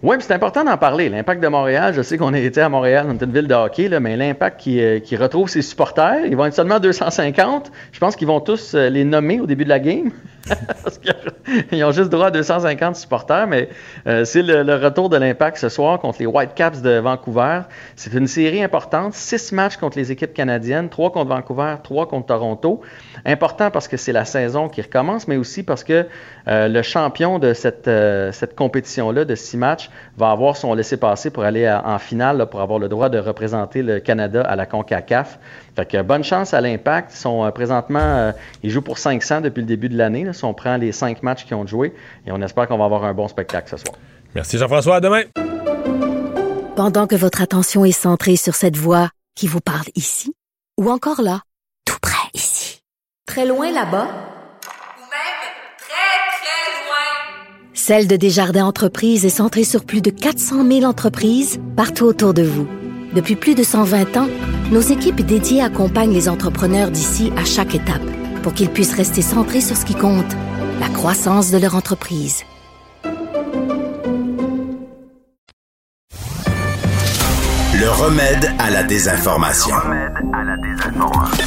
Oui, 0.00 0.14
c'est 0.20 0.32
important 0.32 0.62
d'en 0.62 0.76
parler. 0.76 1.08
L'impact 1.08 1.42
de 1.42 1.48
Montréal, 1.48 1.92
je 1.92 2.02
sais 2.02 2.18
qu'on 2.18 2.32
était 2.32 2.60
à 2.60 2.68
Montréal, 2.68 3.06
on 3.08 3.14
était 3.14 3.24
une 3.24 3.32
ville 3.32 3.48
de 3.48 3.54
hockey, 3.54 3.88
mais 3.98 4.16
l'impact 4.16 4.60
qui, 4.60 4.80
euh, 4.80 5.00
qui, 5.00 5.16
retrouve 5.16 5.48
ses 5.48 5.60
supporters, 5.60 6.24
ils 6.24 6.36
vont 6.36 6.44
être 6.44 6.54
seulement 6.54 6.78
250. 6.78 7.72
Je 7.90 7.98
pense 7.98 8.14
qu'ils 8.14 8.28
vont 8.28 8.38
tous 8.38 8.76
euh, 8.76 8.90
les 8.90 9.02
nommer 9.02 9.40
au 9.40 9.46
début 9.46 9.64
de 9.64 9.68
la 9.68 9.80
game. 9.80 10.12
Parce 10.82 10.98
qu'ils 10.98 11.84
ont 11.84 11.92
juste 11.92 12.10
droit 12.10 12.26
à 12.26 12.30
250 12.30 12.96
supporters, 12.96 13.46
mais 13.46 13.68
euh, 14.06 14.24
c'est 14.24 14.42
le, 14.42 14.74
retour 14.74 15.08
de 15.08 15.16
l'impact 15.16 15.58
ce 15.58 15.68
soir 15.68 15.98
contre 15.98 16.18
les 16.20 16.26
Whitecaps 16.26 16.82
de 16.82 16.98
Vancouver. 16.98 17.62
C'est 17.96 18.12
une 18.14 18.26
série 18.26 18.62
importante. 18.62 19.14
Six 19.14 19.52
matchs 19.52 19.76
contre 19.76 19.98
les 19.98 20.12
équipes 20.12 20.34
canadiennes, 20.34 20.88
trois 20.88 21.10
contre 21.10 21.30
Vancouver, 21.30 21.76
trois 21.82 22.06
contre 22.06 22.26
Toronto. 22.26 22.80
Important 23.24 23.70
parce 23.70 23.88
que 23.88 23.96
c'est 23.96 24.12
la 24.12 24.24
saison 24.24 24.68
qui 24.68 24.82
recommence, 24.82 25.28
mais 25.28 25.36
aussi 25.36 25.62
parce 25.62 25.84
que 25.84 26.06
euh, 26.48 26.68
le 26.68 26.82
champion 26.82 27.38
de 27.38 27.52
cette, 27.52 27.88
euh, 27.88 28.32
cette 28.32 28.54
compétition-là 28.54 29.24
de 29.24 29.34
six 29.34 29.56
matchs 29.56 29.90
va 30.16 30.30
avoir 30.30 30.56
son 30.56 30.74
laissé-passer 30.74 31.30
pour 31.30 31.44
aller 31.44 31.68
en 31.68 31.98
finale, 31.98 32.46
pour 32.50 32.60
avoir 32.60 32.78
le 32.78 32.88
droit 32.88 33.08
de 33.08 33.18
représenter 33.18 33.82
le 33.82 34.00
Canada 34.00 34.42
à 34.42 34.56
la 34.56 34.66
CONCACAF. 34.66 35.38
Fait 35.78 35.86
que 35.86 36.02
bonne 36.02 36.24
chance 36.24 36.54
à 36.54 36.60
l'impact. 36.60 37.12
Ils 37.14 37.18
sont 37.18 37.44
euh, 37.44 37.52
présentement, 37.52 38.00
euh, 38.00 38.32
ils 38.64 38.70
jouent 38.70 38.82
pour 38.82 38.98
500 38.98 39.42
depuis 39.42 39.60
le 39.60 39.66
début 39.66 39.88
de 39.88 39.96
l'année. 39.96 40.26
Si 40.32 40.44
on 40.44 40.52
prend 40.52 40.76
les 40.76 40.90
cinq 40.90 41.22
matchs 41.22 41.44
qu'ils 41.44 41.54
ont 41.54 41.64
joués, 41.68 41.94
et 42.26 42.32
on 42.32 42.42
espère 42.42 42.66
qu'on 42.66 42.78
va 42.78 42.86
avoir 42.86 43.04
un 43.04 43.14
bon 43.14 43.28
spectacle 43.28 43.70
ce 43.70 43.76
soir. 43.76 43.96
Merci 44.34 44.58
Jean-François. 44.58 44.96
À 44.96 45.00
demain. 45.00 45.22
Pendant 46.74 47.06
que 47.06 47.14
votre 47.14 47.42
attention 47.42 47.84
est 47.84 47.92
centrée 47.92 48.34
sur 48.34 48.56
cette 48.56 48.76
voix 48.76 49.10
qui 49.36 49.46
vous 49.46 49.60
parle 49.60 49.86
ici, 49.94 50.34
ou 50.80 50.90
encore 50.90 51.22
là, 51.22 51.42
tout 51.84 51.98
près 52.02 52.28
ici, 52.34 52.82
très 53.24 53.46
loin 53.46 53.70
là-bas, 53.70 54.08
ou 54.08 55.04
même 55.12 55.38
très 55.78 56.18
très 56.40 56.72
loin, 56.88 57.70
Celle 57.72 58.08
de 58.08 58.16
Desjardins 58.16 58.66
Entreprises 58.66 59.24
est 59.24 59.28
centrée 59.28 59.62
sur 59.62 59.84
plus 59.84 60.02
de 60.02 60.10
400 60.10 60.66
000 60.68 60.82
entreprises 60.82 61.60
partout 61.76 62.06
autour 62.06 62.34
de 62.34 62.42
vous. 62.42 62.66
Depuis 63.14 63.36
plus 63.36 63.54
de 63.54 63.62
120 63.62 64.16
ans, 64.18 64.28
nos 64.70 64.80
équipes 64.80 65.22
dédiées 65.22 65.62
accompagnent 65.62 66.12
les 66.12 66.28
entrepreneurs 66.28 66.90
d'ici 66.90 67.32
à 67.36 67.44
chaque 67.44 67.74
étape 67.74 68.02
pour 68.42 68.52
qu'ils 68.52 68.68
puissent 68.68 68.94
rester 68.94 69.22
centrés 69.22 69.62
sur 69.62 69.76
ce 69.76 69.84
qui 69.84 69.94
compte, 69.94 70.36
la 70.80 70.88
croissance 70.88 71.50
de 71.50 71.58
leur 71.58 71.74
entreprise. 71.74 72.44
Le 77.74 77.90
remède 77.90 78.52
à 78.58 78.70
la 78.70 78.82
désinformation. 78.82 79.74
Le 79.74 79.88
remède 79.88 80.12
à 80.34 80.44
la 80.44 80.56
désinformation. 80.56 81.46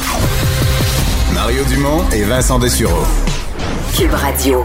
Mario 1.34 1.62
Dumont 1.64 2.04
et 2.12 2.24
Vincent 2.24 2.58
Dessureau. 2.58 3.04
Cube 3.96 4.14
Radio. 4.14 4.64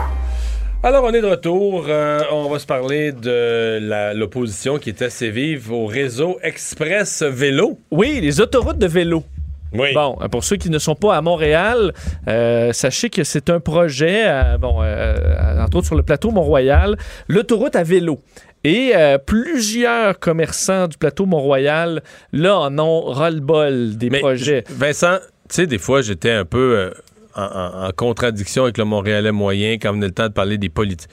Alors, 0.83 1.03
on 1.03 1.11
est 1.11 1.21
de 1.21 1.27
retour. 1.27 1.85
Euh, 1.89 2.19
on 2.31 2.49
va 2.49 2.59
se 2.59 2.65
parler 2.65 3.11
de 3.11 4.13
l'opposition 4.13 4.77
qui 4.77 4.89
est 4.89 5.01
assez 5.01 5.31
vive 5.31 5.71
au 5.71 5.85
réseau 5.85 6.37
Express 6.43 7.23
Vélo. 7.23 7.79
Oui, 7.91 8.19
les 8.21 8.39
autoroutes 8.39 8.77
de 8.77 8.87
vélo. 8.87 9.23
Oui. 9.73 9.93
Bon, 9.93 10.15
pour 10.31 10.45
ceux 10.45 10.55
qui 10.55 10.69
ne 10.69 10.79
sont 10.79 10.95
pas 10.95 11.17
à 11.17 11.21
Montréal, 11.21 11.93
euh, 12.29 12.71
sachez 12.71 13.09
que 13.09 13.25
c'est 13.25 13.49
un 13.49 13.59
projet, 13.59 14.23
euh, 14.25 14.57
bon, 14.57 14.81
entre 15.59 15.77
autres 15.77 15.87
sur 15.87 15.95
le 15.95 16.03
plateau 16.03 16.31
Mont-Royal, 16.31 16.95
l'autoroute 17.27 17.75
à 17.75 17.83
vélo. 17.83 18.21
Et 18.63 18.91
euh, 18.95 19.17
plusieurs 19.17 20.19
commerçants 20.19 20.87
du 20.87 20.97
plateau 20.97 21.25
Mont-Royal, 21.25 22.01
là, 22.33 22.57
en 22.57 22.79
ont 22.79 23.01
ras-le-bol 23.01 23.97
des 23.97 24.09
Mais, 24.09 24.19
projets. 24.19 24.63
Vincent, 24.69 25.17
tu 25.49 25.55
sais, 25.55 25.67
des 25.67 25.77
fois, 25.77 26.01
j'étais 26.01 26.31
un 26.31 26.45
peu 26.45 26.75
euh, 26.77 26.91
en, 27.37 27.89
contradiction 27.95 28.63
avec 28.63 28.77
le 28.77 28.85
Montréalais 28.85 29.31
moyen 29.31 29.73
quand 29.73 29.93
venait 29.93 30.07
le 30.07 30.13
temps 30.13 30.27
de 30.27 30.33
parler 30.33 30.57
des 30.57 30.69
politiques. 30.69 31.09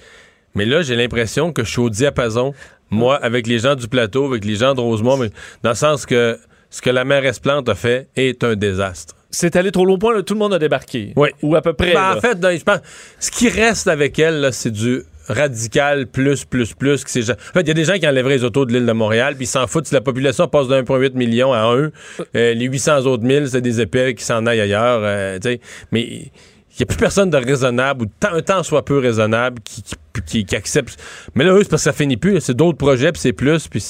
Mais 0.55 0.64
là, 0.64 0.83
j'ai 0.83 0.97
l'impression 0.97 1.53
que 1.53 1.64
je 1.64 1.70
suis 1.70 1.81
au 1.81 1.91
diapason, 1.91 2.55
moi, 2.91 3.16
avec 3.16 3.47
les 3.47 3.59
gens 3.59 3.75
du 3.75 3.89
plateau, 3.89 4.27
avec 4.27 4.45
les 4.45 4.57
gens 4.57 4.75
de 4.75 4.81
Rosemont, 4.81 5.16
mais 5.16 5.31
dans 5.62 5.70
le 5.70 5.77
sens 5.77 6.07
que 6.07 6.39
ce 6.70 6.81
que 6.81 6.91
la 6.91 7.05
mairesse 7.05 7.39
Plante 7.39 7.68
a 7.68 7.75
fait 7.75 8.09
est 8.16 8.43
un 8.45 8.55
désastre. 8.55 9.14
C'est 9.31 9.57
allé 9.57 9.72
trop 9.72 9.85
loin 9.85 9.99
point, 9.99 10.14
là, 10.14 10.22
tout 10.22 10.35
le 10.35 10.39
monde 10.39 10.55
a 10.55 10.59
débarqué. 10.59 11.12
Oui. 11.16 11.31
Ou 11.43 11.57
à 11.57 11.62
peu 11.62 11.72
près. 11.72 11.93
Ben, 11.93 12.16
en 12.16 12.20
fait, 12.20 12.37
non, 12.41 12.51
je 12.51 12.62
pense, 12.62 12.81
ce 13.18 13.31
qui 13.31 13.49
reste 13.49 13.89
avec 13.89 14.18
elle, 14.18 14.51
c'est 14.53 14.70
du 14.70 15.03
radical 15.29 16.07
plus, 16.07 16.45
plus, 16.45 16.75
plus. 16.75 17.05
Que. 17.05 17.33
En 17.33 17.35
fait, 17.35 17.61
il 17.61 17.68
y 17.68 17.70
a 17.70 17.75
des 17.75 17.85
gens 17.85 17.99
qui 17.99 18.07
enlèveraient 18.07 18.37
les 18.37 18.45
autos 18.45 18.64
de 18.64 18.72
l'île 18.72 18.87
de 18.87 18.93
Montréal, 18.93 19.35
puis 19.37 19.45
ils 19.45 19.49
s'en 19.49 19.66
foutent 19.66 19.87
si 19.87 19.95
la 19.95 20.01
population 20.01 20.49
passe 20.49 20.68
de 20.68 20.75
1,8 20.75 21.14
million 21.14 21.53
à 21.53 21.61
1. 21.61 21.91
Euh, 22.37 22.55
les 22.55 22.66
800 22.66 23.07
autres 23.07 23.25
mille, 23.25 23.49
c'est 23.49 23.61
des 23.61 23.81
épais 23.81 24.14
qui 24.14 24.25
s'en 24.25 24.47
aillent 24.47 24.61
ailleurs. 24.61 25.01
Euh, 25.03 25.39
mais 25.93 26.03
il 26.03 26.31
n'y 26.79 26.83
a 26.83 26.87
plus 26.87 26.99
personne 26.99 27.31
de 27.31 27.37
raisonnable, 27.37 28.05
ou 28.05 28.27
un 28.27 28.43
temps 28.43 28.62
soit 28.62 28.85
peu 28.85 28.99
raisonnable, 28.99 29.61
qui, 29.62 29.83
qui, 29.83 29.95
qui, 30.27 30.45
qui 30.45 30.57
accepte. 30.57 30.99
Mais 31.35 31.45
là, 31.45 31.53
eux, 31.53 31.62
c'est 31.62 31.70
parce 31.70 31.83
que 31.83 31.91
ça 31.91 31.93
finit 31.93 32.16
plus. 32.16 32.41
C'est 32.41 32.55
d'autres 32.55 32.79
projets, 32.79 33.12
puis 33.12 33.20
c'est 33.20 33.33
plus, 33.33 33.68
puis 33.68 33.83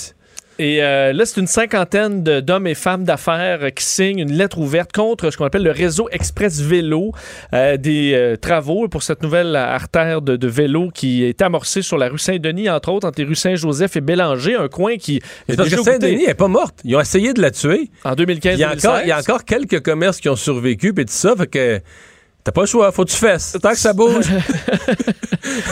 et 0.59 0.83
euh, 0.83 1.13
là, 1.13 1.27
c'est 1.27 1.41
une 1.41 1.47
cinquantaine 1.47 2.23
d'hommes 2.23 2.67
et 2.67 2.75
femmes 2.75 3.05
d'affaires 3.05 3.75
qui 3.75 3.85
signent 3.85 4.21
une 4.21 4.33
lettre 4.33 4.59
ouverte 4.59 4.93
contre 4.93 5.31
ce 5.31 5.37
qu'on 5.37 5.45
appelle 5.45 5.65
le 5.65 5.73
réseau 5.73 6.09
Express 6.13 6.61
Vélo, 6.61 7.13
euh, 7.53 7.77
des 7.77 8.13
euh, 8.15 8.37
travaux 8.37 8.87
pour 8.89 9.03
cette 9.03 9.23
nouvelle 9.23 9.57
artère 9.57 10.23
de, 10.23 10.37
de, 10.37 10.49
vélo 10.49 10.91
qui 10.95 11.25
est 11.25 11.43
amorcée 11.43 11.83
sur 11.83 11.99
la 11.99 12.09
rue 12.09 12.19
Saint-Denis, 12.19 12.71
entre 12.71 12.91
autres, 12.91 13.09
entre 13.09 13.19
les 13.21 13.27
rues 13.27 13.35
Saint-Joseph 13.35 13.97
et 13.97 14.01
Bélanger, 14.01 14.55
un 14.55 14.69
coin 14.69 14.97
qui... 14.97 15.21
Parce 15.57 15.69
que 15.69 15.83
Saint-Denis 15.83 16.27
n'est 16.27 16.35
pas 16.35 16.49
morte. 16.49 16.77
Ils 16.85 16.95
ont 16.95 17.01
essayé 17.01 17.33
de 17.33 17.43
la 17.43 17.51
tuer. 17.51 17.91
En 18.05 18.15
2015 18.15 18.55
il 18.55 18.61
y, 18.61 18.65
a 18.65 18.73
encore, 18.73 19.01
il 19.03 19.09
y 19.09 19.13
a 19.13 19.19
encore 19.19 19.45
quelques 19.45 19.81
commerces 19.81 20.21
qui 20.21 20.29
ont 20.29 20.37
survécu, 20.37 20.95
puis 20.95 21.05
tout 21.05 21.13
ça, 21.13 21.35
fait 21.37 21.47
que 21.49 21.81
T'as 22.45 22.53
pas 22.53 22.61
le 22.61 22.67
choix, 22.67 22.93
faut 22.93 23.05
que 23.07 23.11
tu 23.11 23.17
fasses. 23.17 23.57
Tant 23.63 23.71
que 23.71 23.79
ça 23.79 23.93
bouge. 23.95 24.27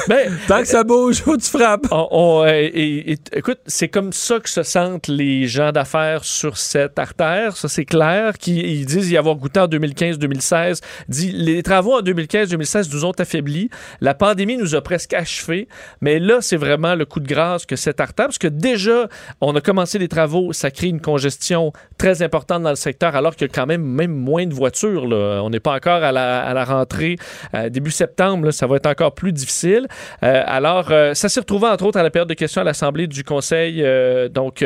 Ben, 0.09 0.31
Tant 0.49 0.61
que 0.61 0.66
ça 0.68 0.85
bouge, 0.85 1.23
faut 1.23 1.37
que 1.37 1.43
tu 1.43 1.49
frappes. 1.51 1.87
On- 1.91 2.09
on, 2.11 2.43
euh, 2.45 2.49
et- 2.53 3.12
et- 3.12 3.18
écoute, 3.33 3.59
c'est 3.66 3.89
comme 3.89 4.12
ça 4.12 4.39
que 4.39 4.49
se 4.51 4.62
sentent 4.62 5.09
les 5.09 5.47
gens 5.47 5.73
d'affaires 5.73 6.25
sur 6.25 6.57
cette 6.59 6.99
artère, 6.99 7.57
ça 7.57 7.68
c'est 7.68 7.85
clair, 7.85 8.37
qui 8.39 8.61
ils 8.61 8.85
disent 8.87 9.11
y 9.11 9.16
avoir 9.16 9.37
goûté 9.37 9.61
en 9.61 9.66
2015-2016. 9.68 10.81
Dit 11.09 11.33
les 11.33 11.62
travaux 11.62 11.95
en 11.95 12.03
2015-2016 12.03 12.93
nous 12.93 13.05
ont 13.05 13.12
affaiblis, 13.12 13.70
la 14.01 14.14
pandémie 14.14 14.57
nous 14.57 14.75
a 14.75 14.83
presque 14.83 15.14
achevés, 15.14 15.68
mais 16.01 16.18
là 16.18 16.39
c'est 16.41 16.57
vraiment 16.57 16.95
le 16.95 17.05
coup 17.07 17.20
de 17.20 17.29
grâce 17.29 17.64
que 17.64 17.77
cette 17.77 18.01
artère, 18.01 18.27
parce 18.27 18.39
que 18.39 18.49
déjà 18.49 19.09
on 19.41 19.55
a 19.57 19.61
commencé 19.61 19.99
les 19.99 20.09
travaux, 20.09 20.53
ça 20.53 20.70
crée 20.70 20.89
une 20.89 21.01
congestion 21.01 21.73
très 21.99 22.23
importante 22.23 22.62
dans 22.62 22.70
le 22.70 22.77
secteur, 22.77 23.16
alors 23.16 23.37
qu'il 23.37 23.49
y 23.49 23.51
a 23.51 23.55
quand 23.55 23.66
même 23.66 23.83
même 23.83 24.12
moins 24.12 24.47
de 24.47 24.55
voitures. 24.55 25.07
là. 25.07 25.41
On 25.43 25.51
n'est 25.51 25.61
pas 25.61 25.75
encore 25.75 26.03
à 26.03 26.12
la, 26.12 26.43
à 26.43 26.53
la 26.55 26.62
rentrée 26.65 27.17
euh, 27.55 27.69
début 27.69 27.91
septembre, 27.91 28.51
ça 28.51 28.67
va 28.67 28.77
être 28.77 28.87
encore 28.87 29.15
plus 29.15 29.33
difficile. 29.33 29.87
Euh, 30.23 30.43
alors, 30.47 30.91
euh, 30.91 31.15
ça 31.15 31.29
s'est 31.29 31.41
retrouvé 31.41 31.69
entre 31.69 31.85
autres 31.85 31.99
à 31.99 32.03
la 32.03 32.11
période 32.11 32.29
de 32.29 32.35
questions 32.35 32.61
à 32.61 32.65
l'Assemblée 32.65 33.07
du 33.07 33.25
Conseil 33.25 33.85
donc 34.31 34.65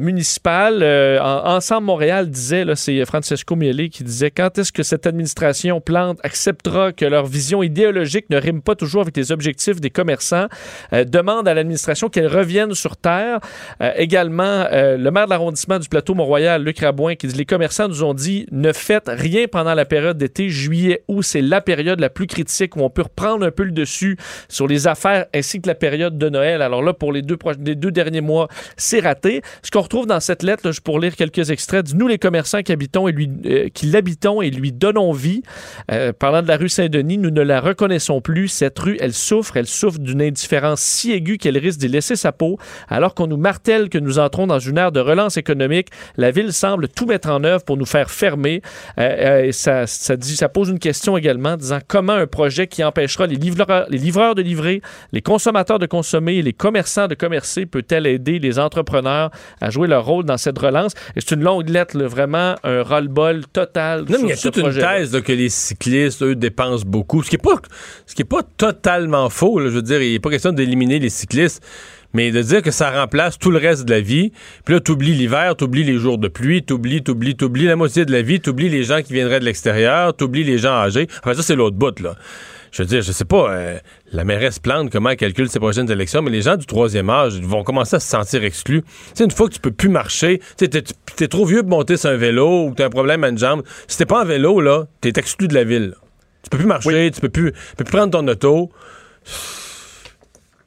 municipal. 0.00 0.82
En- 1.20 1.56
Ensemble 1.56 1.86
Montréal 1.86 2.28
disait, 2.30 2.64
c'est 2.74 3.04
Francesco 3.04 3.56
Miele 3.56 3.88
qui 3.90 4.04
disait, 4.04 4.30
quand 4.30 4.58
est-ce 4.58 4.72
que 4.72 4.82
cette 4.82 5.06
administration 5.06 5.80
plante 5.80 6.18
acceptera 6.22 6.92
que 6.92 7.04
leur 7.04 7.26
vision 7.26 7.62
idéologique 7.62 8.26
ne 8.30 8.36
rime 8.36 8.62
pas 8.62 8.74
toujours 8.74 9.02
avec 9.02 9.16
les 9.16 9.32
objectifs 9.32 9.80
des 9.80 9.90
commerçants, 9.90 10.46
demande 10.92 11.48
à 11.48 11.54
l'administration 11.54 12.08
qu'elle 12.08 12.26
revienne 12.28 12.74
sur 12.74 12.96
terre. 12.96 13.40
Également, 13.96 14.66
le 14.72 15.10
maire 15.10 15.26
de 15.26 15.30
l'arrondissement 15.30 15.78
du 15.78 15.88
plateau 15.88 16.14
Mont-Royal, 16.14 16.62
Luc 16.62 16.80
Rabouin, 16.80 17.14
qui 17.14 17.26
dit, 17.26 17.36
les 17.36 17.44
commerçants 17.46 17.88
nous 17.88 18.04
ont 18.04 18.14
dit, 18.14 18.46
ne 18.50 18.72
faites 18.72 19.08
rien 19.08 19.46
pendant 19.50 19.74
la 19.74 19.84
période 19.84 20.18
d'été, 20.18 20.48
juillet, 20.48 21.02
août, 21.08 21.22
c'est 21.30 21.42
la 21.42 21.60
période 21.60 22.00
la 22.00 22.10
plus 22.10 22.26
critique 22.26 22.76
où 22.76 22.80
on 22.80 22.90
peut 22.90 23.02
reprendre 23.02 23.46
un 23.46 23.50
peu 23.50 23.62
le 23.62 23.70
dessus 23.70 24.16
sur 24.48 24.66
les 24.66 24.86
affaires 24.86 25.26
ainsi 25.34 25.60
que 25.60 25.68
la 25.68 25.74
période 25.74 26.18
de 26.18 26.28
Noël. 26.28 26.60
Alors 26.62 26.82
là, 26.82 26.92
pour 26.92 27.12
les 27.12 27.22
deux, 27.22 27.38
les 27.64 27.76
deux 27.76 27.90
derniers 27.92 28.20
mois, 28.20 28.48
c'est 28.76 29.00
raté. 29.00 29.42
Ce 29.62 29.70
qu'on 29.70 29.82
retrouve 29.82 30.06
dans 30.06 30.20
cette 30.20 30.42
lettre, 30.42 30.72
je 30.72 30.80
pour 30.80 30.98
lire 30.98 31.14
quelques 31.14 31.50
extraits, 31.50 31.86
dit, 31.86 31.96
nous 31.96 32.08
les 32.08 32.18
commerçants 32.18 32.62
qui 32.62 32.72
habitons 32.72 33.06
et 33.06 33.12
lui, 33.12 33.30
euh, 33.46 33.68
qui 33.72 33.86
l'habitons 33.86 34.42
et 34.42 34.50
lui 34.50 34.72
donnons 34.72 35.12
vie. 35.12 35.42
Euh, 35.92 36.12
parlant 36.12 36.42
de 36.42 36.48
la 36.48 36.56
rue 36.56 36.68
Saint-Denis, 36.68 37.18
nous 37.18 37.30
ne 37.30 37.42
la 37.42 37.60
reconnaissons 37.60 38.20
plus. 38.20 38.48
Cette 38.48 38.78
rue, 38.78 38.96
elle 39.00 39.12
souffre, 39.12 39.56
elle 39.56 39.66
souffre 39.66 39.98
d'une 39.98 40.22
indifférence 40.22 40.80
si 40.80 41.12
aiguë 41.12 41.38
qu'elle 41.38 41.58
risque 41.58 41.78
d'y 41.78 41.88
laisser 41.88 42.16
sa 42.16 42.32
peau. 42.32 42.58
Alors 42.88 43.14
qu'on 43.14 43.26
nous 43.26 43.36
martèle 43.36 43.88
que 43.88 43.98
nous 43.98 44.18
entrons 44.18 44.46
dans 44.46 44.58
une 44.58 44.78
ère 44.78 44.92
de 44.92 45.00
relance 45.00 45.36
économique, 45.36 45.88
la 46.16 46.30
ville 46.30 46.52
semble 46.52 46.88
tout 46.88 47.06
mettre 47.06 47.30
en 47.30 47.44
œuvre 47.44 47.64
pour 47.64 47.76
nous 47.76 47.86
faire 47.86 48.10
fermer. 48.10 48.62
Euh, 48.98 49.44
et 49.44 49.52
ça, 49.52 49.86
ça 49.86 50.48
pose 50.48 50.70
une 50.70 50.78
question 50.78 51.16
également, 51.20 51.56
disant 51.56 51.78
comment 51.86 52.14
un 52.14 52.26
projet 52.26 52.66
qui 52.66 52.82
empêchera 52.82 53.26
les 53.26 53.36
livreurs, 53.36 53.86
les 53.88 53.98
livreurs 53.98 54.34
de 54.34 54.42
livrer, 54.42 54.82
les 55.12 55.22
consommateurs 55.22 55.78
de 55.78 55.86
consommer 55.86 56.36
et 56.36 56.42
les 56.42 56.52
commerçants 56.52 57.06
de 57.06 57.14
commercer 57.14 57.66
peut-elle 57.66 58.06
aider 58.06 58.38
les 58.38 58.58
entrepreneurs 58.58 59.30
à 59.60 59.70
jouer 59.70 59.86
leur 59.86 60.04
rôle 60.04 60.24
dans 60.24 60.38
cette 60.38 60.58
relance? 60.58 60.92
Et 61.14 61.20
c'est 61.20 61.34
une 61.34 61.42
longue 61.42 61.68
lettre, 61.68 61.96
là, 61.96 62.08
vraiment 62.08 62.56
un 62.64 62.82
roll-ball 62.82 63.46
total. 63.52 64.04
Non, 64.08 64.18
mais 64.22 64.24
il 64.24 64.28
y 64.30 64.32
a 64.32 64.36
toute 64.36 64.56
une 64.56 64.72
thèse 64.72 65.12
là, 65.12 65.20
que 65.20 65.32
les 65.32 65.48
cyclistes, 65.48 66.22
eux, 66.22 66.34
dépensent 66.34 66.84
beaucoup. 66.86 67.22
Ce 67.22 67.30
qui 67.30 67.36
n'est 67.36 67.42
pas, 67.42 67.60
ce 68.06 68.14
qui 68.14 68.22
est 68.22 68.24
pas 68.24 68.42
totalement 68.56 69.28
faux. 69.30 69.60
là. 69.60 69.70
je 69.70 69.76
veux 69.76 69.82
dire, 69.82 70.02
il 70.02 70.12
n'est 70.12 70.18
pas 70.18 70.30
question 70.30 70.52
d'éliminer 70.52 70.98
les 70.98 71.10
cyclistes, 71.10 71.62
mais 72.12 72.30
de 72.30 72.42
dire 72.42 72.62
que 72.62 72.70
ça 72.70 72.90
remplace 72.90 73.38
tout 73.38 73.50
le 73.50 73.58
reste 73.58 73.84
de 73.84 73.90
la 73.90 74.00
vie. 74.00 74.32
Puis 74.64 74.74
là, 74.74 74.80
t'oublies 74.80 75.14
l'hiver, 75.14 75.56
t'oublies 75.56 75.84
les 75.84 75.98
jours 75.98 76.18
de 76.18 76.28
pluie, 76.28 76.62
t'oublies, 76.62 77.02
t'oublies, 77.02 77.36
t'oublies 77.36 77.66
la 77.66 77.76
moitié 77.76 78.04
de 78.04 78.12
la 78.12 78.22
vie, 78.22 78.40
t'oublies 78.40 78.68
les 78.68 78.84
gens 78.84 79.02
qui 79.02 79.12
viendraient 79.12 79.40
de 79.40 79.44
l'extérieur, 79.44 80.14
t'oublies 80.14 80.44
les 80.44 80.58
gens 80.58 80.72
âgés. 80.72 81.06
Enfin, 81.22 81.34
ça, 81.34 81.42
c'est 81.42 81.56
l'autre 81.56 81.76
bout, 81.76 81.98
là. 82.00 82.16
Je 82.72 82.82
veux 82.82 82.86
dire, 82.86 83.02
je 83.02 83.10
sais 83.10 83.24
pas, 83.24 83.50
euh, 83.50 83.78
la 84.12 84.24
mairesse 84.24 84.60
Plante, 84.60 84.90
comment 84.90 85.10
elle 85.10 85.16
calcule 85.16 85.48
ses 85.48 85.58
prochaines 85.58 85.90
élections, 85.90 86.22
mais 86.22 86.30
les 86.30 86.42
gens 86.42 86.56
du 86.56 86.66
troisième 86.66 87.10
âge 87.10 87.40
vont 87.40 87.64
commencer 87.64 87.96
à 87.96 88.00
se 88.00 88.08
sentir 88.08 88.44
exclus. 88.44 88.82
Tu 88.82 88.88
sais, 89.14 89.24
une 89.24 89.32
fois 89.32 89.48
que 89.48 89.54
tu 89.54 89.60
peux 89.60 89.72
plus 89.72 89.88
marcher, 89.88 90.40
tu 90.56 91.28
trop 91.28 91.44
vieux 91.44 91.62
pour 91.62 91.70
monter 91.70 91.96
sur 91.96 92.10
un 92.10 92.16
vélo 92.16 92.66
ou 92.66 92.74
t'as 92.74 92.86
un 92.86 92.90
problème 92.90 93.24
à 93.24 93.28
une 93.28 93.38
jambe, 93.38 93.62
si 93.88 93.98
t'es 93.98 94.06
pas 94.06 94.22
en 94.22 94.24
vélo, 94.24 94.60
là, 94.60 94.84
t'es 95.00 95.12
exclu 95.16 95.48
de 95.48 95.54
la 95.54 95.64
ville. 95.64 95.88
là. 95.88 95.96
Tu 96.42 96.50
peux 96.50 96.58
plus 96.58 96.66
marcher, 96.66 97.10
tu 97.12 97.20
peux 97.20 97.28
plus, 97.28 97.52
tu 97.52 97.76
peux 97.76 97.84
plus 97.84 97.96
prendre 97.96 98.12
ton 98.12 98.26
auto. 98.26 98.70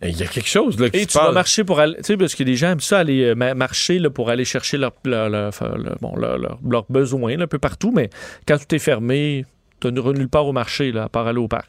Il 0.03 0.17
y 0.19 0.23
a 0.23 0.27
quelque 0.27 0.47
chose, 0.49 0.79
là, 0.79 0.89
qui 0.89 0.97
Et 0.97 1.01
se 1.03 1.07
tu 1.07 1.17
vas 1.17 1.25
passe. 1.25 1.33
marcher 1.33 1.63
pour 1.63 1.79
aller, 1.79 1.95
tu 1.97 2.03
sais, 2.03 2.17
parce 2.17 2.35
que 2.35 2.43
les 2.43 2.55
gens 2.55 2.69
aiment 2.71 2.79
ça 2.79 2.99
aller 2.99 3.23
euh, 3.23 3.35
ma- 3.35 3.53
marcher 3.53 3.99
là, 3.99 4.09
pour 4.09 4.29
aller 4.29 4.45
chercher 4.45 4.77
leurs 4.77 4.91
leur, 5.05 5.29
leur- 5.29 5.51
leur- 5.61 5.97
bon, 6.01 6.15
leur- 6.15 6.37
besoins 6.89 7.39
un 7.39 7.47
peu 7.47 7.59
partout, 7.59 7.91
mais 7.95 8.09
quand 8.47 8.57
tout 8.57 8.75
est 8.75 8.79
fermé, 8.79 9.45
tu 9.79 9.87
n'as 9.87 9.91
nulle 10.13 10.29
part 10.29 10.45
au 10.47 10.51
marché, 10.53 10.91
là, 10.91 11.03
à 11.03 11.09
part 11.09 11.27
aller 11.27 11.39
au 11.39 11.47
parc. 11.47 11.67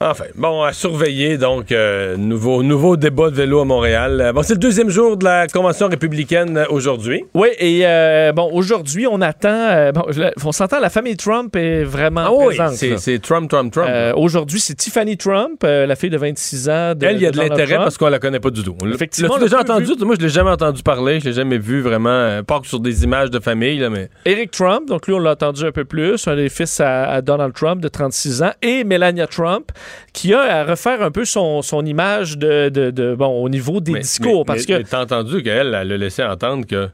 Enfin, 0.00 0.26
bon, 0.36 0.62
à 0.62 0.72
surveiller, 0.72 1.38
donc, 1.38 1.72
euh, 1.72 2.16
nouveau, 2.16 2.62
nouveau 2.62 2.96
débat 2.96 3.30
de 3.30 3.34
vélo 3.34 3.58
à 3.62 3.64
Montréal. 3.64 4.20
Euh, 4.20 4.32
Bon, 4.32 4.44
c'est 4.44 4.52
le 4.52 4.60
deuxième 4.60 4.90
jour 4.90 5.16
de 5.16 5.24
la 5.24 5.48
Convention 5.48 5.88
républicaine 5.88 6.56
euh, 6.56 6.66
aujourd'hui. 6.70 7.24
Oui, 7.34 7.48
et 7.58 7.80
euh, 7.84 8.30
bon, 8.32 8.48
aujourd'hui, 8.52 9.08
on 9.10 9.20
attend. 9.20 9.48
euh, 9.48 9.90
bon, 9.90 10.02
on 10.44 10.52
s'entend, 10.52 10.78
la 10.78 10.88
famille 10.88 11.16
Trump 11.16 11.56
est 11.56 11.82
vraiment 11.82 12.26
Ah 12.26 12.32
oui, 12.32 12.56
c'est- 12.74 13.18
Trump, 13.20 13.50
Trump, 13.50 13.72
Trump. 13.72 13.88
Aujourd'hui, 14.14 14.60
c'est 14.60 14.76
Tiffany 14.76 15.16
Trump, 15.16 15.64
la 15.64 15.96
fille 15.96 16.10
de 16.10 16.16
26 16.18 16.68
ans. 16.68 16.94
De, 16.94 17.04
Elle, 17.04 17.16
il 17.16 17.22
y 17.22 17.26
a 17.26 17.32
de 17.32 17.38
l'intérêt 17.38 17.74
parce 17.78 17.98
qu'on 17.98 18.08
la 18.08 18.20
connaît 18.20 18.38
pas 18.38 18.50
du 18.50 18.62
tout. 18.62 18.76
Effectivement, 18.94 19.34
L'as-tu 19.34 19.52
on 19.52 19.56
l'a 19.56 19.62
déjà 19.64 19.74
entendu? 19.74 20.04
Moi, 20.04 20.14
je 20.16 20.22
l'ai 20.24 20.28
jamais 20.30 20.50
entendu 20.50 20.84
parler. 20.84 21.18
Je 21.18 21.24
l'ai 21.24 21.32
jamais 21.32 21.58
vu 21.58 21.80
vraiment, 21.80 22.40
pas 22.44 22.60
que 22.60 22.68
sur 22.68 22.78
des 22.78 23.02
images 23.02 23.32
de 23.32 23.40
famille, 23.40 23.78
là, 23.80 23.90
mais. 23.90 24.10
Eric 24.26 24.52
Trump, 24.52 24.86
donc 24.86 25.08
lui, 25.08 25.14
on 25.14 25.18
l'a 25.18 25.32
entendu 25.32 25.64
un 25.64 25.72
peu 25.72 25.84
plus, 25.84 26.28
un 26.28 26.36
des 26.36 26.48
fils 26.50 26.78
à, 26.78 27.10
à 27.10 27.20
Donald 27.20 27.52
Trump 27.52 27.80
de 27.80 27.88
36 27.88 28.44
ans, 28.44 28.52
et 28.62 28.84
Melania 28.84 29.26
Trump, 29.26 29.72
qui 30.12 30.32
a 30.34 30.40
à 30.40 30.64
refaire 30.64 31.02
un 31.02 31.10
peu 31.10 31.24
son, 31.24 31.62
son 31.62 31.84
image 31.84 32.38
de, 32.38 32.68
de- 32.68 32.90
de- 32.90 33.14
bon, 33.14 33.42
au 33.42 33.48
niveau 33.48 33.80
des 33.80 33.92
mais- 33.92 34.00
discours. 34.00 34.40
mais- 34.40 34.44
parce 34.44 34.68
mais- 34.68 34.82
que 34.84 34.88
T'as 34.88 35.02
entendu 35.02 35.42
qu'elle, 35.42 35.68
elle 35.74 35.92
a 35.92 35.96
laissé 35.96 36.22
entendre 36.24 36.66
que, 36.66 36.88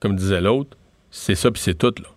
comme 0.00 0.16
disait 0.16 0.40
l'autre, 0.40 0.76
c'est 1.10 1.34
ça 1.34 1.50
puis 1.50 1.60
c'est 1.62 1.74
tout, 1.74 1.94
là. 2.02 2.08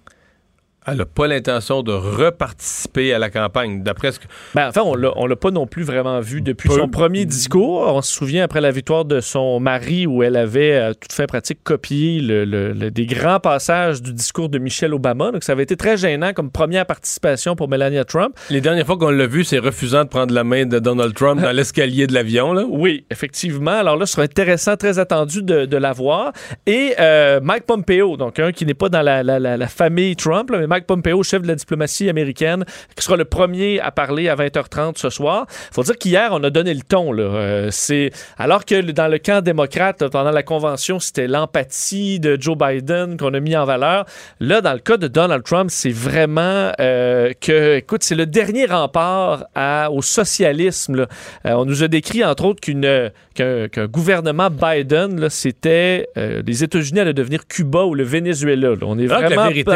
Elle 0.87 0.97
n'a 0.97 1.05
pas 1.05 1.27
l'intention 1.27 1.83
de 1.83 1.91
reparticiper 1.91 3.13
à 3.13 3.19
la 3.19 3.29
campagne. 3.29 3.83
D'après 3.83 4.11
ce 4.13 4.19
que. 4.19 4.25
Ben, 4.55 4.69
enfin, 4.69 4.81
on 4.83 4.95
on 5.15 5.27
l'a 5.27 5.35
pas 5.35 5.51
non 5.51 5.67
plus 5.67 5.83
vraiment 5.83 6.19
vu 6.21 6.41
depuis 6.41 6.69
Peu. 6.69 6.75
son 6.75 6.87
premier 6.87 7.25
discours. 7.25 7.81
On 7.93 8.01
se 8.01 8.11
souvient 8.11 8.43
après 8.45 8.61
la 8.61 8.71
victoire 8.71 9.05
de 9.05 9.19
son 9.19 9.59
mari 9.59 10.07
où 10.07 10.23
elle 10.23 10.35
avait, 10.35 10.75
à 10.75 10.93
toute 10.95 11.13
fin 11.13 11.25
pratique, 11.27 11.59
copié 11.63 12.19
le- 12.19 12.45
le- 12.45 12.73
le- 12.73 12.89
des 12.89 13.05
grands 13.05 13.39
passages 13.39 14.01
du 14.01 14.11
discours 14.11 14.49
de 14.49 14.57
Michelle 14.57 14.93
Obama. 14.95 15.31
Donc, 15.31 15.43
ça 15.43 15.51
avait 15.51 15.63
été 15.63 15.75
très 15.77 15.97
gênant 15.97 16.33
comme 16.33 16.49
première 16.49 16.87
participation 16.87 17.55
pour 17.55 17.67
Melania 17.69 18.03
Trump. 18.03 18.35
Les 18.49 18.61
dernières 18.61 18.87
fois 18.87 18.97
qu'on 18.97 19.11
l'a 19.11 19.27
vu, 19.27 19.43
c'est 19.43 19.59
refusant 19.59 20.03
de 20.03 20.09
prendre 20.09 20.33
la 20.33 20.43
main 20.43 20.65
de 20.65 20.79
Donald 20.79 21.13
Trump 21.13 21.41
dans 21.41 21.51
l'escalier 21.51 22.07
de 22.07 22.13
l'avion, 22.13 22.53
là. 22.53 22.63
Oui, 22.67 23.05
effectivement. 23.11 23.71
Alors 23.71 23.97
là, 23.97 24.07
ce 24.07 24.13
sera 24.13 24.23
intéressant, 24.23 24.75
très 24.77 24.97
attendu 24.97 25.43
de, 25.43 25.65
de 25.65 25.77
la 25.77 25.93
voir. 25.93 26.31
Et 26.65 26.95
euh, 26.99 27.39
Mike 27.43 27.65
Pompeo, 27.67 28.17
donc 28.17 28.39
un 28.39 28.51
qui 28.51 28.65
n'est 28.65 28.73
pas 28.73 28.89
dans 28.89 29.03
la, 29.03 29.21
la- 29.21 29.39
la- 29.39 29.57
la 29.57 29.67
famille 29.67 30.15
Trump, 30.15 30.49
là, 30.49 30.57
mais 30.57 30.67
Mike 30.71 30.87
Pompeo, 30.87 31.21
chef 31.21 31.41
de 31.41 31.47
la 31.49 31.55
diplomatie 31.55 32.07
américaine, 32.09 32.63
qui 32.95 33.03
sera 33.03 33.17
le 33.17 33.25
premier 33.25 33.81
à 33.81 33.91
parler 33.91 34.29
à 34.29 34.35
20h30 34.35 34.97
ce 34.97 35.09
soir. 35.09 35.45
faut 35.73 35.83
dire 35.83 35.97
qu'hier, 35.97 36.29
on 36.31 36.41
a 36.45 36.49
donné 36.49 36.73
le 36.73 36.79
ton. 36.81 37.11
Là. 37.11 37.23
Euh, 37.23 37.67
c'est 37.71 38.11
alors 38.37 38.63
que 38.63 38.75
le- 38.75 38.93
dans 38.93 39.09
le 39.09 39.17
camp 39.17 39.43
démocrate, 39.43 40.07
pendant 40.07 40.31
la 40.31 40.43
convention, 40.43 40.99
c'était 40.99 41.27
l'empathie 41.27 42.19
de 42.21 42.37
Joe 42.39 42.57
Biden 42.57 43.17
qu'on 43.17 43.33
a 43.33 43.39
mis 43.41 43.55
en 43.57 43.65
valeur. 43.65 44.05
Là, 44.39 44.61
dans 44.61 44.71
le 44.73 44.79
cas 44.79 44.95
de 44.95 45.07
Donald 45.07 45.43
Trump, 45.43 45.69
c'est 45.71 45.91
vraiment 45.91 46.71
euh, 46.79 47.33
que, 47.41 47.75
écoute, 47.75 48.03
c'est 48.03 48.15
le 48.15 48.25
dernier 48.25 48.65
rempart 48.65 49.43
à- 49.55 49.91
au 49.91 50.01
socialisme. 50.01 50.95
là. 50.95 51.07
Euh, 51.45 51.51
on 51.53 51.65
nous 51.65 51.83
a 51.83 51.89
décrit, 51.89 52.23
entre 52.23 52.45
autres, 52.45 52.61
qu'une, 52.61 53.11
qu'un, 53.35 53.67
qu'un 53.67 53.87
gouvernement 53.87 54.49
Biden, 54.49 55.19
là, 55.19 55.29
c'était 55.29 56.07
euh, 56.17 56.41
les 56.47 56.63
États-Unis 56.63 56.99
allaient 57.01 57.13
devenir 57.13 57.45
Cuba 57.47 57.83
ou 57.83 57.93
le 57.93 58.03
Venezuela. 58.03 58.69
là. 58.69 58.75
On 58.83 58.97
est 58.97 59.07
vraiment 59.07 59.29
la 59.29 59.49
vérité, 59.49 59.71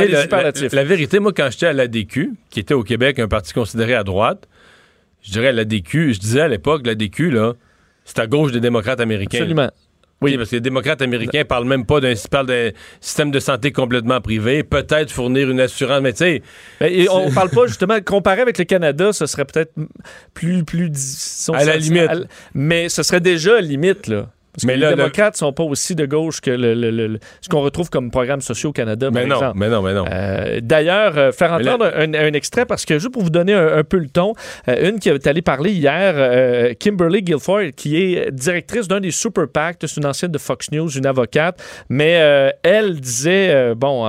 la 0.76 0.84
vérité, 0.86 1.20
moi, 1.20 1.34
quand 1.36 1.50
j'étais 1.52 1.68
à 1.68 1.74
l'ADQ, 1.74 2.32
qui 2.50 2.60
était 2.60 2.74
au 2.74 2.84
Québec 2.84 3.20
un 3.20 3.28
parti 3.28 3.54
considéré 3.54 3.94
à 3.96 4.04
droite, 4.04 4.48
je 5.22 5.32
dirais 5.32 5.48
à 5.48 5.52
l'ADQ, 5.52 6.14
je 6.14 6.20
disais 6.20 6.42
à 6.42 6.48
l'époque, 6.48 6.86
l'ADQ, 6.86 7.32
là, 7.32 7.54
c'est 8.06 8.20
à 8.20 8.28
gauche 8.28 8.52
des 8.52 8.60
démocrates 8.60 9.00
américains. 9.00 9.40
Absolument. 9.40 9.70
Oui, 10.22 10.38
parce 10.38 10.50
que 10.50 10.56
les 10.56 10.62
démocrates 10.62 11.02
américains 11.02 11.44
parlent 11.44 11.68
même 11.68 11.86
pas 11.86 12.00
d'un 12.00 12.14
parlent 12.32 12.72
système 13.02 13.32
de 13.32 13.40
santé 13.40 13.72
complètement 13.72 14.22
privé, 14.22 14.64
peut-être 14.64 15.12
fournir 15.12 15.50
une 15.50 15.60
assurance, 15.60 16.02
mais 16.02 16.14
tu 16.14 16.20
sais. 16.20 16.42
Ben, 16.80 17.08
on 17.12 17.30
parle 17.32 17.50
pas 17.50 17.66
justement 17.68 18.00
comparé 18.02 18.42
avec 18.42 18.58
le 18.58 18.64
Canada, 18.64 19.12
ce 19.12 19.26
serait 19.26 19.46
peut-être 19.46 19.74
plus 20.34 20.64
plus 20.64 20.90
À 21.54 21.66
la 21.66 21.78
limite. 21.78 22.10
à- 22.10 22.16
mais 22.54 22.88
ce 22.88 23.04
serait 23.04 23.20
déjà 23.20 23.60
limite 23.60 24.08
là. 24.08 24.30
Parce 24.56 24.62
que 24.64 24.68
Mais 24.68 24.76
les 24.76 24.82
là, 24.82 24.90
le- 24.92 24.96
démocrates 24.96 25.36
sont 25.38 25.52
pas 25.54 25.64
aussi 25.64 25.96
de 25.96 26.06
gauche 26.06 26.40
que 26.42 26.50
le- 26.52 26.74
le- 26.74 27.20
ce 27.42 27.50
qu'on 27.50 27.62
retrouve 27.62 27.90
comme 27.90 28.10
programme 28.12 28.42
social 28.42 28.70
au 28.70 28.74
Canada, 28.74 29.08
par 29.12 29.22
Mais 29.22 29.28
non, 29.28 29.36
exemple. 29.36 29.58
mais 29.60 29.70
non, 29.70 29.82
mais 29.82 29.94
non. 29.94 30.06
Euh, 30.12 30.60
D'ailleurs, 30.64 31.18
euh, 31.18 31.32
faire 31.32 31.60
là- 31.60 31.74
entendre 31.76 31.92
un, 31.96 32.14
un 32.14 32.34
extrait, 32.34 32.66
parce 32.66 32.86
que 32.86 32.98
juste 33.00 33.12
pour 33.14 33.22
vous 33.24 33.30
donner 33.30 33.54
un, 33.54 33.78
un 33.78 33.84
peu 33.84 33.98
le 33.98 34.08
ton, 34.10 34.34
euh, 34.70 34.90
une 34.90 35.00
qui 35.00 35.10
est 35.10 35.28
allée 35.28 35.42
parler 35.42 35.72
hier, 35.72 36.14
euh, 36.16 36.74
Kimberly 36.80 37.22
Guilfoyle, 37.22 37.74
qui 37.74 37.98
est 38.02 38.32
directrice 38.32 38.88
d'un 38.88 39.00
des 39.02 39.12
super 39.12 39.48
PAC, 39.48 39.78
c'est 39.82 39.98
une 39.98 40.06
ancienne 40.06 40.32
de 40.32 40.38
Fox 40.38 40.72
News, 40.72 40.90
une 40.98 41.06
avocate, 41.06 41.62
mais 41.90 42.22
elle 42.64 43.00
disait, 43.00 43.74
bon, 43.76 44.06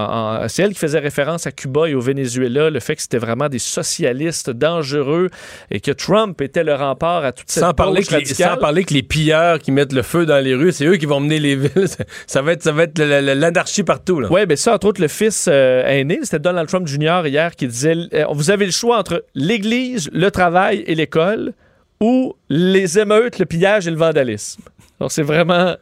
c'est 0.49 0.62
elle 0.62 0.72
qui 0.72 0.78
faisait 0.78 0.99
référence 0.99 1.47
à 1.47 1.53
Cuba 1.53 1.88
et 1.88 1.94
au 1.94 2.01
Venezuela, 2.01 2.70
le 2.70 2.80
fait 2.80 2.94
que 2.97 3.03
c'était 3.03 3.18
vraiment 3.18 3.49
des 3.49 3.59
socialistes 3.59 4.51
dangereux 4.51 5.28
et 5.70 5.80
que 5.80 5.90
Trump 5.90 6.40
était 6.40 6.64
le 6.64 6.74
rempart 6.74 7.24
à 7.24 7.32
toute 7.32 7.51
cette 7.51 7.62
Sans 7.64 7.74
parler, 7.74 8.03
que 8.05 8.14
les, 8.14 8.24
sans 8.26 8.57
parler 8.57 8.84
que 8.84 8.94
les 8.94 9.03
pilleurs 9.03 9.59
qui 9.59 9.72
mettent 9.72 9.92
le 9.92 10.03
feu 10.03 10.26
dans 10.26 10.36
les 10.41 10.55
rues, 10.55 10.72
c'est 10.72 10.87
eux 10.87 10.97
qui 10.97 11.07
vont 11.07 11.20
mener 11.20 11.39
les 11.39 11.57
villes. 11.57 11.87
Ça- 12.26 12.43
va 12.43 12.53
être, 12.53 12.62
ça 12.62 12.72
va 12.72 12.84
être 12.84 12.99
la- 12.99 13.20
la- 13.20 13.34
l'anarchie 13.34 13.82
partout. 13.82 14.22
Oui, 14.30 14.47
ben 14.47 14.57
ça, 14.57 14.74
entre 14.74 14.87
autres, 14.89 15.01
le 15.01 15.09
fils 15.09 15.47
euh, 15.51 15.84
aîné, 15.87 16.20
c'était 16.22 16.39
Donald 16.39 16.68
Trump 16.68 16.87
Jr. 16.87 17.22
hier 17.26 17.55
qui 17.57 17.66
disait 17.66 17.95
euh, 18.14 18.24
Vous 18.32 18.51
avez 18.51 18.66
le 18.66 18.72
choix 18.72 18.99
entre 18.99 19.24
l'Église, 19.34 20.09
le 20.12 20.30
travail 20.30 20.84
et 20.87 20.95
l'école, 20.95 21.53
ou 22.01 22.34
les 22.49 22.99
émeutes, 22.99 23.39
le 23.39 23.47
pillage 23.47 23.87
et 23.87 23.91
le 23.91 23.97
vandalisme. 23.97 24.62
Alors, 25.01 25.11
c'est 25.11 25.22
vraiment. 25.22 25.76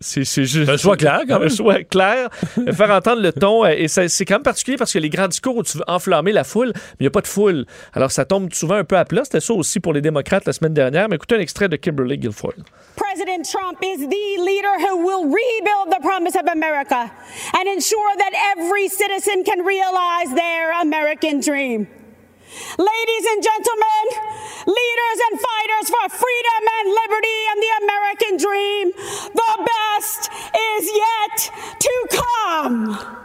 C'est 0.00 0.24
c'est 0.24 0.44
juste. 0.44 0.68
un 0.68 0.76
choix 0.76 0.96
clair, 0.96 1.20
quand 1.26 1.38
même. 1.38 1.48
Un 1.52 1.54
choix 1.54 1.82
clair. 1.84 2.28
Faire 2.72 2.90
entendre 2.90 3.22
le 3.22 3.32
ton. 3.32 3.64
euh, 3.64 3.68
Et 3.76 3.88
ça- 3.88 4.08
c'est 4.08 4.24
quand 4.24 4.34
même 4.34 4.42
particulier 4.42 4.76
parce 4.76 4.92
que 4.92 4.98
les 4.98 5.08
grands 5.08 5.28
discours 5.28 5.56
où 5.56 5.62
tu 5.62 5.78
veux 5.78 5.84
enflammer 5.86 6.32
la 6.32 6.44
foule, 6.44 6.72
mais 6.74 6.80
il 7.00 7.02
n'y 7.04 7.06
a 7.06 7.10
pas 7.10 7.20
de 7.22 7.26
foule. 7.26 7.64
Alors, 7.94 8.10
ça 8.10 8.24
tombe 8.24 8.52
souvent 8.52 8.74
un 8.74 8.84
peu 8.84 8.98
à 8.98 9.04
plat. 9.04 9.24
C'était 9.24 9.40
ça 9.40 9.54
aussi 9.54 9.80
pour 9.80 9.92
les 9.94 10.00
démocrates 10.02 10.44
la 10.46 10.52
semaine 10.52 10.74
dernière. 10.74 11.08
Mais 11.08 11.16
écoutez 11.16 11.36
un 11.36 11.40
extrait 11.40 11.68
de 11.68 11.76
Kimberly 11.76 12.18
Guilfoyle. 12.18 12.62
President 12.96 13.42
Trump 13.50 13.78
is 13.82 14.06
the 14.06 14.40
leader 14.44 14.74
who 14.90 14.98
will 14.98 15.24
rebuild 15.24 15.90
the 15.90 16.00
promise 16.02 16.34
of 16.36 16.46
America 16.52 17.10
and 17.54 17.66
ensure 17.74 18.12
that 18.18 18.32
every 18.58 18.88
citizen 18.88 19.42
can 19.44 19.64
realize 19.64 20.34
their 20.34 20.72
American 20.82 21.40
dream. 21.40 21.86
Ladies 22.78 23.24
and 23.32 23.42
gentlemen, 23.42 24.04
leaders 24.66 25.18
and 25.30 25.40
fighters 25.40 25.86
for 25.90 26.08
freedom 26.08 26.62
and 26.78 26.86
liberty 26.90 27.40
and 27.50 27.58
the 27.62 27.72
American 27.82 28.36
dream, 28.36 28.92
the 29.34 29.52
best 29.66 30.30
is 30.76 30.90
yet 30.94 31.50
to 31.80 31.94
come. 32.10 33.23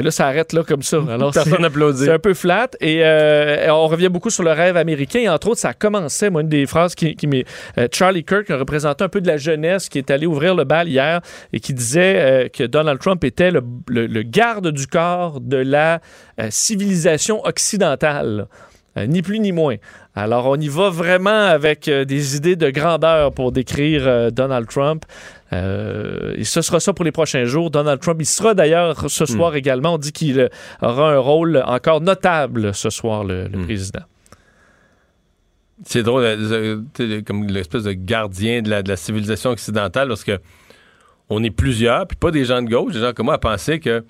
Et 0.00 0.02
là, 0.02 0.10
ça 0.10 0.26
arrête 0.26 0.52
là 0.52 0.62
comme 0.64 0.82
ça. 0.82 0.96
Alors, 1.10 1.30
Personne 1.32 1.60
n'applaudit. 1.62 2.04
C'est 2.06 2.10
un 2.12 2.18
peu 2.18 2.34
flat. 2.34 2.68
Et 2.80 3.04
euh, 3.04 3.72
on 3.72 3.86
revient 3.86 4.08
beaucoup 4.08 4.30
sur 4.30 4.42
le 4.42 4.50
rêve 4.52 4.76
américain. 4.76 5.20
Et 5.20 5.28
entre 5.28 5.48
autres, 5.48 5.60
ça 5.60 5.74
commençait, 5.74 6.30
moi, 6.30 6.40
une 6.40 6.48
des 6.48 6.66
phrases 6.66 6.94
qui, 6.94 7.14
qui 7.16 7.26
m'est. 7.26 7.44
euh, 7.78 7.86
Charlie 7.92 8.24
Kirk, 8.24 8.50
un 8.50 8.56
représentant 8.56 9.04
un 9.04 9.08
peu 9.08 9.20
de 9.20 9.26
la 9.28 9.36
jeunesse, 9.36 9.88
qui 9.88 9.98
est 9.98 10.10
allé 10.10 10.26
ouvrir 10.26 10.54
le 10.54 10.64
bal 10.64 10.88
hier 10.88 11.20
et 11.52 11.60
qui 11.60 11.74
disait 11.74 12.14
euh, 12.16 12.48
que 12.48 12.64
Donald 12.64 12.98
Trump 12.98 13.22
était 13.24 13.50
le, 13.50 13.62
le- 13.88 14.06
le 14.06 14.22
garde 14.22 14.72
du 14.72 14.86
corps 14.86 15.40
de 15.40 15.58
la 15.58 16.00
civilisation 16.48 17.42
occidentale. 17.44 18.46
Ni 18.96 19.22
plus 19.22 19.38
ni 19.38 19.52
moins. 19.52 19.76
Alors, 20.16 20.46
on 20.48 20.56
y 20.56 20.66
va 20.68 20.90
vraiment 20.90 21.30
avec 21.46 21.88
des 21.88 22.36
idées 22.36 22.56
de 22.56 22.70
grandeur 22.70 23.30
pour 23.32 23.52
décrire 23.52 24.32
Donald 24.32 24.66
Trump. 24.68 25.04
Euh, 25.52 26.34
et 26.36 26.44
ce 26.44 26.62
sera 26.62 26.78
ça 26.78 26.92
pour 26.92 27.04
les 27.04 27.12
prochains 27.12 27.44
jours. 27.44 27.70
Donald 27.70 28.00
Trump, 28.00 28.18
il 28.20 28.26
sera 28.26 28.54
d'ailleurs 28.54 29.10
ce 29.10 29.26
soir 29.26 29.56
également. 29.56 29.94
On 29.94 29.98
dit 29.98 30.12
qu'il 30.12 30.38
euh, 30.38 30.48
aura 30.80 31.12
un 31.12 31.18
rôle 31.18 31.62
encore 31.66 32.00
notable 32.00 32.72
ce 32.72 32.88
soir, 32.90 33.24
le, 33.24 33.48
le 33.48 33.58
président. 33.64 34.02
C'est 35.84 36.02
drôle, 36.02 36.22
euh, 36.24 36.80
t'sais, 36.92 37.22
comme 37.22 37.46
l'espèce 37.46 37.84
de 37.84 37.92
gardien 37.92 38.62
de 38.62 38.70
la, 38.70 38.82
de 38.82 38.88
la 38.88 38.96
civilisation 38.96 39.50
occidentale, 39.50 40.08
parce 40.08 40.24
que 40.24 40.38
on 41.30 41.42
est 41.42 41.50
plusieurs, 41.50 42.06
puis 42.06 42.16
pas 42.16 42.30
des 42.30 42.44
gens 42.44 42.60
de 42.60 42.68
gauche, 42.68 42.92
des 42.92 43.00
gens 43.00 43.12
comme 43.12 43.26
moi, 43.26 43.34
à 43.34 43.38
penser 43.38 43.80
que 43.80 44.04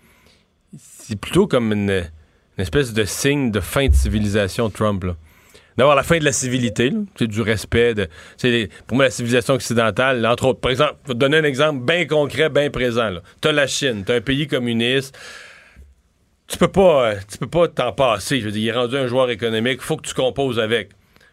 c'est 0.77 1.17
plutôt 1.17 1.47
comme 1.47 1.73
une, 1.73 1.91
une 1.91 2.63
espèce 2.63 2.93
de 2.93 3.05
signe 3.05 3.51
de 3.51 3.61
fin 3.61 3.87
de 3.89 3.95
civilisation, 3.95 4.69
Trump. 4.69 5.05
là. 5.05 5.17
D'avoir 5.77 5.97
la 5.97 6.03
fin 6.03 6.19
de 6.19 6.25
la 6.25 6.33
civilité, 6.33 6.93
t'sais, 7.15 7.27
du 7.27 7.41
respect. 7.41 7.95
De, 7.95 8.09
pour 8.87 8.97
moi, 8.97 9.07
la 9.07 9.11
civilisation 9.11 9.55
occidentale, 9.55 10.27
entre 10.27 10.47
autres, 10.47 10.61
par 10.61 10.71
exemple, 10.71 10.97
je 11.05 11.09
vais 11.09 11.15
te 11.15 11.19
donner 11.19 11.39
un 11.39 11.45
exemple 11.45 11.85
bien 11.85 12.07
concret, 12.07 12.51
bien 12.51 12.71
présent. 12.71 13.11
Tu 13.41 13.49
as 13.49 13.53
la 13.53 13.67
Chine, 13.67 14.05
tu 14.05 14.13
as 14.13 14.17
un 14.17 14.21
pays 14.21 14.47
communiste 14.47 15.17
tu 16.51 16.59
peux 16.59 16.69
pas 16.69 17.11
euh, 17.11 17.15
tu 17.31 17.39
peux 17.39 17.47
pas 17.47 17.69
t'en 17.69 17.93
passer. 17.93 18.41
Je 18.41 18.47
veux 18.47 18.51
dire, 18.53 18.63
il 18.63 18.69
est 18.69 18.79
rendu 18.79 18.97
un 18.97 19.07
joueur 19.07 19.31
économique, 19.31 19.81
faut 19.81 19.97
que 19.97 20.07
tu 20.07 20.15
composes 20.15 20.59
avec. 20.59 20.91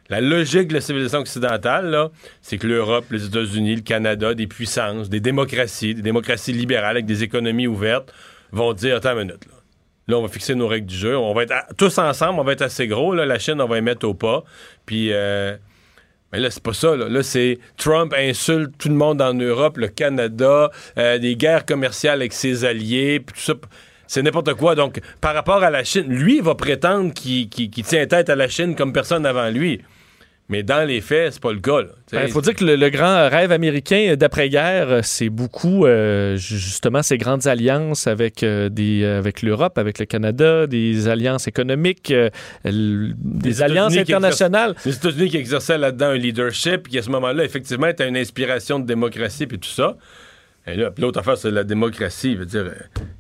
La 0.09 0.21
logique 0.21 0.69
de 0.69 0.75
la 0.75 0.81
civilisation 0.81 1.19
occidentale, 1.19 2.09
c'est 2.41 2.57
que 2.57 2.65
l'Europe, 2.65 3.05
les 3.11 3.25
États-Unis, 3.25 3.75
le 3.75 3.81
Canada, 3.81 4.33
des 4.33 4.47
puissances, 4.47 5.09
des 5.09 5.19
démocraties, 5.19 5.95
des 5.95 6.01
démocraties 6.01 6.53
libérales 6.53 6.91
avec 6.91 7.05
des 7.05 7.23
économies 7.23 7.67
ouvertes, 7.67 8.13
vont 8.53 8.71
dire 8.73 8.97
Attends 8.97 9.19
une 9.19 9.27
minute, 9.27 9.45
là. 9.47 9.56
Là, 10.07 10.17
on 10.17 10.21
va 10.21 10.29
fixer 10.29 10.55
nos 10.55 10.67
règles 10.67 10.87
du 10.87 10.95
jeu. 10.95 11.17
On 11.17 11.33
va 11.33 11.43
être 11.43 11.53
tous 11.77 11.97
ensemble, 11.97 12.39
on 12.39 12.43
va 12.43 12.53
être 12.53 12.61
assez 12.61 12.87
gros. 12.87 13.13
Là, 13.13 13.25
la 13.25 13.39
Chine, 13.39 13.59
on 13.61 13.67
va 13.67 13.77
y 13.77 13.81
mettre 13.81 14.07
au 14.07 14.13
pas. 14.13 14.43
Puis, 14.85 15.11
euh, 15.11 15.55
mais 16.31 16.39
là, 16.39 16.49
c'est 16.49 16.63
pas 16.63 16.73
ça. 16.73 16.95
Là, 16.95 17.23
c'est 17.23 17.59
Trump 17.75 18.13
insulte 18.17 18.71
tout 18.77 18.87
le 18.87 18.95
monde 18.95 19.21
en 19.21 19.33
Europe, 19.33 19.77
le 19.77 19.89
Canada, 19.89 20.71
euh, 20.97 21.17
des 21.17 21.35
guerres 21.35 21.65
commerciales 21.65 22.19
avec 22.19 22.33
ses 22.33 22.63
alliés, 22.63 23.19
puis 23.19 23.35
tout 23.35 23.41
ça. 23.41 23.53
C'est 24.07 24.21
n'importe 24.21 24.53
quoi. 24.53 24.75
Donc, 24.75 25.01
par 25.19 25.33
rapport 25.33 25.61
à 25.63 25.69
la 25.69 25.83
Chine, 25.83 26.07
lui, 26.07 26.39
va 26.39 26.55
prétendre 26.55 27.13
qu'il 27.13 27.49
tient 27.49 28.07
tête 28.07 28.29
à 28.29 28.35
la 28.35 28.47
Chine 28.47 28.75
comme 28.75 28.93
personne 28.93 29.25
avant 29.25 29.49
lui. 29.49 29.81
Mais 30.49 30.63
dans 30.63 30.87
les 30.87 31.01
faits, 31.01 31.33
c'est 31.33 31.41
pas 31.41 31.51
le 31.51 31.59
cas. 31.59 31.81
sais, 32.09 32.23
Il 32.25 32.31
faut 32.31 32.39
dire 32.39 32.55
que 32.55 32.63
le, 32.63 32.77
le 32.77 32.89
grand 32.89 33.27
rêve 33.29 33.51
américain 33.51 34.15
d'après-guerre, 34.17 34.89
euh, 34.89 34.99
c'est 35.03 35.27
beaucoup 35.27 35.85
euh, 35.85 36.37
ju- 36.37 36.57
justement 36.57 37.03
ces 37.03 37.17
grandes 37.17 37.47
alliances 37.47 38.07
avec, 38.07 38.43
euh, 38.43 38.69
des, 38.69 39.03
avec 39.03 39.41
l'Europe, 39.41 39.77
avec 39.77 39.99
le 39.99 40.05
Canada, 40.05 40.65
des 40.65 41.09
alliances 41.09 41.47
économiques, 41.49 42.11
euh, 42.11 42.29
l- 42.63 43.13
des 43.17 43.49
Les 43.49 43.61
alliances 43.61 43.97
internationales. 43.97 44.73
Les 44.85 44.95
États-Unis 44.95 45.29
qui 45.29 45.37
exerçaient 45.37 45.77
là-dedans 45.77 46.07
un 46.11 46.17
leadership, 46.17 46.87
qui 46.87 46.97
à 46.97 47.01
ce 47.01 47.09
moment-là, 47.09 47.43
effectivement, 47.43 47.87
était 47.87 48.07
une 48.07 48.15
inspiration 48.17 48.79
de 48.79 48.85
démocratie 48.85 49.47
puis 49.47 49.59
tout 49.59 49.67
ça. 49.69 49.97
Et 50.65 50.75
là, 50.75 50.91
l'autre 50.97 51.19
affaire, 51.19 51.37
c'est 51.37 51.51
la 51.51 51.63
démocratie. 51.65 52.33
Je 52.33 52.37
veux 52.39 52.45
dire, 52.45 52.71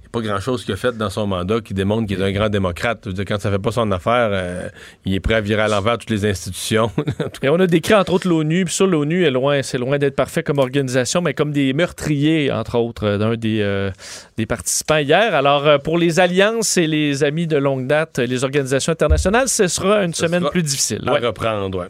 a 0.07 0.09
pas 0.11 0.21
grand-chose 0.21 0.63
qu'il 0.63 0.73
a 0.73 0.77
fait 0.77 0.95
dans 0.97 1.09
son 1.09 1.27
mandat 1.27 1.59
qui 1.61 1.73
démontre 1.73 2.07
qu'il 2.07 2.21
est 2.21 2.25
un 2.25 2.31
grand 2.31 2.49
démocrate. 2.49 2.99
Je 3.03 3.09
veux 3.09 3.13
dire, 3.15 3.25
quand 3.27 3.39
ça 3.39 3.51
fait 3.51 3.59
pas 3.59 3.71
son 3.71 3.91
affaire, 3.91 4.29
euh, 4.31 4.69
il 5.05 5.13
est 5.13 5.19
prêt 5.19 5.35
à 5.35 5.41
virer 5.41 5.63
à 5.63 5.67
l'envers 5.67 5.97
toutes 5.97 6.09
les 6.09 6.25
institutions. 6.25 6.89
Et 7.43 7.49
on 7.49 7.59
a 7.59 7.67
décrit 7.67 7.93
entre 7.93 8.13
autres 8.13 8.27
l'ONU, 8.27 8.65
puis 8.65 8.73
ça, 8.73 8.85
l'ONU 8.85 9.25
est 9.25 9.31
loin, 9.31 9.61
c'est 9.61 9.77
loin 9.77 9.97
d'être 9.97 10.15
parfait 10.15 10.43
comme 10.43 10.59
organisation, 10.59 11.21
mais 11.21 11.33
comme 11.33 11.51
des 11.51 11.73
meurtriers, 11.73 12.51
entre 12.51 12.77
autres, 12.77 13.05
euh, 13.05 13.17
d'un 13.17 13.35
des, 13.35 13.59
euh, 13.61 13.91
des 14.37 14.45
participants 14.45 14.97
hier. 14.97 15.35
Alors, 15.35 15.79
pour 15.81 15.97
les 15.97 16.19
alliances 16.19 16.77
et 16.77 16.87
les 16.87 17.23
amis 17.23 17.47
de 17.47 17.57
longue 17.57 17.87
date, 17.87 18.19
les 18.19 18.43
organisations 18.43 18.91
internationales, 18.93 19.47
ce 19.49 19.67
sera 19.67 20.03
une 20.03 20.13
semaine 20.13 20.41
sera 20.41 20.51
plus 20.51 20.63
difficile. 20.63 21.01
à 21.05 21.13
Ouais. 21.13 21.19
reprendre, 21.25 21.77
ouais. 21.79 21.87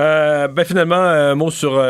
Euh, 0.00 0.46
ben 0.48 0.64
finalement, 0.64 0.94
un 0.96 1.34
mot 1.34 1.50
sur 1.50 1.82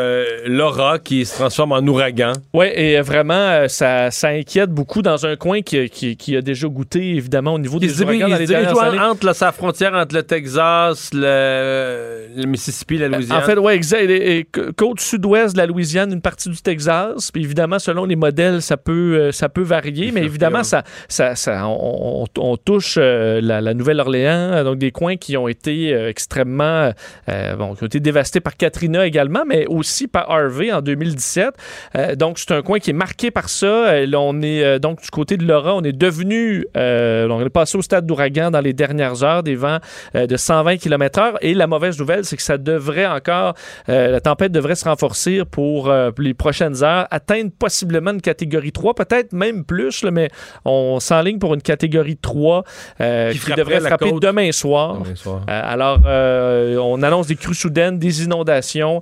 Laura 0.45 0.99
qui 0.99 1.25
se 1.25 1.35
transforme 1.35 1.73
en 1.73 1.79
ouragan. 1.85 2.33
Oui, 2.53 2.67
et 2.73 2.99
vraiment, 3.01 3.67
ça, 3.67 4.09
ça 4.11 4.29
inquiète 4.29 4.71
beaucoup 4.71 5.01
dans 5.01 5.25
un 5.25 5.35
coin 5.35 5.58
qui, 5.63 5.89
qui- 5.89 6.15
qui 6.17 6.35
a 6.35 6.41
déjà 6.41 6.67
goûté, 6.67 7.15
évidemment, 7.15 7.53
au 7.53 7.59
niveau 7.59 7.79
des 7.79 8.01
ouragans 8.01 8.29
dans 8.29 8.37
les 8.37 8.45
dernières 8.47 8.79
années. 8.79 8.99
entre 8.99 9.25
la, 9.25 9.33
sa 9.33 9.51
frontière 9.51 9.93
entre 9.93 10.15
le 10.15 10.23
Texas, 10.23 11.09
le, 11.13 12.27
le 12.35 12.45
Mississippi, 12.45 12.97
la 12.97 13.07
Louisiane. 13.07 13.37
En 13.37 13.41
fait, 13.41 13.57
oui, 13.57 13.73
exact. 13.73 14.09
Et- 14.09 14.47
côte 14.75 14.99
sud-ouest 14.99 15.53
de 15.53 15.57
la 15.59 15.65
Louisiane, 15.65 16.11
une 16.11 16.21
partie 16.21 16.49
du 16.49 16.61
Texas. 16.61 17.31
Puis 17.31 17.43
évidemment, 17.43 17.79
selon 17.79 18.05
les 18.05 18.15
modèles, 18.15 18.61
ça 18.61 18.77
peut, 18.77 19.17
euh, 19.19 19.31
ça 19.31 19.49
peut 19.49 19.61
varier. 19.61 20.11
Mais 20.11 20.21
évidemment, 20.23 20.63
ça, 20.63 20.83
ça, 21.07 21.35
ça- 21.35 21.65
on, 21.67 22.25
touche 22.57 22.95
euh, 22.97 23.39
la, 23.41 23.61
la 23.61 23.73
Nouvelle-Orléans, 23.73 24.51
euh, 24.53 24.63
donc 24.63 24.77
des 24.79 24.91
coins 24.91 25.15
qui 25.17 25.37
ont 25.37 25.47
été 25.47 25.93
euh, 25.93 26.09
extrêmement, 26.09 26.91
euh, 27.29 27.55
bon, 27.55 27.75
qui 27.75 27.83
ont 27.83 27.87
été 27.87 27.99
dévastés 27.99 28.39
par 28.39 28.57
Katrina 28.57 29.05
également, 29.05 29.43
mais 29.47 29.65
aussi 29.67 30.07
par 30.07 30.29
Harvey 30.29 30.71
en 30.71 30.81
2017. 30.81 31.49
Euh, 31.95 32.15
donc, 32.15 32.39
c'est 32.39 32.51
un 32.51 32.61
coin 32.61 32.79
qui 32.79 32.89
est 32.89 32.93
marqué 32.93 33.31
par 33.31 33.49
ça. 33.49 34.05
Là, 34.05 34.19
on 34.19 34.41
est 34.41 34.79
donc 34.79 35.01
du 35.01 35.09
côté 35.09 35.37
de 35.37 35.45
Laura, 35.49 35.75
on 35.75 35.81
est 35.81 35.97
devenu, 35.97 36.65
euh, 36.77 37.27
on 37.27 37.43
est 37.43 37.49
passé 37.49 37.77
au 37.77 37.81
stade 37.81 38.05
d'ouragan 38.05 38.51
dans 38.51 38.61
les 38.61 38.73
dernières 38.73 39.23
heures, 39.23 39.41
des 39.41 39.55
vents 39.55 39.79
euh, 40.15 40.27
de 40.27 40.37
120 40.37 40.77
km/h. 40.77 41.37
Et 41.41 41.55
la 41.55 41.65
mauvaise 41.65 41.97
nouvelle, 41.97 42.23
c'est 42.23 42.37
que 42.37 42.43
ça 42.43 42.57
devrait 42.57 43.07
encore, 43.07 43.55
euh, 43.89 44.09
la 44.09 44.21
tempête 44.21 44.51
devrait 44.51 44.75
se 44.75 44.85
renforcer 44.85 45.41
pour 45.49 45.91
les 46.17 46.33
prochaines 46.33 46.83
heures, 46.83 47.07
atteindre 47.09 47.51
possiblement 47.57 48.11
une 48.11 48.21
catégorie 48.21 48.71
3, 48.71 48.93
peut-être 48.93 49.33
même 49.33 49.65
plus, 49.65 50.03
là, 50.03 50.11
mais 50.11 50.29
on 50.65 50.99
s'enligne 50.99 51.39
pour 51.39 51.55
une 51.55 51.61
catégorie 51.61 52.17
3 52.17 52.63
euh, 53.01 53.31
Qui 53.33 53.53
devrait 53.53 53.79
frapper 53.79 54.11
côte. 54.11 54.21
demain 54.21 54.51
soir. 54.51 54.99
Demain 54.99 55.15
soir. 55.15 55.41
Alors, 55.47 55.99
on 56.05 57.01
annonce 57.01 57.27
des 57.27 57.35
crues 57.35 57.55
soudaines, 57.55 57.97
des 57.97 58.23
inondations, 58.23 59.01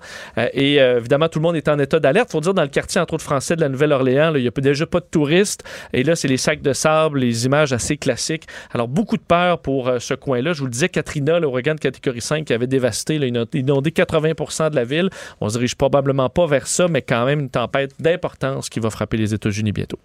et 0.54 0.76
évidemment, 0.76 1.28
tout 1.28 1.40
le 1.40 1.44
monde 1.44 1.58
est 1.58 1.68
en 1.68 1.78
état 1.80 2.00
d'alerte. 2.00 2.32
faut 2.32 2.40
dire, 2.40 2.54
dans 2.54 2.62
le 2.62 2.68
quartier, 2.70 3.02
entre 3.02 3.16
autres 3.16 3.24
français 3.24 3.56
de 3.56 3.62
la 3.62 3.70
Nouvelle-Orléans, 3.70 4.34
il 4.36 4.44
n'y 4.44 4.48
a 4.48 4.52
déjà 4.62 4.86
pas 4.86 5.00
de 5.00 5.08
touristes, 5.12 5.64
et 5.92 6.04
là, 6.04 6.16
c'est 6.16 6.28
les 6.28 6.37
les 6.38 6.42
sacs 6.42 6.62
de 6.62 6.72
sable, 6.72 7.22
les 7.22 7.48
images 7.48 7.74
assez 7.74 7.98
classiques. 7.98 8.46
Alors, 8.72 8.88
beaucoup 8.88 9.18
de 9.18 9.24
peur 9.24 9.60
pour 9.60 9.88
euh, 9.88 9.98
ce 9.98 10.14
coin-là. 10.14 10.54
Je 10.54 10.60
vous 10.60 10.66
le 10.66 10.72
disais, 10.72 10.88
Katrina, 10.88 11.40
l'ouragan 11.40 11.74
de 11.74 11.80
catégorie 11.80 12.22
5 12.22 12.46
qui 12.46 12.54
avait 12.54 12.68
dévasté, 12.68 13.16
inondé 13.16 13.90
80% 13.90 14.70
de 14.70 14.76
la 14.76 14.84
ville. 14.84 15.10
On 15.42 15.50
se 15.50 15.56
dirige 15.56 15.76
probablement 15.76 16.30
pas 16.30 16.46
vers 16.46 16.68
ça, 16.68 16.88
mais 16.88 17.02
quand 17.02 17.26
même 17.26 17.40
une 17.40 17.50
tempête 17.50 17.94
d'importance 18.00 18.70
qui 18.70 18.80
va 18.80 18.92
frapper 18.92 19.18
les 19.18 19.34
États-Unis 19.34 19.72
bientôt. 19.72 19.98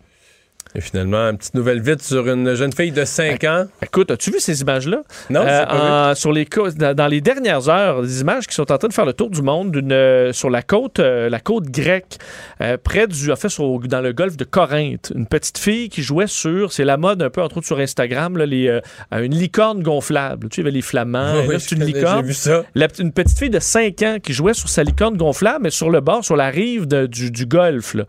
Et 0.75 0.81
finalement, 0.81 1.29
une 1.31 1.37
petite 1.37 1.55
nouvelle 1.55 1.83
vite 1.83 2.03
sur 2.03 2.27
une 2.29 2.55
jeune 2.55 2.73
fille 2.73 2.93
de 2.93 3.05
5 3.05 3.45
ans. 3.45 3.67
Écoute, 3.83 4.11
as-tu 4.11 4.31
vu 4.31 4.41
ces 4.41 4.63
images-là? 4.63 5.03
Non, 5.29 5.43
Euh, 5.47 5.67
pas 5.67 6.11
en- 6.13 6.15
sur 6.15 6.33
les 6.33 6.47
dans, 6.95 7.07
les 7.09 7.21
dernières 7.21 7.69
heures, 7.69 8.01
des 8.03 8.23
images 8.23 8.47
qui 8.47 8.55
sont 8.55 8.71
en 8.73 8.79
train 8.79 8.89
de 8.89 8.93
faire 8.95 9.05
le 9.05 9.13
tour 9.13 9.29
du 9.29 9.43
monde 9.43 9.77
euh, 9.77 10.33
sur 10.33 10.49
la 10.49 10.63
côte, 10.63 10.99
euh, 10.99 11.29
la 11.29 11.41
côte 11.41 11.65
grecque, 11.67 12.17
euh, 12.63 12.79
près 12.83 13.07
du, 13.07 13.31
en 13.31 13.37
fait, 13.37 13.49
sur- 13.51 13.81
dans 13.81 14.01
le 14.01 14.13
golfe 14.13 14.37
de 14.39 14.45
Corinthe. 14.45 15.13
Une 15.15 15.27
petite 15.27 15.59
fille 15.59 15.89
qui 15.91 16.03
jouait 16.03 16.27
sur, 16.27 16.73
c'est 16.73 16.85
la 16.85 16.97
mode 16.97 17.21
un 17.23 17.29
peu 17.31 17.43
entre 17.43 17.59
autres 17.59 17.67
sur 17.67 17.79
Instagram, 17.79 18.39
là, 18.39 18.47
les, 18.47 18.81
une 19.13 19.35
licorne 19.35 19.83
gonflable. 19.83 20.49
Tu 20.49 20.57
sais, 20.57 20.63
il 20.63 20.65
y 20.65 20.69
avait 20.69 20.75
les 20.77 20.83
flamands. 20.83 21.35
Oui, 21.49 21.57
c'est 21.59 21.75
une 21.75 21.85
licorne. 21.85 22.21
j'ai 22.23 22.27
vu 22.29 22.35
ça. 22.35 22.63
La- 22.75 22.89
une 22.99 23.13
petite 23.13 23.39
fille 23.39 23.51
de 23.51 23.59
5 23.61 24.01
ans 24.03 24.17
qui 24.23 24.33
jouait 24.33 24.55
sur 24.55 24.69
sa 24.69 24.85
licorne 24.85 25.17
gonflable, 25.17 25.61
mais 25.65 25.71
sur 25.71 25.91
le 25.91 26.01
bord, 26.01 26.25
sur 26.25 26.37
la 26.37 26.49
rive 26.49 26.87
de- 26.87 27.07
du, 27.07 27.31
du 27.31 27.45
golfe. 27.47 27.95
là. 27.95 28.05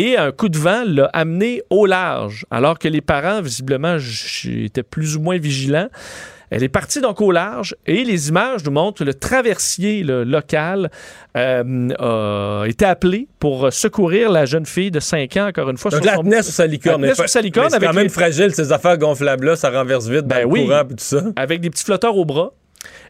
Et 0.00 0.16
un 0.16 0.30
coup 0.32 0.48
de 0.48 0.58
vent 0.58 0.82
l'a 0.86 1.06
amené 1.12 1.62
au 1.70 1.86
large, 1.86 2.44
alors 2.50 2.78
que 2.78 2.86
les 2.88 3.00
parents, 3.00 3.40
visiblement, 3.42 3.96
étaient 4.44 4.82
plus 4.82 5.16
ou 5.16 5.20
moins 5.20 5.38
vigilants. 5.38 5.88
Elle 6.50 6.62
est 6.62 6.68
partie 6.70 7.00
donc 7.02 7.20
au 7.20 7.30
large 7.30 7.74
et 7.86 8.04
les 8.04 8.30
images 8.30 8.64
nous 8.64 8.70
montrent 8.70 9.00
que 9.00 9.04
le 9.04 9.12
traversier 9.12 10.02
local 10.02 10.90
euh, 11.36 12.62
a 12.62 12.66
été 12.66 12.84
appelé 12.86 13.28
pour 13.38 13.70
secourir 13.72 14.30
la 14.30 14.46
jeune 14.46 14.64
fille 14.64 14.90
de 14.90 15.00
5 15.00 15.36
ans, 15.36 15.48
encore 15.48 15.68
une 15.68 15.76
fois. 15.76 15.90
Donc, 15.90 16.00
sur 16.02 16.10
la 16.10 16.16
son- 16.16 16.22
tenait 16.22 16.42
sur 16.42 16.52
sa 16.52 16.66
licorne. 16.66 17.14
Sur 17.14 17.28
sa 17.28 17.40
licorne 17.42 17.68
C'est 17.70 17.76
avec 17.76 17.88
quand 17.88 17.94
même 17.94 18.04
les- 18.04 18.08
fragile, 18.08 18.54
ces 18.54 18.72
affaires 18.72 18.96
gonflables-là. 18.96 19.56
Ça 19.56 19.70
renverse 19.70 20.06
vite 20.08 20.22
dans 20.22 20.36
Ben 20.36 20.40
le 20.42 20.46
oui. 20.46 20.64
courant 20.64 20.80
et 20.84 20.94
tout 20.94 20.94
ça. 20.98 21.22
avec 21.36 21.60
des 21.60 21.68
petits 21.70 21.84
flotteurs 21.84 22.16
au 22.16 22.24
bras. 22.24 22.52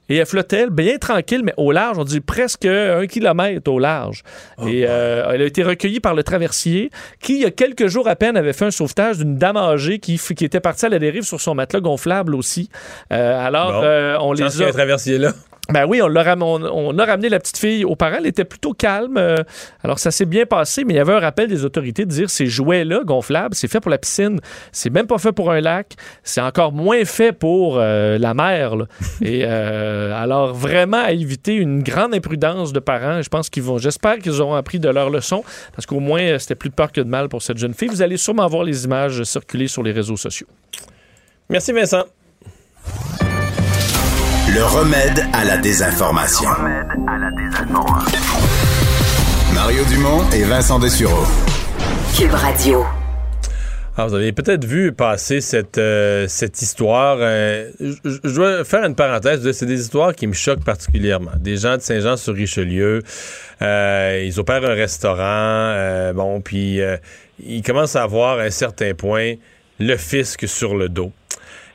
Et 0.08 0.16
elle 0.16 0.26
flottait 0.26 0.68
bien 0.70 0.96
tranquille, 0.98 1.42
mais 1.44 1.54
au 1.56 1.72
large, 1.72 1.98
on 1.98 2.04
dit 2.04 2.20
presque 2.20 2.64
un 2.64 3.06
kilomètre 3.06 3.70
au 3.70 3.78
large. 3.78 4.22
et 4.66 4.84
euh, 4.86 5.30
elle 5.32 5.42
a 5.42 5.44
été 5.44 5.62
recueillie 5.62 6.00
par 6.00 6.14
le 6.14 6.22
traversier, 6.22 6.90
qui, 7.20 7.34
il 7.34 7.42
y 7.42 7.46
a 7.46 7.50
quelques 7.50 7.86
jours 7.88 8.08
à 8.08 8.16
peine, 8.16 8.36
avait 8.36 8.52
fait 8.52 8.64
un 8.66 8.70
sauvetage 8.70 9.18
d'une 9.18 9.36
dame 9.36 9.56
âgée 9.56 9.98
qui, 9.98 10.20
était 10.40 10.60
partie 10.60 10.86
à 10.86 10.88
la 10.88 10.98
dérive 10.98 11.22
sur 11.24 11.40
son 11.40 11.54
matelas 11.54 11.80
gonflable 11.80 12.34
aussi. 12.34 12.70
Euh, 13.12 13.46
alors, 13.46 13.72
Bon. 13.72 13.80
euh, 13.82 14.16
on 14.20 14.34
Chance 14.34 14.56
les 14.56 14.64
a... 14.64 14.68
un 14.68 14.72
traversier 14.72 15.18
là. 15.18 15.32
Ben 15.70 15.84
oui, 15.86 16.00
on, 16.00 16.16
a 16.16 17.04
ramené 17.04 17.28
la 17.28 17.38
petite 17.38 17.58
fille 17.58 17.84
aux 17.84 17.94
parents. 17.94 18.16
Elle 18.20 18.26
était 18.26 18.46
plutôt 18.46 18.72
calme. 18.72 19.18
euh, 19.18 19.36
alors, 19.84 19.98
ça 19.98 20.10
s'est 20.10 20.24
bien 20.24 20.46
passé, 20.46 20.82
mais 20.84 20.94
il 20.94 20.96
y 20.96 21.00
avait 21.00 21.12
un 21.12 21.20
rappel 21.20 21.46
des 21.46 21.62
autorités 21.62 22.06
de 22.06 22.10
dire 22.10 22.30
ces 22.30 22.46
jouets-là 22.46 23.02
gonflables, 23.04 23.54
c'est 23.54 23.68
fait 23.68 23.78
pour 23.78 23.90
la 23.90 23.98
piscine. 23.98 24.40
C'est 24.72 24.88
même 24.88 25.06
pas 25.06 25.18
fait 25.18 25.32
pour 25.32 25.50
un 25.50 25.60
lac. 25.60 25.92
C'est 26.22 26.40
encore 26.40 26.72
moins 26.72 27.04
fait 27.04 27.32
pour 27.32 27.76
euh, 27.76 28.16
la 28.16 28.32
mer. 28.32 28.76
là. 28.76 28.86
Et 29.20 29.42
euh, 29.44 30.14
alors, 30.14 30.54
vraiment, 30.54 31.02
à 31.04 31.12
éviter 31.12 31.54
une 31.56 31.82
grande 31.82 32.14
imprudence 32.14 32.72
de 32.72 32.80
parents. 32.80 33.20
Je 33.20 33.28
pense 33.28 33.50
qu'ils 33.50 33.62
vont, 33.62 33.76
j'espère 33.76 34.16
qu'ils 34.20 34.40
auront 34.40 34.54
appris 34.54 34.80
de 34.80 34.88
leur 34.88 35.10
leçon, 35.10 35.44
parce 35.74 35.84
qu'au 35.84 36.00
moins, 36.00 36.38
c'était 36.38 36.54
plus 36.54 36.70
de 36.70 36.74
peur 36.74 36.92
que 36.92 37.02
de 37.02 37.08
mal 37.10 37.28
pour 37.28 37.42
cette 37.42 37.58
jeune 37.58 37.74
fille. 37.74 37.88
Vous 37.88 38.00
allez 38.00 38.16
sûrement 38.16 38.46
voir 38.46 38.64
les 38.64 38.86
images 38.86 39.22
circuler 39.24 39.68
sur 39.68 39.82
les 39.82 39.92
réseaux 39.92 40.16
sociaux. 40.16 40.46
Merci, 41.50 41.72
Vincent. 41.72 42.04
Le 44.54 44.64
remède 44.64 45.24
à 45.32 45.44
la 45.44 45.58
désinformation. 45.58 46.48
Mario 49.54 49.84
Dumont 49.84 50.22
et 50.32 50.42
Vincent 50.44 50.78
Dessureau. 50.78 51.24
Cube 52.16 52.32
Radio. 52.32 52.84
Ah, 53.96 54.06
vous 54.06 54.14
avez 54.14 54.32
peut-être 54.32 54.64
vu 54.64 54.92
passer 54.92 55.40
cette, 55.40 55.78
euh, 55.78 56.26
cette 56.28 56.62
histoire. 56.62 57.18
euh, 57.20 57.70
je, 57.80 57.92
je 58.24 58.34
dois 58.34 58.64
faire 58.64 58.84
une 58.84 58.94
parenthèse. 58.94 59.50
C'est 59.52 59.66
des 59.66 59.80
histoires 59.80 60.14
qui 60.14 60.26
me 60.26 60.32
choquent 60.34 60.64
particulièrement. 60.64 61.32
Des 61.36 61.56
gens 61.56 61.76
de 61.76 61.82
Saint-Jean-sur-Richelieu, 61.82 63.02
euh, 63.62 64.24
ils 64.24 64.38
opèrent 64.40 64.64
un 64.64 64.74
restaurant. 64.74 65.18
euh, 65.22 66.12
bon, 66.12 66.40
puis 66.40 66.80
euh, 66.80 66.96
ils 67.44 67.62
commencent 67.62 67.96
à 67.96 68.02
avoir 68.04 68.38
à 68.38 68.42
un 68.42 68.50
certain 68.50 68.94
point 68.94 69.34
le 69.80 69.96
fisc 69.96 70.46
sur 70.48 70.76
le 70.76 70.88
dos. 70.88 71.12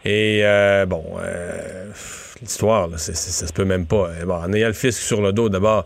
Et 0.06 0.42
euh, 0.44 0.86
bon, 0.86 1.04
euh, 1.22 1.90
l'histoire, 2.44 2.90
ça 2.98 3.14
se 3.14 3.54
peut 3.54 3.66
même 3.66 3.86
pas. 3.86 4.10
En 4.28 4.54
ayant 4.54 4.68
le 4.68 4.74
fisc 4.74 5.00
sur 5.00 5.22
le 5.22 5.34
dos, 5.34 5.50
d'abord, 5.50 5.86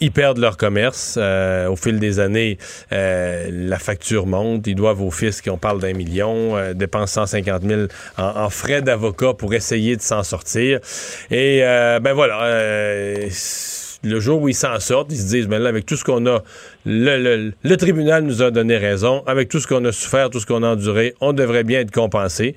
ils 0.00 0.12
perdent 0.12 0.38
leur 0.38 0.56
commerce. 0.56 1.16
Euh, 1.18 1.68
au 1.68 1.76
fil 1.76 1.98
des 1.98 2.20
années, 2.20 2.58
euh, 2.92 3.48
la 3.50 3.78
facture 3.78 4.26
monte. 4.26 4.66
Ils 4.66 4.74
doivent 4.74 5.02
au 5.02 5.10
fisc, 5.10 5.48
on 5.50 5.58
parle 5.58 5.80
d'un 5.80 5.92
million, 5.92 6.56
euh, 6.56 6.74
dépensent 6.74 7.26
150 7.26 7.62
000 7.62 7.82
en, 8.18 8.50
frais 8.50 8.82
d'avocat 8.82 9.34
pour 9.34 9.54
essayer 9.54 9.96
de 9.96 10.02
s'en 10.02 10.22
sortir. 10.22 10.80
Et 11.30 11.60
ben 11.60 12.12
voilà. 12.12 12.48
le 14.04 14.20
jour 14.20 14.42
où 14.42 14.48
ils 14.48 14.54
s'en 14.54 14.78
sortent, 14.80 15.10
ils 15.10 15.18
se 15.18 15.28
disent, 15.28 15.48
ben 15.48 15.58
là, 15.58 15.68
avec 15.68 15.86
tout 15.86 15.96
ce 15.96 16.04
qu'on 16.04 16.26
a, 16.26 16.42
le 16.84 17.74
tribunal 17.76 18.24
nous 18.24 18.42
a 18.42 18.50
donné 18.50 18.76
raison, 18.76 19.22
avec 19.26 19.48
tout 19.48 19.60
ce 19.60 19.66
qu'on 19.66 19.84
a 19.84 19.92
souffert, 19.92 20.30
tout 20.30 20.40
ce 20.40 20.46
qu'on 20.46 20.62
a 20.62 20.68
enduré, 20.68 21.14
on 21.20 21.32
devrait 21.32 21.64
bien 21.64 21.80
être 21.80 21.90
compensé. 21.90 22.54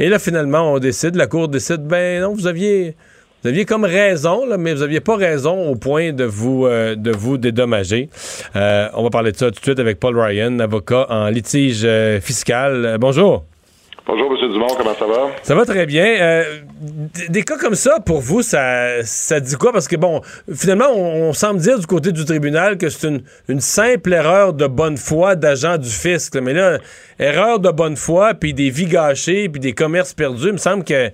Et 0.00 0.08
là, 0.08 0.18
finalement, 0.18 0.72
on 0.72 0.78
décide, 0.78 1.14
la 1.14 1.26
Cour 1.26 1.48
décide, 1.48 1.82
ben 1.82 2.22
non, 2.22 2.32
vous 2.32 2.46
aviez, 2.46 2.96
vous 3.42 3.50
aviez 3.50 3.66
comme 3.66 3.84
raison, 3.84 4.46
là, 4.46 4.56
mais 4.56 4.72
vous 4.72 4.80
aviez 4.80 5.00
pas 5.00 5.14
raison 5.14 5.68
au 5.68 5.74
point 5.74 6.14
de 6.14 6.24
vous, 6.24 6.64
euh, 6.64 6.94
de 6.96 7.10
vous 7.10 7.36
dédommager. 7.36 8.08
Euh, 8.56 8.88
on 8.94 9.02
va 9.02 9.10
parler 9.10 9.30
de 9.32 9.36
ça 9.36 9.50
tout 9.50 9.60
de 9.60 9.62
suite 9.62 9.78
avec 9.78 10.00
Paul 10.00 10.18
Ryan, 10.18 10.58
avocat 10.58 11.06
en 11.10 11.28
litige 11.28 11.82
euh, 11.84 12.18
fiscal. 12.18 12.96
Bonjour. 12.98 13.44
Bonjour, 14.06 14.32
M. 14.32 14.50
Dumont, 14.50 14.68
comment 14.74 14.94
ça 14.94 15.06
va? 15.06 15.32
Ça 15.42 15.54
va 15.54 15.66
très 15.66 15.84
bien. 15.84 16.44
Des 17.28 17.42
cas 17.42 17.58
comme 17.58 17.74
ça, 17.74 18.00
pour 18.00 18.20
vous, 18.20 18.40
ça, 18.40 19.04
ça 19.04 19.38
dit 19.38 19.54
quoi? 19.56 19.70
Parce 19.70 19.86
que, 19.86 19.96
bon, 19.96 20.22
finalement, 20.50 20.90
on, 20.96 21.34
semble 21.34 21.60
dire 21.60 21.78
du 21.78 21.86
côté 21.86 22.10
du 22.10 22.24
tribunal 22.24 22.78
que 22.78 22.88
c'est 22.88 23.06
une, 23.48 23.60
simple 23.60 24.14
erreur 24.14 24.54
de 24.54 24.66
bonne 24.66 24.96
foi 24.96 25.36
d'agent 25.36 25.76
du 25.76 25.90
fisc. 25.90 26.34
Mais 26.36 26.54
là, 26.54 26.78
erreur 27.18 27.60
de 27.60 27.70
bonne 27.70 27.96
foi, 27.96 28.32
puis 28.32 28.54
des 28.54 28.70
vies 28.70 28.86
gâchées, 28.86 29.50
puis 29.50 29.60
des 29.60 29.74
commerces 29.74 30.14
perdus, 30.14 30.46
il 30.46 30.52
me 30.52 30.58
semble 30.58 30.84
que... 30.84 31.10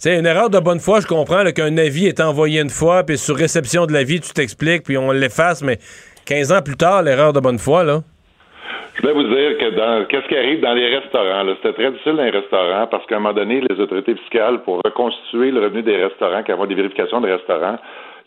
C'est 0.00 0.16
une 0.16 0.26
erreur 0.26 0.48
de 0.48 0.60
bonne 0.60 0.78
foi, 0.78 1.00
je 1.00 1.08
comprends 1.08 1.42
qu'un 1.50 1.76
avis 1.76 2.06
est 2.06 2.20
envoyé 2.20 2.60
une 2.60 2.70
fois, 2.70 3.02
puis 3.02 3.18
sur 3.18 3.34
réception 3.34 3.84
de 3.86 3.92
l'avis, 3.92 4.20
tu 4.20 4.32
t'expliques, 4.32 4.84
puis 4.84 4.96
on 4.96 5.10
l'efface, 5.10 5.60
mais 5.60 5.80
15 6.26 6.52
ans 6.52 6.62
plus 6.62 6.76
tard, 6.76 7.02
l'erreur 7.02 7.32
de 7.32 7.40
bonne 7.40 7.58
foi, 7.58 7.82
là. 7.82 8.04
Je 8.98 9.06
voulais 9.06 9.14
vous 9.14 9.32
dire 9.32 9.58
que 9.58 9.76
dans 9.76 10.06
qu'est-ce 10.06 10.26
qui 10.26 10.36
arrive 10.36 10.60
dans 10.60 10.74
les 10.74 10.96
restaurants, 10.96 11.44
c'était 11.62 11.72
très 11.72 11.92
difficile 11.92 12.16
dans 12.16 12.24
les 12.24 12.30
restaurants 12.30 12.88
parce 12.88 13.06
qu'à 13.06 13.14
un 13.14 13.20
moment 13.20 13.32
donné, 13.32 13.60
les 13.60 13.80
autorités 13.80 14.16
fiscales, 14.16 14.60
pour 14.64 14.80
reconstituer 14.84 15.52
le 15.52 15.60
revenu 15.60 15.82
des 15.82 16.02
restaurants, 16.02 16.42
qui 16.42 16.50
des 16.50 16.74
vérifications 16.74 17.20
de 17.20 17.28
restaurants, 17.28 17.78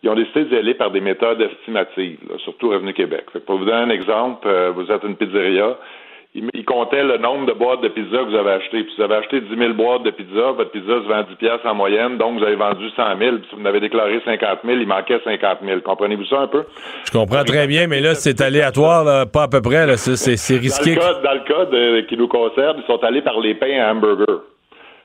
ils 0.01 0.09
ont 0.09 0.15
décidé 0.15 0.45
d'y 0.45 0.55
aller 0.55 0.73
par 0.73 0.89
des 0.91 1.01
méthodes 1.01 1.41
estimatives, 1.41 2.19
là, 2.29 2.37
surtout 2.37 2.69
Revenu 2.69 2.93
Québec. 2.93 3.25
Fait 3.33 3.41
que 3.41 3.45
pour 3.45 3.57
vous 3.57 3.65
donner 3.65 3.81
un 3.81 3.89
exemple, 3.89 4.47
euh, 4.47 4.71
vous 4.73 4.89
êtes 4.89 5.03
une 5.03 5.17
pizzeria, 5.17 5.77
ils 6.33 6.65
comptaient 6.65 7.03
le 7.03 7.17
nombre 7.17 7.45
de 7.45 7.53
boîtes 7.53 7.81
de 7.81 7.89
pizza 7.89 8.17
que 8.19 8.29
vous 8.29 8.35
avez 8.35 8.51
achetées. 8.51 8.83
Puis 8.83 8.93
vous 8.97 9.03
avez 9.03 9.15
acheté 9.15 9.41
10 9.41 9.47
000 9.57 9.73
boîtes 9.73 10.03
de 10.03 10.11
pizza, 10.11 10.51
votre 10.51 10.71
pizza 10.71 10.93
se 11.03 11.07
vend 11.07 11.23
10 11.29 11.35
piastres 11.35 11.65
en 11.67 11.75
moyenne, 11.75 12.17
donc 12.17 12.39
vous 12.39 12.45
avez 12.45 12.55
vendu 12.55 12.89
100 12.95 13.17
000. 13.19 13.35
Puis 13.37 13.47
si 13.49 13.55
vous 13.55 13.61
en 13.61 13.65
avez 13.65 13.79
déclaré 13.81 14.21
50 14.23 14.59
000, 14.63 14.77
il 14.79 14.87
manquait 14.87 15.19
50 15.23 15.57
000. 15.65 15.81
Comprenez-vous 15.81 16.25
ça 16.25 16.39
un 16.41 16.47
peu? 16.47 16.63
Je 17.05 17.11
comprends 17.11 17.43
très 17.43 17.67
bien, 17.67 17.87
mais 17.87 17.99
là, 17.99 18.15
c'est 18.15 18.39
aléatoire, 18.41 19.03
là, 19.03 19.25
pas 19.25 19.43
à 19.43 19.47
peu 19.47 19.61
près, 19.61 19.97
c'est- 19.97 20.57
risqué. 20.57 20.95
Dans 20.95 21.01
le 21.01 21.13
cas, 21.13 21.21
dans 21.21 21.33
le 21.33 21.39
cas 21.41 21.65
de- 21.65 22.01
qui 22.07 22.15
nous 22.17 22.27
concerne, 22.27 22.77
ils 22.81 22.85
sont 22.87 23.03
allés 23.03 23.21
par 23.21 23.39
les 23.39 23.55
pains 23.55 23.79
à 23.81 23.91
hamburger. 23.91 24.41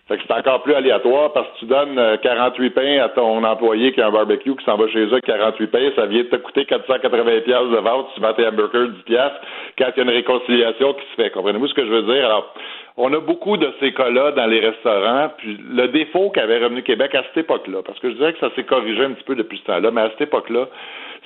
Fait 0.08 0.18
que 0.18 0.22
c'est 0.24 0.34
encore 0.34 0.62
plus 0.62 0.74
aléatoire 0.74 1.32
parce 1.32 1.48
que 1.48 1.58
tu 1.58 1.66
donnes 1.66 1.98
euh, 1.98 2.16
48 2.18 2.70
pains 2.70 2.98
à 3.02 3.08
ton 3.08 3.42
employé 3.42 3.92
qui 3.92 4.00
a 4.00 4.06
un 4.06 4.12
barbecue 4.12 4.54
qui 4.54 4.64
s'en 4.64 4.76
va 4.76 4.86
chez 4.86 5.00
eux 5.00 5.12
avec 5.12 5.24
48 5.24 5.66
pains, 5.66 5.90
ça 5.96 6.06
vient 6.06 6.22
de 6.22 6.28
te 6.28 6.36
coûter 6.36 6.64
480 6.64 7.40
pièces 7.40 7.70
de 7.70 7.76
vente, 7.78 8.06
tu 8.14 8.20
vends 8.20 8.32
tes 8.32 8.46
hamburgers 8.46 8.92
10 8.98 9.02
pièces 9.02 9.32
quand 9.76 9.86
il 9.96 9.96
y 9.96 10.00
a 10.00 10.02
une 10.04 10.16
réconciliation 10.16 10.94
qui 10.94 11.04
se 11.10 11.22
fait. 11.22 11.30
Comprenez-vous 11.30 11.66
ce 11.66 11.74
que 11.74 11.84
je 11.84 11.90
veux 11.90 12.02
dire? 12.02 12.24
Alors, 12.24 12.54
on 12.96 13.12
a 13.12 13.18
beaucoup 13.18 13.56
de 13.56 13.68
ces 13.80 13.92
cas-là 13.92 14.30
dans 14.30 14.46
les 14.46 14.60
restaurants, 14.60 15.30
puis 15.38 15.58
le 15.70 15.88
défaut 15.88 16.30
qu'avait 16.30 16.58
Revenu 16.58 16.84
Québec 16.84 17.12
à 17.16 17.24
cette 17.24 17.38
époque-là, 17.38 17.82
parce 17.84 17.98
que 17.98 18.08
je 18.10 18.14
dirais 18.14 18.32
que 18.32 18.38
ça 18.38 18.50
s'est 18.54 18.64
corrigé 18.64 19.04
un 19.04 19.10
petit 19.10 19.24
peu 19.24 19.34
depuis 19.34 19.58
ce 19.58 19.64
temps-là, 19.64 19.90
mais 19.90 20.02
à 20.02 20.10
cette 20.10 20.22
époque-là, 20.22 20.68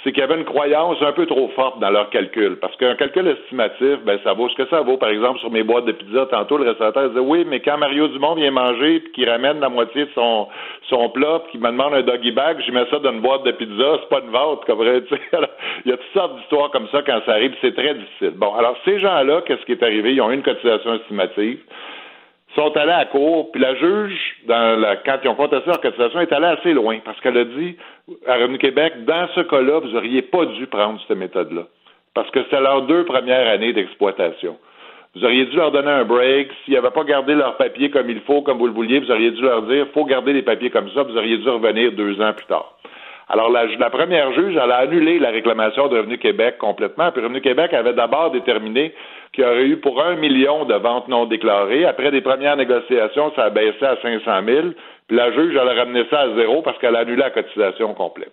c'est 0.03 0.13
qu'il 0.13 0.21
y 0.21 0.25
avait 0.25 0.37
une 0.37 0.45
croyance 0.45 0.97
un 1.03 1.13
peu 1.13 1.27
trop 1.27 1.49
forte 1.49 1.79
dans 1.81 1.91
leur 1.91 2.11
calcul. 2.11 2.57
Parce 2.61 2.75
qu'un 2.77 2.95
calcul 2.95 3.27
estimatif, 3.29 3.99
ben, 4.05 4.19
ça 4.25 4.33
vaut 4.33 4.49
ce 4.49 4.55
que 4.55 4.67
ça 4.69 4.81
vaut. 4.81 4.97
Par 4.97 5.11
exemple, 5.11 5.41
sur 5.41 5.51
mes 5.51 5.63
boîtes 5.63 5.85
de 5.85 5.93
pizza, 5.93 6.27
tantôt, 6.27 6.57
le 6.57 6.69
restaurateur 6.69 7.09
disait, 7.09 7.21
oui, 7.21 7.45
mais 7.47 7.61
quand 7.61 7.77
Mario 7.77 8.09
Dumont 8.09 8.35
vient 8.35 8.51
manger 8.51 9.01
puis 9.01 9.13
qu'il 9.13 9.29
ramène 9.29 9.61
la 9.61 9.69
moitié 9.69 10.07
de 10.07 10.11
son, 10.15 10.49
son 10.89 11.11
plat 11.11 11.41
puis 11.45 11.53
qu'il 11.53 11.61
me 11.61 11.71
demande 11.71 11.95
un 11.95 12.03
doggy 12.03 12.33
bag, 12.33 12.63
je 12.67 12.73
mets 12.73 12.87
ça 12.91 12.99
dans 12.99 13.13
une 13.13 13.21
boîte 13.21 13.45
de 13.45 13.53
pizza, 13.53 13.99
c'est 14.01 14.09
pas 14.09 14.21
une 14.25 14.31
vente, 14.31 14.65
comme 14.65 14.79
vrai, 14.79 15.03
Il 15.85 15.91
y 15.91 15.93
a 15.93 15.97
toutes 15.97 16.13
sortes 16.15 16.37
d'histoires 16.37 16.71
comme 16.71 16.89
ça 16.89 17.03
quand 17.03 17.21
ça 17.27 17.33
arrive, 17.33 17.55
c'est 17.61 17.75
très 17.75 17.95
difficile. 17.95 18.33
Bon, 18.37 18.55
alors, 18.55 18.77
ces 18.85 18.99
gens-là, 19.01 19.43
qu'est-ce 19.43 19.65
qui 19.65 19.73
est 19.73 19.83
arrivé? 19.83 20.13
Ils 20.15 20.21
ont 20.21 20.31
eu 20.31 20.35
une 20.35 20.43
cotisation 20.43 20.95
estimative 20.95 21.59
sont 22.61 22.77
allés 22.77 22.93
à 22.93 22.99
la 22.99 23.05
cour, 23.07 23.51
puis 23.53 23.61
la 23.61 23.75
juge, 23.75 24.37
dans 24.47 24.79
la, 24.79 24.97
quand 24.97 25.19
ils 25.25 25.29
ont 25.29 25.35
contesté 25.35 25.67
leur 25.69 25.81
cotisation, 25.81 26.21
est 26.21 26.33
allée 26.33 26.47
assez 26.59 26.73
loin, 26.75 26.99
parce 27.05 27.19
qu'elle 27.21 27.39
a 27.39 27.45
dit 27.45 27.77
à 28.27 28.35
Revenu 28.35 28.59
Québec, 28.59 29.05
dans 29.05 29.29
ce 29.35 29.41
cas-là, 29.41 29.81
vous 29.81 29.89
n'auriez 29.89 30.23
pas 30.23 30.45
dû 30.45 30.67
prendre 30.67 31.01
cette 31.07 31.17
méthode-là, 31.17 31.63
parce 32.15 32.31
que 32.31 32.41
c'est 32.51 32.61
leurs 32.61 32.83
deux 32.83 33.05
premières 33.05 33.49
années 33.49 33.73
d'exploitation. 33.73 34.57
Vous 35.15 35.25
auriez 35.25 35.47
dû 35.47 35.57
leur 35.57 35.73
donner 35.73 35.91
un 35.91 36.05
break. 36.05 36.51
S'ils 36.65 36.75
n'avaient 36.75 36.93
pas 36.93 37.03
gardé 37.03 37.35
leurs 37.35 37.57
papiers 37.57 37.91
comme 37.91 38.09
il 38.09 38.21
faut, 38.21 38.43
comme 38.43 38.59
vous 38.59 38.69
le 38.69 38.73
vouliez, 38.73 39.01
vous 39.01 39.11
auriez 39.11 39.33
dû 39.33 39.43
leur 39.43 39.63
dire 39.63 39.87
faut 39.93 40.05
garder 40.05 40.33
les 40.33 40.43
papiers 40.43 40.71
comme 40.71 40.89
ça, 40.91 41.03
vous 41.03 41.17
auriez 41.17 41.37
dû 41.37 41.49
revenir 41.49 41.91
deux 41.93 42.21
ans 42.21 42.33
plus 42.33 42.47
tard. 42.47 42.77
Alors, 43.29 43.51
la, 43.51 43.67
la 43.67 43.91
première 43.91 44.33
juge, 44.33 44.57
elle 44.57 44.71
a 44.71 44.79
annulé 44.79 45.19
la 45.19 45.31
réclamation 45.31 45.89
de 45.89 45.99
Revenu 45.99 46.19
Québec 46.19 46.59
complètement. 46.59 47.11
Puis 47.13 47.23
Revenu 47.23 47.41
Québec 47.41 47.73
avait 47.73 47.93
d'abord 47.93 48.31
déterminé 48.31 48.93
qu'il 49.33 49.45
y 49.45 49.47
aurait 49.47 49.67
eu 49.67 49.77
pour 49.77 50.03
un 50.03 50.17
million 50.17 50.65
de 50.65 50.75
ventes 50.75 51.09
non 51.09 51.27
déclarées. 51.27 51.85
Après 51.85 52.11
des 52.11 52.21
premières 52.21 52.57
négociations, 52.57 53.33
ça 53.37 53.45
a 53.45 53.51
baissé 53.51 53.85
à 53.85 53.97
500 54.03 54.23
000. 54.45 54.67
Puis 55.07 55.17
la 55.17 55.33
juge, 55.33 55.57
elle 55.61 55.69
a 55.69 55.75
ramené 55.75 56.05
ça 56.11 56.21
à 56.21 56.35
zéro 56.35 56.63
parce 56.63 56.79
qu'elle 56.79 56.97
a 56.97 57.01
annulé 57.01 57.17
la 57.17 57.31
cotisation 57.31 57.95
complète. 57.95 58.33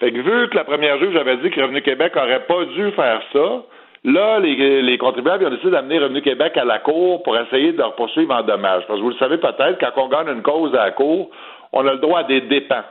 Fait 0.00 0.12
que 0.12 0.18
vu 0.18 0.48
que 0.48 0.56
la 0.56 0.64
première 0.64 0.98
juge 0.98 1.14
avait 1.16 1.36
dit 1.38 1.50
que 1.50 1.60
Revenu 1.60 1.82
Québec 1.82 2.12
aurait 2.16 2.46
pas 2.46 2.64
dû 2.64 2.90
faire 2.92 3.22
ça, 3.32 3.62
là, 4.04 4.40
les, 4.40 4.82
les 4.82 4.98
contribuables 4.98 5.46
ont 5.46 5.50
décidé 5.50 5.70
d'amener 5.70 5.98
Revenu 5.98 6.22
Québec 6.22 6.56
à 6.56 6.64
la 6.64 6.78
Cour 6.78 7.22
pour 7.22 7.36
essayer 7.38 7.72
de 7.72 7.78
leur 7.78 7.94
poursuivre 7.94 8.34
en 8.34 8.42
dommages. 8.42 8.84
Parce 8.86 8.98
que 8.98 9.04
vous 9.04 9.10
le 9.10 9.16
savez 9.16 9.36
peut-être, 9.36 9.78
quand 9.78 10.02
on 10.02 10.08
gagne 10.08 10.28
une 10.28 10.42
cause 10.42 10.74
à 10.74 10.86
la 10.86 10.90
Cour, 10.92 11.30
on 11.72 11.86
a 11.86 11.92
le 11.92 11.98
droit 11.98 12.20
à 12.20 12.24
des 12.24 12.40
dépens. 12.40 12.82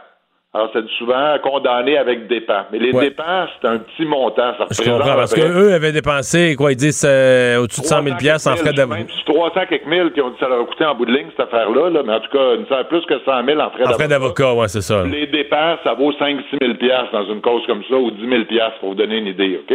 Alors, 0.51 0.71
c'est 0.73 0.87
souvent 0.97 1.37
condamné 1.43 1.95
avec 1.95 2.25
dépens. 2.27 2.65
Mais 2.71 2.79
les 2.79 2.91
Ouais. 2.91 3.09
dépenses, 3.09 3.49
c'est 3.61 3.67
un 3.67 3.77
petit 3.77 4.03
montant. 4.03 4.53
Ça 4.57 4.65
Je 4.71 4.81
comprends, 4.89 5.13
parce 5.15 5.31
près 5.31 5.41
qu'eux 5.41 5.73
avaient 5.73 5.91
dépensé, 5.91 6.55
quoi, 6.55 6.71
ils 6.71 6.75
disent 6.75 7.05
euh, 7.07 7.57
au-dessus 7.61 7.81
de 7.81 7.85
100 7.85 8.01
000 8.01 8.15
en 8.15 8.55
frais 8.55 8.73
d'avocat. 8.73 8.97
Même 8.97 9.09
si 9.09 9.25
300 9.25 9.61
quelques 9.69 9.85
mille 9.85 10.11
qui 10.11 10.21
ont 10.21 10.29
dit 10.29 10.33
que 10.33 10.39
ça 10.39 10.49
leur 10.49 10.61
a 10.61 10.65
coûté 10.65 10.85
en 10.85 10.95
bout 10.95 11.05
de 11.05 11.11
ligne, 11.13 11.27
cette 11.37 11.41
affaire-là, 11.53 11.91
là, 11.91 12.01
mais 12.03 12.13
en 12.13 12.19
tout 12.19 12.31
cas, 12.31 12.55
une- 12.55 12.65
ça 12.65 12.79
a 12.79 12.83
plus 12.83 13.05
que 13.05 13.19
100 13.25 13.45
000 13.45 13.59
en 13.59 13.69
frais 13.69 13.83
En 13.85 13.93
frais 13.93 14.07
d'avocat. 14.07 14.43
d'avocat, 14.43 14.53
ouais, 14.55 14.67
c'est 14.69 14.81
ça. 14.81 15.03
Les 15.03 15.27
dépenses, 15.27 15.79
ça 15.83 15.93
vaut 15.93 16.11
5-6 16.13 16.57
000 16.59 16.73
dans 17.13 17.25
une 17.31 17.41
cause 17.41 17.61
comme 17.67 17.83
ça, 17.87 17.95
ou 17.95 18.09
10 18.09 18.27
000 18.27 18.41
pour 18.79 18.89
vous 18.89 18.95
donner 18.95 19.17
une 19.19 19.27
idée, 19.27 19.59
OK? 19.61 19.69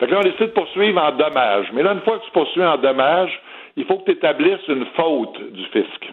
Fait 0.00 0.06
que 0.06 0.10
là, 0.10 0.20
on 0.20 0.22
décide 0.22 0.40
de 0.40 0.52
poursuivre 0.52 1.02
en 1.02 1.12
dommages. 1.12 1.66
Mais 1.74 1.82
là, 1.82 1.92
une 1.92 2.00
fois 2.00 2.18
que 2.18 2.24
tu 2.24 2.30
poursuis 2.30 2.64
en 2.64 2.78
dommages, 2.78 3.38
il 3.76 3.84
faut 3.84 3.98
que 3.98 4.06
tu 4.06 4.12
établisses 4.12 4.66
une 4.68 4.86
faute 4.96 5.36
du 5.52 5.64
fisc. 5.66 6.12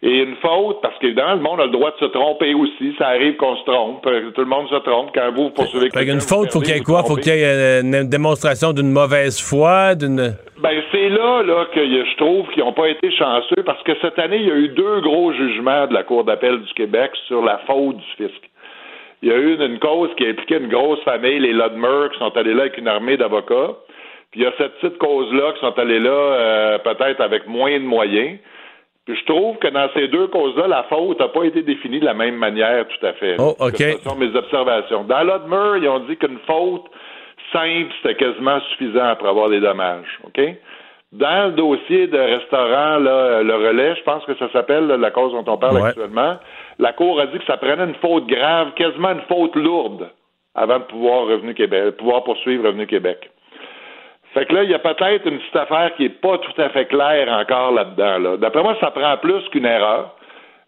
Et 0.00 0.18
une 0.22 0.36
faute, 0.36 0.80
parce 0.80 0.96
qu'évidemment, 1.00 1.34
le 1.34 1.40
monde 1.40 1.60
a 1.60 1.64
le 1.64 1.72
droit 1.72 1.90
de 1.90 1.96
se 1.98 2.04
tromper 2.04 2.54
aussi. 2.54 2.94
Ça 2.98 3.08
arrive 3.08 3.34
qu'on 3.34 3.56
se 3.56 3.64
trompe. 3.64 4.06
euh, 4.06 4.30
Tout 4.30 4.42
le 4.42 4.46
monde 4.46 4.68
se 4.68 4.76
trompe. 4.76 5.10
Quand 5.12 5.32
vous, 5.34 5.44
vous 5.44 5.50
poursuivez 5.50 5.88
quelqu'un, 5.90 6.14
vous 6.14 6.20
faute, 6.20 6.52
faut 6.52 6.60
qu'il 6.60 6.76
y 6.76 6.78
ait 6.78 6.82
quoi? 6.82 7.00
Faut 7.00 7.06
trompez. 7.16 7.22
qu'il 7.22 7.34
y 7.34 7.42
ait 7.42 7.80
euh, 7.80 7.82
une 7.82 8.08
démonstration 8.08 8.72
d'une 8.72 8.92
mauvaise 8.92 9.40
foi, 9.40 9.96
d'une... 9.96 10.36
Ben, 10.62 10.82
c'est 10.92 11.08
là, 11.08 11.42
là 11.42 11.66
que 11.74 11.84
je 11.84 12.16
trouve 12.16 12.48
qu'ils 12.50 12.62
n'ont 12.62 12.72
pas 12.72 12.88
été 12.88 13.10
chanceux 13.10 13.62
parce 13.66 13.82
que 13.82 13.92
cette 14.00 14.16
année, 14.20 14.36
il 14.36 14.46
y 14.46 14.52
a 14.52 14.56
eu 14.56 14.68
deux 14.68 15.00
gros 15.00 15.32
jugements 15.32 15.88
de 15.88 15.94
la 15.94 16.04
Cour 16.04 16.22
d'appel 16.22 16.60
du 16.62 16.72
Québec 16.74 17.10
sur 17.26 17.42
la 17.44 17.58
faute 17.66 17.96
du 17.96 18.04
fisc. 18.16 18.40
Il 19.22 19.30
y 19.30 19.32
a 19.32 19.36
eu 19.36 19.54
une, 19.56 19.62
une 19.62 19.78
cause 19.80 20.10
qui 20.16 20.24
a 20.26 20.28
impliqué 20.28 20.58
une 20.58 20.68
grosse 20.68 21.00
famille, 21.02 21.40
les 21.40 21.52
Ludmer, 21.52 22.10
qui 22.12 22.18
sont 22.20 22.36
allés 22.36 22.54
là 22.54 22.62
avec 22.62 22.78
une 22.78 22.86
armée 22.86 23.16
d'avocats. 23.16 23.74
Puis 24.30 24.40
il 24.40 24.44
y 24.44 24.46
a 24.46 24.52
cette 24.58 24.78
petite 24.78 24.98
cause-là 24.98 25.54
qui 25.54 25.60
sont 25.60 25.76
allés 25.76 25.98
là 25.98 26.10
euh, 26.10 26.78
peut-être 26.78 27.20
avec 27.20 27.48
moins 27.48 27.72
de 27.72 27.84
moyens. 27.84 28.38
Je 29.08 29.24
trouve 29.24 29.56
que 29.56 29.68
dans 29.68 29.88
ces 29.94 30.08
deux 30.08 30.26
causes-là, 30.26 30.66
la 30.66 30.82
faute 30.84 31.18
n'a 31.18 31.28
pas 31.28 31.44
été 31.44 31.62
définie 31.62 31.98
de 32.00 32.04
la 32.04 32.12
même 32.14 32.36
manière 32.36 32.86
tout 32.88 33.06
à 33.06 33.14
fait. 33.14 33.36
Oh, 33.38 33.54
OK. 33.58 33.76
Ce 33.78 33.98
sont 34.02 34.16
mes 34.16 34.34
observations. 34.36 35.04
Dans 35.04 35.22
Ludmer, 35.22 35.78
ils 35.82 35.88
ont 35.88 36.00
dit 36.00 36.16
qu'une 36.16 36.38
faute 36.46 36.84
simple, 37.52 37.90
c'était 38.02 38.16
quasiment 38.16 38.60
suffisant 38.72 39.16
pour 39.16 39.28
avoir 39.28 39.48
des 39.48 39.60
dommages. 39.60 40.18
OK? 40.24 40.40
Dans 41.12 41.46
le 41.46 41.52
dossier 41.52 42.06
de 42.06 42.18
restaurant, 42.18 42.98
là, 42.98 43.42
le 43.42 43.54
relais, 43.54 43.96
je 43.96 44.02
pense 44.02 44.22
que 44.26 44.36
ça 44.36 44.50
s'appelle 44.52 44.86
la 44.88 45.10
cause 45.10 45.32
dont 45.32 45.50
on 45.50 45.56
parle 45.56 45.76
Ouais. 45.76 45.88
actuellement, 45.88 46.36
la 46.78 46.92
Cour 46.92 47.18
a 47.18 47.26
dit 47.28 47.38
que 47.38 47.46
ça 47.46 47.56
prenait 47.56 47.84
une 47.84 47.94
faute 47.94 48.26
grave, 48.26 48.72
quasiment 48.76 49.12
une 49.12 49.22
faute 49.22 49.56
lourde, 49.56 50.10
avant 50.54 50.80
de 50.80 50.84
pouvoir 50.84 51.24
Revenu 51.26 51.54
Québec, 51.54 51.96
pouvoir 51.96 52.24
poursuivre 52.24 52.66
Revenu 52.66 52.86
Québec. 52.86 53.30
Fait 54.34 54.44
que 54.46 54.54
là, 54.54 54.62
il 54.62 54.70
y 54.70 54.74
a 54.74 54.78
peut-être 54.78 55.26
une 55.26 55.38
petite 55.38 55.56
affaire 55.56 55.92
qui 55.96 56.04
est 56.04 56.20
pas 56.20 56.38
tout 56.38 56.60
à 56.60 56.68
fait 56.70 56.86
claire 56.86 57.28
encore 57.28 57.72
là-dedans. 57.72 58.18
Là. 58.18 58.36
D'après 58.36 58.62
moi, 58.62 58.76
ça 58.80 58.90
prend 58.90 59.16
plus 59.16 59.42
qu'une 59.50 59.64
erreur, 59.64 60.14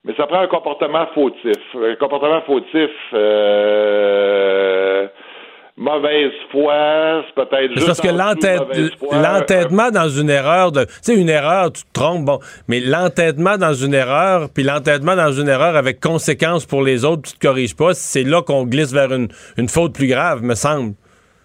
mais 0.04 0.14
ça 0.16 0.26
prend 0.26 0.40
un 0.40 0.46
comportement 0.46 1.06
fautif. 1.14 1.58
Un 1.74 1.94
comportement 1.96 2.40
fautif, 2.42 2.90
euh, 3.12 5.06
mauvaise 5.76 6.32
foi, 6.50 7.22
c'est 7.26 7.34
peut-être 7.34 7.74
juste 7.74 7.86
parce 7.86 8.00
que 8.00 8.08
l'entêtement 9.12 9.90
dans 9.90 10.08
une 10.08 10.30
erreur 10.30 10.72
de. 10.72 10.84
Tu 10.84 10.92
sais, 11.02 11.14
une 11.14 11.28
erreur, 11.28 11.70
tu 11.70 11.82
te 11.82 11.92
trompes, 11.92 12.24
bon. 12.24 12.38
Mais 12.66 12.80
l'entêtement 12.80 13.58
dans 13.58 13.74
une 13.74 13.92
erreur, 13.92 14.48
puis 14.54 14.62
l'entêtement 14.62 15.16
dans 15.16 15.32
une 15.32 15.48
erreur 15.48 15.76
avec 15.76 16.00
conséquences 16.00 16.64
pour 16.64 16.82
les 16.82 17.04
autres, 17.04 17.22
tu 17.22 17.38
te 17.38 17.46
corriges 17.46 17.76
pas, 17.76 17.92
c'est 17.92 18.24
là 18.24 18.40
qu'on 18.40 18.64
glisse 18.64 18.94
vers 18.94 19.12
une, 19.12 19.28
une 19.58 19.68
faute 19.68 19.94
plus 19.94 20.08
grave, 20.08 20.42
me 20.42 20.54
semble. 20.54 20.94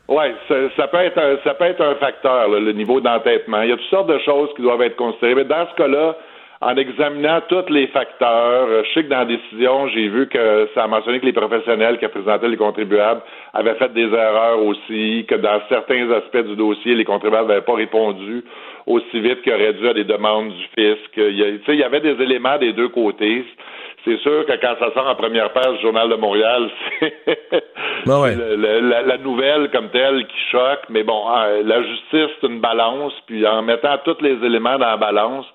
Oui, 0.07 0.26
ça, 0.48 0.56
ça 0.77 0.88
peut 0.88 0.98
être 0.98 1.18
un, 1.18 1.38
ça 1.44 1.56
peut 1.56 1.65
être 1.65 1.82
un 1.82 1.95
facteur, 1.95 2.48
là, 2.48 2.60
le 2.60 2.72
niveau 2.73 3.02
d'entêtement. 3.02 3.61
Il 3.61 3.69
y 3.69 3.72
a 3.72 3.77
toutes 3.77 3.90
sortes 3.90 4.07
de 4.07 4.19
choses 4.19 4.49
qui 4.56 4.61
doivent 4.61 4.82
être 4.84 4.95
considérées. 4.95 5.36
Mais 5.36 5.45
dans 5.45 5.68
ce 5.68 5.76
cas-là, 5.76 6.15
en 6.61 6.76
examinant 6.77 7.41
tous 7.49 7.65
les 7.69 7.88
facteurs, 7.88 8.68
euh, 8.69 8.84
je 8.86 8.94
sais 8.94 9.03
que 9.03 9.10
dans 9.10 9.19
la 9.19 9.26
décision, 9.26 9.88
j'ai 9.90 10.07
vu 10.07 10.27
que 10.27 10.69
ça 10.73 10.84
a 10.86 10.88
mentionné 10.88 11.19
que 11.19 11.26
les 11.26 11.34
professionnels 11.34 11.98
qui 11.99 12.06
représentaient 12.06 12.48
les 12.48 12.57
contribuables 12.57 13.22
avaient 13.53 13.76
fait 13.76 13.91
des 13.94 14.07
erreurs 14.14 14.64
aussi, 14.64 15.26
que 15.27 15.36
dans 15.36 15.60
certains 15.69 16.10
aspects 16.11 16.38
du 16.45 16.56
dossier, 16.56 16.95
les 16.95 17.03
contribuables 17.06 17.48
n'avaient 17.49 17.61
pas 17.61 17.76
répondu 17.76 18.44
aussi 18.88 19.19
vite 19.19 19.41
qu'ils 19.41 19.53
auraient 19.53 19.73
dû 19.73 19.88
à 19.88 19.94
des 19.94 20.03
demandes 20.06 20.49
du 20.49 20.64
fisc. 20.77 21.11
Il 21.18 21.36
y, 21.38 21.44
a- 21.44 21.52
tu 21.52 21.64
sais, 21.65 21.73
il 21.73 21.80
y 21.80 21.84
avait 21.84 21.99
des 22.02 22.22
éléments 22.23 22.57
des 22.57 22.72
deux 22.73 22.90
côtés. 22.90 23.44
C'est 24.06 24.18
sûr 24.19 24.45
que 24.45 24.52
quand 24.61 24.76
ça 24.80 24.94
sort 24.94 25.07
en 25.10 25.15
première 25.15 25.52
page 25.52 25.77
du 25.77 25.82
Journal 25.82 26.07
de 26.07 26.15
Montréal, 26.15 26.69
c'est 26.99 27.15
Ben 28.06 28.22
ouais. 28.22 28.36
la, 28.57 29.02
la 29.02 29.18
nouvelle 29.18 29.69
comme 29.72 29.90
telle 29.90 30.26
qui 30.27 30.40
choque. 30.52 30.84
Mais 30.90 31.02
bon, 31.03 31.23
euh, 31.36 31.64
la 31.65 31.82
justice, 31.82 32.30
c'est 32.40 32.48
une 32.48 32.60
balance. 32.60 33.14
Puis 33.26 33.45
en 33.48 33.64
mettant 33.64 33.98
tous 34.06 34.18
les 34.22 34.34
éléments 34.45 34.77
dans 34.77 34.86
la 34.91 34.98
balance, 34.98 35.45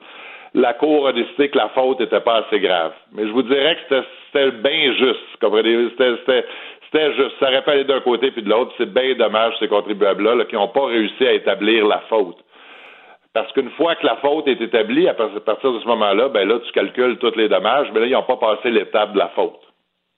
la 0.55 0.75
Cour 0.75 1.09
a 1.09 1.13
décidé 1.13 1.49
que 1.49 1.59
la 1.59 1.69
faute 1.71 2.01
n'était 2.01 2.21
pas 2.21 2.45
assez 2.47 2.61
grave. 2.61 2.93
Mais 3.13 3.27
je 3.27 3.33
vous 3.33 3.43
dirais 3.43 3.77
que 3.89 4.03
c'était- 4.33 4.51
bien 4.51 4.93
juste. 4.95 5.21
C'était 5.39 7.13
juste. 7.15 7.39
Ça 7.39 7.49
aurait 7.49 7.63
pas 7.63 7.73
allé 7.73 7.85
d'un 7.85 8.01
côté 8.01 8.31
puis 8.31 8.43
de 8.43 8.49
l'autre. 8.49 8.73
C'est 8.79 8.93
bien 8.93 9.15
dommage, 9.15 9.55
ces 9.61 9.69
contribuables-là, 9.69 10.35
là, 10.35 10.45
qui 10.45 10.57
n'ont 10.57 10.69
pas 10.69 10.87
réussi 10.87 11.27
à 11.27 11.33
établir 11.33 11.87
la 11.87 12.01
faute. 12.09 12.39
Parce 13.33 13.53
qu'une 13.53 13.71
fois 13.71 13.95
que 13.95 14.05
la 14.05 14.17
faute 14.17 14.49
est 14.49 14.61
établie, 14.61 15.09
à 15.09 15.15
partir 15.15 15.73
de 15.73 15.79
ce 15.79 15.87
moment-là, 15.87 16.29
ben 16.31 16.49
là, 16.49 16.59
tu 16.67 16.73
calcules 16.73 17.17
tous 17.19 17.37
les 17.37 17.49
dommages, 17.49 17.89
mais 17.93 18.01
là, 18.01 18.07
ils 18.07 18.13
n'ont 18.13 18.23
pas 18.25 18.37
passé 18.37 18.71
l'étape 18.71 19.13
de 19.13 19.19
la 19.19 19.29
faute. 19.29 19.61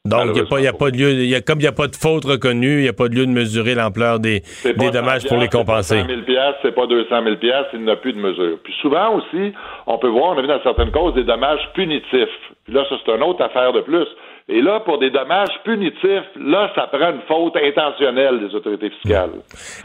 Donc, 0.04 0.30
il 0.30 0.32
n'y 0.32 0.40
a, 0.40 0.44
pas- 0.46 0.68
a 0.68 0.72
pas 0.72 0.90
de 0.90 0.96
lieu, 0.96 1.12
y 1.12 1.34
a, 1.36 1.40
comme 1.40 1.60
il 1.60 1.62
n'y 1.62 1.68
a 1.68 1.72
pas 1.72 1.86
de 1.86 1.94
faute 1.94 2.24
reconnue, 2.24 2.78
il 2.78 2.82
n'y 2.82 2.88
a 2.88 2.92
pas 2.92 3.06
de 3.06 3.14
lieu 3.14 3.24
de 3.24 3.30
mesurer 3.30 3.76
l'ampleur 3.76 4.18
des, 4.18 4.40
C'est 4.42 4.76
des 4.76 4.86
pas 4.86 4.90
dommages 4.90 5.22
100 5.22 5.28
pour 5.28 5.36
les 5.36 5.44
c'est 5.44 5.50
pas 5.52 5.58
compenser. 5.58 6.00
100 6.00 6.06
000 6.08 6.20
c'est 6.60 6.74
pas 6.74 6.86
200 6.88 7.08
000 7.22 7.36
il 7.74 7.80
n'y 7.84 7.90
a 7.90 7.94
plus 7.94 8.12
de 8.12 8.18
mesure. 8.18 8.58
Puis 8.64 8.74
souvent 8.82 9.14
aussi, 9.14 9.52
on 9.86 9.98
peut 9.98 10.08
voir, 10.08 10.30
on 10.30 10.38
a 10.38 10.42
vu 10.42 10.48
dans 10.48 10.60
certaines 10.64 10.90
causes 10.90 11.14
des 11.14 11.22
dommages 11.22 11.62
punitifs. 11.74 12.34
Puis 12.64 12.74
là, 12.74 12.84
ça, 12.88 12.96
c'est 12.98 13.12
une 13.14 13.22
autre 13.22 13.44
affaire 13.44 13.72
de 13.72 13.80
plus. 13.82 14.08
Et 14.48 14.60
là, 14.60 14.80
pour 14.80 14.98
des 14.98 15.10
dommages 15.10 15.54
punitifs, 15.62 16.26
là, 16.34 16.72
ça 16.74 16.88
prend 16.88 17.12
une 17.12 17.22
faute 17.28 17.54
intentionnelle 17.56 18.40
des 18.40 18.52
autorités 18.56 18.90
fiscales. 18.90 19.30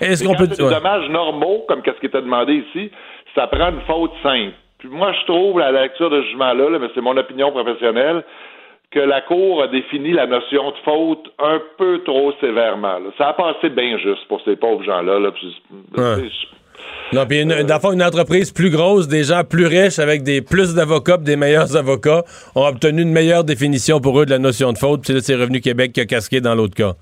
Est-ce 0.02 0.24
qu'on 0.24 0.34
peut 0.34 0.48
c'est 0.50 0.58
des 0.58 0.64
ouais. 0.64 0.74
dommages 0.74 1.08
normaux, 1.10 1.64
comme 1.68 1.84
qu'est-ce 1.84 2.00
qui 2.00 2.08
était 2.08 2.24
demandé 2.24 2.66
ici, 2.68 2.90
ça 3.36 3.46
prend 3.46 3.70
une 3.70 3.82
faute 3.82 4.14
simple. 4.24 4.56
Puis 4.80 4.90
moi, 4.90 5.12
je 5.20 5.26
trouve, 5.26 5.60
à 5.60 5.72
la 5.72 5.84
lecture 5.84 6.10
de 6.10 6.22
ce 6.22 6.28
jugement-là, 6.28 6.70
là, 6.70 6.80
mais 6.80 6.88
c'est 6.94 7.02
mon 7.02 7.18
opinion 7.18 7.52
professionnelle, 7.52 8.24
que 8.92 9.00
la 9.00 9.22
Cour 9.22 9.64
a 9.64 9.68
défini 9.68 10.14
la 10.14 10.28
notion 10.28 10.72
de 10.72 10.78
faute 10.86 11.28
un 11.40 11.60
peu 11.78 12.00
trop 12.06 12.32
sévèrement. 12.40 13.00
là. 13.00 13.10
Ça 13.18 13.30
a 13.30 13.34
passé 13.34 13.70
bien 13.70 13.98
juste 13.98 14.28
pour 14.28 14.42
ces 14.46 14.56
pauvres 14.56 14.84
gens-là. 14.84 15.20
Là, 15.20 15.32
Ouais. 15.98 16.30
Non, 17.14 17.26
puis 17.26 17.42
une, 17.42 17.54
fond, 17.82 17.94
une 17.94 18.04
entreprise 18.04 18.52
plus 18.52 18.70
grosse, 18.70 19.08
des 19.08 19.24
gens 19.24 19.44
plus 19.44 19.66
riches 19.66 19.98
avec 20.00 20.24
des 20.24 20.42
plus 20.42 20.74
d'avocats, 20.76 21.18
des 21.18 21.38
meilleurs 21.38 21.76
avocats, 21.76 22.24
ont 22.54 22.66
obtenu 22.66 23.02
une 23.02 23.12
meilleure 23.12 23.44
définition 23.44 24.00
pour 24.02 24.20
eux 24.20 24.26
de 24.26 24.32
la 24.32 24.40
notion 24.40 24.74
de 24.74 24.78
faute. 24.78 25.04
Puis 25.04 25.14
là, 25.14 25.20
c'est 25.22 25.36
Revenu 25.36 25.62
Québec 25.62 25.94
qui 25.94 26.02
a 26.02 26.06
casqué 26.06 26.42
dans 26.42 26.54
l'autre 26.54 26.76
cas. 26.76 26.94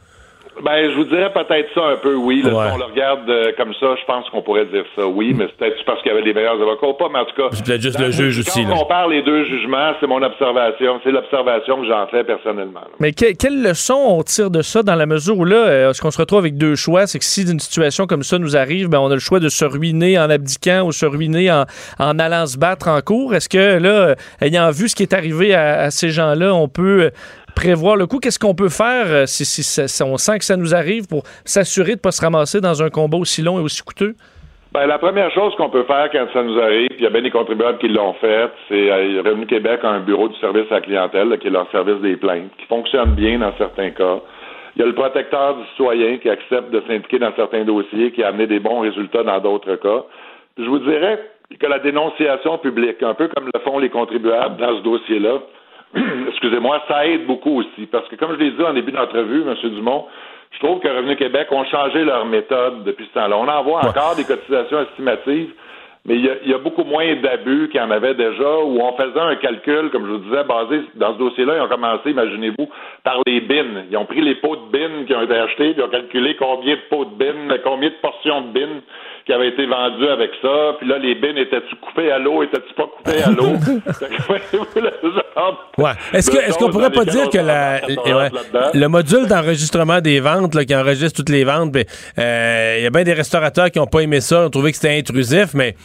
Ben, 0.64 0.90
je 0.90 0.96
vous 0.96 1.04
dirais 1.06 1.32
peut-être 1.34 1.70
ça 1.74 1.82
un 1.86 1.96
peu, 1.98 2.16
oui. 2.16 2.42
Là, 2.42 2.54
Ouais. 2.56 2.68
Si 2.70 2.74
on 2.74 2.78
le 2.78 2.86
regarde 2.86 3.30
euh, 3.30 3.52
comme 3.58 3.74
ça, 3.74 3.88
je 4.00 4.06
pense 4.06 4.30
qu'on 4.30 4.42
pourrait 4.42 4.66
dire 4.68 4.86
ça, 4.96 5.06
oui, 5.06 5.34
mais 5.36 5.48
c'est 5.48 5.58
peut-être 5.58 5.86
parce 5.86 6.02
qu'il 6.02 6.12
y 6.12 6.16
avait 6.16 6.24
les 6.24 6.34
meilleurs 6.34 6.54
avocats 6.62 6.88
ou 6.88 6.94
pas, 6.94 7.10
mais 7.12 7.20
en 7.20 7.26
tout 7.26 7.36
cas. 7.36 7.50
C'est 7.52 7.66
peut-être 7.66 7.82
juste 7.82 8.00
le 8.00 8.12
juge 8.12 8.42
quand 8.44 8.50
aussi, 8.52 8.64
là. 8.64 8.70
on 8.74 8.78
compare 8.80 9.08
les 9.10 9.22
deux 9.22 9.44
jugements, 9.46 9.92
c'est 10.00 10.08
mon 10.08 10.22
observation. 10.24 11.00
C'est 11.04 11.12
l'observation 11.12 11.82
que 11.82 11.88
j'en 11.88 12.08
fais 12.08 12.24
personnellement. 12.24 12.80
là. 12.82 12.88
Mais 13.00 13.12
que- 13.12 13.34
quelle 13.36 13.62
leçon 13.62 13.96
on 13.96 14.24
tire 14.24 14.50
de 14.50 14.62
ça 14.62 14.82
dans 14.84 14.96
la 14.96 15.06
mesure 15.06 15.38
où 15.38 15.46
là, 15.46 15.58
euh, 15.58 15.94
ce 15.94 16.02
qu'on 16.02 16.12
se 16.12 16.18
retrouve 16.20 16.40
avec 16.40 16.58
deux 16.58 16.76
choix, 16.76 17.06
c'est 17.08 17.20
que 17.20 17.26
si 17.26 17.42
une 17.52 17.60
situation 17.60 18.08
comme 18.08 18.24
ça 18.24 18.38
nous 18.40 18.56
arrive, 18.56 18.88
ben, 18.90 19.00
on 19.00 19.12
a 19.12 19.14
le 19.16 19.20
choix 19.20 19.40
de 19.40 19.50
se 19.50 19.66
ruiner 19.66 20.18
en 20.18 20.30
abdiquant 20.30 20.84
ou 20.86 20.92
se 20.92 21.06
ruiner 21.06 21.52
en, 21.52 21.66
en 22.00 22.18
allant 22.20 22.46
se 22.46 22.58
battre 22.58 22.88
en 22.88 23.02
cours. 23.02 23.36
Est-ce 23.36 23.50
que 23.50 23.78
là, 23.78 23.90
euh, 23.90 24.16
ayant 24.42 24.72
vu 24.72 24.88
ce 24.88 24.96
qui 24.96 25.04
est 25.04 25.14
arrivé 25.14 25.54
à, 25.54 25.82
à 25.82 25.92
ces 25.92 26.10
gens-là, 26.10 26.54
on 26.54 26.68
peut 26.70 27.04
euh, 27.04 27.10
prévoir 27.56 27.96
le 27.96 28.06
coup? 28.06 28.20
Qu'est-ce 28.20 28.40
qu'on 28.40 28.54
peut 28.54 28.70
faire 28.70 29.06
euh, 29.08 29.26
si, 29.26 30.04
on 30.04 30.18
sent 30.18 30.40
que 30.40 30.46
ça 30.46 30.58
nous 30.58 30.76
arrive 30.76 31.08
pour 31.08 31.24
s'assurer 31.46 31.92
de 31.92 32.00
ne 32.00 32.02
pas 32.02 32.12
se 32.12 32.22
ramasser 32.22 32.62
dans 32.62 32.84
un 32.84 32.90
combat 32.90 33.18
aussi 33.18 33.42
long 33.42 33.58
et 33.60 33.62
aussi 33.62 33.82
coûteux? 33.82 34.16
Ben, 34.74 34.88
la 34.88 35.00
première 35.00 35.32
chose 35.32 35.56
qu'on 35.56 35.70
peut 35.70 35.84
faire 35.84 36.10
quand 36.12 36.28
ça 36.34 36.44
nous 36.44 36.60
arrive, 36.60 36.90
puis 36.90 37.00
il 37.00 37.04
y 37.04 37.08
a 37.08 37.10
bien 37.10 37.22
des 37.22 37.32
contribuables 37.32 37.78
qui 37.78 37.88
l'ont 37.88 38.14
fait, 38.16 38.52
c'est 38.68 38.92
euh, 38.92 39.22
Revenu 39.26 39.46
Québec 39.46 39.80
a 39.84 39.90
un 39.90 40.02
bureau 40.02 40.28
du 40.28 40.38
service 40.40 40.70
à 40.70 40.76
la 40.76 40.82
clientèle, 40.82 41.38
qui 41.40 41.48
est 41.48 41.52
leur 41.52 41.72
service 41.72 42.02
des 42.02 42.18
plaintes, 42.18 42.52
qui 42.58 42.66
fonctionne 42.66 43.12
bien 43.16 43.40
dans 43.40 43.54
certains 43.58 43.92
cas. 43.92 44.20
Il 44.76 44.82
y 44.82 44.84
a 44.84 44.88
le 44.88 44.94
protecteur 44.94 45.56
du 45.56 45.66
citoyen 45.70 46.18
qui 46.18 46.30
accepte 46.30 46.72
de 46.72 46.82
s'impliquer 46.82 47.20
dans 47.20 47.34
certains 47.38 47.64
dossiers, 47.64 48.12
qui 48.12 48.22
a 48.22 48.28
amené 48.28 48.48
des 48.48 48.60
bons 48.60 48.82
résultats 48.82 49.24
dans 49.24 49.40
d'autres 49.40 49.76
cas. 49.76 50.04
je 50.58 50.66
vous 50.66 50.80
dirais 50.80 51.20
que 51.58 51.68
la 51.68 51.80
dénonciation 51.80 52.58
publique, 52.58 53.02
un 53.02 53.14
peu 53.14 53.30
comme 53.30 53.46
le 53.46 53.60
font 53.62 53.80
les 53.80 53.90
contribuables 53.90 54.58
dans 54.58 54.78
ce 54.78 54.84
dossier-là, 54.84 55.40
excusez-moi, 56.30 56.82
ça 56.88 57.06
aide 57.08 57.26
beaucoup 57.26 57.60
aussi. 57.60 57.86
Parce 57.92 58.08
que, 58.08 58.16
comme 58.16 58.34
je 58.34 58.40
l'ai 58.40 58.52
dit 58.52 58.64
en 58.64 58.74
début 58.74 58.92
d'entrevue, 58.92 59.44
M. 59.48 59.56
Dumont, 59.72 60.06
je 60.52 60.60
trouve 60.60 60.80
que 60.80 60.88
Revenu 60.88 61.16
Québec 61.16 61.48
ont 61.52 61.66
changé 61.66 62.04
leur 62.04 62.26
méthode 62.26 62.84
depuis 62.84 63.06
ce 63.06 63.20
temps-là. 63.20 63.38
On 63.38 63.48
envoie 63.48 63.80
encore 63.80 64.16
des 64.16 64.24
cotisations 64.24 64.82
estimatives, 64.82 65.52
mais 66.06 66.18
il 66.18 66.50
y, 66.50 66.54
a, 66.54 66.58
beaucoup 66.60 66.84
moins 66.84 67.16
d'abus 67.16 67.68
qu'il 67.72 67.82
y 67.82 67.84
en 67.84 67.90
avait 67.90 68.14
déjà, 68.14 68.60
où 68.60 68.80
on 68.80 68.96
faisait 68.96 69.20
un 69.20 69.36
calcul, 69.38 69.90
comme 69.90 70.06
je 70.06 70.12
vous 70.12 70.18
disais, 70.20 70.44
basé 70.44 70.82
dans 70.94 71.14
ce 71.14 71.18
dossier-là, 71.18 71.56
ils 71.58 71.62
ont 71.62 71.68
commencé, 71.68 72.12
imaginez-vous, 72.12 72.70
par 73.04 73.22
les 73.26 73.42
bins. 73.42 73.86
Ils 73.90 73.98
ont 73.98 74.06
pris 74.06 74.22
les 74.22 74.36
pots 74.36 74.56
de 74.56 74.72
bins 74.72 75.06
qui 75.08 75.16
ont 75.16 75.24
été 75.24 75.34
achetés, 75.34 75.72
puis 75.72 75.82
ils 75.82 75.84
ont 75.84 75.90
calculé 75.90 76.36
combien 76.36 76.76
de 76.76 76.82
pots 76.92 77.06
de 77.06 77.16
bins, 77.16 77.58
combien 77.64 77.90
de 77.90 77.96
portions 78.04 78.42
de 78.42 78.48
bins 78.54 78.82
qui 79.26 79.34
avaient 79.34 79.50
été 79.50 79.66
vendues 79.66 80.08
avec 80.08 80.32
ça. 80.42 80.76
Puis 80.78 80.88
là, 80.88 81.00
les 81.00 81.16
bins 81.16 81.36
étaient-tu 81.36 81.76
coupés 81.78 82.12
à 82.12 82.20
l'eau, 82.20 82.44
étaient-tu 82.44 82.74
pas 82.76 82.86
coupés 82.86 83.24
à 83.24 83.32
l'eau? 83.32 83.46
ouais. 85.78 85.92
Est-ce 86.14 86.30
que 86.30 86.38
est-ce 86.38 86.58
qu'on 86.58 86.70
pourrait 86.70 86.92
pas 86.92 87.06
dire 87.06 87.30
que 87.30 87.40
la, 87.40 87.82
le 88.74 88.88
module 88.88 89.28
d'enregistrement 89.28 90.00
des 90.00 90.20
ventes, 90.20 90.54
là, 90.54 90.64
qui 90.64 90.76
enregistre 90.76 91.18
toutes 91.18 91.30
les 91.30 91.44
ventes, 91.44 91.72
ben, 91.72 91.86
euh, 92.20 92.76
il 92.78 92.84
y 92.84 92.88
a 92.88 92.90
bien 92.92 93.04
des 93.04 93.14
restaurateurs 93.14 93.72
qui 93.72 93.80
n'ont 93.80 93.88
pas 93.88 94.02
aimé 94.02 94.22
ça, 94.22 94.46
ont 94.46 94.50
trouvé 94.50 94.72
que 94.72 94.78
c'était 94.78 94.98
intrusif, 94.98 95.54
mais 95.56 95.76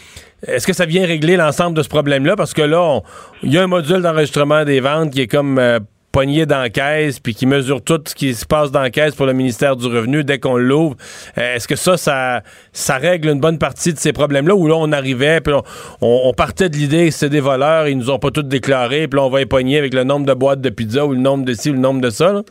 est-ce 0.46 0.66
que 0.66 0.74
ça 0.74 0.84
vient 0.84 1.06
régler 1.06 1.36
l'ensemble 1.36 1.76
de 1.76 1.82
ce 1.82 1.88
problème-là? 1.88 2.36
Parce 2.36 2.52
que 2.52 2.62
là, 2.62 3.00
il 3.42 3.52
y 3.52 3.58
a 3.58 3.62
un 3.62 3.66
module 3.66 4.02
d'enregistrement 4.02 4.64
des 4.64 4.80
ventes 4.80 5.12
qui 5.12 5.22
est 5.22 5.26
comme 5.26 5.58
euh, 5.58 5.78
pogné 6.12 6.46
dans 6.46 6.58
la 6.58 6.70
caisse, 6.70 7.20
puis 7.20 7.34
qui 7.34 7.46
mesure 7.46 7.82
tout 7.84 8.00
ce 8.04 8.14
qui 8.14 8.34
se 8.34 8.46
passe 8.46 8.72
dans 8.72 8.80
la 8.80 8.90
caisse 8.90 9.14
pour 9.14 9.26
le 9.26 9.32
ministère 9.32 9.76
du 9.76 9.86
Revenu 9.86 10.24
dès 10.24 10.38
qu'on 10.38 10.56
l'ouvre. 10.56 10.96
Euh, 11.38 11.54
est-ce 11.54 11.68
que 11.68 11.76
ça, 11.76 11.96
ça, 11.96 12.96
règle 12.96 13.28
une 13.28 13.40
bonne 13.40 13.58
partie 13.58 13.92
de 13.92 13.98
ces 13.98 14.12
problèmes-là? 14.12 14.54
Où 14.54 14.66
là, 14.66 14.74
on 14.76 14.92
arrivait, 14.92 15.40
puis 15.40 15.54
on, 16.00 16.32
partait 16.32 16.68
de 16.68 16.76
l'idée 16.76 17.06
que 17.06 17.12
c'était 17.12 17.36
des 17.36 17.40
voleurs, 17.40 17.88
ils 17.88 17.96
nous 17.96 18.10
ont 18.10 18.18
pas 18.18 18.30
tous 18.30 18.42
déclarés, 18.42 19.08
puis 19.08 19.18
là, 19.18 19.26
on 19.26 19.30
va 19.30 19.44
pogner 19.46 19.78
avec 19.78 19.94
le 19.94 20.04
nombre 20.04 20.26
de 20.26 20.34
boîtes 20.34 20.60
de 20.60 20.70
pizza 20.70 21.06
ou 21.06 21.12
le 21.12 21.18
nombre 21.18 21.44
de 21.44 21.52
ci 21.52 21.70
ou 21.70 21.74
le 21.74 21.78
nombre 21.78 22.00
de 22.00 22.10
ça? 22.10 22.32
Là? 22.32 22.42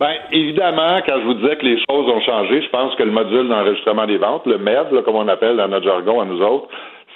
Bien, 0.00 0.16
évidemment, 0.32 1.00
quand 1.06 1.20
je 1.20 1.24
vous 1.26 1.34
disais 1.34 1.56
que 1.56 1.64
les 1.64 1.78
choses 1.88 2.08
ont 2.08 2.20
changé, 2.22 2.60
je 2.60 2.68
pense 2.70 2.92
que 2.96 3.04
le 3.04 3.12
module 3.12 3.48
d'enregistrement 3.48 4.06
des 4.06 4.18
ventes, 4.18 4.44
le 4.46 4.58
MEV, 4.58 5.02
comme 5.04 5.14
on 5.14 5.28
appelle 5.28 5.56
dans 5.56 5.68
notre 5.68 5.84
jargon 5.84 6.20
à 6.20 6.24
nous 6.24 6.40
autres, 6.42 6.66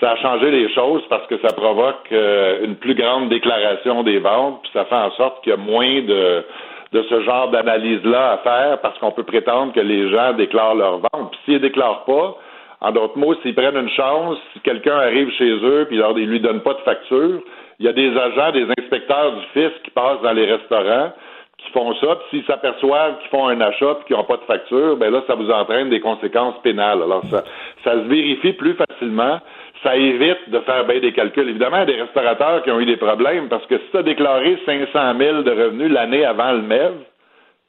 ça 0.01 0.13
a 0.13 0.17
changé 0.17 0.51
les 0.51 0.73
choses 0.75 1.03
parce 1.09 1.27
que 1.27 1.39
ça 1.39 1.53
provoque 1.55 2.13
euh, 2.13 2.65
une 2.65 2.77
plus 2.77 2.95
grande 2.95 3.29
déclaration 3.29 4.03
des 4.03 4.19
ventes, 4.19 4.61
puis 4.63 4.71
ça 4.73 4.85
fait 4.85 4.95
en 4.95 5.11
sorte 5.13 5.43
qu'il 5.43 5.51
y 5.51 5.55
a 5.55 5.57
moins 5.57 6.03
de, 6.03 6.45
de 6.93 7.03
ce 7.09 7.23
genre 7.23 7.49
d'analyse-là 7.51 8.33
à 8.33 8.39
faire 8.39 8.81
parce 8.81 8.99
qu'on 8.99 9.13
peut 9.13 9.25
prétendre 9.25 9.73
que 9.73 9.81
les 9.81 10.11
gens 10.11 10.33
déclarent 10.35 10.75
leurs 10.75 10.99
ventes. 10.99 11.31
Puis 11.31 11.41
s'ils 11.45 11.55
ne 11.55 11.59
déclarent 11.61 12.05
pas, 12.05 12.37
en 12.81 12.93
d'autres 12.93 13.19
mots, 13.19 13.35
s'ils 13.43 13.55
prennent 13.55 13.77
une 13.77 13.91
chance, 13.91 14.39
si 14.53 14.61
quelqu'un 14.61 14.97
arrive 14.97 15.31
chez 15.33 15.51
eux 15.51 15.87
puis 15.89 15.97
leur, 15.97 16.19
ils 16.19 16.29
lui 16.29 16.41
donnent 16.41 16.63
pas 16.63 16.75
de 16.75 16.81
facture, 16.81 17.41
il 17.79 17.87
y 17.87 17.89
a 17.89 17.93
des 17.93 18.17
agents, 18.17 18.53
des 18.53 18.67
inspecteurs 18.79 19.33
du 19.33 19.45
fisc 19.53 19.83
qui 19.83 19.91
passent 19.91 20.23
dans 20.23 20.33
les 20.33 20.47
restaurants 20.47 21.13
qui 21.59 21.71
font 21.73 21.95
ça, 21.95 22.17
puis 22.17 22.27
s'ils 22.31 22.47
s'aperçoivent 22.47 23.19
qu'ils 23.19 23.31
font 23.31 23.49
un 23.49 23.61
achat 23.61 23.95
puis 23.95 24.05
qu'ils 24.07 24.17
n'ont 24.17 24.25
pas 24.25 24.37
de 24.37 24.43
facture, 24.43 24.97
ben 24.97 25.11
là, 25.11 25.23
ça 25.27 25.35
vous 25.35 25.51
entraîne 25.51 25.89
des 25.89 26.01
conséquences 26.01 26.55
pénales. 26.63 27.03
Alors, 27.03 27.23
ça, 27.31 27.45
ça 27.83 27.93
se 27.93 28.09
vérifie 28.09 28.53
plus 28.53 28.75
facilement. 28.75 29.41
Ça 29.83 29.95
évite 29.97 30.51
de 30.51 30.61
faire 30.61 30.87
bien 30.87 31.01
des 31.01 31.13
calculs. 31.13 31.49
Évidemment, 31.49 31.77
il 31.77 31.81
y 31.81 31.83
a 31.83 31.97
des 31.97 32.03
restaurateurs 32.03 32.63
qui 32.63 32.71
ont 32.71 32.81
eu 32.81 32.87
des 32.87 32.97
problèmes 32.97 33.49
parce 33.49 33.67
que 33.67 33.77
si 33.79 33.85
tu 33.91 33.99
as 33.99 34.03
déclaré 34.03 34.59
500 34.65 35.19
000 35.19 35.43
de 35.43 35.51
revenus 35.51 35.93
l'année 35.93 36.25
avant 36.25 36.53
le 36.53 36.63
MEV, 36.63 36.93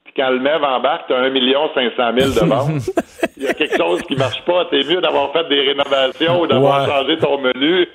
puis 0.05 0.13
quand 0.15 0.29
le 0.29 0.39
MEV 0.39 0.63
embarque, 0.63 1.07
tu 1.07 1.13
as 1.13 1.17
1 1.17 1.33
500 1.33 2.11
000 2.17 2.29
de 2.29 2.39
ventes, 2.49 2.89
il 3.37 3.43
y 3.43 3.47
a 3.47 3.53
quelque 3.53 3.75
chose 3.75 4.01
qui 4.03 4.15
marche 4.15 4.41
pas. 4.45 4.65
T'es 4.71 4.83
mieux 4.83 5.01
d'avoir 5.01 5.33
fait 5.33 5.47
des 5.49 5.59
rénovations 5.61 6.41
ou 6.41 6.47
d'avoir 6.47 6.87
changé 6.87 7.17
ton 7.17 7.37
menu. 7.39 7.85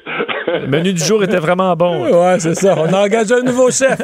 le 0.46 0.66
menu 0.66 0.92
du 0.92 1.02
jour 1.02 1.24
était 1.24 1.38
vraiment 1.38 1.74
bon. 1.74 2.02
Ouais, 2.12 2.38
c'est 2.38 2.54
ça. 2.54 2.74
On 2.78 2.92
a 2.92 3.06
engagé 3.06 3.34
un 3.34 3.42
nouveau 3.42 3.70
chef. 3.70 3.96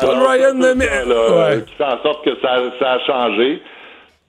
Paul 0.00 0.18
Ryan 0.18 0.60
ouais. 0.60 1.62
qui 1.66 1.74
fait 1.74 1.84
en 1.84 2.02
sorte 2.02 2.24
que 2.24 2.38
ça, 2.42 2.58
ça 2.78 2.92
a 2.92 2.98
changé. 3.00 3.62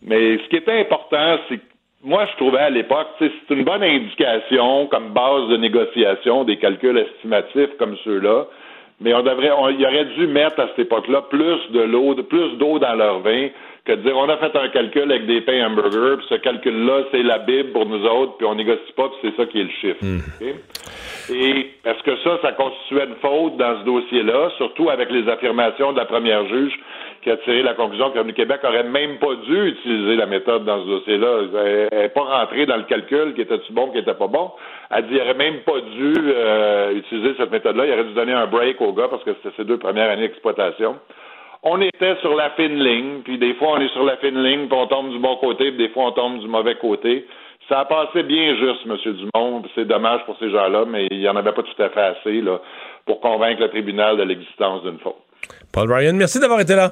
Mais 0.02 0.38
ce 0.38 0.48
qui 0.50 0.56
était 0.58 0.80
important, 0.80 1.38
c'est 1.50 1.58
que 1.58 1.64
moi, 2.06 2.26
je 2.32 2.38
trouvais 2.38 2.60
à 2.60 2.70
l'époque, 2.70 3.08
c'est 3.20 3.32
une 3.50 3.64
bonne 3.64 3.84
indication 3.84 4.86
comme 4.88 5.10
base 5.10 5.50
de 5.50 5.58
négociation 5.58 6.44
des 6.44 6.58
calculs 6.58 6.98
estimatifs 6.98 7.76
comme 7.80 7.98
ceux-là. 8.06 8.46
Mais 9.02 9.14
on 9.14 9.24
devrait, 9.24 9.52
on, 9.52 9.70
il 9.70 9.84
aurait 9.86 10.06
dû 10.06 10.28
mettre 10.28 10.60
à 10.60 10.68
cette 10.70 10.86
époque-là 10.86 11.24
plus 11.24 11.72
de 11.72 11.82
l'eau, 11.82 12.16
plus 12.24 12.58
d'eau 12.58 12.80
dans 12.80 12.94
leur 12.94 13.20
vin 13.20 13.50
que 13.86 13.92
de 13.92 14.02
dire 14.02 14.18
on 14.18 14.30
a 14.30 14.38
fait 14.38 14.56
un 14.56 14.70
calcul 14.70 15.12
avec 15.12 15.26
des 15.26 15.42
pains 15.42 15.66
hamburgers, 15.68 16.18
puis 16.18 16.28
ce 16.30 16.36
calcul-là, 16.36 17.04
c'est 17.12 17.24
la 17.24 17.40
Bible 17.40 17.72
pour 17.72 17.86
nous 17.86 18.04
autres, 18.06 18.38
puis 18.38 18.48
on 18.48 18.56
négocie 18.56 18.94
pas, 18.96 19.10
puis 19.10 19.18
c'est 19.22 19.36
ça 19.36 19.46
qui 19.48 19.60
est 19.60 19.64
le 19.64 19.70
chiffre. 19.82 20.04
Hmm. 20.04 20.22
Et 21.34 21.72
est-ce 21.86 22.04
que 22.04 22.16
ça, 22.24 22.40
ça 22.42 22.52
constituait 22.54 23.06
une 23.06 23.16
faute 23.16 23.58
dans 23.58 23.80
ce 23.80 23.86
dossier-là, 23.86 24.52
surtout 24.58 24.90
avec 24.90 25.12
les 25.12 25.28
affirmations 25.28 25.92
de 25.92 25.98
la 25.98 26.06
première 26.06 26.48
juge 26.48 26.80
qui 27.26 27.32
a 27.32 27.38
tiré 27.38 27.64
la 27.64 27.74
conclusion 27.74 28.12
que 28.12 28.20
le 28.20 28.32
Québec 28.34 28.60
aurait 28.64 28.84
même 28.84 29.18
pas 29.18 29.34
dû 29.48 29.70
utiliser 29.70 30.16
la 30.16 30.28
méthode 30.28 30.64
dans 30.64 30.80
ce 30.84 30.88
dossier-là. 30.88 31.88
Elle 31.92 32.00
n'est 32.02 32.10
pas 32.10 32.22
rentrée 32.22 32.68
dans 32.68 32.78
le 32.78 32.84
calcul 32.84 33.34
qui 33.34 33.42
était-tu 33.42 33.74
bon, 33.74 33.90
qui 33.90 33.98
était 33.98 34.14
pas 34.14 34.28
bon. 34.28 34.52
Elle 34.92 35.08
dit 35.08 35.14
qu'il 35.14 35.22
aurait 35.22 35.34
même 35.34 35.62
pas 35.62 35.82
dû 35.82 36.14
euh, 36.18 36.94
utiliser 36.94 37.34
cette 37.36 37.50
méthode-là. 37.50 37.88
Il 37.88 37.94
aurait 37.94 38.04
dû 38.04 38.14
donner 38.14 38.34
un 38.34 38.46
break 38.46 38.80
au 38.80 38.94
gars 38.94 39.08
parce 39.10 39.24
que 39.24 39.32
c'était 39.34 39.56
ses 39.58 39.64
deux 39.64 39.80
premières 39.80 40.12
années 40.12 40.28
d'exploitation. 40.28 40.98
On 41.64 41.82
était 41.82 42.16
sur 42.22 42.36
la 42.36 42.52
fine 42.52 42.78
ligne, 42.78 43.22
puis 43.24 43.40
des 43.40 43.56
fois 43.56 43.70
on 43.72 43.82
est 43.82 43.92
sur 43.94 44.04
la 44.04 44.18
fine 44.18 44.44
ligne, 44.44 44.68
puis 44.68 44.78
on 44.78 44.86
tombe 44.86 45.10
du 45.10 45.18
bon 45.18 45.36
côté, 45.38 45.72
puis 45.72 45.78
des 45.78 45.90
fois 45.90 46.06
on 46.06 46.12
tombe 46.12 46.38
du 46.38 46.48
mauvais 46.48 46.76
côté. 46.76 47.26
Ça 47.68 47.80
a 47.80 47.86
passé 47.86 48.22
bien 48.22 48.56
juste, 48.56 48.86
M. 48.86 48.98
Dumont. 49.14 49.64
C'est 49.74 49.88
dommage 49.88 50.24
pour 50.28 50.38
ces 50.38 50.52
gens-là, 50.52 50.86
mais 50.88 51.08
il 51.10 51.18
n'y 51.18 51.28
en 51.28 51.36
avait 51.36 51.54
pas 51.54 51.64
tout 51.64 51.82
à 51.82 51.90
fait 51.90 52.02
assez 52.02 52.42
là, 52.42 52.62
pour 53.08 53.20
convaincre 53.20 53.62
le 53.62 53.70
tribunal 53.70 54.16
de 54.16 54.22
l'existence 54.22 54.84
d'une 54.84 55.00
faute. 55.00 55.16
Paul 55.74 55.92
Ryan, 55.92 56.14
merci 56.14 56.40
d'avoir 56.40 56.60
été 56.60 56.76
là. 56.76 56.92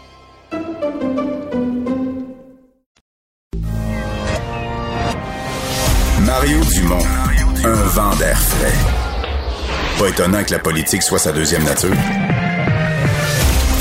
Mario 6.25 6.59
Dumont, 6.65 7.03
un 7.63 7.73
vent 7.73 8.15
d'air 8.17 8.37
frais. 8.37 8.73
Pas 9.97 10.09
étonnant 10.09 10.43
que 10.43 10.51
la 10.51 10.59
politique 10.59 11.01
soit 11.01 11.17
sa 11.17 11.31
deuxième 11.31 11.63
nature. 11.63 11.95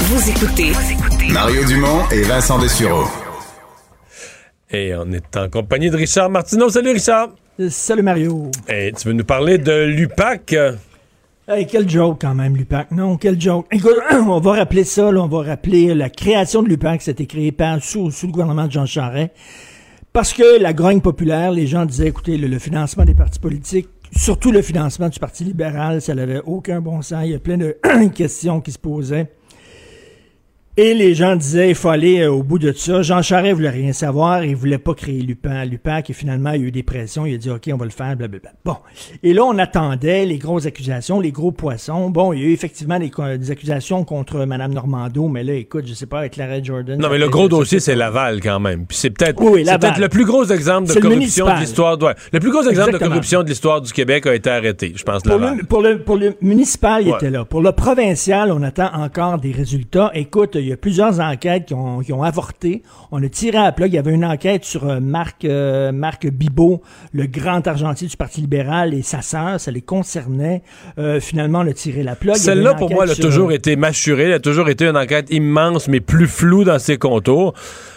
Vous 0.05 0.31
écoutez 0.31 0.73
Mario 1.33 1.65
Dumont 1.67 2.09
et 2.11 2.23
Vincent 2.23 2.59
Dessureau. 2.59 3.05
Et 4.71 4.95
on 4.95 5.11
est 5.13 5.37
en 5.37 5.49
compagnie 5.51 5.91
de 5.91 5.97
Richard 5.97 6.31
Martineau. 6.31 6.71
Salut 6.71 6.93
Richard. 6.93 7.31
Salut 7.69 8.03
Mario. 8.03 8.51
Et 8.69 8.93
tu 8.97 9.09
veux 9.09 9.15
nous 9.15 9.25
parler 9.25 9.59
de 9.59 9.85
l'UPAC? 9.85 10.55
Hey, 11.47 11.67
quel 11.67 11.89
joke 11.89 12.19
quand 12.21 12.35
même, 12.35 12.57
l'UPAC. 12.57 12.91
Non, 12.93 13.17
quel 13.17 13.39
joke. 13.41 13.67
Écoute, 13.71 13.97
on 14.13 14.41
va 14.41 14.53
rappeler 14.53 14.85
ça, 14.85 15.07
on 15.09 15.27
va 15.27 15.43
rappeler 15.43 15.95
la 15.95 16.09
création 16.09 16.63
de 16.63 16.69
l'UPAC. 16.69 17.03
C'était 17.03 17.27
créé 17.27 17.53
par, 17.53 17.83
sous, 17.83 18.11
sous 18.11 18.27
le 18.27 18.33
gouvernement 18.33 18.67
de 18.67 18.73
Jean 18.73 18.87
Charest. 18.87 19.31
Parce 20.13 20.33
que 20.33 20.61
la 20.61 20.73
grogne 20.73 21.01
populaire, 21.01 21.53
les 21.53 21.69
gens 21.69 21.87
disaient, 21.87 22.09
écoutez, 22.09 22.37
le, 22.37 22.59
financement 22.59 23.05
des 23.05 23.15
partis 23.15 23.39
politiques, 23.39 23.89
surtout 24.11 24.51
le 24.51 24.61
financement 24.61 25.09
du 25.09 25.21
Parti 25.21 25.45
libéral, 25.45 26.03
ça 26.03 26.17
n'avait 26.17 26.41
aucun 26.45 26.81
bon 26.81 27.01
sens. 27.01 27.23
Il 27.25 27.31
y 27.31 27.35
a 27.35 27.39
plein 27.39 27.57
de 27.57 27.77
questions 28.15 28.61
qui 28.61 28.73
se 28.73 28.79
posaient. 28.79 29.31
Et 30.77 30.95
les 30.95 31.15
gens 31.15 31.35
disaient 31.35 31.71
il 31.71 31.75
faut 31.75 31.89
aller 31.89 32.21
euh, 32.21 32.31
au 32.31 32.43
bout 32.43 32.59
de 32.59 32.73
ça. 32.73 33.03
Jean 33.03 33.23
Charest 33.23 33.55
voulait 33.55 33.71
rien 33.71 33.93
savoir, 33.93 34.45
il 34.45 34.55
voulait 34.55 34.79
pas 34.79 34.95
créer 34.95 35.21
Lupin. 35.21 35.65
Lupin 35.65 36.01
qui 36.01 36.15
finalement 36.15 36.51
a 36.51 36.57
eu 36.57 36.71
des 36.71 36.85
pressions, 36.85 37.27
il 37.27 37.35
a 37.35 37.39
dit 37.39 37.51
OK, 37.51 37.69
on 37.73 37.77
va 37.77 37.85
le 37.85 37.91
faire, 37.91 38.17
blablabla. 38.17 38.53
Bon. 38.65 38.77
Et 39.23 39.35
là, 39.35 39.45
on 39.45 39.59
attendait 39.59 40.25
les 40.27 40.39
grosses 40.39 40.67
accusations, 40.67 41.21
les 41.21 41.33
gros 41.33 41.51
poissons. 41.51 42.09
Bon, 42.11 42.33
il 42.33 42.41
y 42.41 42.45
a 42.45 42.47
eu 42.47 42.53
effectivement 42.53 42.99
des, 42.99 43.11
des 43.39 43.51
accusations 43.51 44.05
contre 44.05 44.45
Mme 44.45 44.73
Normando, 44.73 45.29
mais 45.29 45.43
là, 45.43 45.55
écoute, 45.55 45.87
je 45.87 45.93
sais 45.95 46.07
pas, 46.07 46.21
avec 46.21 46.33
Claire 46.33 46.65
Jordan. 46.65 47.01
Non, 47.01 47.11
mais 47.11 47.19
le 47.19 47.29
gros 47.29 47.49
dossier, 47.49 47.81
c'est 47.81 47.97
Laval 47.97 48.41
quand 48.41 48.61
même. 48.61 48.87
Puis 48.87 48.97
c'est 48.97 49.11
peut-être 49.11 49.43
oui, 49.43 49.65
peut 49.65 50.01
le 50.01 50.09
plus 50.09 50.25
gros 50.25 50.45
exemple 50.45 50.95
de 50.95 51.01
corruption 51.01 51.47
de 51.47 51.61
l'histoire. 51.61 51.99
Le 52.33 52.41
plus 52.41 52.51
gros 52.51 52.63
exemple 52.69 52.93
de 52.93 52.99
corruption 52.99 53.43
de 53.43 53.49
l'histoire 53.49 53.81
du 53.81 53.93
Québec 53.93 54.27
a 54.27 54.35
été 54.35 54.51
arrêté, 54.51 54.93
je 54.95 55.03
pense, 55.03 55.23
pour 55.23 55.37
Le, 55.37 55.65
pour, 55.65 55.83
le, 55.83 55.99
pour 55.99 56.17
le 56.17 56.35
municipal, 56.41 57.03
il 57.05 57.13
était 57.13 57.31
là. 57.31 57.45
Pour 57.45 57.61
le 57.61 57.73
provincial, 57.73 58.53
on 58.53 58.63
attend 58.63 58.91
encore 58.95 59.39
des 59.39 59.53
résultats. 59.53 60.11
Écoute, 60.15 60.57
il 60.61 60.69
y 60.69 60.73
a 60.73 60.77
plusieurs 60.77 61.21
enquêtes 61.21 61.67
qui 61.67 61.75
ont, 61.75 62.01
qui 62.01 62.13
ont 62.13 62.23
avorté. 62.23 62.83
On 63.11 63.23
a 63.23 63.29
tiré 63.29 63.59
à 63.59 63.65
la 63.65 63.73
plug. 63.73 63.93
Il 63.93 63.97
y 63.97 63.99
avait 63.99 64.13
une 64.13 64.25
enquête 64.25 64.65
sur 64.65 64.89
euh, 64.89 65.01
Marc, 65.01 65.45
euh, 65.45 65.93
Marc 65.93 66.27
Bibot, 66.29 66.83
le 67.13 67.27
grand 67.27 67.67
argentier 67.67 68.09
du 68.09 68.17
Parti 68.17 68.41
libéral, 68.43 68.95
et 68.95 69.03
sa 69.03 69.23
sœur. 69.23 69.59
Ça 69.61 69.71
les 69.71 69.83
concernait. 69.83 70.63
Euh, 70.99 71.21
finalement, 71.21 71.61
on 71.61 71.67
a 71.67 71.73
tiré 71.73 72.03
la 72.03 72.15
avait 72.15 72.35
Celle-là, 72.35 72.75
pour 72.75 72.91
moi, 72.91 73.05
elle 73.05 73.11
a 73.11 73.15
sur, 73.15 73.25
toujours 73.25 73.49
euh, 73.51 73.55
été 73.55 73.77
mâchurée. 73.77 74.25
Elle 74.25 74.33
a 74.35 74.39
toujours 74.41 74.69
été 74.69 74.87
une 74.87 74.97
enquête 74.97 75.27
immense, 75.31 75.89
mais 75.89 76.01
plus 76.01 76.27
floue 76.27 76.65
dans 76.65 76.79
ses 76.79 76.99
contours. 76.99 77.55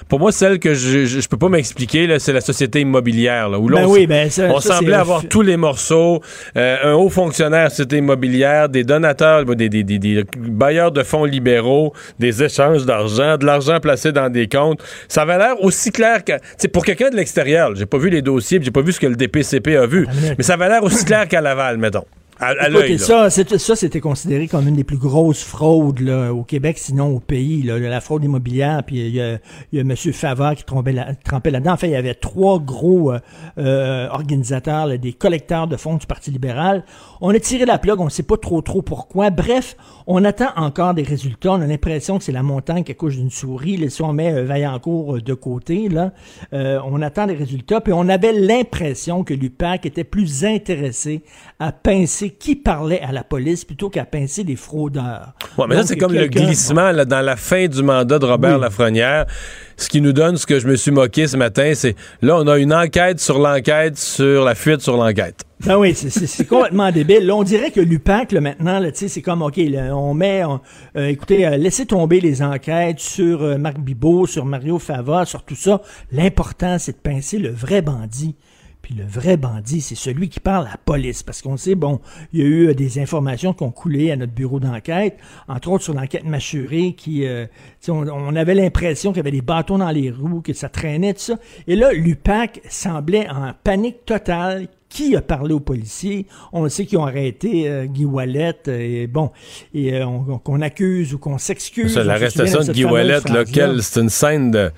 Pour 0.09 0.19
moi, 0.19 0.31
celle 0.31 0.59
que 0.59 0.73
je, 0.73 1.05
je, 1.05 1.19
je 1.21 1.27
peux 1.27 1.37
pas 1.37 1.49
m'expliquer, 1.49 2.19
c'est 2.19 2.33
la 2.33 2.41
société 2.41 2.81
immobilière, 2.81 3.49
là, 3.49 3.57
où 3.57 3.69
là, 3.69 3.81
Ben 3.81 3.87
on, 3.87 3.91
oui, 3.91 4.05
ben 4.05 4.29
ça- 4.29 4.49
on 4.53 4.59
ça, 4.59 4.75
semblait 4.75 4.93
avoir 4.93 5.25
tous 5.27 5.41
les 5.41 5.57
morceaux. 5.57 6.21
Un 6.55 6.93
haut 6.93 7.09
fonctionnaire 7.09 7.69
société 7.71 7.97
immobilière, 7.97 8.69
des 8.69 8.83
donateurs, 8.83 9.45
des, 9.45 9.69
des, 9.69 9.83
des, 9.83 9.99
des 9.99 10.23
bailleurs 10.35 10.91
de 10.91 11.03
fonds 11.03 11.23
libéraux, 11.25 11.93
des 12.19 12.43
d'argent, 12.85 13.37
de 13.37 13.45
l'argent 13.45 13.79
placé 13.79 14.11
dans 14.11 14.29
des 14.29 14.47
comptes. 14.47 14.81
Ça 15.07 15.23
avait 15.23 15.37
l'air 15.37 15.61
aussi 15.61 15.91
clair 15.91 16.23
que... 16.23 16.33
C'est 16.57 16.67
pour 16.67 16.85
quelqu'un 16.85 17.09
de 17.09 17.15
l'extérieur, 17.15 17.75
j'ai 17.75 17.85
pas 17.85 17.97
vu 17.97 18.09
les 18.09 18.21
dossiers, 18.21 18.59
j'ai 18.61 18.71
pas 18.71 18.81
vu 18.81 18.91
ce 18.91 18.99
que 18.99 19.07
le 19.07 19.15
DPCP 19.15 19.75
a 19.75 19.85
vu, 19.85 20.07
mais 20.37 20.43
ça 20.43 20.53
avait 20.53 20.69
l'air 20.69 20.83
aussi 20.83 21.05
clair 21.05 21.27
qu'à 21.27 21.41
Laval, 21.41 21.77
mettons. 21.77 22.05
À, 22.39 22.47
à 22.47 22.69
ça, 22.97 23.75
c'était 23.75 23.99
considéré 23.99 24.47
comme 24.47 24.67
une 24.67 24.75
des 24.75 24.83
plus 24.83 24.97
grosses 24.97 25.43
fraudes 25.43 25.99
là, 25.99 26.33
au 26.33 26.43
Québec, 26.43 26.77
sinon 26.77 27.15
au 27.15 27.19
pays, 27.19 27.61
là, 27.63 27.77
la 27.77 28.01
fraude 28.01 28.23
immobilière. 28.23 28.83
Puis 28.83 28.97
il 28.97 29.15
y 29.15 29.21
a, 29.21 29.37
y 29.71 29.77
a 29.77 29.81
M. 29.81 29.95
Favard 29.95 30.55
qui 30.55 30.63
trempait, 30.63 30.91
là- 30.91 31.13
trempait 31.23 31.51
là-dedans. 31.51 31.73
En 31.73 31.77
fait, 31.77 31.87
il 31.87 31.93
y 31.93 31.95
avait 31.95 32.15
trois 32.15 32.59
gros 32.59 33.11
euh, 33.13 33.19
euh, 33.57 34.07
organisateurs, 34.09 34.87
là, 34.87 34.97
des 34.97 35.13
collecteurs 35.13 35.67
de 35.67 35.77
fonds 35.77 35.95
du 35.95 36.05
Parti 36.05 36.31
libéral. 36.31 36.83
On 37.21 37.29
a 37.33 37.39
tiré 37.39 37.65
la 37.65 37.77
plug, 37.77 37.99
on 37.99 38.05
ne 38.05 38.09
sait 38.09 38.23
pas 38.23 38.37
trop 38.37 38.61
trop 38.61 38.81
pourquoi. 38.81 39.29
Bref, 39.29 39.77
on 40.07 40.25
attend 40.25 40.49
encore 40.55 40.93
des 40.93 41.03
résultats. 41.03 41.51
On 41.53 41.61
a 41.61 41.67
l'impression 41.67 42.17
que 42.17 42.23
c'est 42.23 42.31
la 42.31 42.43
montagne 42.43 42.83
qui 42.83 42.91
accouche 42.91 43.15
d'une 43.15 43.31
souris. 43.31 43.77
Là, 43.77 43.89
si 43.89 44.01
on 44.01 44.11
met 44.11 44.33
euh, 44.33 44.43
Vaillancourt 44.43 45.15
euh, 45.17 45.21
de 45.21 45.33
côté, 45.33 45.87
là, 45.87 46.11
euh, 46.53 46.79
on 46.85 47.01
attend 47.01 47.27
des 47.27 47.35
résultats. 47.35 47.79
Puis 47.79 47.93
on 47.93 48.09
avait 48.09 48.33
l'impression 48.33 49.23
que 49.23 49.33
l'UPAC 49.33 49.85
était 49.85 50.03
plus 50.03 50.43
intéressé 50.45 51.23
à 51.59 51.71
pincer 51.71 52.22
qui 52.29 52.55
parlait 52.55 53.01
à 53.01 53.11
la 53.11 53.23
police 53.23 53.65
plutôt 53.65 53.89
qu'à 53.89 54.05
pincer 54.05 54.43
des 54.43 54.55
fraudeurs. 54.55 55.33
Ouais, 55.57 55.65
mais 55.67 55.75
ça, 55.75 55.81
Donc, 55.81 55.87
c'est 55.89 55.97
comme 55.97 56.13
le 56.13 56.27
glissement 56.27 56.91
là, 56.91 57.05
dans 57.05 57.21
la 57.21 57.35
fin 57.35 57.67
du 57.67 57.83
mandat 57.83 58.19
de 58.19 58.25
Robert 58.25 58.55
Oui. 58.55 58.61
Lafrenière. 58.61 59.25
Ce 59.77 59.89
qui 59.89 60.01
nous 60.01 60.13
donne 60.13 60.37
ce 60.37 60.45
que 60.45 60.59
je 60.59 60.67
me 60.67 60.75
suis 60.75 60.91
moqué 60.91 61.27
ce 61.27 61.35
matin, 61.35 61.71
c'est 61.75 61.95
là, 62.21 62.37
on 62.37 62.47
a 62.47 62.57
une 62.59 62.73
enquête 62.73 63.19
sur 63.19 63.39
l'enquête 63.39 63.97
sur 63.97 64.43
la 64.43 64.53
fuite 64.55 64.81
sur 64.81 64.95
l'enquête. 64.97 65.43
Ben 65.65 65.77
oui, 65.77 65.95
c'est- 65.95 66.45
complètement 66.45 66.91
débile. 66.91 67.25
Là, 67.25 67.35
on 67.35 67.43
dirait 67.43 67.71
que 67.71 67.79
l'UPAC, 67.79 68.33
là, 68.33 68.41
maintenant, 68.41 68.79
là, 68.79 68.89
c'est 68.93 69.21
comme, 69.21 69.41
OK, 69.41 69.57
là, 69.57 69.95
on 69.95 70.13
met, 70.13 70.43
on- 70.43 70.59
euh, 70.97 71.07
écoutez, 71.07 71.47
euh, 71.47 71.57
laissez 71.57 71.85
tomber 71.85 72.19
les 72.19 72.41
enquêtes 72.43 72.99
sur 72.99 73.41
euh, 73.41 73.57
Marc 73.57 73.79
Bibot, 73.79 74.27
sur 74.27 74.45
Mario 74.45 74.77
Fava, 74.77 75.25
sur 75.25 75.43
tout 75.43 75.55
ça. 75.55 75.81
L'important, 76.11 76.77
c'est 76.79 76.91
de 76.93 76.97
pincer 76.97 77.39
le 77.39 77.49
vrai 77.49 77.81
bandit. 77.81 78.35
Puis 78.83 78.93
le 78.95 79.05
vrai 79.05 79.37
bandit, 79.37 79.79
c'est 79.81 79.95
celui 79.95 80.27
qui 80.29 80.39
parle 80.41 80.67
à 80.67 80.71
la 80.71 80.77
police. 80.77 81.23
Parce 81.23 81.41
qu'on 81.41 81.55
sait, 81.57 81.73
bon, 81.73 82.01
il 82.33 82.39
y 82.39 82.43
a 82.43 82.45
eu 82.45 82.67
euh, 82.67 82.73
des 82.73 82.99
informations 82.99 83.53
qui 83.53 83.63
ont 83.63 83.71
coulé 83.71 84.11
à 84.11 84.17
notre 84.17 84.33
bureau 84.33 84.59
d'enquête, 84.59 85.17
entre 85.47 85.69
autres 85.71 85.85
sur 85.85 85.93
l'enquête 85.93 86.25
mâchurée, 86.25 86.93
qui, 86.93 87.25
euh, 87.25 87.45
on, 87.87 88.05
on 88.09 88.35
avait 88.35 88.55
l'impression 88.55 89.11
qu'il 89.11 89.17
y 89.17 89.21
avait 89.21 89.31
des 89.31 89.41
bâtons 89.41 89.77
dans 89.77 89.89
les 89.89 90.11
roues, 90.11 90.41
que 90.41 90.51
ça 90.53 90.67
traînait, 90.67 91.13
tout 91.13 91.21
ça. 91.21 91.39
Et 91.65 91.77
là, 91.77 91.93
l'UPAC 91.93 92.59
semblait 92.69 93.27
en 93.29 93.53
panique 93.63 94.05
totale. 94.05 94.67
Qui 94.89 95.15
a 95.15 95.23
parlé 95.23 95.55
aux 95.55 95.59
policiers? 95.59 96.27
On 96.51 96.69
sait 96.69 96.85
qu'ils 96.85 96.99
ont 96.99 97.05
arrêté 97.07 97.67
euh, 97.67 97.85
Guy 97.87 98.05
Wallet, 98.05 98.53
et 98.67 99.07
bon, 99.07 99.31
et 99.73 99.95
euh, 99.95 100.05
on- 100.05 100.37
qu'on 100.37 100.61
accuse 100.61 101.15
ou 101.15 101.17
qu'on 101.17 101.39
s'excuse. 101.39 101.95
L'arrestation 102.03 102.59
de 102.67 102.73
Guy 102.73 102.83
phrase-là. 103.21 103.43
quelle- 103.51 103.81
c'est 103.81 103.99
une 104.01 104.09
scène 104.09 104.51
de. 104.51 104.71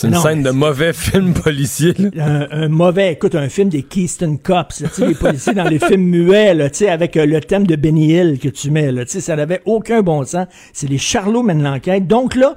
C'est 0.00 0.06
une 0.06 0.14
Non, 0.14 0.20
scène 0.20 0.42
de 0.44 0.50
mauvais 0.50 0.92
film 0.92 1.34
policier. 1.34 1.92
un, 2.20 2.46
un 2.52 2.68
mauvais, 2.68 3.14
écoute, 3.14 3.34
un 3.34 3.48
film 3.48 3.68
des 3.68 3.82
Keystone 3.82 4.38
Cops, 4.38 4.78
là, 4.80 4.88
les 5.04 5.14
policiers 5.16 5.54
dans 5.54 5.64
les 5.68 5.80
films 5.80 6.04
muets, 6.04 6.54
là, 6.54 6.70
tu 6.70 6.76
sais, 6.76 6.88
avec 6.88 7.16
euh, 7.16 7.26
le 7.26 7.40
thème 7.40 7.66
de 7.66 7.74
Benny 7.74 8.12
Hill 8.12 8.38
que 8.40 8.48
tu 8.48 8.70
mets, 8.70 8.92
là, 8.92 9.04
tu 9.04 9.10
sais, 9.10 9.20
ça 9.20 9.34
n'avait 9.34 9.60
aucun 9.64 10.02
bon 10.02 10.24
sens. 10.24 10.46
C'est 10.72 10.88
les 10.88 10.98
charlots 10.98 11.42
mènent 11.42 11.64
l'enquête. 11.64 12.06
Donc 12.06 12.36
là, 12.36 12.54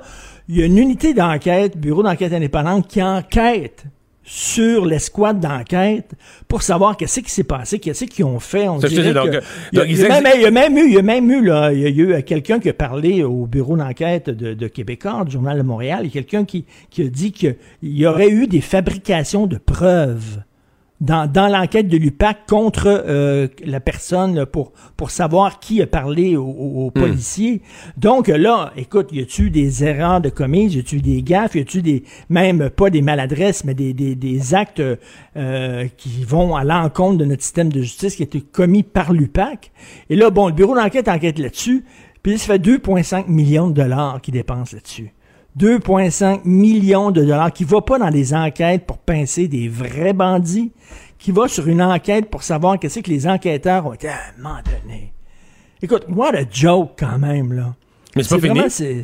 il 0.49 0.57
y 0.57 0.61
a 0.61 0.68
une 0.68 0.77
unité 0.77 1.15
d'enquête, 1.15 1.80
bureau 1.80 2.03
d'enquête 2.03 2.31
indépendante, 2.31 2.88
qui 2.88 3.01
enquête 3.01 3.85
sur 4.23 4.85
l'escouade 4.85 5.39
d'enquête 5.39 6.11
pour 6.48 6.61
savoir 6.61 6.95
qu'est-ce 6.95 7.19
qui 7.22 7.31
s'est 7.31 7.43
passé, 7.43 7.80
qu'est-ce 7.80 8.06
qu'ils 8.06 8.26
ont 8.26 8.39
fait. 8.39 8.68
On 8.68 8.77
dirait 8.77 9.14
donc, 9.14 9.31
que- 9.31 9.35
euh, 9.38 9.41
il, 9.72 9.77
y 9.77 9.81
a, 9.81 9.84
donc, 9.84 9.89
il 9.91 9.98
ils 9.98 10.02
y 10.02 10.06
a 10.06 10.07
ex- 10.18 10.23
même, 10.23 10.34
il 10.35 10.41
y 10.41 10.45
a 10.45 10.52
même 10.52 10.77
eu, 10.77 10.88
il 10.88 10.93
y 10.93 10.98
a 10.99 11.02
même 11.02 11.31
eu, 11.31 11.43
là, 11.43 11.73
il 11.73 11.80
y 11.80 11.85
a 11.85 11.89
eu 11.89 12.14
euh, 12.14 12.22
quelqu'un 12.22 12.60
qui 12.60 12.69
a 12.69 12.73
parlé 12.73 13.23
au 13.23 13.48
bureau 13.48 13.76
d'enquête 13.77 14.30
de, 14.30 14.53
de 14.53 14.68
Québécois, 14.68 15.23
du 15.26 15.31
Journal 15.31 15.57
de 15.57 15.64
Montréal, 15.64 16.06
et 16.06 16.10
quelqu'un 16.10 16.45
qui, 16.45 16.65
qui 16.89 17.02
a 17.03 17.07
dit 17.07 17.31
qu'il 17.31 17.56
y 17.81 18.06
aurait 18.06 18.30
eu 18.30 18.48
des 18.48 18.61
fabrications 18.61 19.48
de 19.48 19.57
preuves 19.57 20.43
dans, 21.01 21.29
dans 21.29 21.47
l'enquête 21.47 21.87
de 21.89 21.97
l'UPAC 21.97 22.45
contre 22.47 22.83
euh, 22.87 23.47
la 23.65 23.79
personne 23.79 24.35
là, 24.35 24.45
pour, 24.45 24.71
pour 24.95 25.11
savoir 25.11 25.59
qui 25.59 25.81
a 25.81 25.87
parlé 25.87 26.37
aux, 26.37 26.45
aux- 26.45 26.85
aux 26.85 26.91
policiers. 26.91 27.61
Donc 27.97 28.27
là, 28.29 28.71
écoute, 28.77 29.09
y 29.11 29.19
a-tu 29.19 29.49
des 29.49 29.83
erreurs 29.83 30.21
de 30.21 30.29
commises, 30.29 30.75
y 30.75 30.79
a-tu 30.79 31.01
des 31.01 31.21
gaffes, 31.23 31.55
y 31.55 31.59
a-tu 31.59 31.81
des 31.81 32.03
même 32.29 32.69
pas 32.69 32.89
des 32.89 33.01
maladresses, 33.01 33.63
mais 33.65 33.73
des, 33.73 33.93
des, 33.93 34.15
des 34.15 34.53
actes 34.53 34.81
euh, 35.35 35.87
qui 35.97 36.23
vont 36.23 36.55
à 36.55 36.63
l'encontre 36.63 37.17
de 37.17 37.25
notre 37.25 37.41
système 37.43 37.69
de 37.71 37.81
justice 37.81 38.15
qui 38.15 38.21
a 38.23 38.25
été 38.25 38.41
commis 38.41 38.83
par 38.83 39.11
l'UPAC? 39.11 39.71
Et 40.09 40.15
là, 40.15 40.29
bon, 40.29 40.47
le 40.47 40.53
bureau 40.53 40.75
d'enquête 40.75 41.07
enquête 41.07 41.39
là-dessus, 41.39 41.83
puis 42.21 42.37
ça 42.37 42.45
fait 42.53 42.59
2,5 42.63 43.25
millions 43.27 43.67
de 43.67 43.73
dollars 43.73 44.21
qu'ils 44.21 44.35
dépensent 44.35 44.75
là-dessus. 44.75 45.11
2,5 45.59 46.41
millions 46.45 47.11
de 47.11 47.21
dollars 47.21 47.51
qui 47.51 47.63
va 47.63 47.81
pas 47.81 47.99
dans 47.99 48.09
des 48.09 48.33
enquêtes 48.33 48.85
pour 48.85 48.97
pincer 48.97 49.47
des 49.47 49.67
vrais 49.67 50.13
bandits, 50.13 50.71
qui 51.19 51.31
va 51.31 51.47
sur 51.47 51.67
une 51.67 51.81
enquête 51.81 52.29
pour 52.29 52.43
savoir 52.43 52.79
qu'est-ce 52.79 52.99
que 52.99 53.09
les 53.09 53.27
enquêteurs 53.27 53.85
ont 53.85 53.93
été 53.93 54.07
à 54.07 54.13
un 54.13 54.41
moment 54.41 54.55
donné. 54.65 55.13
Écoute, 55.81 56.05
what 56.09 56.35
a 56.35 56.43
joke 56.49 56.91
quand 56.97 57.17
même, 57.19 57.53
là. 57.53 57.75
Mais 58.15 58.23
c'est 58.23 58.35
pas 58.39 58.47
vraiment- 58.47 58.69
fini? 58.69 59.03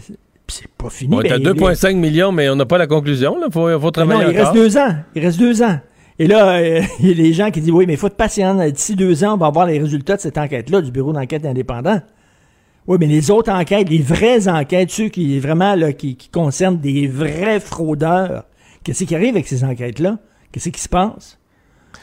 C'est 0.50 0.68
pas 0.78 0.90
fini. 0.90 1.14
On 1.14 1.20
est 1.22 1.24
Ben, 1.30 1.34
à 1.34 1.38
il- 1.38 1.44
2,5 1.44 1.98
millions, 1.98 2.32
mais 2.32 2.50
on 2.50 2.56
n'a 2.56 2.66
pas 2.66 2.78
la 2.78 2.88
conclusion. 2.88 3.36
Il 3.46 3.52
faut, 3.52 3.68
faut 3.80 3.86
mais 3.86 3.92
travailler 3.92 4.24
non, 4.26 4.32
il 4.32 4.40
encore. 4.40 4.54
reste 4.54 4.64
deux 4.64 4.78
ans. 4.78 4.96
Il 5.16 5.22
reste 5.26 5.40
deux 5.40 5.62
ans. 5.62 5.80
Et 6.20 6.26
là, 6.28 6.58
euh, 6.60 6.82
il 7.02 7.08
y 7.10 7.12
a 7.12 7.16
des 7.16 7.34
gens 7.34 7.52
qui 7.52 7.60
disent, 7.60 7.72
oui, 7.72 7.86
mais 7.86 7.94
il 7.94 7.98
faut 7.98 8.08
être 8.08 8.16
patient. 8.16 8.56
D'ici 8.70 8.96
deux 8.96 9.24
ans, 9.26 9.34
on 9.34 9.38
va 9.38 9.48
avoir 9.48 9.66
les 9.66 9.78
résultats 9.78 10.16
de 10.16 10.22
cette 10.22 10.38
enquête-là, 10.38 10.82
du 10.82 10.90
bureau 10.92 11.12
d'enquête 11.12 11.46
indépendant. 11.46 12.00
Oui, 12.88 12.98
mais 13.00 13.08
les 13.08 13.32
autres 13.32 13.52
enquêtes, 13.52 13.90
les 13.90 14.02
vraies 14.02 14.48
enquêtes, 14.48 14.92
ceux 14.92 15.10
qui 15.10 15.40
vraiment 15.40 15.76
là, 15.76 15.92
qui, 15.92 16.16
qui 16.16 16.30
concernent 16.30 16.78
des 16.78 17.08
vrais 17.08 17.60
fraudeurs, 17.60 18.46
qu'est-ce 18.84 19.04
qui 19.04 19.14
arrive 19.14 19.36
avec 19.36 19.48
ces 19.48 19.64
enquêtes-là? 19.64 20.20
Qu'est-ce 20.52 20.70
qui 20.70 20.80
se 20.80 20.90
passe? 20.90 21.38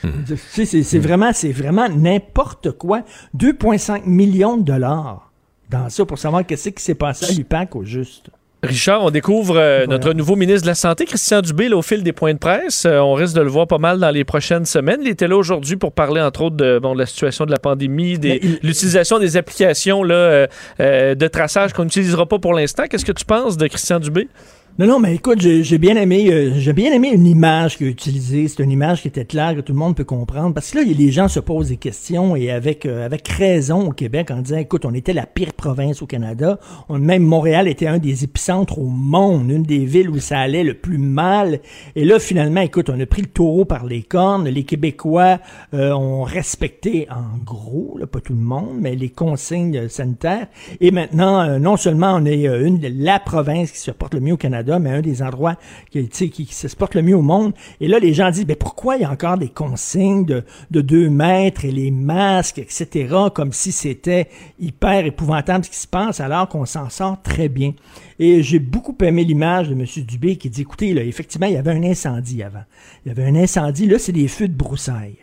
Tu 0.03 0.37
sais, 0.37 0.67
C'est 0.67 0.83
c'est 0.83 0.99
vraiment, 0.99 1.33
c'est 1.33 1.53
vraiment 1.53 1.89
n'importe 1.89 2.73
quoi. 2.73 3.03
2,5 3.37 4.05
millions 4.05 4.59
de 4.59 4.63
dollars 4.63 5.33
dans 5.71 5.89
ça 5.89 6.05
pour 6.05 6.19
savoir 6.19 6.45
qu'est-ce 6.45 6.69
qui 6.69 6.83
s'est 6.83 6.95
passé 6.95 7.27
à 7.27 7.33
l'UPAC 7.33 7.75
au 7.77 7.85
juste. 7.85 8.31
Richard, 8.67 9.05
on 9.05 9.11
découvre 9.11 9.57
euh, 9.57 9.87
notre 9.87 10.13
nouveau 10.13 10.37
ministre 10.37 10.63
de 10.63 10.67
la 10.69 10.75
Santé, 10.75 11.05
Christian 11.05 11.41
Dubé, 11.43 11.69
là, 11.69 11.77
au 11.77 11.83
fil 11.83 12.03
des 12.03 12.13
points 12.13 12.35
de 12.35 12.39
presse. 12.39 12.85
Euh, 12.87 12.99
on 12.99 13.15
risque 13.15 13.35
de 13.37 13.41
le 13.43 13.49
voir 13.49 13.67
pas 13.67 13.79
mal 13.79 13.99
dans 13.99 14.11
les 14.11 14.25
prochaines 14.25 14.65
semaines. 14.65 15.01
Il 15.03 15.09
était 15.09 15.29
là 15.29 15.37
aujourd'hui 15.37 15.77
pour 15.77 15.93
parler, 15.93 16.21
entre 16.21 16.43
autres, 16.43 16.57
de, 16.57 16.79
bon, 16.79 16.95
de 16.95 16.99
la 17.01 17.07
situation 17.07 17.45
de 17.47 17.51
la 17.51 17.59
pandémie, 17.59 18.19
des- 18.19 18.41
l'utilisation 18.63 19.19
des 19.19 19.37
applications 19.37 20.03
là, 20.03 20.47
euh, 20.81 21.15
de 21.15 21.29
traçage 21.29 21.73
qu'on 21.73 21.85
n'utilisera 21.85 22.27
pas 22.27 22.39
pour 22.39 22.55
l'instant. 22.55 22.85
Qu'est-ce 22.89 23.05
que 23.05 23.13
tu 23.13 23.25
penses 23.25 23.57
de 23.57 23.67
Christian 23.67 24.01
Dubé? 24.01 24.29
Non, 24.77 24.89
non, 24.89 24.99
mais 24.99 25.15
écoute, 25.15 25.41
j'ai 25.41 25.63
j'ai 25.63 25.79
bien 25.79 25.95
aimé, 25.95 26.27
euh, 26.33 26.51
j'ai 26.57 26.73
bien 26.73 26.93
aimé 26.93 27.13
une 27.15 27.29
image 27.29 27.77
qu'il 27.77 27.87
a 27.87 27.91
utilisée. 27.91 28.49
C'est 28.49 28.61
une 28.61 28.73
image 28.73 29.03
qui 29.03 29.07
était 29.07 29.25
claire, 29.25 29.55
que 29.55 29.61
tout 29.61 29.73
le 29.73 29.79
monde 29.79 29.95
peut 29.95 30.03
comprendre. 30.03 30.53
Parce 30.53 30.73
que 30.73 30.79
là, 30.79 30.85
les 30.85 31.13
gens 31.13 31.29
se 31.29 31.39
posent 31.39 31.69
des 31.69 31.77
questions 31.77 32.35
et 32.35 32.51
avec, 32.51 32.85
euh, 32.85 33.07
avec 33.07 33.29
raison 33.29 33.91
au 33.91 33.93
Québec 33.93 34.33
en 34.33 34.43
disant, 34.43 34.57
écoute, 34.57 34.85
on 34.85 34.93
était 34.93 35.13
la 35.13 35.27
pire 35.27 35.53
province 35.53 36.03
au 36.03 36.07
Canada. 36.07 36.59
On, 36.89 36.99
même 36.99 37.23
Montréal 37.23 37.69
était 37.69 37.87
un 37.87 37.99
des 37.99 38.25
épicentres 38.25 38.81
au 38.81 38.87
monde, 38.87 39.49
une 39.49 39.63
des 39.63 39.85
villes 39.85 40.11
où 40.11 40.19
ça 40.19 40.41
allait 40.41 40.65
le 40.65 40.75
plus 40.75 40.99
mal. 40.99 41.61
Et 41.95 42.05
là, 42.05 42.19
finalement, 42.19 42.63
écoute, 42.63 42.91
on 42.91 42.99
a 42.99 43.07
pris 43.07 43.23
le 43.23 43.29
taureau 43.29 43.65
par 43.65 43.87
les 43.87 44.03
cornes. 44.03 44.49
Les 44.49 44.65
Québécois 44.65 45.39
euh, 45.73 45.93
ont 45.93 46.25
respecté, 46.25 47.07
en 47.11 47.39
gros, 47.45 47.97
là, 47.97 48.09
pas 48.09 48.21
tout 48.21 48.33
le 48.33 48.41
monde, 48.41 48.79
mais 48.81 48.97
les 48.97 49.11
consignes 49.11 49.89
sanitaires. 49.89 50.49
Et 50.81 50.91
maintenant, 50.91 51.43
euh, 51.43 51.59
non 51.61 51.77
seulement 51.77 52.17
on 52.17 52.25
est 52.25 52.49
euh, 52.49 52.67
une 52.67 52.81
la 52.85 53.21
province 53.21 53.71
qui 53.71 53.79
se 53.79 53.93
porte 53.93 54.15
le 54.15 54.21
mieux 54.21 54.33
au 54.33 54.37
Canada, 54.37 54.64
mais 54.79 54.91
un 54.91 55.01
des 55.01 55.23
endroits 55.23 55.57
qui, 55.91 56.09
qui, 56.09 56.31
qui 56.31 56.55
se 56.55 56.75
porte 56.77 56.95
le 56.95 57.03
mieux 57.03 57.17
au 57.17 57.23
monde. 57.23 57.53
Et 57.81 57.89
là, 57.89 57.99
les 57.99 58.13
gens 58.13 58.31
disent, 58.31 58.47
mais 58.47 58.57
pourquoi 58.57 58.97
il 58.97 59.03
y 59.03 59.05
a 59.05 59.11
encore 59.11 59.39
des 59.39 59.49
consignes 59.49 60.25
de, 60.25 60.45
de 60.71 60.81
deux 60.81 61.09
mètres 61.11 61.65
et 61.65 61.73
les 61.73 61.91
masques, 61.91 62.59
etc., 62.59 63.15
comme 63.35 63.53
si 63.53 63.73
c'était 63.73 64.29
hyper 64.59 65.07
épouvantable 65.07 65.65
ce 65.65 65.71
qui 65.71 65.79
se 65.79 65.89
passe, 65.89 66.21
alors 66.21 66.49
qu'on 66.49 66.67
s'en 66.67 66.91
sort 66.91 67.21
très 67.23 67.49
bien. 67.49 67.73
Et 68.19 68.43
j'ai 68.43 68.59
beaucoup 68.59 68.97
aimé 69.03 69.25
l'image 69.25 69.69
de 69.69 69.75
M. 69.75 69.85
Dubé 70.07 70.37
qui 70.37 70.51
dit, 70.51 70.63
écoutez, 70.63 70.93
là, 70.95 71.03
effectivement, 71.03 71.47
il 71.47 71.55
y 71.55 71.57
avait 71.57 71.73
un 71.73 71.83
incendie 71.83 72.43
avant. 72.43 72.65
Il 73.05 73.09
y 73.09 73.11
avait 73.11 73.25
un 73.25 73.35
incendie, 73.35 73.87
là, 73.87 73.99
c'est 73.99 74.13
des 74.13 74.29
feux 74.29 74.49
de 74.49 74.55
broussailles. 74.55 75.19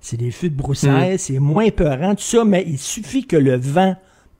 C'est 0.00 0.18
des 0.18 0.30
feux 0.30 0.50
de 0.50 0.54
broussailles, 0.54 1.14
Mm. 1.14 1.18
c'est 1.18 1.38
moins 1.38 1.70
peurant, 1.70 2.14
tout 2.14 2.22
ça, 2.22 2.44
mais 2.44 2.64
il 2.66 2.78
suffit 2.78 3.26
que 3.26 3.36
le 3.36 3.56
vent 3.56 3.96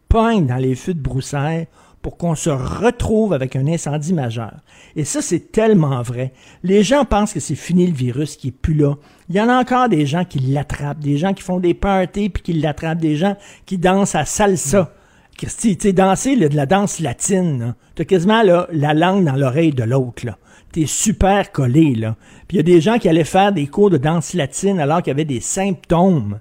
pogne 0.08 0.46
dans 0.46 0.56
les 0.56 0.74
feux 0.74 0.94
de 0.94 1.00
broussailles 1.00 1.66
pour 2.06 2.16
qu'on 2.16 2.36
se 2.36 2.50
retrouve 2.50 3.32
avec 3.32 3.56
un 3.56 3.66
incendie 3.66 4.14
majeur. 4.14 4.52
Et 4.94 5.04
ça, 5.04 5.20
c'est 5.20 5.50
tellement 5.50 6.02
vrai. 6.02 6.32
Les 6.62 6.84
gens 6.84 7.04
pensent 7.04 7.32
que 7.32 7.40
c'est 7.40 7.56
fini 7.56 7.84
le 7.84 7.92
virus 7.92 8.36
qui 8.36 8.46
est 8.46 8.52
plus 8.52 8.74
là. 8.74 8.94
Il 9.28 9.34
y 9.34 9.40
en 9.40 9.48
a 9.48 9.58
encore 9.58 9.88
des 9.88 10.06
gens 10.06 10.24
qui 10.24 10.38
l'attrapent, 10.38 11.00
des 11.00 11.18
gens 11.18 11.34
qui 11.34 11.42
font 11.42 11.58
des 11.58 11.74
parties 11.74 12.28
puis 12.28 12.44
qui 12.44 12.52
l'attrapent, 12.52 13.00
des 13.00 13.16
gens 13.16 13.36
qui 13.64 13.76
dansent 13.76 14.14
à 14.14 14.24
salsa. 14.24 14.94
Christy, 15.36 15.76
tu 15.76 15.88
sais, 15.88 15.92
danser 15.92 16.36
de 16.36 16.54
la 16.54 16.66
danse 16.66 17.00
latine, 17.00 17.74
t'as 17.96 18.04
quasiment 18.04 18.44
là, 18.44 18.68
la 18.70 18.94
langue 18.94 19.24
dans 19.24 19.34
l'oreille 19.34 19.72
de 19.72 19.82
l'autre, 19.82 20.26
là. 20.26 20.38
T'es 20.70 20.86
super 20.86 21.50
collé, 21.50 21.96
là. 21.96 22.14
Puis 22.46 22.56
il 22.56 22.56
y 22.58 22.60
a 22.60 22.62
des 22.62 22.80
gens 22.80 23.00
qui 23.00 23.08
allaient 23.08 23.24
faire 23.24 23.52
des 23.52 23.66
cours 23.66 23.90
de 23.90 23.98
danse 23.98 24.32
latine 24.32 24.78
alors 24.78 24.98
qu'il 24.98 25.10
y 25.10 25.16
avait 25.16 25.24
des 25.24 25.40
symptômes. 25.40 26.38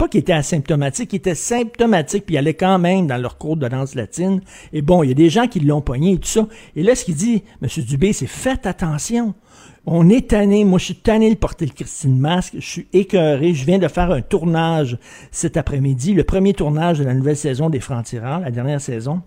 Pas 0.00 0.08
qu'ils 0.08 0.20
étaient 0.20 0.32
asymptomatiques, 0.32 1.12
ils 1.12 1.16
étaient 1.16 1.34
symptomatiques, 1.34 2.24
puis 2.24 2.36
ils 2.36 2.38
allaient 2.38 2.54
quand 2.54 2.78
même 2.78 3.06
dans 3.06 3.18
leur 3.18 3.36
cours 3.36 3.58
de 3.58 3.68
danse 3.68 3.94
latine. 3.94 4.40
Et 4.72 4.80
bon, 4.80 5.02
il 5.02 5.08
y 5.08 5.10
a 5.10 5.14
des 5.14 5.28
gens 5.28 5.46
qui 5.46 5.60
l'ont 5.60 5.82
pogné 5.82 6.12
et 6.12 6.16
tout 6.16 6.26
ça. 6.26 6.48
Et 6.74 6.82
là, 6.82 6.94
ce 6.94 7.04
qu'il 7.04 7.16
dit, 7.16 7.42
M. 7.60 7.68
Dubé, 7.84 8.14
c'est 8.14 8.26
faites 8.26 8.64
attention. 8.64 9.34
On 9.84 10.08
est 10.08 10.30
tanné. 10.30 10.64
Moi, 10.64 10.78
je 10.78 10.86
suis 10.86 10.94
tanné 10.94 11.28
de 11.28 11.34
porter 11.38 11.66
le 11.66 11.72
Christine 11.72 12.18
Masque. 12.18 12.54
Je 12.56 12.66
suis 12.66 12.88
écœuré. 12.94 13.52
Je 13.52 13.66
viens 13.66 13.78
de 13.78 13.88
faire 13.88 14.10
un 14.10 14.22
tournage 14.22 14.96
cet 15.32 15.58
après-midi, 15.58 16.14
le 16.14 16.24
premier 16.24 16.54
tournage 16.54 16.98
de 16.98 17.04
la 17.04 17.12
nouvelle 17.12 17.36
saison 17.36 17.68
des 17.68 17.80
Francs-Tireurs, 17.80 18.40
la 18.40 18.50
dernière 18.50 18.80
saison. 18.80 19.20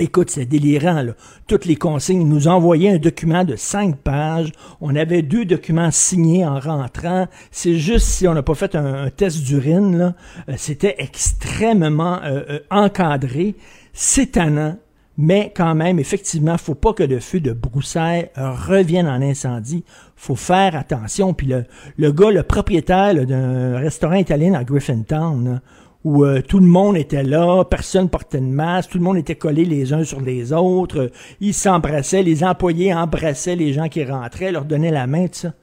Écoute, 0.00 0.30
c'est 0.30 0.44
délirant, 0.44 1.02
là. 1.02 1.12
Toutes 1.48 1.64
les 1.64 1.74
consignes. 1.74 2.28
Nous 2.28 2.46
envoyaient 2.46 2.90
un 2.90 2.98
document 2.98 3.42
de 3.44 3.56
cinq 3.56 3.96
pages. 3.96 4.52
On 4.80 4.94
avait 4.94 5.22
deux 5.22 5.44
documents 5.44 5.90
signés 5.90 6.46
en 6.46 6.60
rentrant. 6.60 7.26
C'est 7.50 7.76
juste 7.76 8.06
si 8.06 8.28
on 8.28 8.34
n'a 8.34 8.42
pas 8.44 8.54
fait 8.54 8.76
un, 8.76 9.10
test 9.10 9.42
d'urine, 9.42 9.98
là. 9.98 10.14
euh, 10.48 10.54
C'était 10.56 10.94
extrêmement 10.98 12.20
euh, 12.22 12.42
euh, 12.48 12.58
encadré. 12.70 13.56
C'est 13.92 14.32
tannant. 14.32 14.76
Mais 15.20 15.52
quand 15.56 15.74
même, 15.74 15.98
effectivement, 15.98 16.56
faut 16.58 16.76
pas 16.76 16.92
que 16.92 17.02
le 17.02 17.18
feu 17.18 17.40
de 17.40 17.52
broussailles 17.52 18.30
revienne 18.36 19.08
en 19.08 19.20
incendie. 19.20 19.82
Faut 20.14 20.36
faire 20.36 20.76
attention. 20.76 21.34
Puis 21.34 21.48
le, 21.48 21.64
le 21.96 22.12
gars, 22.12 22.30
le 22.30 22.44
propriétaire 22.44 23.26
d'un 23.26 23.78
restaurant 23.78 24.14
italien 24.14 24.54
à 24.54 24.62
Griffintown, 24.62 25.44
là, 25.44 25.60
où 26.04 26.24
euh, 26.24 26.40
tout 26.40 26.58
le 26.58 26.66
monde 26.66 26.96
était 26.96 27.22
là, 27.22 27.64
personne 27.64 28.08
portait 28.08 28.40
de 28.40 28.46
masque, 28.46 28.90
tout 28.90 28.98
le 28.98 29.04
monde 29.04 29.16
était 29.16 29.34
collé 29.34 29.64
les 29.64 29.92
uns 29.92 30.04
sur 30.04 30.20
les 30.20 30.52
autres, 30.52 30.98
euh, 30.98 31.12
ils 31.40 31.54
s'embrassaient, 31.54 32.22
les 32.22 32.44
employés 32.44 32.94
embrassaient 32.94 33.56
les 33.56 33.72
gens 33.72 33.88
qui 33.88 34.04
rentraient, 34.04 34.52
leur 34.52 34.64
donnaient 34.64 34.90
la 34.92 35.06
main, 35.06 35.26
tout 35.26 35.34
ça. 35.34 35.54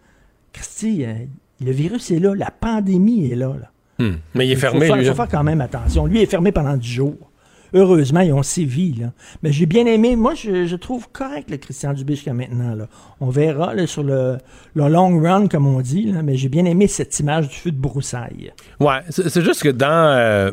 Christy, 0.52 1.06
euh, 1.06 1.14
le 1.62 1.72
virus 1.72 2.12
est 2.12 2.20
là, 2.20 2.34
la 2.36 2.52
pandémie 2.52 3.32
est 3.32 3.36
là. 3.36 3.54
là. 3.60 3.72
Hmm. 3.98 4.18
Mais 4.34 4.46
il 4.46 4.52
est 4.52 4.56
faut 4.56 4.62
fermé, 4.62 4.88
faire, 4.88 4.96
lui. 4.98 5.06
faut 5.06 5.12
hein. 5.12 5.16
faire 5.16 5.28
quand 5.30 5.44
même 5.44 5.62
attention. 5.62 6.06
Lui 6.06 6.22
est 6.22 6.26
fermé 6.26 6.52
pendant 6.52 6.76
10 6.76 6.88
jours. 6.88 7.32
Heureusement, 7.76 8.22
ils 8.22 8.34
ont 8.34 8.42
sévi. 8.42 8.94
Là. 8.94 9.12
Mais 9.44 9.52
j'ai 9.52 9.66
bien 9.68 9.86
aimé. 9.86 10.16
Moi, 10.16 10.34
je, 10.34 10.66
je 10.66 10.76
trouve 10.78 11.08
correct 11.12 11.52
le 11.52 11.58
Christian 11.58 11.94
Dubé 11.94 12.16
jusqu'à 12.16 12.34
maintenant. 12.34 12.74
Là. 12.74 12.88
On 13.20 13.30
verra 13.30 13.76
là, 13.76 13.86
sur 13.86 14.02
le, 14.02 14.38
le 14.76 14.88
long 14.88 15.22
run, 15.22 15.48
comme 15.48 15.68
on 15.68 15.82
dit. 15.82 16.06
Là, 16.12 16.22
mais 16.24 16.38
j'ai 16.38 16.50
bien 16.50 16.66
aimé 16.66 16.88
cette 16.88 17.20
image 17.20 17.50
du 17.50 17.56
feu 17.56 17.72
de 17.72 17.78
broussailles. 17.78 18.54
Ouais, 18.80 19.00
c'est 19.10 19.42
juste 19.44 19.62
que 19.62 19.70
dans, 19.70 19.88
euh, 20.18 20.52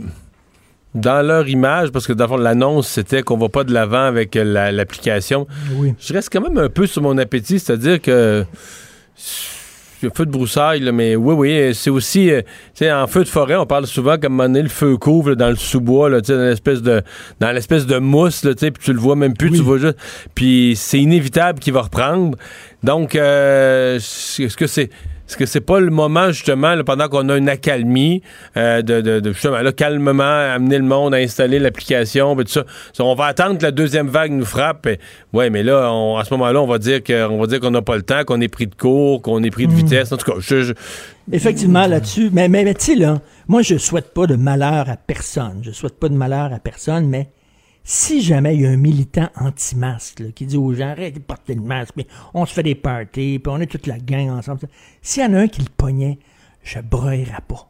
dans 0.95 1.25
leur 1.27 1.49
image, 1.49 1.91
parce 1.93 2.07
que 2.07 2.13
dans 2.13 2.37
l'annonce, 2.37 2.89
c'était 2.89 3.23
qu'on 3.23 3.39
va 3.39 3.49
pas 3.49 3.65
de 3.65 3.73
l'avant 3.73 4.03
avec 4.05 4.35
euh, 4.37 4.43
la- 4.45 4.73
l'application, 4.73 5.47
Oui. 5.77 5.95
je 6.01 6.13
reste 6.13 6.29
quand 6.33 6.41
même 6.43 6.59
un 6.59 6.69
peu 6.69 6.87
sur 6.87 7.03
mon 7.03 7.17
appétit, 7.19 7.59
c'est-à-dire 7.61 8.03
que 8.03 8.45
feu 10.11 10.27
de 10.27 10.31
broussailles, 10.31 10.81
là, 10.81 10.93
mais 10.93 11.17
oui, 11.17 11.35
oui, 11.35 11.75
c'est 11.75 11.91
aussi, 11.91 12.31
euh, 12.31 12.43
tu 12.43 12.85
sais, 12.85 12.93
en 12.93 13.07
feu 13.07 13.25
de 13.25 13.29
forêt, 13.29 13.57
on 13.57 13.67
parle 13.67 13.87
souvent 13.87 14.17
comme 14.19 14.35
un 14.35 14.37
moment 14.37 14.49
donné, 14.49 14.63
le 14.63 14.69
feu 14.69 14.97
couvre 14.97 15.31
là, 15.31 15.35
dans 15.37 15.49
le 15.49 15.57
sous-bois, 15.57 16.11
tu 16.21 16.27
sais, 16.27 16.37
dans 16.37 16.45
l'espèce 16.45 16.83
de, 16.83 17.03
dans 17.41 17.53
l'espèce 17.53 17.87
de 17.87 17.99
mousse, 17.99 18.41
tu 18.43 18.49
sais, 18.57 18.71
puis 18.71 18.85
tu 18.85 18.93
le 18.93 18.99
vois 18.99 19.17
même 19.17 19.37
plus, 19.37 19.51
tu 19.51 19.63
vois 19.63 19.79
juste, 19.79 19.97
puis 20.35 20.75
c'est 20.77 21.01
inévitable 21.01 21.59
qu'il 21.59 21.73
va 21.73 21.83
reprendre. 21.83 22.37
Donc, 22.83 23.15
euh, 23.15 23.97
est-ce 23.97 24.57
que 24.57 24.67
c'est, 24.67 24.91
est-ce 25.33 25.37
que 25.39 25.47
c'est 25.47 25.63
pas 25.63 25.81
le 25.81 25.89
moment, 25.91 26.31
justement, 26.31 26.75
là, 26.75 26.85
pendant 26.85 27.09
qu'on 27.09 27.27
a 27.31 27.37
une 27.39 27.49
accalmie, 27.49 28.21
euh, 28.59 28.83
de, 28.83 29.01
de, 29.01 29.19
de, 29.21 29.33
justement, 29.33 29.59
là, 29.63 29.73
calmement, 29.73 30.23
amener 30.23 30.77
le 30.77 30.85
monde 30.85 31.15
à 31.15 31.17
installer 31.17 31.59
l'application, 31.59 32.37
tout 32.37 32.45
ça. 32.47 32.65
On 33.01 33.15
va 33.15 33.25
attendre 33.27 33.57
que 33.57 33.63
la 33.63 33.71
deuxième 33.71 34.09
vague 34.09 34.33
nous 34.33 34.45
frappe. 34.45 34.87
et- 34.87 34.99
ouais, 35.33 35.49
mais 35.49 35.63
là, 35.63 35.91
on- 35.91 36.19
à 36.19 36.25
ce 36.25 36.35
moment-là, 36.35 36.61
on 36.61 36.67
va 36.67 36.79
dire 36.79 37.03
que- 37.03 37.27
on 37.27 37.39
va 37.41 37.47
dire 37.47 37.61
qu'on 37.61 37.71
n'a 37.71 37.81
pas 37.83 37.97
le 37.97 38.03
temps, 38.03 38.25
qu'on 38.25 38.41
est 38.43 38.49
pris 38.49 38.67
de 38.67 38.75
court, 38.75 39.23
qu'on 39.23 39.43
est 39.43 39.51
pris 39.51 39.67
de 39.67 39.73
Mm. 39.73 39.77
vitesse. 39.77 40.13
En 40.13 40.17
tout 40.19 40.31
cas, 40.31 40.39
je, 40.39 40.63
je- 40.63 40.73
Effectivement, 41.33 41.87
là-dessus. 41.87 42.29
Mais, 42.33 42.49
mais, 42.49 42.65
mais 42.65 42.75
tu 42.75 42.85
sais, 42.93 42.95
là, 42.95 43.21
moi, 43.49 43.63
je 43.63 43.79
souhaite 43.79 44.13
pas 44.13 44.27
de 44.27 44.37
malheur 44.37 44.91
à 44.91 44.97
personne. 44.97 45.61
Je 45.63 45.71
souhaite 45.71 45.99
pas 45.99 46.09
de 46.09 46.15
malheur 46.15 46.53
à 46.53 46.59
personne, 46.59 47.07
mais 47.09 47.29
si 47.85 48.23
jamais 48.23 48.55
il 48.55 48.63
y 48.63 48.67
a 48.67 48.71
un 48.71 48.77
militant 48.77 49.29
anti-masque 49.41 50.23
qui 50.35 50.47
dit 50.47 50.57
aux 50.57 50.73
gens, 50.73 50.91
arrêtez 50.91 51.19
de 51.19 51.25
porter 51.25 51.55
le 51.55 51.63
masque, 51.63 51.95
on 52.35 52.47
se 52.47 52.55
fait 52.55 52.63
des 52.63 52.75
parties, 52.75 53.41
puis 53.43 53.53
on 53.53 53.61
est 53.61 53.67
toute 53.67 53.87
la 53.87 53.99
gang 53.99 54.29
ensemble. 54.31 54.61
S'il 55.01 55.23
y 55.23 55.27
en 55.27 55.35
a 55.35 55.41
un 55.41 55.49
qui 55.49 55.61
le 55.63 55.69
pognait, 55.77 56.19
je 56.63 56.79
broyerais 56.81 57.43
pas. 57.49 57.69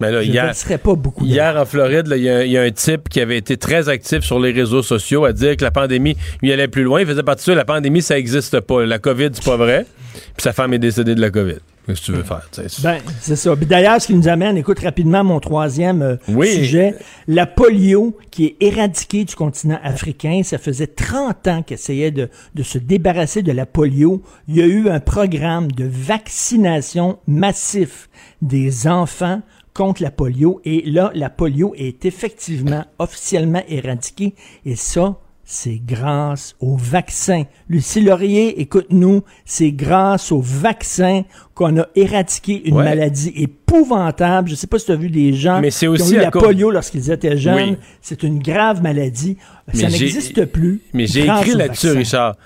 mais 0.00 0.10
là, 0.10 0.22
je 0.22 0.30
hier, 0.30 0.52
pas 0.82 0.94
beaucoup 0.96 1.24
Hier, 1.24 1.56
en 1.56 1.64
Floride, 1.64 2.08
il 2.14 2.22
y, 2.22 2.28
a- 2.28 2.44
il 2.44 2.50
y 2.52 2.58
a 2.58 2.62
un 2.62 2.70
type 2.72 3.08
qui 3.08 3.20
avait 3.20 3.38
été 3.38 3.56
très 3.56 3.88
actif 3.88 4.20
sur 4.22 4.38
les 4.40 4.50
réseaux 4.52 4.82
sociaux 4.82 5.24
à 5.24 5.32
dire 5.32 5.56
que 5.56 5.64
la 5.64 5.70
pandémie, 5.70 6.16
lui, 6.42 6.52
allait 6.52 6.68
plus 6.68 6.82
loin. 6.82 7.00
Il 7.00 7.06
faisait 7.06 7.22
partie 7.22 7.42
de 7.42 7.52
ça. 7.52 7.54
La 7.54 7.64
pandémie, 7.64 8.02
ça 8.02 8.14
n'existe 8.16 8.60
pas. 8.60 8.84
La 8.84 8.98
COVID, 8.98 9.30
c'est 9.32 9.44
pas 9.44 9.56
vrai. 9.56 9.86
Puis 10.12 10.42
sa 10.42 10.52
femme 10.52 10.74
est 10.74 10.78
décédée 10.80 11.14
de 11.14 11.20
la 11.20 11.30
COVID. 11.30 11.58
Qu'est-ce 11.86 12.00
que 12.00 12.06
tu 12.06 12.12
veux 12.12 12.22
faire? 12.22 12.48
Ben, 12.82 12.98
c'est 13.20 13.36
ça. 13.36 13.54
D'ailleurs, 13.56 14.00
ce 14.00 14.06
qui 14.06 14.14
nous 14.14 14.26
amène, 14.28 14.56
écoute 14.56 14.78
rapidement 14.80 15.22
mon 15.22 15.38
troisième 15.38 16.00
euh, 16.00 16.16
Oui. 16.28 16.48
sujet, 16.48 16.94
la 17.28 17.44
polio 17.46 18.16
qui 18.30 18.46
est 18.46 18.56
éradiquée 18.60 19.24
du 19.24 19.34
continent 19.34 19.78
africain. 19.82 20.40
Ça 20.44 20.56
faisait 20.56 20.86
30 20.86 21.46
ans 21.48 21.62
qu'elle 21.62 21.74
essayait 21.76 22.10
de, 22.10 22.30
de 22.54 22.62
se 22.62 22.78
débarrasser 22.78 23.42
de 23.42 23.52
la 23.52 23.66
polio. 23.66 24.22
Il 24.48 24.56
y 24.56 24.62
a 24.62 24.66
eu 24.66 24.88
un 24.88 25.00
programme 25.00 25.70
de 25.72 25.84
vaccination 25.84 27.18
massif 27.26 28.08
des 28.40 28.86
enfants 28.88 29.42
contre 29.74 30.02
la 30.02 30.10
polio. 30.10 30.60
Et 30.64 30.82
là, 30.90 31.10
la 31.14 31.28
polio 31.30 31.74
est 31.76 32.04
effectivement 32.06 32.84
officiellement 32.98 33.62
éradiquée. 33.68 34.34
Et 34.64 34.76
ça, 34.76 35.18
c'est 35.44 35.80
grâce 35.84 36.54
au 36.60 36.76
vaccin. 36.76 37.44
Lucie 37.68 38.00
Laurier, 38.00 38.60
écoute-nous, 38.60 39.22
c'est 39.44 39.72
grâce 39.72 40.32
au 40.32 40.40
vaccin 40.40 41.22
qu'on 41.54 41.78
a 41.78 41.86
éradiqué 41.94 42.66
une 42.66 42.76
Ouais. 42.76 42.84
maladie 42.84 43.32
épouvantable. 43.36 44.48
Je 44.48 44.54
sais 44.54 44.66
pas 44.66 44.78
si 44.78 44.86
tu 44.86 44.92
as 44.92 44.96
vu 44.96 45.10
des 45.10 45.32
gens 45.34 45.60
Mais 45.60 45.70
c'est 45.70 45.80
qui 45.86 45.88
ont 45.88 45.92
aussi 45.92 46.14
eu 46.14 46.18
la 46.18 46.30
cause- 46.30 46.42
polio 46.42 46.70
lorsqu'ils 46.70 47.10
étaient 47.10 47.36
jeunes. 47.36 47.70
Oui. 47.72 47.76
C'est 48.00 48.22
une 48.22 48.38
grave 48.42 48.82
maladie. 48.82 49.36
Ça 49.72 49.72
Mais 49.74 49.88
n'existe 49.90 50.44
plus. 50.46 50.80
Mais 50.92 51.06
j'ai 51.06 51.24
écrit 51.26 51.54
là-dessus. 51.54 51.90
Richard. 51.90 52.36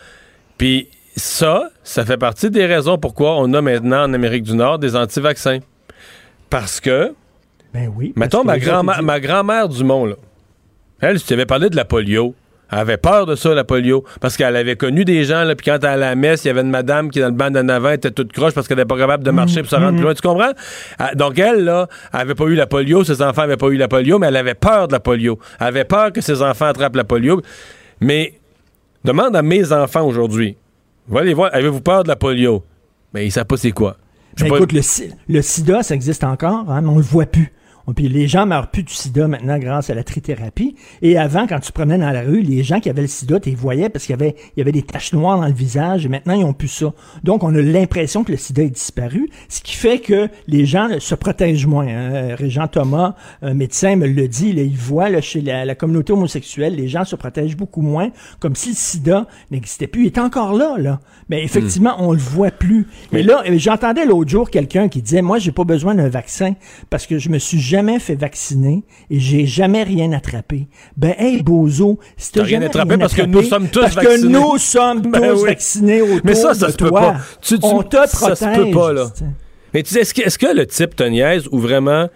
Puis 0.57 0.89
ça, 1.16 1.70
ça 1.85 2.05
fait 2.05 2.16
partie 2.16 2.51
des 2.51 2.66
raisons 2.66 2.99
pourquoi 2.99 3.39
on 3.41 3.53
a 3.55 3.61
maintenant 3.62 4.05
en 4.05 4.12
Amérique 4.12 4.43
du 4.45 4.55
Nord 4.55 4.79
des 4.79 4.97
anti-vaccins. 4.97 5.59
Parce 6.51 6.81
que, 6.81 7.15
Ben 7.73 7.93
oui. 7.95 8.12
mettons, 8.16 8.43
ma, 8.43 8.59
grand-mère, 8.59 9.03
ma 9.03 9.66
Dumont, 9.69 10.07
là, 10.07 10.15
elle, 11.01 11.19
je 11.19 11.25
t'avais 11.25 11.47
parlé 11.47 11.70
de 11.70 11.77
la 11.77 11.85
polio. 11.85 12.35
Elle 12.70 12.78
avait 12.78 12.97
peur 12.99 13.24
de 13.24 13.35
ça, 13.35 13.55
la 13.55 13.65
polio, 13.65 14.05
parce 14.20 14.36
qu'elle 14.36 14.55
avait 14.55 14.77
connu 14.77 15.05
des 15.05 15.24
gens, 15.24 15.45
là, 15.45 15.55
puis 15.55 15.65
quand 15.65 15.78
elle 15.82 15.86
allait 15.86 16.05
à 16.05 16.11
la 16.11 16.15
messe, 16.15 16.45
il 16.45 16.49
y 16.49 16.51
avait 16.51 16.61
une 16.61 16.70
madame 16.70 17.11
qui, 17.11 17.19
dans 17.20 17.27
le 17.27 17.32
banc 17.32 17.51
d'en 17.51 17.66
avant, 17.69 17.90
était 17.90 18.11
toute 18.11 18.32
croche 18.32 18.53
parce 18.53 18.69
qu'elle 18.69 18.77
n'était 18.77 18.89
pas 18.89 18.99
capable 18.99 19.24
de 19.24 19.31
marcher 19.31 19.62
pour 19.62 19.70
se 19.70 19.77
rendre 19.77 19.93
plus 19.95 20.03
loin. 20.03 20.15
Tu 20.15 20.20
comprends? 20.20 20.53
Ah, 20.99 21.15
Donc, 21.15 21.39
elle, 21.39 21.65
là, 21.65 21.89
elle 22.12 22.20
avait 22.20 22.35
pas 22.35 22.45
eu 22.45 22.55
la 22.55 22.66
polio, 22.66 23.05
ses 23.05 23.23
enfants 23.23 23.43
n'avaient 23.43 23.57
pas 23.57 23.69
eu 23.69 23.77
la 23.77 23.89
polio, 23.89 24.19
mais 24.19 24.27
elle 24.27 24.36
avait 24.36 24.55
peur 24.55 24.86
de 24.89 24.93
la 24.93 25.01
polio. 25.01 25.39
Elle 25.61 25.69
avait 25.69 25.85
peur 25.85 26.12
que 26.12 26.20
ses 26.20 26.43
enfants 26.43 26.66
attrapent 26.66 26.97
la 26.97 27.05
polio. 27.05 27.40
Mais, 28.01 28.35
demande 29.05 29.35
à 29.35 29.43
mes 29.43 29.73
enfants 29.73 30.07
aujourd'hui, 30.07 30.57
va 31.09 31.23
les 31.24 31.32
voir, 31.32 31.51
avez-vous 31.55 31.81
peur 31.81 32.03
de 32.03 32.09
la 32.09 32.16
polio? 32.16 32.65
Mais 33.15 33.27
ils 33.27 33.32
savent 33.32 33.47
pas 33.47 33.57
c'est 33.57 33.73
quoi. 33.73 33.97
Je 34.36 34.45
Ben 34.45 34.55
écoute, 34.55 34.73
le, 34.73 34.82
le 35.28 35.43
sida, 35.43 35.82
ça 35.82 35.95
existe 35.95 36.23
encore, 36.23 36.70
hein, 36.70 36.81
mais 36.82 36.89
on 36.89 36.97
le 36.97 37.03
voit 37.03 37.27
plus. 37.27 37.51
Puis 37.94 38.09
les 38.09 38.28
gens 38.28 38.47
meurent 38.47 38.70
plus 38.70 38.82
du 38.82 38.93
sida 38.93 39.28
maintenant 39.28 39.59
grâce 39.59 39.90
à 39.90 39.94
la 39.94 40.05
trithérapie. 40.05 40.74
Et 41.02 41.16
avant, 41.19 41.47
quand 41.47 41.59
tu 41.60 41.73
promenais 41.73 41.98
dans 41.98 42.10
la 42.10 42.23
rue, 42.23 42.43
les 42.43 42.62
gens 42.62 42.81
qui 42.81 42.90
avaient 42.90 43.02
le 43.02 43.09
sida, 43.09 43.40
tu 43.40 43.51
les 43.51 43.55
voyais 43.55 43.89
parce 43.89 44.05
qu'il 44.05 44.12
y 44.12 44.19
avait, 44.20 44.36
il 44.56 44.60
y 44.60 44.62
avait 44.62 44.73
des 44.73 44.82
taches 44.82 45.12
noires 45.12 45.40
dans 45.40 45.47
le 45.47 45.52
visage 45.55 46.05
et 46.05 46.09
maintenant, 46.09 46.35
ils 46.35 46.44
ont 46.44 46.52
plus 46.52 46.69
ça. 46.69 46.93
Donc, 47.24 47.43
on 47.44 47.55
a 47.55 47.60
l'impression 47.62 48.24
que 48.24 48.32
le 48.32 48.39
sida 48.39 48.62
est 48.62 48.70
disparu, 48.70 49.31
ce 49.48 49.60
qui 49.62 49.74
fait 49.74 50.01
que 50.01 50.28
les 50.47 50.66
gens 50.66 50.89
se 50.98 51.15
protègent 51.15 51.66
moins. 51.66 51.86
hein. 51.89 52.35
Régent 52.35 52.69
Thomas, 52.69 53.15
un 53.40 53.55
médecin, 53.55 53.97
me 53.97 54.06
le 54.06 54.28
dit, 54.28 54.52
là, 54.52 54.62
il 54.62 54.77
voit 54.77 55.09
là, 55.09 55.20
chez 55.20 55.40
la, 55.40 55.65
la 55.65 55.74
communauté 55.74 56.12
homosexuelle, 56.12 56.74
les 56.74 56.89
gens 56.89 57.05
se 57.05 57.16
protègent 57.16 57.56
beaucoup 57.56 57.82
moins, 57.82 58.10
comme 58.39 58.55
si 58.55 58.70
le 58.70 58.74
sida 58.74 59.27
n'existait 59.51 59.86
plus. 59.86 60.02
Il 60.02 60.06
est 60.09 60.19
encore 60.19 60.52
là, 60.52 60.74
là. 60.78 61.01
Mais 61.31 61.43
effectivement, 61.43 61.97
on 61.98 62.12
le 62.12 62.19
voit 62.19 62.51
plus. 62.51 62.86
Et 63.12 63.23
là, 63.23 63.43
euh, 63.48 63.59
j'entendais 63.59 64.05
l'autre 64.05 64.31
jour 64.31 64.51
quelqu'un 64.51 64.89
qui 64.89 65.01
disait, 65.02 65.23
moi, 65.23 65.39
j'ai 65.39 65.52
pas 65.52 65.65
besoin 65.65 65.94
d'un 65.94 66.09
vaccin 66.09 66.55
parce 66.90 67.06
que 67.06 67.19
je 67.19 67.28
me 67.28 67.39
suis 67.39 67.59
jamais 67.59 67.78
fait 68.01 68.15
vacciner 68.15 68.83
et 69.11 69.19
j'ai 69.21 69.47
jamais 69.47 69.83
rien 69.83 70.13
attrapé. 70.13 70.69
Ben, 70.97 71.15
hey, 71.19 71.43
bozo, 71.43 71.99
si 72.17 72.33
t'as 72.33 72.41
T'as 72.41 72.47
rien 72.47 72.57
jamais 72.57 72.67
attrapé 72.67 72.89
rien 72.91 72.99
parce 72.99 73.15
que 73.15 73.23
nous 73.23 73.43
sommes 73.43 73.69
tous 73.69 73.81
parce 73.81 73.95
vaccinés. 73.95 74.21
que 74.23 74.27
nous 74.29 74.59
sommes 74.59 75.03
Ben 75.03 75.21
tous 75.33 75.43
oui. 75.43 75.49
vaccinés 75.49 76.03
autour 76.03 76.21
Mais 76.25 76.35
ça, 76.35 76.55
ça 76.55 76.71
se 76.71 76.77
peut 76.77 76.91
pas. 76.91 77.17
Tu- 77.41 77.59
tu- 77.59 77.65
on 77.67 77.83
te 77.83 77.97
ça 77.97 78.07
protège. 78.09 78.39
se 78.39 78.61
peut 78.63 78.71
pas, 78.71 78.93
là. 78.93 79.07
Mais 79.75 79.83
tu 79.83 79.93
sais, 79.95 80.01
est-ce 80.01 80.39
que, 80.39 80.55
le 80.57 80.67
type 80.67 80.97
te 80.97 81.03
niaise 81.05 81.49
ou 81.53 81.59
vraiment. 81.59 82.09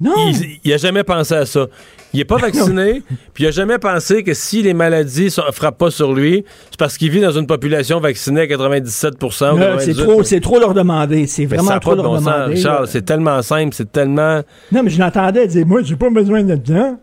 Non. 0.00 0.12
Il, 0.28 0.58
il 0.64 0.72
a 0.72 0.76
jamais 0.78 1.04
pensé 1.04 1.34
à 1.34 1.46
ça? 1.46 1.66
Il 2.14 2.20
est 2.20 2.24
pas 2.24 2.36
vacciné, 2.36 3.02
puis 3.32 3.44
il 3.44 3.46
a 3.46 3.50
jamais 3.50 3.78
pensé 3.78 4.22
que 4.22 4.34
si 4.34 4.62
les 4.62 4.74
maladies 4.74 5.34
ne 5.36 5.52
frappent 5.52 5.78
pas 5.78 5.90
sur 5.90 6.12
lui, 6.12 6.44
c'est 6.70 6.78
parce 6.78 6.98
qu'il 6.98 7.10
vit 7.10 7.20
dans 7.20 7.30
une 7.32 7.46
population 7.46 8.00
vaccinée 8.00 8.42
à 8.42 8.46
97 8.46 9.14
ou 9.14 9.26
Non, 9.26 9.28
98. 9.30 10.24
C'est 10.24 10.40
trop, 10.40 10.52
trop 10.52 10.60
leur 10.60 10.74
demander. 10.74 11.26
C'est 11.26 11.48
ça 11.48 11.56
vraiment 11.56 11.78
trop 11.80 11.94
leur 11.94 12.04
bon 12.04 12.18
demander. 12.18 12.56
Charles, 12.56 12.86
c'est 12.88 13.04
tellement 13.04 13.40
simple, 13.42 13.74
c'est 13.74 13.90
tellement... 13.90 14.42
Non, 14.70 14.82
mais 14.82 14.90
je 14.90 14.98
l'entendais 14.98 15.46
dire, 15.46 15.66
moi, 15.66 15.80
j'ai 15.82 15.96
pas 15.96 16.10
besoin 16.10 16.42
de 16.42 16.54
dedans. 16.54 16.98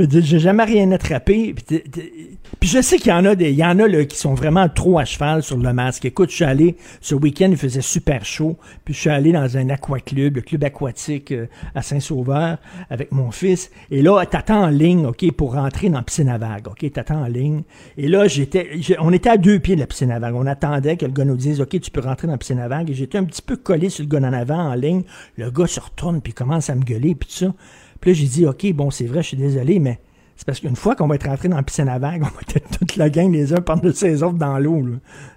Mais 0.00 0.22
j'ai 0.22 0.38
jamais 0.38 0.64
rien 0.64 0.90
attrapé. 0.92 1.54
Puis, 1.54 2.68
je 2.68 2.80
sais 2.80 2.96
qu'il 2.96 3.10
y 3.10 3.12
en 3.12 3.26
a 3.26 3.34
des, 3.34 3.50
il 3.50 3.58
y 3.58 3.64
en 3.64 3.78
a 3.78 4.04
qui 4.04 4.16
sont 4.16 4.32
vraiment 4.32 4.66
trop 4.68 4.98
à 4.98 5.04
cheval 5.04 5.42
sur 5.42 5.58
le 5.58 5.72
masque. 5.74 6.06
Écoute, 6.06 6.30
je 6.30 6.36
suis 6.36 6.44
allé 6.44 6.76
ce 7.02 7.14
week-end, 7.14 7.48
il 7.50 7.58
faisait 7.58 7.82
super 7.82 8.24
chaud. 8.24 8.56
Puis 8.84 8.94
je 8.94 9.00
suis 9.00 9.10
allé 9.10 9.32
dans 9.32 9.58
un 9.58 9.68
aquaclub, 9.68 10.36
le 10.36 10.40
club 10.40 10.64
aquatique 10.64 11.32
euh, 11.32 11.46
à 11.74 11.82
Saint-Sauveur, 11.82 12.56
avec 12.88 13.12
mon 13.12 13.30
fils. 13.30 13.70
Et 13.90 14.00
là, 14.00 14.24
t'attends 14.24 14.64
en 14.64 14.68
ligne, 14.68 15.04
ok, 15.04 15.30
pour 15.32 15.52
rentrer 15.54 15.90
dans 15.90 15.98
la 15.98 16.04
piscine 16.04 16.30
à 16.30 16.38
vagues, 16.38 16.68
ok, 16.68 16.90
t'attends 16.92 17.22
en 17.22 17.28
ligne. 17.28 17.62
Et 17.98 18.08
là, 18.08 18.26
j'étais, 18.26 18.70
on 19.00 19.12
était 19.12 19.30
à 19.30 19.36
deux 19.36 19.58
pieds 19.58 19.74
de 19.74 19.80
la 19.80 19.86
piscine 19.86 20.10
à 20.12 20.18
vagues. 20.18 20.34
On 20.34 20.46
attendait 20.46 20.96
que 20.96 21.04
le 21.04 21.12
gars 21.12 21.26
nous 21.26 21.36
dise, 21.36 21.60
ok, 21.60 21.78
tu 21.78 21.90
peux 21.90 22.00
rentrer 22.00 22.26
dans 22.26 22.32
la 22.34 22.38
piscine 22.38 22.60
à 22.60 22.68
vagues. 22.68 22.88
Et 22.88 22.94
j'étais 22.94 23.18
un 23.18 23.24
petit 23.24 23.42
peu 23.42 23.56
collé 23.56 23.90
sur 23.90 24.04
le 24.04 24.08
gars 24.08 24.26
en 24.26 24.32
avant 24.32 24.70
en 24.70 24.74
ligne. 24.74 25.02
Le 25.36 25.50
gars 25.50 25.66
se 25.66 25.80
retourne 25.80 26.22
puis 26.22 26.32
commence 26.32 26.70
à 26.70 26.74
me 26.74 26.84
gueuler 26.84 27.14
puis 27.14 27.28
tout 27.28 27.44
ça. 27.44 27.52
Puis 28.00 28.10
là, 28.12 28.14
j'ai 28.18 28.26
dit, 28.26 28.46
OK, 28.46 28.72
bon, 28.72 28.90
c'est 28.90 29.04
vrai, 29.06 29.22
je 29.22 29.28
suis 29.28 29.36
désolé, 29.36 29.78
mais 29.78 29.98
c'est 30.36 30.46
parce 30.46 30.58
qu'une 30.60 30.76
fois 30.76 30.96
qu'on 30.96 31.06
va 31.06 31.16
être 31.16 31.26
rentré 31.28 31.48
dans 31.48 31.56
la 31.56 31.62
piscine 31.62 31.88
à 31.88 31.98
vagues, 31.98 32.22
on 32.24 32.26
va 32.26 32.40
être 32.56 32.78
toute 32.78 32.96
la 32.96 33.10
gang 33.10 33.30
les 33.30 33.52
uns 33.52 33.60
par-dessus 33.60 34.06
les 34.06 34.22
autres 34.22 34.38
dans 34.38 34.58
l'eau. 34.58 34.82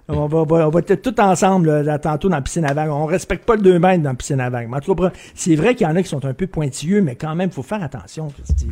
On 0.08 0.26
va, 0.26 0.38
on 0.38 0.44
va- 0.44 0.66
on 0.68 0.70
va 0.70 0.80
être 0.80 0.94
tous 1.02 1.20
ensemble 1.20 1.68
là, 1.68 1.82
là, 1.82 1.98
tantôt 1.98 2.28
dans 2.30 2.36
la 2.36 2.42
piscine 2.42 2.64
à 2.64 2.72
vagues. 2.72 2.90
On 2.90 3.04
respecte 3.06 3.44
pas 3.44 3.56
le 3.56 3.62
2 3.62 3.78
mètres 3.78 4.02
dans 4.02 4.10
la 4.10 4.14
piscine 4.16 4.40
à 4.40 4.48
vagues. 4.48 4.68
Mais 4.70 4.78
en 4.78 4.80
tout 4.80 4.94
cas, 4.94 5.10
c'est 5.34 5.56
vrai 5.56 5.74
qu'il 5.74 5.86
y 5.86 5.90
en 5.90 5.94
a 5.96 6.02
qui 6.02 6.08
sont 6.08 6.24
un 6.24 6.32
peu 6.34 6.46
pointilleux, 6.46 7.02
mais 7.02 7.16
quand 7.16 7.34
même, 7.34 7.50
il 7.50 7.54
faut 7.54 7.62
faire 7.62 7.82
attention, 7.82 8.28
Christy. 8.28 8.68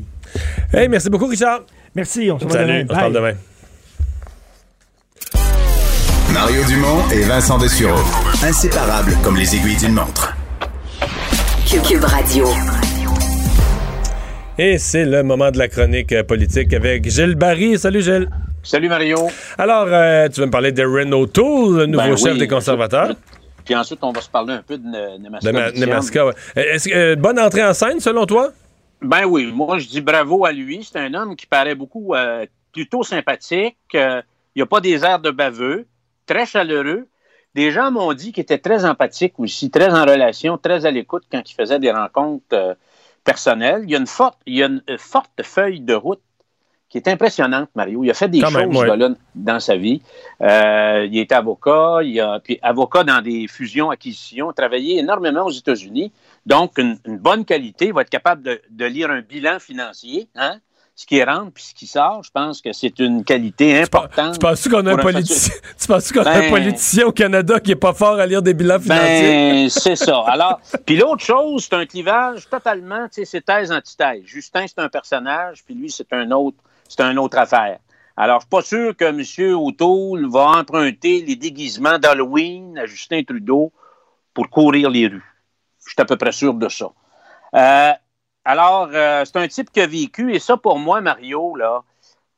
Hey, 0.73 0.89
merci 0.89 1.11
beaucoup, 1.11 1.27
Richard. 1.27 1.61
Merci, 1.95 2.31
on 2.31 2.39
se 2.39 2.45
voit 2.45 2.53
Salut, 2.55 2.85
demain. 2.85 2.87
on 2.89 2.95
se 2.95 2.99
parle 3.01 3.13
demain. 3.13 3.33
Mario 6.33 6.65
Dumont 6.65 7.09
et 7.13 7.23
Vincent 7.25 7.59
Dessureau. 7.59 8.01
Inséparables 8.43 9.17
comme 9.23 9.37
les 9.37 9.55
aiguilles 9.55 9.77
d'une 9.77 9.93
montre. 9.93 10.35
Cube 11.87 12.05
Radio. 12.05 12.47
Et 14.65 14.79
c'est 14.79 15.05
le 15.05 15.25
moment 15.25 15.51
de 15.51 15.59
la 15.59 15.67
chronique 15.67 16.13
euh, 16.13 16.23
politique 16.23 16.73
avec 16.73 17.11
Gilles 17.11 17.35
Barry. 17.35 17.77
Salut, 17.77 18.01
Gilles. 18.01 18.29
Salut, 18.63 18.89
Mario. 18.89 19.19
Alors, 19.59 19.89
euh, 19.89 20.29
tu 20.29 20.39
vas 20.39 20.47
me 20.47 20.53
parler 20.53 20.71
de 20.71 20.85
Renault 20.85 21.27
Tool, 21.27 21.79
le 21.79 21.87
nouveau 21.87 22.05
Ben 22.11 22.17
chef 22.17 22.35
oui, 22.35 22.39
des 22.39 22.47
conservateurs? 22.47 23.13
Puis 23.65 23.75
ensuite, 23.75 23.99
on 24.03 24.13
va 24.13 24.21
se 24.21 24.31
parler 24.31 24.55
un 24.55 24.63
peu 24.63 24.79
de 24.79 24.87
Ne- 24.87 25.19
Nemaska. 25.19 25.51
De. 25.73 25.81
Nemaska, 25.81 26.27
ouais. 26.27 26.35
Est-ce 26.55 26.89
que, 26.89 26.95
euh, 26.95 27.17
bonne 27.17 27.41
entrée 27.41 27.65
en 27.65 27.75
scène, 27.75 27.99
selon 27.99 28.25
toi? 28.25 28.53
Ben 29.01 29.25
oui, 29.25 29.51
moi, 29.53 29.79
je 29.81 29.89
dis 29.89 30.01
bravo 30.01 30.45
à 30.45 30.53
lui. 30.53 30.89
C'est 30.89 31.01
un 31.01 31.13
homme 31.13 31.35
qui 31.35 31.47
paraît 31.47 31.75
beaucoup 31.75 32.15
euh, 32.15 32.47
plutôt 32.73 33.03
sympathique. 33.03 33.77
Il 33.95 34.23
n'y 34.55 34.63
a 34.63 34.67
pas 34.67 34.81
des 34.81 35.05
airs 35.05 35.19
de 35.19 35.33
baveux, 35.33 35.87
très 36.25 36.47
chaleureux. 36.47 37.09
Des 37.57 37.73
gens 37.73 37.91
m'ont 37.91 38.13
dit 38.13 38.31
qu'il 38.31 38.43
était 38.43 38.59
très 38.59 38.85
empathique 38.85 39.35
aussi, 39.41 39.73
très 39.73 39.91
en 39.93 40.05
relation, 40.05 40.57
très 40.57 40.87
à 40.87 40.93
l'écoute 40.93 41.25
quand 41.33 41.43
il 41.51 41.53
faisait 41.53 41.81
des 41.81 41.91
rencontres 41.91 42.77
personnelles. 43.25 43.83
Il 43.85 43.91
y 43.91 43.95
a 43.95 43.99
une 43.99 44.07
forte, 44.07 44.39
il 44.47 44.57
y 44.57 44.63
a 44.63 44.67
une 44.67 44.83
euh, 44.91 44.97
forte 44.99 45.43
feuille 45.43 45.81
de 45.81 45.95
route 45.95 46.21
qui 46.89 46.99
est 46.99 47.09
impressionnante, 47.09 47.71
Mario. 47.75 48.05
Il 48.05 48.11
a 48.11 48.15
fait 48.15 48.29
des 48.29 48.41
Quand 48.41 48.51
choses 48.51 48.57
même, 48.57 48.77
ouais. 48.77 49.17
dans 49.35 49.61
sa 49.61 49.77
vie. 49.77 50.03
Euh, 50.43 51.09
il 51.11 51.17
est 51.19 51.33
avocat, 51.33 52.01
il 52.03 52.21
a 52.21 52.39
puis 52.39 52.59
avocat 52.61 53.03
dans 53.03 53.23
des 53.23 53.49
fusions-acquisitions, 53.49 54.51
a 54.51 54.53
travaillé 54.53 54.99
énormément 54.99 55.47
aux 55.47 55.51
États-Unis. 55.51 56.13
Donc, 56.45 56.77
une, 56.77 56.99
une 57.07 57.17
bonne 57.17 57.47
qualité, 57.47 57.87
il 57.87 57.95
va 57.95 58.03
être 58.03 58.11
capable 58.11 58.43
de, 58.43 58.61
de 58.69 58.85
lire 58.85 59.11
un 59.11 59.23
bilan 59.23 59.59
financier, 59.59 60.29
hein? 60.35 60.59
Ce 61.03 61.07
qui 61.07 61.23
rentre 61.23 61.51
puis 61.53 61.65
ce 61.65 61.75
qui 61.75 61.87
sort. 61.89 62.23
Je 62.23 62.31
pense 62.31 62.63
que 62.63 62.73
c'est 62.73 62.99
une 63.01 63.25
qualité 63.25 63.83
importante. 63.83 64.35
Tu 64.35 64.39
penses-tu 64.39 64.71
qu'on 64.71 64.87
a 64.87 64.93
un 64.93 64.97
politicien, 64.97 65.55
tu 65.79 65.87
penses 65.89 66.13
qu'on 66.13 66.23
a 66.23 66.31
un 66.31 66.41
Ben- 66.41 66.51
politicien 66.51 67.07
au 67.07 67.13
Canada 67.13 67.59
qui 67.59 67.73
est 67.73 67.77
pas 67.77 67.93
fort 67.93 68.21
à 68.21 68.27
lire 68.27 68.41
des 68.41 68.55
bilans 68.55 68.79
financiers? 68.79 69.65
Ben, 69.65 69.69
c'est 69.69 69.97
ça. 69.97 70.21
Alors, 70.29 70.61
puis 70.87 70.97
l'autre 70.97 71.25
chose, 71.25 71.65
c'est 71.69 71.75
un 71.75 71.87
clivage 71.87 72.49
totalement, 72.49 73.09
tu 73.09 73.15
sais, 73.15 73.25
c'est 73.25 73.41
thèse 73.45 73.73
antithèse. 73.73 74.23
Justin, 74.25 74.65
c'est 74.69 74.79
un 74.79 74.89
personnage, 74.89 75.65
puis 75.65 75.75
lui, 75.75 75.91
c'est 75.91 76.13
un 76.13 76.31
autre, 76.31 76.59
c'est 76.89 77.01
une 77.01 77.19
autre 77.19 77.37
affaire. 77.37 77.79
Alors, 78.17 78.41
je 78.41 78.43
suis 78.45 78.51
pas 78.51 78.63
sûr 78.63 78.97
que 78.97 79.05
M. 79.07 79.57
O'Toole 79.57 80.31
va 80.31 80.59
emprunter 80.61 81.25
les 81.27 81.35
déguisements 81.35 81.99
d'Halloween 81.99 82.79
à 82.79 82.87
Justin 82.87 83.23
Trudeau 83.25 83.73
pour 84.35 84.49
courir 84.51 84.89
les 84.89 85.09
rues. 85.09 85.25
Je 85.85 85.91
suis 85.95 86.01
à 86.01 86.05
peu 86.05 86.17
près 86.17 86.31
sûr 86.31 86.55
de 86.55 86.69
ça. 86.69 86.87
Euh, 87.57 87.93
alors, 88.45 88.91
euh, 88.93 89.25
c'est 89.25 89.37
un 89.37 89.49
type 89.49 89.71
qui 89.71 89.81
a 89.81 89.87
vécu, 89.87 90.35
et 90.35 90.39
ça, 90.39 90.57
pour 90.57 90.79
moi, 90.79 91.01
Mario, 91.01 91.55
là, 91.55 91.83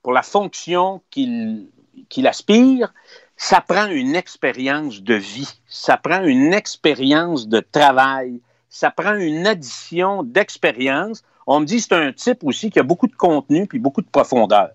pour 0.03 0.13
la 0.13 0.23
fonction 0.23 1.03
qu'il 1.11 1.69
qu'il 2.09 2.27
aspire, 2.27 2.93
ça 3.37 3.61
prend 3.61 3.87
une 3.87 4.15
expérience 4.15 5.03
de 5.03 5.15
vie, 5.15 5.49
ça 5.67 5.97
prend 5.97 6.23
une 6.23 6.53
expérience 6.53 7.49
de 7.49 7.61
travail, 7.61 8.41
ça 8.69 8.91
prend 8.91 9.15
une 9.15 9.47
addition 9.47 10.23
d'expérience. 10.23 11.23
On 11.47 11.61
me 11.61 11.65
dit 11.65 11.77
que 11.77 11.83
c'est 11.83 11.95
un 11.95 12.13
type 12.13 12.43
aussi 12.43 12.71
qui 12.71 12.79
a 12.79 12.83
beaucoup 12.83 13.07
de 13.07 13.15
contenu 13.15 13.67
puis 13.67 13.79
beaucoup 13.79 14.03
de 14.03 14.09
profondeur. 14.09 14.71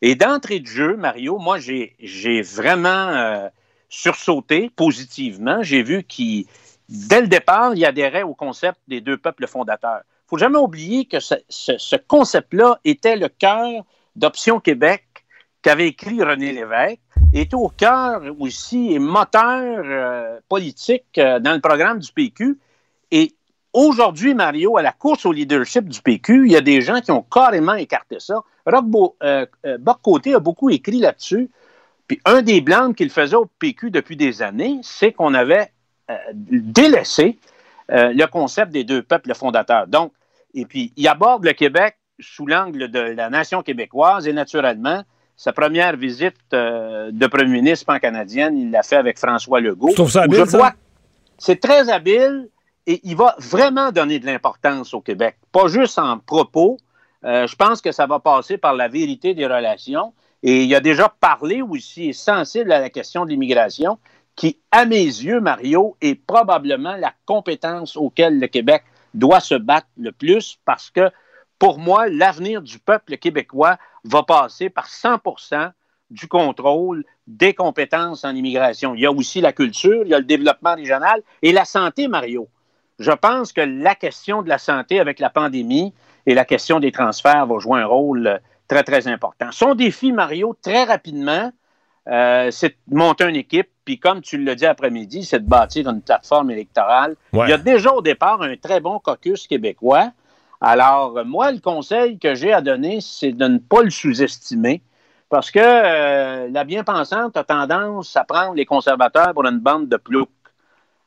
Et 0.00 0.14
d'entrée 0.14 0.60
de 0.60 0.66
jeu, 0.66 0.96
Mario, 0.96 1.38
moi, 1.38 1.58
j'ai 1.58 2.42
vraiment 2.42 2.88
euh, 2.88 3.48
sursauté 3.88 4.70
positivement. 4.74 5.62
J'ai 5.62 5.82
vu 5.82 6.02
qu'il, 6.02 6.46
dès 6.88 7.20
le 7.20 7.28
départ, 7.28 7.74
il 7.74 7.84
adhérait 7.84 8.24
au 8.24 8.34
concept 8.34 8.78
des 8.88 9.00
deux 9.00 9.16
peuples 9.16 9.46
fondateurs. 9.46 10.02
Faut 10.32 10.38
jamais 10.38 10.56
oublier 10.56 11.04
que 11.04 11.20
ce, 11.20 11.34
ce- 11.50 11.76
ce 11.76 11.94
concept-là 11.94 12.80
était 12.86 13.16
le 13.16 13.28
cœur 13.28 13.84
d'Option 14.16 14.60
Québec 14.60 15.04
qu'avait 15.60 15.88
écrit 15.88 16.22
René 16.22 16.52
Lévesque, 16.52 17.00
est 17.34 17.52
au 17.52 17.68
cœur 17.68 18.22
aussi 18.40 18.94
et 18.94 18.98
moteur 18.98 19.82
euh, 19.84 20.40
politique 20.48 21.18
euh, 21.18 21.38
dans 21.38 21.52
le 21.52 21.60
programme 21.60 21.98
du 21.98 22.10
PQ. 22.10 22.58
Et 23.10 23.34
aujourd'hui, 23.74 24.32
Mario, 24.32 24.78
à 24.78 24.82
la 24.82 24.92
course 24.92 25.26
au 25.26 25.32
leadership 25.32 25.86
du 25.86 26.00
PQ, 26.00 26.46
il 26.46 26.52
y 26.52 26.56
a 26.56 26.62
des 26.62 26.80
gens 26.80 27.02
qui 27.02 27.10
ont 27.10 27.20
carrément 27.30 27.74
écarté 27.74 28.16
ça. 28.18 28.40
Roch 28.64 28.84
Bo- 28.86 29.16
euh, 29.22 29.44
Bock-Côté 29.80 30.32
a 30.32 30.38
beaucoup 30.38 30.70
écrit 30.70 30.98
là-dessus. 30.98 31.50
Puis 32.08 32.22
un 32.24 32.40
des 32.40 32.62
blancs 32.62 32.96
qu'il 32.96 33.10
faisait 33.10 33.36
au 33.36 33.50
PQ 33.58 33.90
depuis 33.90 34.16
des 34.16 34.40
années, 34.40 34.80
c'est 34.82 35.12
qu'on 35.12 35.34
avait 35.34 35.72
délaissé 36.32 37.38
le 37.88 38.24
concept 38.26 38.72
des 38.72 38.84
deux 38.84 39.02
peuples 39.02 39.34
fondateurs. 39.34 39.86
Donc, 39.86 40.12
et 40.54 40.66
puis, 40.66 40.92
il 40.96 41.08
aborde 41.08 41.44
le 41.44 41.52
Québec 41.52 41.96
sous 42.20 42.46
l'angle 42.46 42.90
de 42.90 42.98
la 42.98 43.30
nation 43.30 43.62
québécoise 43.62 44.28
et 44.28 44.32
naturellement, 44.32 45.02
sa 45.36 45.52
première 45.52 45.96
visite 45.96 46.36
euh, 46.52 47.10
de 47.10 47.26
premier 47.26 47.50
ministre 47.50 47.86
pan-canadienne, 47.86 48.56
il 48.56 48.70
l'a 48.70 48.82
fait 48.82 48.96
avec 48.96 49.18
François 49.18 49.60
Legault. 49.60 49.88
Tu 49.88 49.94
trouves 49.94 50.10
ça 50.10 50.22
habile, 50.22 50.44
je 50.46 50.58
C'est 51.38 51.60
très 51.60 51.88
habile 51.88 52.48
et 52.86 53.00
il 53.04 53.16
va 53.16 53.34
vraiment 53.38 53.90
donner 53.90 54.18
de 54.18 54.26
l'importance 54.26 54.92
au 54.94 55.00
Québec. 55.00 55.36
Pas 55.50 55.68
juste 55.68 55.98
en 55.98 56.18
propos. 56.18 56.78
Euh, 57.24 57.46
je 57.46 57.56
pense 57.56 57.80
que 57.80 57.92
ça 57.92 58.06
va 58.06 58.18
passer 58.18 58.58
par 58.58 58.74
la 58.74 58.88
vérité 58.88 59.34
des 59.34 59.46
relations. 59.46 60.12
Et 60.42 60.64
il 60.64 60.74
a 60.74 60.80
déjà 60.80 61.08
parlé 61.20 61.62
aussi, 61.62 62.10
est 62.10 62.12
sensible 62.12 62.72
à 62.72 62.80
la 62.80 62.90
question 62.90 63.24
de 63.24 63.30
l'immigration, 63.30 63.98
qui, 64.34 64.58
à 64.72 64.86
mes 64.86 65.04
yeux, 65.04 65.40
Mario, 65.40 65.96
est 66.00 66.14
probablement 66.14 66.96
la 66.96 67.12
compétence 67.26 67.96
auquel 67.96 68.40
le 68.40 68.48
Québec 68.48 68.82
doit 69.14 69.40
se 69.40 69.54
battre 69.54 69.88
le 69.96 70.12
plus 70.12 70.58
parce 70.64 70.90
que, 70.90 71.10
pour 71.58 71.78
moi, 71.78 72.08
l'avenir 72.08 72.62
du 72.62 72.78
peuple 72.78 73.16
québécois 73.16 73.78
va 74.04 74.22
passer 74.22 74.68
par 74.68 74.88
100% 74.88 75.72
du 76.10 76.28
contrôle 76.28 77.04
des 77.26 77.54
compétences 77.54 78.24
en 78.24 78.34
immigration. 78.34 78.94
Il 78.94 79.00
y 79.00 79.06
a 79.06 79.12
aussi 79.12 79.40
la 79.40 79.52
culture, 79.52 80.02
il 80.02 80.08
y 80.08 80.14
a 80.14 80.18
le 80.18 80.24
développement 80.24 80.74
régional 80.74 81.22
et 81.40 81.52
la 81.52 81.64
santé, 81.64 82.08
Mario. 82.08 82.48
Je 82.98 83.12
pense 83.12 83.52
que 83.52 83.60
la 83.60 83.94
question 83.94 84.42
de 84.42 84.48
la 84.48 84.58
santé 84.58 85.00
avec 85.00 85.18
la 85.18 85.30
pandémie 85.30 85.94
et 86.26 86.34
la 86.34 86.44
question 86.44 86.80
des 86.80 86.92
transferts 86.92 87.46
va 87.46 87.58
jouer 87.58 87.80
un 87.80 87.86
rôle 87.86 88.26
euh, 88.26 88.38
très, 88.68 88.82
très 88.82 89.08
important. 89.08 89.50
Son 89.50 89.74
défi, 89.74 90.12
Mario, 90.12 90.56
très 90.62 90.84
rapidement, 90.84 91.50
euh, 92.08 92.50
c'est 92.50 92.76
de 92.86 92.96
monter 92.96 93.28
une 93.28 93.36
équipe, 93.36 93.68
puis 93.84 93.98
comme 93.98 94.20
tu 94.20 94.38
l'as 94.38 94.54
dit 94.54 94.66
après-midi, 94.66 95.24
c'est 95.24 95.40
de 95.40 95.48
bâtir 95.48 95.88
une 95.88 96.02
plateforme 96.02 96.50
électorale. 96.50 97.16
Ouais. 97.32 97.46
Il 97.46 97.50
y 97.50 97.52
a 97.52 97.58
déjà 97.58 97.92
au 97.92 98.02
départ 98.02 98.42
un 98.42 98.56
très 98.56 98.80
bon 98.80 98.98
caucus 98.98 99.46
québécois. 99.46 100.10
Alors, 100.60 101.18
euh, 101.18 101.24
moi, 101.24 101.52
le 101.52 101.58
conseil 101.60 102.18
que 102.18 102.34
j'ai 102.34 102.52
à 102.52 102.60
donner, 102.60 103.00
c'est 103.00 103.32
de 103.32 103.46
ne 103.46 103.58
pas 103.58 103.82
le 103.82 103.90
sous-estimer. 103.90 104.82
Parce 105.28 105.50
que 105.50 105.60
euh, 105.60 106.48
la 106.50 106.64
bien-pensante 106.64 107.36
a 107.36 107.44
tendance 107.44 108.16
à 108.16 108.24
prendre 108.24 108.54
les 108.54 108.66
conservateurs 108.66 109.32
pour 109.32 109.46
une 109.46 109.58
bande 109.60 109.88
de 109.88 109.96
ploucs. 109.96 110.28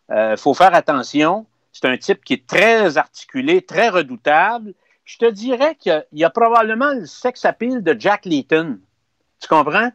Il 0.09 0.35
faut 0.37 0.53
faire 0.53 0.73
attention. 0.73 1.45
C'est 1.71 1.85
un 1.85 1.97
type 1.97 2.23
qui 2.23 2.33
est 2.33 2.47
très 2.47 2.97
articulé, 2.97 3.61
très 3.61 3.89
redoutable. 3.89 4.73
Je 5.03 5.17
te 5.17 5.29
dirais 5.29 5.75
qu'il 5.75 5.91
y 5.91 5.95
a- 5.95 6.05
il 6.11 6.19
y, 6.19 6.23
a 6.23 6.29
probablement 6.29 6.93
le 6.93 7.05
sex 7.05 7.43
appeal 7.45 7.83
de 7.83 7.95
Jack 7.99 8.25
Layton. 8.25 8.79
Tu 9.41 9.47
comprends? 9.47 9.91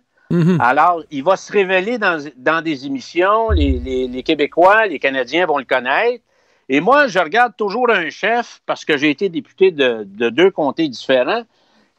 Alors, 0.61 1.03
il 1.11 1.25
va 1.25 1.37
se 1.37 1.53
révéler 1.53 1.99
dans, 1.99 2.63
des 2.63 2.87
émissions. 2.87 3.51
Les 3.51 4.23
Québécois, 4.25 4.87
les 4.87 4.99
Canadiens 4.99 5.47
vont 5.47 5.59
le 5.59 5.65
connaître. 5.65 6.25
Et 6.69 6.81
moi, 6.81 7.09
je 7.09 7.19
regarde 7.19 7.57
toujours 7.57 7.91
un 7.91 8.11
chef, 8.11 8.61
parce 8.65 8.85
que 8.85 8.97
j'ai 8.97 9.11
été 9.11 9.29
député 9.29 9.73
de, 9.73 10.05
de 10.07 10.31
deux 10.31 10.53
comtés 10.53 10.89
différents. 10.89 11.43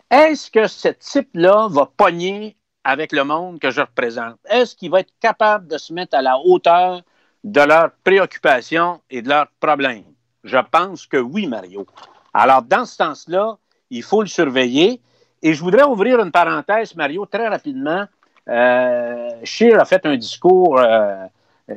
Est-ce 0.09 0.49
que 0.49 0.67
ce 0.67 0.87
type-là 0.87 1.67
va 1.69 1.91
pogner 1.97 2.55
avec 2.85 3.11
le 3.11 3.25
monde 3.25 3.59
que 3.59 3.69
je 3.69 3.81
représente? 3.81 4.37
Est-ce 4.49 4.75
qu'il 4.77 4.89
va 4.89 5.01
être 5.01 5.13
capable 5.19 5.67
de 5.67 5.77
se 5.77 5.93
mettre 5.93 6.17
à 6.17 6.21
la 6.21 6.37
hauteur 6.37 7.01
de 7.43 7.61
leurs 7.61 7.91
préoccupations 8.05 9.01
et 9.09 9.21
de 9.21 9.27
leurs 9.27 9.47
problèmes? 9.59 10.05
Je 10.45 10.57
pense 10.71 11.05
que 11.05 11.17
oui, 11.17 11.47
Mario. 11.47 11.85
Alors, 12.33 12.61
dans 12.61 12.85
ce 12.85 12.95
sens-là, 12.95 13.57
il 13.89 14.03
faut 14.03 14.21
le 14.21 14.27
surveiller. 14.27 15.01
Et 15.43 15.53
je 15.53 15.61
voudrais 15.61 15.83
ouvrir 15.83 16.19
une 16.19 16.31
parenthèse, 16.31 16.95
Mario, 16.95 17.25
très 17.25 17.47
rapidement. 17.47 18.05
Euh, 18.49 19.29
Scheer 19.43 19.79
a 19.79 19.85
fait 19.85 20.05
un 20.05 20.17
discours, 20.17 20.79
euh, 20.79 21.25
euh, 21.69 21.75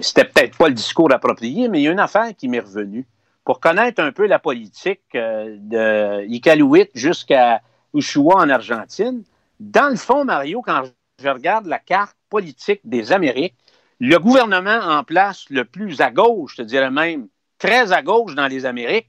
c'était 0.00 0.24
peut-être 0.24 0.56
pas 0.56 0.68
le 0.68 0.74
discours 0.74 1.12
approprié, 1.12 1.68
mais 1.68 1.80
il 1.80 1.84
y 1.84 1.88
a 1.88 1.92
une 1.92 2.00
affaire 2.00 2.34
qui 2.36 2.48
m'est 2.48 2.60
revenue. 2.60 3.06
Pour 3.44 3.60
connaître 3.60 4.02
un 4.02 4.12
peu 4.12 4.26
la 4.26 4.38
politique 4.38 5.02
de 5.14 6.26
Iqaluit 6.26 6.90
jusqu'à 6.94 7.60
Ushuaia 7.94 8.38
en 8.38 8.50
Argentine, 8.50 9.22
dans 9.60 9.88
le 9.88 9.96
fond, 9.96 10.24
Mario, 10.24 10.62
quand 10.62 10.82
je 11.22 11.28
regarde 11.28 11.66
la 11.66 11.78
carte 11.78 12.16
politique 12.28 12.80
des 12.84 13.12
Amériques, 13.12 13.54
le 14.00 14.18
gouvernement 14.18 14.80
en 14.80 15.04
place 15.04 15.44
le 15.48 15.64
plus 15.64 16.00
à 16.00 16.10
gauche, 16.10 16.56
je 16.56 16.62
te 16.62 16.66
dirais 16.66 16.90
même 16.90 17.28
très 17.58 17.92
à 17.92 18.02
gauche 18.02 18.34
dans 18.34 18.48
les 18.48 18.66
Amériques, 18.66 19.08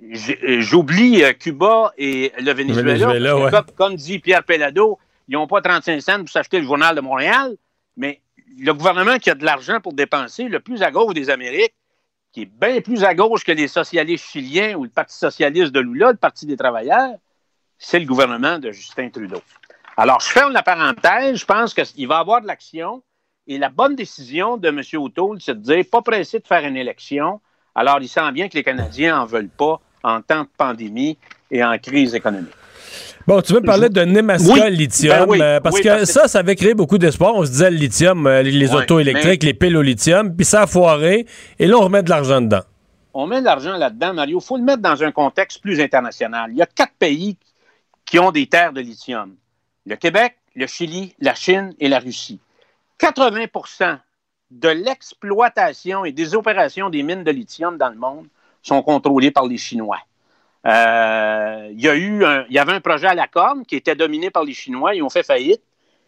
j'oublie 0.00 1.22
Cuba 1.38 1.92
et 1.96 2.32
le 2.40 2.52
Venezuela. 2.52 3.36
Ouais. 3.36 3.50
comme, 3.50 3.64
comme 3.76 3.94
dit 3.94 4.18
Pierre 4.18 4.42
Pellado, 4.42 4.98
ils 5.32 5.36
n'ont 5.36 5.46
pas 5.46 5.62
35 5.62 6.02
cents 6.02 6.18
pour 6.18 6.28
s'acheter 6.28 6.60
le 6.60 6.66
journal 6.66 6.94
de 6.94 7.00
Montréal, 7.00 7.56
mais 7.96 8.20
le 8.58 8.74
gouvernement 8.74 9.16
qui 9.16 9.30
a 9.30 9.34
de 9.34 9.46
l'argent 9.46 9.80
pour 9.80 9.94
dépenser, 9.94 10.44
le 10.44 10.60
plus 10.60 10.82
à 10.82 10.90
gauche 10.90 11.14
des 11.14 11.30
Amériques, 11.30 11.74
qui 12.32 12.42
est 12.42 12.50
bien 12.60 12.82
plus 12.82 13.02
à 13.02 13.14
gauche 13.14 13.42
que 13.42 13.52
les 13.52 13.66
socialistes 13.66 14.26
chiliens 14.26 14.74
ou 14.74 14.84
le 14.84 14.90
Parti 14.90 15.16
socialiste 15.16 15.72
de 15.72 15.80
Lula, 15.80 16.12
le 16.12 16.18
Parti 16.18 16.44
des 16.44 16.58
travailleurs, 16.58 17.14
c'est 17.78 17.98
le 17.98 18.04
gouvernement 18.04 18.58
de 18.58 18.72
Justin 18.72 19.08
Trudeau. 19.08 19.40
Alors, 19.96 20.20
je 20.20 20.28
ferme 20.28 20.52
la 20.52 20.62
parenthèse. 20.62 21.38
Je 21.38 21.46
pense 21.46 21.72
qu'il 21.72 22.08
va 22.08 22.16
y 22.16 22.20
avoir 22.20 22.42
de 22.42 22.46
l'action. 22.46 23.02
Et 23.46 23.56
la 23.56 23.70
bonne 23.70 23.96
décision 23.96 24.58
de 24.58 24.68
M. 24.68 24.82
O'Toole, 25.02 25.40
c'est 25.40 25.54
de 25.54 25.62
dire 25.62 25.84
pas 25.90 26.02
pressé 26.02 26.40
de 26.40 26.46
faire 26.46 26.64
une 26.66 26.76
élection. 26.76 27.40
Alors, 27.74 27.98
il 28.02 28.08
sent 28.08 28.30
bien 28.32 28.50
que 28.50 28.54
les 28.54 28.64
Canadiens 28.64 29.16
n'en 29.16 29.24
veulent 29.24 29.48
pas 29.48 29.80
en 30.02 30.20
temps 30.20 30.42
de 30.42 30.50
pandémie 30.58 31.16
et 31.50 31.64
en 31.64 31.78
crise 31.78 32.14
économique. 32.14 32.52
Bon, 33.26 33.40
tu 33.40 33.52
veux 33.52 33.60
me 33.60 33.66
parler 33.66 33.88
de 33.88 34.02
Nemaska 34.04 34.52
Oui. 34.52 34.76
lithium, 34.76 35.18
Ben 35.20 35.26
oui. 35.28 35.38
euh, 35.40 35.60
parce 35.60 35.76
Oui, 35.76 35.82
que 35.82 36.04
ça, 36.04 36.26
ça 36.26 36.40
avait 36.40 36.56
créé 36.56 36.74
beaucoup 36.74 36.98
d'espoir. 36.98 37.34
On 37.36 37.44
se 37.44 37.50
disait 37.50 37.70
le 37.70 37.76
lithium, 37.76 38.26
euh, 38.26 38.42
les, 38.42 38.50
les 38.50 38.74
autos 38.74 38.98
électriques, 38.98 39.42
mais- 39.42 39.48
les 39.48 39.54
piles 39.54 39.76
au 39.76 39.82
lithium, 39.82 40.34
puis 40.34 40.44
ça 40.44 40.62
a 40.62 40.66
foiré, 40.66 41.26
et 41.58 41.66
là, 41.66 41.76
on 41.78 41.82
remet 41.82 42.02
de 42.02 42.10
l'argent 42.10 42.40
dedans. 42.40 42.62
On 43.14 43.26
met 43.26 43.40
de 43.40 43.44
l'argent 43.44 43.76
là-dedans, 43.76 44.14
Mario. 44.14 44.38
Il 44.40 44.44
faut 44.44 44.56
le 44.56 44.62
mettre 44.64 44.82
dans 44.82 45.02
un 45.04 45.12
contexte 45.12 45.60
plus 45.60 45.80
international. 45.80 46.50
Il 46.52 46.56
y 46.56 46.62
a 46.62 46.66
quatre 46.66 46.94
pays 46.98 47.36
qui 48.06 48.18
ont 48.18 48.32
des 48.32 48.46
terres 48.46 48.72
de 48.72 48.80
lithium. 48.80 49.34
Le 49.86 49.96
Québec, 49.96 50.36
le 50.56 50.66
Chili, 50.66 51.14
la 51.20 51.34
Chine 51.34 51.74
et 51.78 51.88
la 51.88 51.98
Russie. 51.98 52.40
80% 52.98 53.98
de 54.50 54.68
l'exploitation 54.68 56.04
et 56.04 56.12
des 56.12 56.34
opérations 56.34 56.90
des 56.90 57.02
mines 57.02 57.24
de 57.24 57.30
lithium 57.30 57.76
dans 57.78 57.88
le 57.88 57.96
monde 57.96 58.26
sont 58.62 58.82
contrôlées 58.82 59.30
par 59.30 59.46
les 59.46 59.58
Chinois. 59.58 59.98
Euh, 60.64 61.68
il, 61.72 61.80
y 61.80 61.88
a 61.88 61.96
eu 61.96 62.24
y 62.50 62.58
avait 62.58 62.72
un 62.72 62.80
projet 62.80 63.08
à 63.08 63.14
la 63.14 63.26
corne 63.26 63.64
qui 63.66 63.76
était 63.76 63.96
dominé 63.96 64.30
par 64.30 64.44
les 64.44 64.54
Chinois. 64.54 64.94
Ils 64.94 65.02
ont 65.02 65.10
fait 65.10 65.24
faillite. 65.24 65.62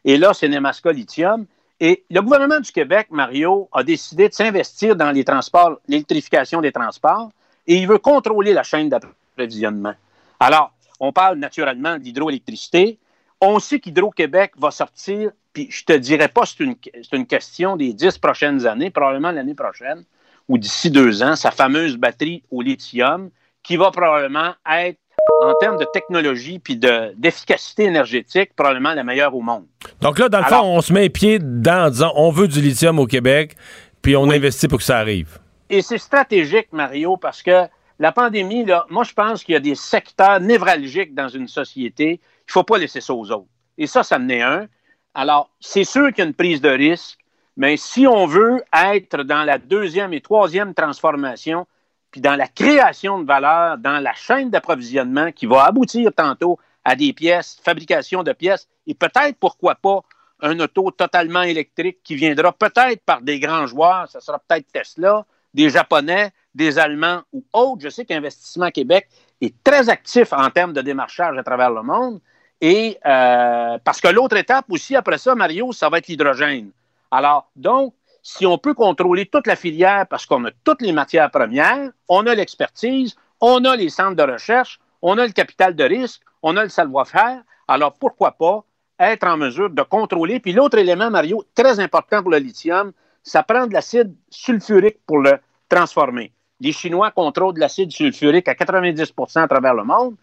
Et 0.05 0.17
là, 0.17 0.35
c'est 0.35 0.49
Nemaska 0.49 0.93
Lithium. 0.93 1.47
Et 1.81 2.05
le 2.11 2.21
gouvernement 2.21 2.61
du 2.61 2.71
Québec, 2.71 3.09
Mario, 3.11 3.69
a 3.73 3.83
décidé 3.83 4.29
de 4.29 4.35
s'investir 4.35 4.95
dans 4.95 5.11
les 5.11 5.25
transports, 5.25 5.81
l'électrification 5.89 6.61
des 6.61 6.73
transports, 6.73 7.31
et 7.67 7.77
il 7.77 7.89
veut 7.89 7.99
contrôler 7.99 8.53
la 8.53 8.63
chaîne 8.63 8.89
d'approvisionnement. 8.89 9.95
Alors, 10.39 10.73
on 11.01 11.13
parle 11.13 11.39
naturellement 11.39 11.99
de 11.99 12.05
l'hydroélectricité. 12.05 12.99
On 13.41 13.59
sait 13.59 13.81
qu'Hydro-Québec 13.81 14.53
va 14.57 14.71
sortir, 14.71 15.33
puis 15.53 15.69
je 15.71 15.85
te 15.85 15.93
dirais 15.93 16.29
pas 16.29 16.47
c'est 16.47 16.63
une, 16.63 16.77
c'est 16.95 17.17
une 17.17 17.27
question 17.27 17.77
des 17.77 17.93
dix 17.93 18.19
prochaines 18.19 18.67
années, 18.67 18.91
probablement 18.91 19.33
l'année 19.33 19.55
prochaine, 19.55 20.05
ou 20.49 20.59
d'ici 20.59 20.91
deux 20.91 21.23
ans, 21.23 21.35
sa 21.35 21.51
fameuse 21.51 21.97
batterie 21.97 22.43
au 22.51 22.63
lithium, 22.63 23.31
qui 23.65 23.77
va 23.77 23.91
probablement 23.91 24.53
être, 24.71 24.99
en 25.43 25.55
termes 25.55 25.79
de 25.79 25.87
technologie 25.93 26.59
puis 26.59 26.77
de- 26.77 27.13
d'efficacité 27.17 27.85
énergétique, 27.85 28.51
probablement 28.55 28.93
la 28.95 29.03
meilleure 29.05 29.35
au 29.35 29.41
monde. 29.41 29.65
Donc 30.01 30.19
là, 30.19 30.29
dans 30.29 30.39
le 30.39 30.45
Alors- 30.45 30.61
fond, 30.61 30.77
on 30.77 30.81
se 30.83 30.93
met 30.93 31.01
les 31.01 31.11
pieds 31.11 31.39
dedans 31.39 31.87
en 31.87 31.91
disant 31.91 32.13
on 32.15 32.31
veut 32.31 32.47
du 32.47 32.61
lithium 32.61 32.99
au 32.99 33.07
Québec, 33.07 33.57
puis 34.03 34.17
on 34.17 34.31
investit 34.31 34.69
pour 34.69 34.79
que 34.79 34.85
ça 34.85 34.99
arrive. 34.99 35.39
Et 35.71 35.81
c'est 35.83 35.99
stratégique, 35.99 36.69
Mario, 36.73 37.17
parce 37.17 37.43
que 37.43 37.63
la 37.99 38.13
pandémie, 38.13 38.65
là, 38.67 38.85
moi, 38.91 39.03
je 39.05 39.15
pense 39.15 39.43
qu'il 39.43 39.55
y 39.55 39.57
a 39.57 39.61
des 39.61 39.75
secteurs 39.75 40.41
névralgiques 40.41 41.15
dans 41.15 41.29
une 41.29 41.49
société. 41.49 42.21
Il 42.21 42.49
ne 42.49 42.53
faut 42.53 42.65
pas 42.65 42.77
laisser 42.77 43.01
ça 43.01 43.15
aux 43.15 43.31
autres. 43.31 43.47
Et 43.79 43.87
ça, 43.87 44.03
ça 44.03 44.17
en 44.19 44.29
est 44.29 44.43
un. 44.43 44.67
Alors, 45.15 45.49
c'est 45.61 45.85
sûr 45.85 46.09
qu'il 46.09 46.19
y 46.19 46.23
a 46.23 46.25
une 46.27 46.35
prise 46.35 46.61
de 46.61 46.69
risque, 46.69 47.19
mais 47.57 47.77
si 47.77 48.07
on 48.07 48.27
veut 48.27 48.63
être 48.87 49.23
dans 49.23 49.45
la 49.45 49.59
deuxième 49.59 50.13
et 50.13 50.21
troisième 50.21 50.75
transformation, 50.75 51.67
puis 52.15 52.21
dans 52.21 52.37
la 52.37 52.47
création 52.47 53.19
de 53.19 53.27
valeur, 53.27 53.77
dans 53.77 53.99
la 53.99 54.15
chaîne 54.15 54.49
d'approvisionnement 54.49 55.33
qui 55.33 55.47
va 55.47 55.65
aboutir 55.65 56.13
tantôt 56.15 56.61
à 56.85 56.95
des 56.95 57.13
pièces, 57.13 57.59
fabrication 57.61 58.23
de 58.23 58.33
pièces, 58.33 58.69
et 58.87 58.95
peut-être, 58.95 59.37
pourquoi 59.41 59.75
pas, 59.75 60.03
un 60.39 60.61
auto 60.61 60.93
totalement 60.93 61.43
électrique 61.43 61.99
qui 62.05 62.15
viendra 62.15 62.53
peut-être 62.53 63.03
par 63.05 63.21
des 63.21 63.41
grands 63.41 63.67
joueurs, 63.67 64.07
ce 64.09 64.21
sera 64.21 64.39
peut-être 64.39 64.71
Tesla, 64.71 65.27
des 65.55 65.71
Japonais, 65.71 66.31
des 66.55 66.79
Allemands 66.79 67.23
ou 67.33 67.43
autres. 67.53 67.83
Je 67.83 67.89
sais 67.89 68.05
qu'Investissement 68.05 68.71
Québec 68.71 69.09
est 69.41 69.61
très 69.65 69.89
actif 69.89 70.33
en 70.33 70.51
termes 70.51 70.73
de 70.73 70.83
démarchage 70.83 71.37
à 71.37 71.43
travers 71.43 71.73
le 71.73 71.83
monde. 71.83 72.21
Et 72.61 72.97
euh, 73.05 73.77
parce 73.83 74.01
que 74.01 74.07
l'autre 74.07 74.37
étape 74.37 74.67
aussi, 74.69 74.95
après 74.95 75.19
ça, 75.19 75.35
Mario, 75.35 75.73
ça 75.73 75.89
va 75.89 75.99
être 75.99 76.07
l'hydrogène. 76.07 76.71
Alors, 77.11 77.51
donc, 77.57 77.93
si 78.25 78.47
on 78.47 78.57
peut 78.57 78.73
contrôler 78.73 79.27
toute 79.27 79.47
la 79.47 79.55
filière 79.55 80.07
parce 80.09 80.25
qu'on 80.25 80.45
a 80.47 80.51
toutes 80.65 80.81
les 80.81 80.93
matières 80.93 81.31
premières, 81.31 81.93
on 82.09 82.27
a 82.27 82.35
l'expertise, 82.35 83.17
on 83.39 83.63
a 83.67 83.77
les 83.77 83.91
centres 83.91 84.17
de 84.17 84.33
recherche, 84.33 84.81
on 85.03 85.19
a 85.19 85.27
le 85.27 85.33
capital 85.33 85.77
de 85.77 85.85
risque, 85.85 86.23
on 86.43 86.57
a 86.57 86.63
le 86.63 86.71
savoir-faire, 86.71 87.43
alors 87.69 87.93
pourquoi 87.93 88.33
pas 88.33 88.65
être 88.99 89.27
en 89.27 89.37
mesure 89.37 89.69
de 89.69 89.83
contrôler. 89.83 90.41
Puis 90.41 90.55
l'autre 90.55 90.79
élément, 90.79 91.11
Mario, 91.11 91.45
très 91.55 91.79
important 91.81 92.23
pour 92.23 92.31
le 92.31 92.39
lithium, 92.39 92.93
ça 93.23 93.43
prend 93.43 93.67
de 93.67 93.75
l'acide 93.75 94.15
sulfurique 94.31 95.05
pour 95.07 95.19
le 95.19 95.39
transformer. 95.69 96.33
Les 96.61 96.73
Chinois 96.73 97.11
contrôlent 97.11 97.55
de 97.55 97.61
l'acide 97.61 97.93
sulfurique 97.93 98.49
à 98.49 98.55
90% 98.55 99.41
à 99.43 99.49
travers 99.49 99.75
le 99.75 99.85
monde. 99.85 100.17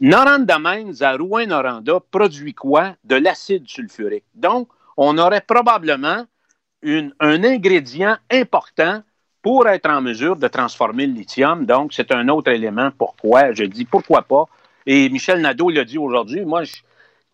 Noranda 0.00 0.58
Mines 0.60 1.02
à 1.02 1.16
Rouen-Noranda 1.16 1.98
produit 2.08 2.54
quoi? 2.54 2.94
De 3.02 3.16
l'acide 3.16 3.68
sulfurique. 3.68 4.24
Donc, 4.32 4.68
on 4.96 5.18
aurait 5.18 5.40
probablement 5.40 6.24
un 6.84 7.44
ingrédient 7.44 8.16
important 8.30 9.02
pour 9.42 9.68
être 9.68 9.90
en 9.90 10.00
mesure 10.00 10.36
de 10.36 10.48
transformer 10.48 11.06
le 11.06 11.14
lithium. 11.14 11.66
Donc, 11.66 11.92
c'est 11.92 12.12
un 12.12 12.28
autre 12.28 12.50
élément 12.50 12.90
pourquoi, 12.96 13.52
je 13.52 13.64
dis 13.64 13.84
pourquoi 13.84 14.22
pas. 14.22 14.44
Et 14.86 15.08
Michel 15.08 15.40
Nadeau 15.40 15.70
l'a 15.70 15.84
dit 15.84 15.98
aujourd'hui. 15.98 16.44
Moi, 16.44 16.62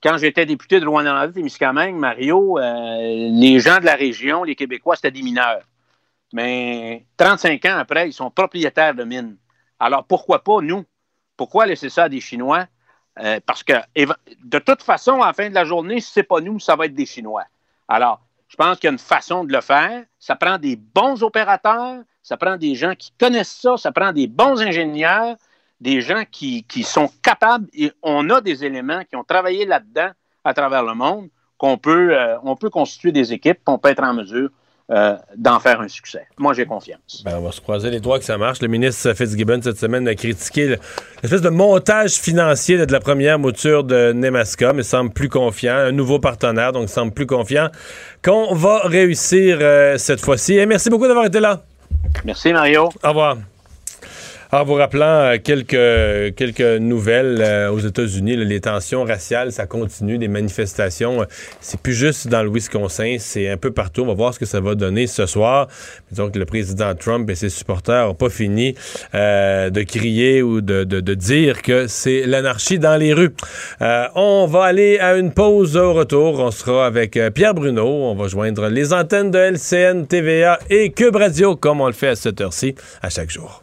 quand 0.03 0.17
j'étais 0.17 0.47
député 0.47 0.81
de 0.81 0.87
Rouen-Noranda 0.87 1.39
et 1.39 1.43
Miscamingue, 1.43 1.97
Mario, 1.97 2.59
euh, 2.59 2.99
les 3.01 3.61
gens 3.61 3.79
de 3.79 3.85
la 3.85 3.95
région, 3.95 4.45
les 4.45 4.55
Québécois, 4.55 4.97
c'était 4.97 5.11
des 5.11 5.23
mineurs. 5.23 5.63
Mais 6.33 7.07
35 7.17 7.65
ans 7.67 7.79
après, 7.79 8.09
ils 8.09 8.13
sont 8.13 8.31
propriétaires 8.31 8.95
de 8.95 9.05
mines. 9.05 9.37
Alors, 9.79 10.05
pourquoi 10.05 10.43
pas 10.43 10.61
nous? 10.61 10.85
Pourquoi 11.37 11.67
laisser 11.67 11.89
ça 11.89 12.05
à 12.05 12.09
des 12.09 12.21
Chinois? 12.21 12.67
Euh, 13.21 13.41
parce 13.45 13.63
que 13.63 13.73
de 14.45 14.59
toute 14.59 14.83
façon, 14.83 15.21
à 15.23 15.27
la 15.29 15.33
fin 15.33 15.49
de 15.49 15.55
la 15.55 15.65
journée, 15.65 16.01
si 16.01 16.13
ce 16.13 16.21
n'est 16.21 16.25
pas 16.25 16.41
nous, 16.41 16.61
ça 16.61 16.77
va 16.77 16.87
être 16.87 16.95
des 16.95 17.07
Chinois. 17.07 17.45
Alors, 17.89 18.21
je 18.49 18.57
pense 18.57 18.79
qu'il 18.79 18.89
y 18.89 18.91
a 18.91 18.93
une 18.93 18.99
façon 18.99 19.45
de 19.45 19.53
le 19.53 19.61
faire. 19.61 20.05
Ça 20.19 20.35
prend 20.35 20.59
des 20.59 20.77
bons 20.77 21.23
opérateurs, 21.23 22.03
ça 22.23 22.37
prend 22.37 22.57
des 22.57 22.75
gens 22.75 22.95
qui 22.95 23.13
connaissent 23.19 23.61
ça, 23.61 23.77
ça 23.77 23.93
prend 23.93 24.13
des 24.13 24.27
bons 24.27 24.61
ingénieurs, 24.61 25.37
des 25.81 26.01
gens 26.01 26.25
qui, 26.31 26.65
sont 26.83 27.11
capables. 27.23 27.69
Et 27.75 27.93
on 28.03 28.29
a 28.31 28.41
des 28.41 28.65
éléments 28.65 29.05
qui 29.05 29.17
ont 29.17 29.25
travaillé 29.25 29.67
là-dedans 29.67 30.11
à 30.45 30.55
travers 30.55 30.83
le 30.83 30.95
monde, 30.95 31.29
qu'on 31.59 31.77
peut, 31.77 32.17
euh, 32.19 32.39
on 32.43 32.57
peut 32.57 32.71
constituer 32.71 33.13
des 33.13 33.33
équipes, 33.33 33.59
qu'on 33.65 33.79
peut 33.79 33.91
être 33.91 34.03
en 34.03 34.15
mesure 34.15 34.51
euh, 34.91 35.17
d'en 35.37 35.61
faire 35.61 35.81
un 35.81 35.89
succès. 35.89 36.27
Moi, 36.39 36.55
j'ai 36.55 36.65
confiance. 36.67 37.23
Ben, 37.25 37.37
on 37.39 37.43
va 37.43 37.53
se 37.53 37.61
croiser 37.61 37.91
les 37.91 38.01
doigts 38.01 38.19
que 38.19 38.25
ça 38.25 38.39
marche. 38.39 38.61
Le 38.63 38.69
ministre 38.69 39.13
Fitzgibbon, 39.15 39.61
cette 39.63 39.79
semaine, 39.79 40.09
a 40.09 40.15
critiqué 40.15 40.67
le- 40.69 40.79
l'espèce 41.23 41.43
de 41.43 41.51
montage 41.51 42.13
financier 42.15 42.79
de 42.85 42.91
la 42.93 43.01
première 43.01 43.39
mouture 43.39 43.85
de 43.85 44.13
Nemaska, 44.13 44.73
mais 44.73 44.83
semble 44.83 45.11
plus 45.13 45.29
confiant. 45.29 45.75
Un 45.77 45.93
nouveau 45.93 46.19
partenaire, 46.19 46.73
donc 46.73 46.89
semble 46.89 47.13
plus 47.13 47.27
confiant 47.27 47.69
qu'on 48.25 48.55
va 48.55 48.81
réussir 48.85 49.59
euh, 49.61 49.99
cette 49.99 50.21
fois-ci. 50.21 50.55
Et 50.57 50.65
merci 50.67 50.89
beaucoup 50.91 51.07
d'avoir 51.07 51.27
été 51.27 51.41
là. 51.41 51.63
Merci, 52.25 52.53
Mario. 52.53 52.89
Au 53.05 53.09
revoir. 53.09 53.37
En 54.51 54.65
vous 54.65 54.75
rappelant 54.75 55.05
euh, 55.05 55.37
quelques, 55.45 56.35
quelques 56.35 56.81
nouvelles 56.81 57.43
euh, 57.43 57.71
aux 57.71 57.81
États-Unis, 57.81 58.35
les 58.37 58.61
tensions 58.63 59.05
raciales, 59.05 59.53
ça 59.53 59.67
continue, 59.67 60.17
les 60.17 60.29
manifestations. 60.29 61.21
euh, 61.21 61.25
c'est 61.61 61.79
plus 61.79 61.93
juste 61.93 62.29
dans 62.29 62.43
le 62.43 62.49
Wisconsin, 62.51 63.17
c'est 63.19 63.51
un 63.51 63.59
peu 63.59 63.73
partout. 63.73 64.03
On 64.05 64.07
va 64.07 64.15
voir 64.15 64.33
ce 64.33 64.39
que 64.39 64.47
ça 64.47 64.61
va 64.61 64.75
donner 64.75 65.07
ce 65.07 65.27
soir. 65.27 65.69
Donc, 66.13 66.35
le 66.35 66.47
président 66.47 66.95
Trump 66.95 67.29
et 67.29 67.35
ses 67.35 67.51
supporters 67.51 68.07
n'ont 68.07 68.15
pas 68.15 68.31
fini 68.31 68.75
de 69.13 69.83
crier 69.83 70.41
ou 70.43 70.63
de, 70.63 70.85
de- 70.85 71.15
dire 71.15 71.61
que 71.63 71.87
c'est 71.87 72.23
l'anarchie 72.25 72.79
dans 72.79 72.97
les 72.97 73.13
rues. 73.13 73.35
On 73.81 74.47
va 74.49 74.65
aller 74.65 74.99
à 74.99 75.17
une 75.17 75.33
pause 75.33 75.77
au 75.77 75.93
retour. 75.93 76.41
On 76.41 76.51
sera 76.51 76.87
avec 76.87 77.19
Pierre 77.35 77.55
Bruno. 77.55 77.85
On 77.87 78.15
va 78.15 78.29
joindre 78.29 78.69
les 78.69 78.93
antennes 78.93 79.31
de 79.31 79.39
LCN, 79.39 80.07
TVA 80.07 80.59
et 80.71 80.91
Cube 80.93 81.17
Radio, 81.17 81.57
comme 81.57 81.81
on 81.81 81.87
le 81.89 81.93
fait 81.93 82.09
à 82.09 82.17
cette 82.17 82.41
heure-ci 82.41 82.75
à 83.03 83.11
chaque 83.11 83.31
jour. 83.31 83.63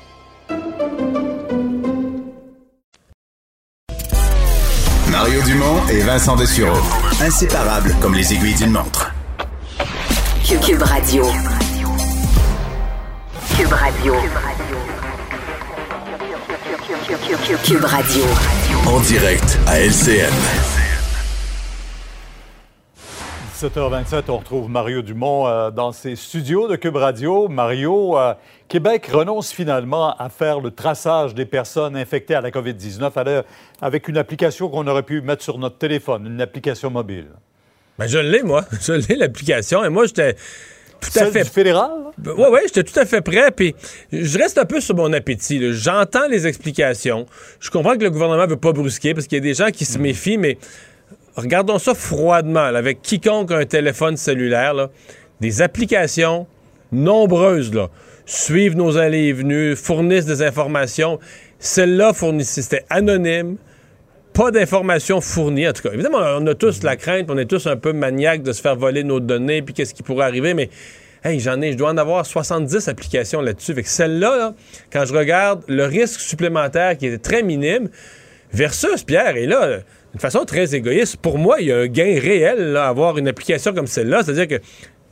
Mario 5.21 5.43
Dumont 5.43 5.87
et 5.87 5.99
Vincent 5.99 6.35
Dessureau. 6.35 6.79
Inséparables 7.21 7.95
comme 8.01 8.15
les 8.15 8.33
aiguilles 8.33 8.55
d'une 8.55 8.71
montre. 8.71 9.13
Cube, 10.43 10.81
Radio. 10.81 11.23
Cube 13.55 13.71
Radio. 13.71 14.15
Cube 17.63 17.85
Radio. 17.85 18.23
En 18.87 18.99
direct 19.01 19.59
à 19.67 19.79
LCN. 19.79 20.33
17h27, 23.61 24.23
on 24.29 24.37
retrouve 24.39 24.69
Mario 24.71 25.03
Dumont 25.03 25.45
euh, 25.47 25.69
dans 25.69 25.91
ses 25.91 26.15
studios 26.15 26.67
de 26.67 26.75
Cube 26.77 26.95
Radio. 26.95 27.47
Mario, 27.47 28.17
euh, 28.17 28.33
Québec 28.67 29.05
renonce 29.13 29.51
finalement 29.51 30.15
à 30.17 30.29
faire 30.29 30.59
le 30.59 30.71
traçage 30.71 31.35
des 31.35 31.45
personnes 31.45 31.95
infectées 31.95 32.33
à 32.33 32.41
la 32.41 32.49
COVID-19 32.49 33.11
à 33.15 33.23
l'heure- 33.23 33.43
avec 33.79 34.07
une 34.07 34.17
application 34.17 34.67
qu'on 34.67 34.87
aurait 34.87 35.03
pu 35.03 35.21
mettre 35.21 35.43
sur 35.43 35.59
notre 35.59 35.77
téléphone, 35.77 36.25
une 36.25 36.41
application 36.41 36.89
mobile. 36.89 37.27
Ben, 37.99 38.07
je 38.07 38.17
l'ai, 38.17 38.41
moi. 38.41 38.65
Je 38.81 38.93
l'ai, 38.93 39.15
l'application. 39.15 39.85
Et 39.85 39.89
moi, 39.89 40.07
j'étais 40.07 40.33
tout 40.99 41.19
à 41.19 41.25
fait. 41.27 41.43
du 41.43 41.49
fédéral? 41.49 41.91
Oui, 42.25 42.45
oui, 42.51 42.59
j'étais 42.65 42.83
tout 42.83 42.99
à 42.99 43.05
fait 43.05 43.21
prêt. 43.21 43.51
Puis 43.51 43.75
je 44.11 44.39
reste 44.39 44.57
un 44.57 44.65
peu 44.65 44.81
sur 44.81 44.95
mon 44.95 45.13
appétit. 45.13 45.71
J'entends 45.73 46.27
les 46.27 46.47
explications. 46.47 47.27
Je 47.59 47.69
comprends 47.69 47.95
que 47.95 48.03
le 48.03 48.09
gouvernement 48.09 48.47
veut 48.47 48.57
pas 48.57 48.71
brusquer 48.71 49.13
parce 49.13 49.27
qu'il 49.27 49.37
y 49.37 49.41
a 49.41 49.43
des 49.43 49.53
gens 49.53 49.69
qui 49.69 49.85
se 49.85 49.99
méfient, 49.99 50.37
mais 50.39 50.57
regardons 51.35 51.79
ça 51.79 51.93
froidement. 51.93 52.59
avec 52.59 53.01
quiconque 53.01 53.51
a 53.51 53.57
un 53.57 53.65
téléphone 53.65 54.17
cellulaire, 54.17 54.89
des 55.39 55.61
applications 55.61 56.47
nombreuses 56.91 57.71
suivent 58.25 58.75
nos 58.75 58.97
allées 58.97 59.27
et 59.27 59.33
venues, 59.33 59.75
fournissent 59.75 60.25
des 60.25 60.41
informations. 60.41 61.19
Celle-là 61.59 62.13
fournissait, 62.13 62.61
c'était 62.61 62.85
anonyme 62.89 63.57
pas 64.33 64.51
d'informations 64.51 65.21
fournies, 65.21 65.67
en 65.67 65.73
tout 65.73 65.83
cas. 65.83 65.93
Évidemment, 65.93 66.19
on 66.37 66.47
a 66.47 66.55
tous 66.55 66.83
la 66.83 66.95
crainte, 66.95 67.27
on 67.29 67.37
est 67.37 67.45
tous 67.45 67.67
un 67.67 67.75
peu 67.75 67.93
maniaques 67.93 68.43
de 68.43 68.53
se 68.53 68.61
faire 68.61 68.75
voler 68.75 69.03
nos 69.03 69.19
données, 69.19 69.61
puis 69.61 69.73
qu'est-ce 69.73 69.93
qui 69.93 70.03
pourrait 70.03 70.25
arriver, 70.25 70.53
mais 70.53 70.69
hey, 71.23 71.39
j'en 71.39 71.61
ai, 71.61 71.73
je 71.73 71.77
dois 71.77 71.89
en 71.89 71.97
avoir 71.97 72.25
70 72.25 72.87
applications 72.87 73.41
là-dessus. 73.41 73.73
Fait 73.73 73.83
que 73.83 73.89
celle-là, 73.89 74.37
là, 74.37 74.53
quand 74.91 75.05
je 75.05 75.13
regarde 75.13 75.63
le 75.67 75.85
risque 75.85 76.19
supplémentaire 76.19 76.97
qui 76.97 77.07
était 77.07 77.17
très 77.17 77.43
minime, 77.43 77.89
versus 78.53 79.03
Pierre, 79.03 79.37
et 79.37 79.45
là, 79.45 79.79
d'une 80.11 80.19
façon 80.19 80.45
très 80.45 80.75
égoïste, 80.75 81.17
pour 81.17 81.37
moi, 81.37 81.57
il 81.61 81.67
y 81.67 81.71
a 81.71 81.77
un 81.79 81.87
gain 81.87 82.19
réel 82.19 82.73
là, 82.73 82.85
à 82.85 82.89
avoir 82.89 83.17
une 83.17 83.27
application 83.27 83.73
comme 83.73 83.87
celle-là, 83.87 84.23
c'est-à-dire 84.23 84.47
que 84.47 84.63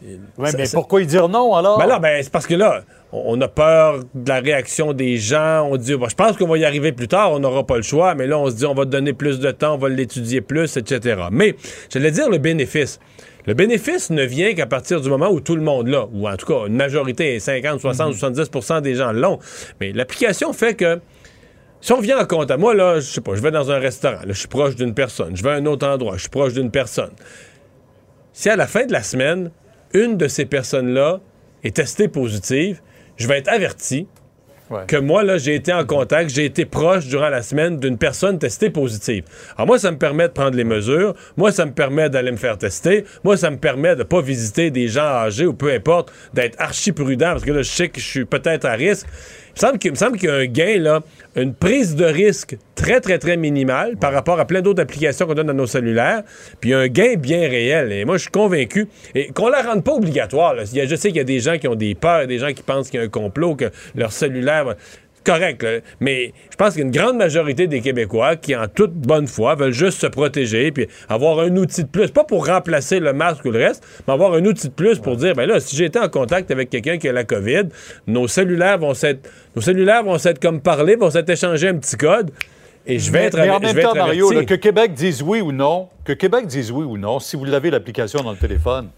Oui, 0.01 0.49
Ça- 0.49 0.57
mais 0.57 0.65
ça- 0.65 0.77
pourquoi 0.77 1.01
y 1.01 1.05
dire 1.05 1.27
non 1.27 1.53
alors? 1.55 1.77
ben 1.77 1.85
là, 1.85 1.99
ben, 1.99 2.23
c'est 2.23 2.31
parce 2.31 2.47
que 2.47 2.55
là, 2.55 2.83
on 3.11 3.39
a 3.41 3.49
peur 3.49 3.99
de 4.15 4.29
la 4.29 4.39
réaction 4.39 4.93
des 4.93 5.17
gens. 5.17 5.67
On 5.69 5.75
dit, 5.75 5.93
bon, 5.95 6.07
je 6.07 6.15
pense 6.15 6.37
qu'on 6.37 6.47
va 6.47 6.57
y 6.57 6.63
arriver 6.63 6.93
plus 6.93 7.09
tard, 7.09 7.33
on 7.33 7.39
n'aura 7.39 7.65
pas 7.65 7.75
le 7.75 7.81
choix, 7.81 8.15
mais 8.15 8.25
là, 8.25 8.37
on 8.39 8.49
se 8.49 8.55
dit, 8.55 8.65
on 8.65 8.73
va 8.73 8.85
donner 8.85 9.11
plus 9.11 9.39
de 9.39 9.51
temps, 9.51 9.73
on 9.75 9.77
va 9.77 9.89
l'étudier 9.89 10.39
plus, 10.39 10.77
etc. 10.77 11.23
Mais, 11.33 11.55
j'allais 11.91 12.11
dire 12.11 12.29
le 12.29 12.37
bénéfice. 12.37 13.01
Le 13.45 13.53
bénéfice 13.55 14.09
ne 14.09 14.23
vient 14.23 14.53
qu'à 14.53 14.67
partir 14.67 15.01
du 15.01 15.09
moment 15.09 15.29
où 15.31 15.41
tout 15.41 15.55
le 15.57 15.61
monde 15.63 15.87
l'a, 15.87 16.05
ou 16.13 16.29
en 16.29 16.37
tout 16.37 16.45
cas, 16.45 16.67
une 16.67 16.75
majorité, 16.77 17.37
50, 17.41 17.81
60, 17.81 18.13
70% 18.13 18.79
des 18.79 18.95
gens 18.95 19.11
l'ont. 19.11 19.39
Mais 19.81 19.91
l'application 19.91 20.53
fait 20.53 20.75
que 20.75 20.99
si 21.81 21.93
on 21.93 22.01
vient 22.01 22.19
en 22.19 22.25
compte 22.25 22.51
à 22.51 22.57
moi, 22.57 22.73
là, 22.73 22.95
je 22.95 23.05
sais 23.05 23.21
pas, 23.21 23.35
je 23.35 23.41
vais 23.41 23.51
dans 23.51 23.71
un 23.71 23.79
restaurant, 23.79 24.21
je 24.27 24.33
suis 24.33 24.47
proche 24.47 24.75
d'une 24.75 24.93
personne, 24.93 25.35
je 25.35 25.43
vais 25.43 25.51
à 25.51 25.53
un 25.53 25.65
autre 25.65 25.87
endroit, 25.87 26.15
je 26.15 26.21
suis 26.21 26.29
proche 26.29 26.53
d'une 26.53 26.71
personne. 26.71 27.11
Si 28.33 28.49
à 28.49 28.55
la 28.55 28.67
fin 28.67 28.85
de 28.85 28.91
la 28.91 29.03
semaine, 29.03 29.51
une 29.93 30.17
de 30.17 30.27
ces 30.27 30.45
personnes-là 30.45 31.19
est 31.63 31.75
testée 31.75 32.07
positive, 32.07 32.81
je 33.17 33.27
vais 33.27 33.37
être 33.37 33.49
averti 33.49 34.07
que 34.87 34.97
moi, 34.97 35.23
là, 35.23 35.37
j'ai 35.37 35.55
été 35.55 35.73
en 35.73 35.85
contact, 35.85 36.29
j'ai 36.29 36.45
été 36.45 36.65
proche 36.65 37.07
durant 37.07 37.29
la 37.29 37.41
semaine 37.41 37.77
d'une 37.77 37.97
personne 37.97 38.37
testée 38.37 38.69
positive. 38.69 39.23
Alors 39.55 39.67
moi, 39.67 39.79
ça 39.79 39.91
me 39.91 39.97
permet 39.97 40.27
de 40.27 40.33
prendre 40.33 40.55
les 40.55 40.63
mesures. 40.63 41.15
Moi, 41.37 41.51
ça 41.51 41.65
me 41.65 41.71
permet 41.71 42.09
d'aller 42.09 42.31
me 42.31 42.37
faire 42.37 42.57
tester. 42.57 43.05
Moi, 43.23 43.35
ça 43.37 43.49
me 43.49 43.57
permet 43.57 43.95
de 43.95 44.03
pas 44.03 44.21
visiter 44.21 44.69
des 44.69 44.87
gens 44.87 45.01
âgés 45.01 45.45
ou 45.45 45.53
peu 45.53 45.71
importe, 45.73 46.13
d'être 46.33 46.55
archi 46.59 46.91
prudent 46.91 47.31
parce 47.31 47.43
que 47.43 47.51
là, 47.51 47.61
je 47.61 47.69
sais 47.69 47.89
que 47.89 47.99
je 47.99 48.05
suis 48.05 48.25
peut-être 48.25 48.65
à 48.65 48.73
risque. 48.73 49.07
Il 49.61 49.91
me 49.91 49.95
semble 49.95 50.17
qu'il 50.17 50.29
y 50.29 50.31
a 50.31 50.35
un 50.35 50.45
gain, 50.45 50.79
là, 50.79 51.01
une 51.35 51.53
prise 51.53 51.95
de 51.95 52.05
risque 52.05 52.57
très, 52.75 53.01
très, 53.01 53.17
très 53.17 53.35
minimale 53.35 53.97
par 53.97 54.13
rapport 54.13 54.39
à 54.39 54.45
plein 54.45 54.61
d'autres 54.61 54.81
applications 54.81 55.25
qu'on 55.25 55.33
donne 55.33 55.47
dans 55.47 55.53
nos 55.53 55.67
cellulaires, 55.67 56.23
puis 56.61 56.73
un 56.73 56.87
gain 56.87 57.15
bien 57.17 57.41
réel. 57.41 57.91
Et 57.91 58.05
moi, 58.05 58.15
je 58.17 58.23
suis 58.23 58.31
convaincu, 58.31 58.87
et 59.15 59.31
qu'on 59.33 59.49
la 59.49 59.61
rende 59.61 59.83
pas 59.83 59.93
obligatoire. 59.93 60.55
je 60.57 60.95
sais 60.95 61.09
qu'il 61.09 61.17
y 61.17 61.21
a 61.21 61.25
des 61.25 61.39
gens 61.39 61.57
qui 61.57 61.67
ont 61.67 61.75
des 61.75 61.93
peurs, 61.93 62.25
des 62.27 62.39
gens 62.39 62.53
qui 62.53 62.63
pensent 62.63 62.89
qu'il 62.89 62.99
y 62.99 63.03
a 63.03 63.05
un 63.05 63.09
complot, 63.09 63.55
que 63.55 63.71
leur 63.95 64.11
cellulaire... 64.11 64.75
Correct, 65.23 65.61
là. 65.63 65.79
mais 65.99 66.33
je 66.49 66.55
pense 66.55 66.75
qu'une 66.75 66.91
grande 66.91 67.17
majorité 67.17 67.67
des 67.67 67.81
Québécois 67.81 68.35
qui, 68.35 68.55
en 68.55 68.67
toute 68.67 68.93
bonne 68.93 69.27
foi, 69.27 69.55
veulent 69.55 69.73
juste 69.73 69.99
se 69.99 70.07
protéger 70.07 70.71
puis 70.71 70.87
avoir 71.07 71.39
un 71.39 71.55
outil 71.57 71.83
de 71.83 71.89
plus, 71.89 72.09
pas 72.09 72.23
pour 72.23 72.47
remplacer 72.47 72.99
le 72.99 73.13
masque 73.13 73.45
ou 73.45 73.51
le 73.51 73.59
reste, 73.59 73.83
mais 74.07 74.13
avoir 74.13 74.33
un 74.33 74.45
outil 74.45 74.67
de 74.69 74.73
plus 74.73 74.99
pour 74.99 75.17
dire, 75.17 75.33
ben 75.35 75.45
là, 75.45 75.59
si 75.59 75.75
j'ai 75.75 75.85
été 75.85 75.99
en 75.99 76.09
contact 76.09 76.51
avec 76.51 76.69
quelqu'un 76.69 76.97
qui 76.97 77.07
a 77.09 77.11
la 77.11 77.23
COVID, 77.23 77.69
nos 78.07 78.27
cellulaires 78.27 78.77
vont 78.77 78.93
s'être, 78.93 79.29
nos 79.55 79.61
cellulaires 79.61 80.03
vont 80.03 80.17
s'être 80.17 80.39
comme 80.39 80.61
parler, 80.61 80.95
vont 80.95 81.11
s'être 81.11 81.29
échangés 81.29 81.67
un 81.67 81.77
petit 81.77 81.97
code, 81.97 82.31
et 82.85 82.97
je 82.97 83.11
vais 83.11 83.25
être, 83.25 83.37
mais 83.37 83.49
en 83.49 83.59
même 83.59 83.79
temps, 83.79 83.93
Mario, 83.93 84.31
là, 84.31 84.45
que 84.45 84.55
Québec 84.55 84.93
dise 84.93 85.21
oui 85.21 85.41
ou 85.41 85.51
non, 85.51 85.89
que 86.05 86.13
Québec 86.13 86.47
dise 86.47 86.71
oui 86.71 86.85
ou 86.85 86.97
non, 86.97 87.19
si 87.19 87.35
vous 87.35 87.45
l'avez 87.45 87.69
l'application 87.69 88.23
dans 88.23 88.31
le 88.31 88.37
téléphone. 88.37 88.89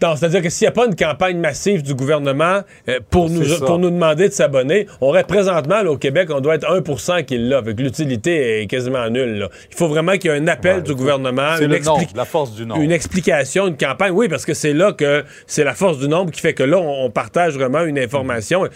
Non, 0.00 0.14
c'est-à-dire 0.14 0.42
que 0.42 0.48
s'il 0.48 0.64
n'y 0.64 0.68
a 0.68 0.72
pas 0.72 0.86
une 0.86 0.94
campagne 0.94 1.38
massive 1.38 1.82
du 1.82 1.92
gouvernement 1.92 2.60
euh, 2.88 3.00
pour, 3.10 3.28
nous, 3.28 3.44
ça. 3.44 3.64
pour 3.66 3.80
nous 3.80 3.90
demander 3.90 4.28
de 4.28 4.32
s'abonner, 4.32 4.86
on 5.00 5.08
aurait 5.08 5.24
présentement 5.24 5.82
là, 5.82 5.90
au 5.90 5.96
Québec, 5.96 6.28
on 6.32 6.40
doit 6.40 6.54
être 6.54 6.68
1% 6.72 7.24
qui 7.24 7.36
l'a. 7.36 7.58
Avec 7.58 7.80
l'utilité 7.80 8.62
est 8.62 8.66
quasiment 8.68 9.10
nulle. 9.10 9.38
là. 9.40 9.48
Il 9.70 9.76
faut 9.76 9.88
vraiment 9.88 10.12
qu'il 10.12 10.30
y 10.30 10.34
ait 10.34 10.38
un 10.38 10.46
appel 10.46 10.82
du 10.84 10.94
gouvernement, 10.94 11.54
C'est 11.58 11.64
une, 11.64 11.72
le 11.72 11.78
nombre, 11.80 12.02
expli- 12.02 12.16
la 12.16 12.24
force 12.24 12.54
du 12.54 12.64
nombre. 12.64 12.80
une 12.80 12.92
explication, 12.92 13.66
une 13.66 13.76
campagne. 13.76 14.12
Oui, 14.12 14.28
parce 14.28 14.44
que 14.46 14.54
c'est 14.54 14.72
là 14.72 14.92
que 14.92 15.24
c'est 15.48 15.64
la 15.64 15.74
force 15.74 15.98
du 15.98 16.06
nombre 16.08 16.30
qui 16.30 16.40
fait 16.40 16.54
que 16.54 16.62
là, 16.62 16.78
on, 16.78 17.06
on 17.06 17.10
partage 17.10 17.54
vraiment 17.54 17.82
une 17.82 17.98
information. 17.98 18.68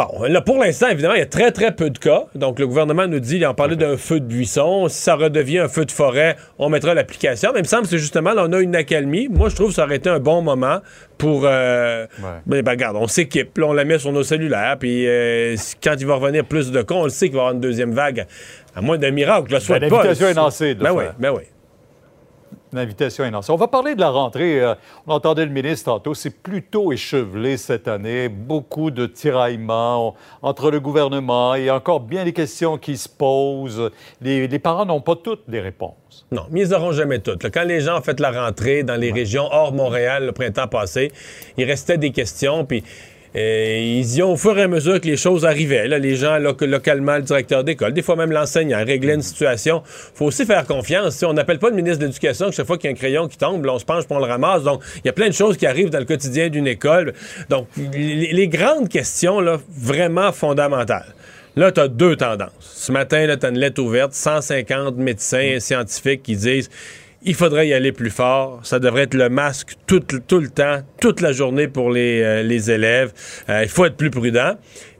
Bon, 0.00 0.22
là, 0.22 0.40
pour 0.40 0.56
l'instant, 0.56 0.88
évidemment, 0.88 1.12
il 1.12 1.18
y 1.18 1.22
a 1.22 1.26
très, 1.26 1.52
très 1.52 1.72
peu 1.72 1.90
de 1.90 1.98
cas. 1.98 2.24
Donc, 2.34 2.58
le 2.58 2.66
gouvernement 2.66 3.06
nous 3.06 3.20
dit, 3.20 3.36
il 3.36 3.46
en 3.46 3.52
parlait 3.52 3.76
d'un 3.76 3.98
feu 3.98 4.18
de 4.18 4.24
buisson. 4.24 4.88
Si 4.88 4.96
ça 4.96 5.14
redevient 5.14 5.58
un 5.58 5.68
feu 5.68 5.84
de 5.84 5.92
forêt, 5.92 6.36
on 6.58 6.70
mettra 6.70 6.94
l'application. 6.94 7.50
Mais 7.52 7.58
il 7.60 7.64
me 7.64 7.68
semble 7.68 7.82
que 7.82 7.90
c'est 7.90 7.98
justement, 7.98 8.32
là, 8.32 8.46
on 8.48 8.52
a 8.54 8.60
une 8.60 8.74
accalmie. 8.74 9.28
Moi, 9.28 9.50
je 9.50 9.56
trouve 9.56 9.68
que 9.68 9.74
ça 9.74 9.84
aurait 9.84 9.96
été 9.96 10.08
un 10.08 10.18
bon 10.18 10.40
moment 10.40 10.78
pour... 11.18 11.42
euh, 11.44 12.06
ben, 12.46 12.62
ben, 12.62 12.70
regarde, 12.70 12.96
on 12.96 13.08
s'équipe, 13.08 13.58
là, 13.58 13.66
on 13.66 13.72
la 13.74 13.84
met 13.84 13.98
sur 13.98 14.10
nos 14.10 14.22
cellulaires. 14.22 14.78
Puis, 14.80 15.06
euh, 15.06 15.54
quand 15.84 15.96
il 15.98 16.06
va 16.06 16.14
revenir 16.14 16.46
plus 16.46 16.70
de 16.70 16.80
cas, 16.80 16.94
on 16.94 17.04
le 17.04 17.10
sait 17.10 17.26
qu'il 17.26 17.34
va 17.34 17.40
y 17.40 17.40
avoir 17.42 17.54
une 17.54 17.60
deuxième 17.60 17.92
vague. 17.92 18.26
À 18.74 18.80
moins 18.80 18.96
d'un 18.96 19.10
miracle, 19.10 19.48
je 19.50 19.54
le 19.56 19.60
souhaite 19.60 19.86
pas. 19.90 19.96
l'invitation 19.96 20.28
est 20.28 20.34
lancée 20.34 20.74
Ben 20.76 20.92
oui, 20.92 21.04
ben 21.18 21.30
oui. 21.30 21.42
L'invitation 22.72 23.24
est 23.24 23.30
lancée. 23.30 23.50
On 23.50 23.56
va 23.56 23.66
parler 23.66 23.94
de 23.94 24.00
la 24.00 24.10
rentrée. 24.10 24.60
Euh, 24.60 24.74
on 25.06 25.14
entendait 25.14 25.44
le 25.44 25.50
ministre 25.50 25.86
tantôt. 25.86 26.14
C'est 26.14 26.30
plutôt 26.42 26.92
échevelé 26.92 27.56
cette 27.56 27.88
année. 27.88 28.28
Beaucoup 28.28 28.90
de 28.90 29.06
tiraillements 29.06 30.14
entre 30.40 30.70
le 30.70 30.78
gouvernement 30.78 31.54
et 31.56 31.70
encore 31.70 32.00
bien 32.00 32.24
des 32.24 32.32
questions 32.32 32.78
qui 32.78 32.96
se 32.96 33.08
posent. 33.08 33.90
Les, 34.20 34.46
les 34.46 34.58
parents 34.58 34.86
n'ont 34.86 35.00
pas 35.00 35.16
toutes 35.16 35.42
les 35.48 35.60
réponses. 35.60 36.26
Non, 36.30 36.46
mais 36.50 36.62
ils 36.62 36.68
n'auront 36.68 36.92
jamais 36.92 37.18
toutes. 37.18 37.50
Quand 37.50 37.64
les 37.64 37.80
gens 37.80 37.98
ont 37.98 38.02
fait 38.02 38.20
la 38.20 38.30
rentrée 38.30 38.84
dans 38.84 38.96
les 38.96 39.10
régions 39.10 39.48
hors 39.50 39.72
Montréal 39.72 40.26
le 40.26 40.32
printemps 40.32 40.68
passé, 40.68 41.10
il 41.56 41.64
restait 41.64 41.98
des 41.98 42.12
questions. 42.12 42.64
Puis 42.64 42.84
Et 43.34 43.98
ils 44.00 44.16
y 44.16 44.22
ont 44.22 44.32
au 44.32 44.36
fur 44.36 44.58
et 44.58 44.62
à 44.62 44.68
mesure 44.68 45.00
que 45.00 45.06
les 45.06 45.16
choses 45.16 45.44
arrivaient. 45.44 45.86
Là, 45.86 45.98
les 45.98 46.16
gens 46.16 46.38
lo- 46.38 46.56
localement, 46.60 47.16
le 47.16 47.22
directeur 47.22 47.62
d'école, 47.62 47.92
des 47.92 48.02
fois 48.02 48.16
même 48.16 48.32
l'enseignant, 48.32 48.84
réglaient 48.84 49.14
une 49.14 49.22
situation. 49.22 49.82
faut 49.86 50.26
aussi 50.26 50.44
faire 50.44 50.66
confiance. 50.66 51.14
Sais, 51.14 51.26
on 51.26 51.32
n'appelle 51.32 51.60
pas 51.60 51.70
le 51.70 51.76
ministre 51.76 52.00
de 52.00 52.06
l'Éducation 52.06 52.46
que 52.48 52.54
chaque 52.56 52.66
fois 52.66 52.76
qu'il 52.76 52.90
y 52.90 52.92
a 52.92 52.96
un 52.96 52.98
crayon 52.98 53.28
qui 53.28 53.38
tombe, 53.38 53.64
là, 53.64 53.74
on 53.74 53.78
se 53.78 53.84
penche 53.84 54.04
pour 54.04 54.18
le 54.18 54.24
ramasse. 54.24 54.64
Donc, 54.64 54.82
il 54.96 55.02
y 55.06 55.08
a 55.08 55.12
plein 55.12 55.28
de 55.28 55.34
choses 55.34 55.56
qui 55.56 55.66
arrivent 55.66 55.90
dans 55.90 56.00
le 56.00 56.04
quotidien 56.06 56.48
d'une 56.48 56.66
école. 56.66 57.14
Donc, 57.48 57.68
les, 57.92 58.32
les 58.32 58.48
grandes 58.48 58.88
questions, 58.88 59.38
là, 59.40 59.60
vraiment 59.70 60.32
fondamentales. 60.32 61.14
Là, 61.56 61.70
tu 61.70 61.80
as 61.80 61.88
deux 61.88 62.16
tendances. 62.16 62.50
Ce 62.60 62.90
matin, 62.90 63.26
tu 63.38 63.46
as 63.46 63.48
une 63.48 63.58
lettre 63.58 63.80
ouverte, 63.82 64.12
150 64.12 64.96
médecins 64.96 65.40
et 65.40 65.60
scientifiques 65.60 66.22
qui 66.24 66.34
disent 66.36 66.68
il 67.22 67.34
faudrait 67.34 67.68
y 67.68 67.74
aller 67.74 67.92
plus 67.92 68.10
fort. 68.10 68.60
Ça 68.62 68.78
devrait 68.78 69.02
être 69.02 69.14
le 69.14 69.28
masque 69.28 69.74
tout, 69.86 70.00
le 70.10 70.48
temps, 70.48 70.80
toute 71.00 71.20
la 71.20 71.32
journée 71.32 71.68
pour 71.68 71.90
les, 71.90 72.22
euh, 72.22 72.72
élèves. 72.72 73.12
Euh, 73.48 73.62
il 73.62 73.68
faut 73.68 73.84
être 73.84 73.96
plus 73.96 74.10
prudent. 74.10 74.54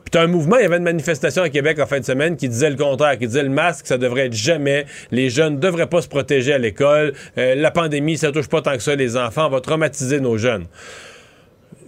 Puis 0.04 0.20
un 0.20 0.26
mouvement, 0.26 0.56
il 0.56 0.62
y 0.62 0.64
avait 0.64 0.78
une 0.78 0.82
manifestation 0.82 1.42
à 1.42 1.48
Québec 1.48 1.78
en 1.78 1.86
fin 1.86 2.00
de 2.00 2.04
semaine 2.04 2.36
qui 2.36 2.48
disait 2.48 2.70
le 2.70 2.76
contraire, 2.76 3.16
qui 3.16 3.26
disait 3.26 3.44
le 3.44 3.48
masque, 3.48 3.86
ça 3.86 3.96
devrait 3.96 4.26
être 4.26 4.34
jamais. 4.34 4.84
Les 5.12 5.30
jeunes 5.30 5.54
ne 5.54 5.60
devraient 5.60 5.86
pas 5.86 6.02
se 6.02 6.08
protéger 6.08 6.52
à 6.52 6.58
l'école. 6.58 7.12
Euh, 7.38 7.54
la 7.54 7.70
pandémie, 7.70 8.18
ça 8.18 8.32
touche 8.32 8.48
pas 8.48 8.60
tant 8.60 8.72
que 8.72 8.82
ça 8.82 8.96
les 8.96 9.16
enfants. 9.16 9.46
On 9.46 9.50
va 9.50 9.60
traumatiser 9.60 10.20
nos 10.20 10.36
jeunes. 10.36 10.66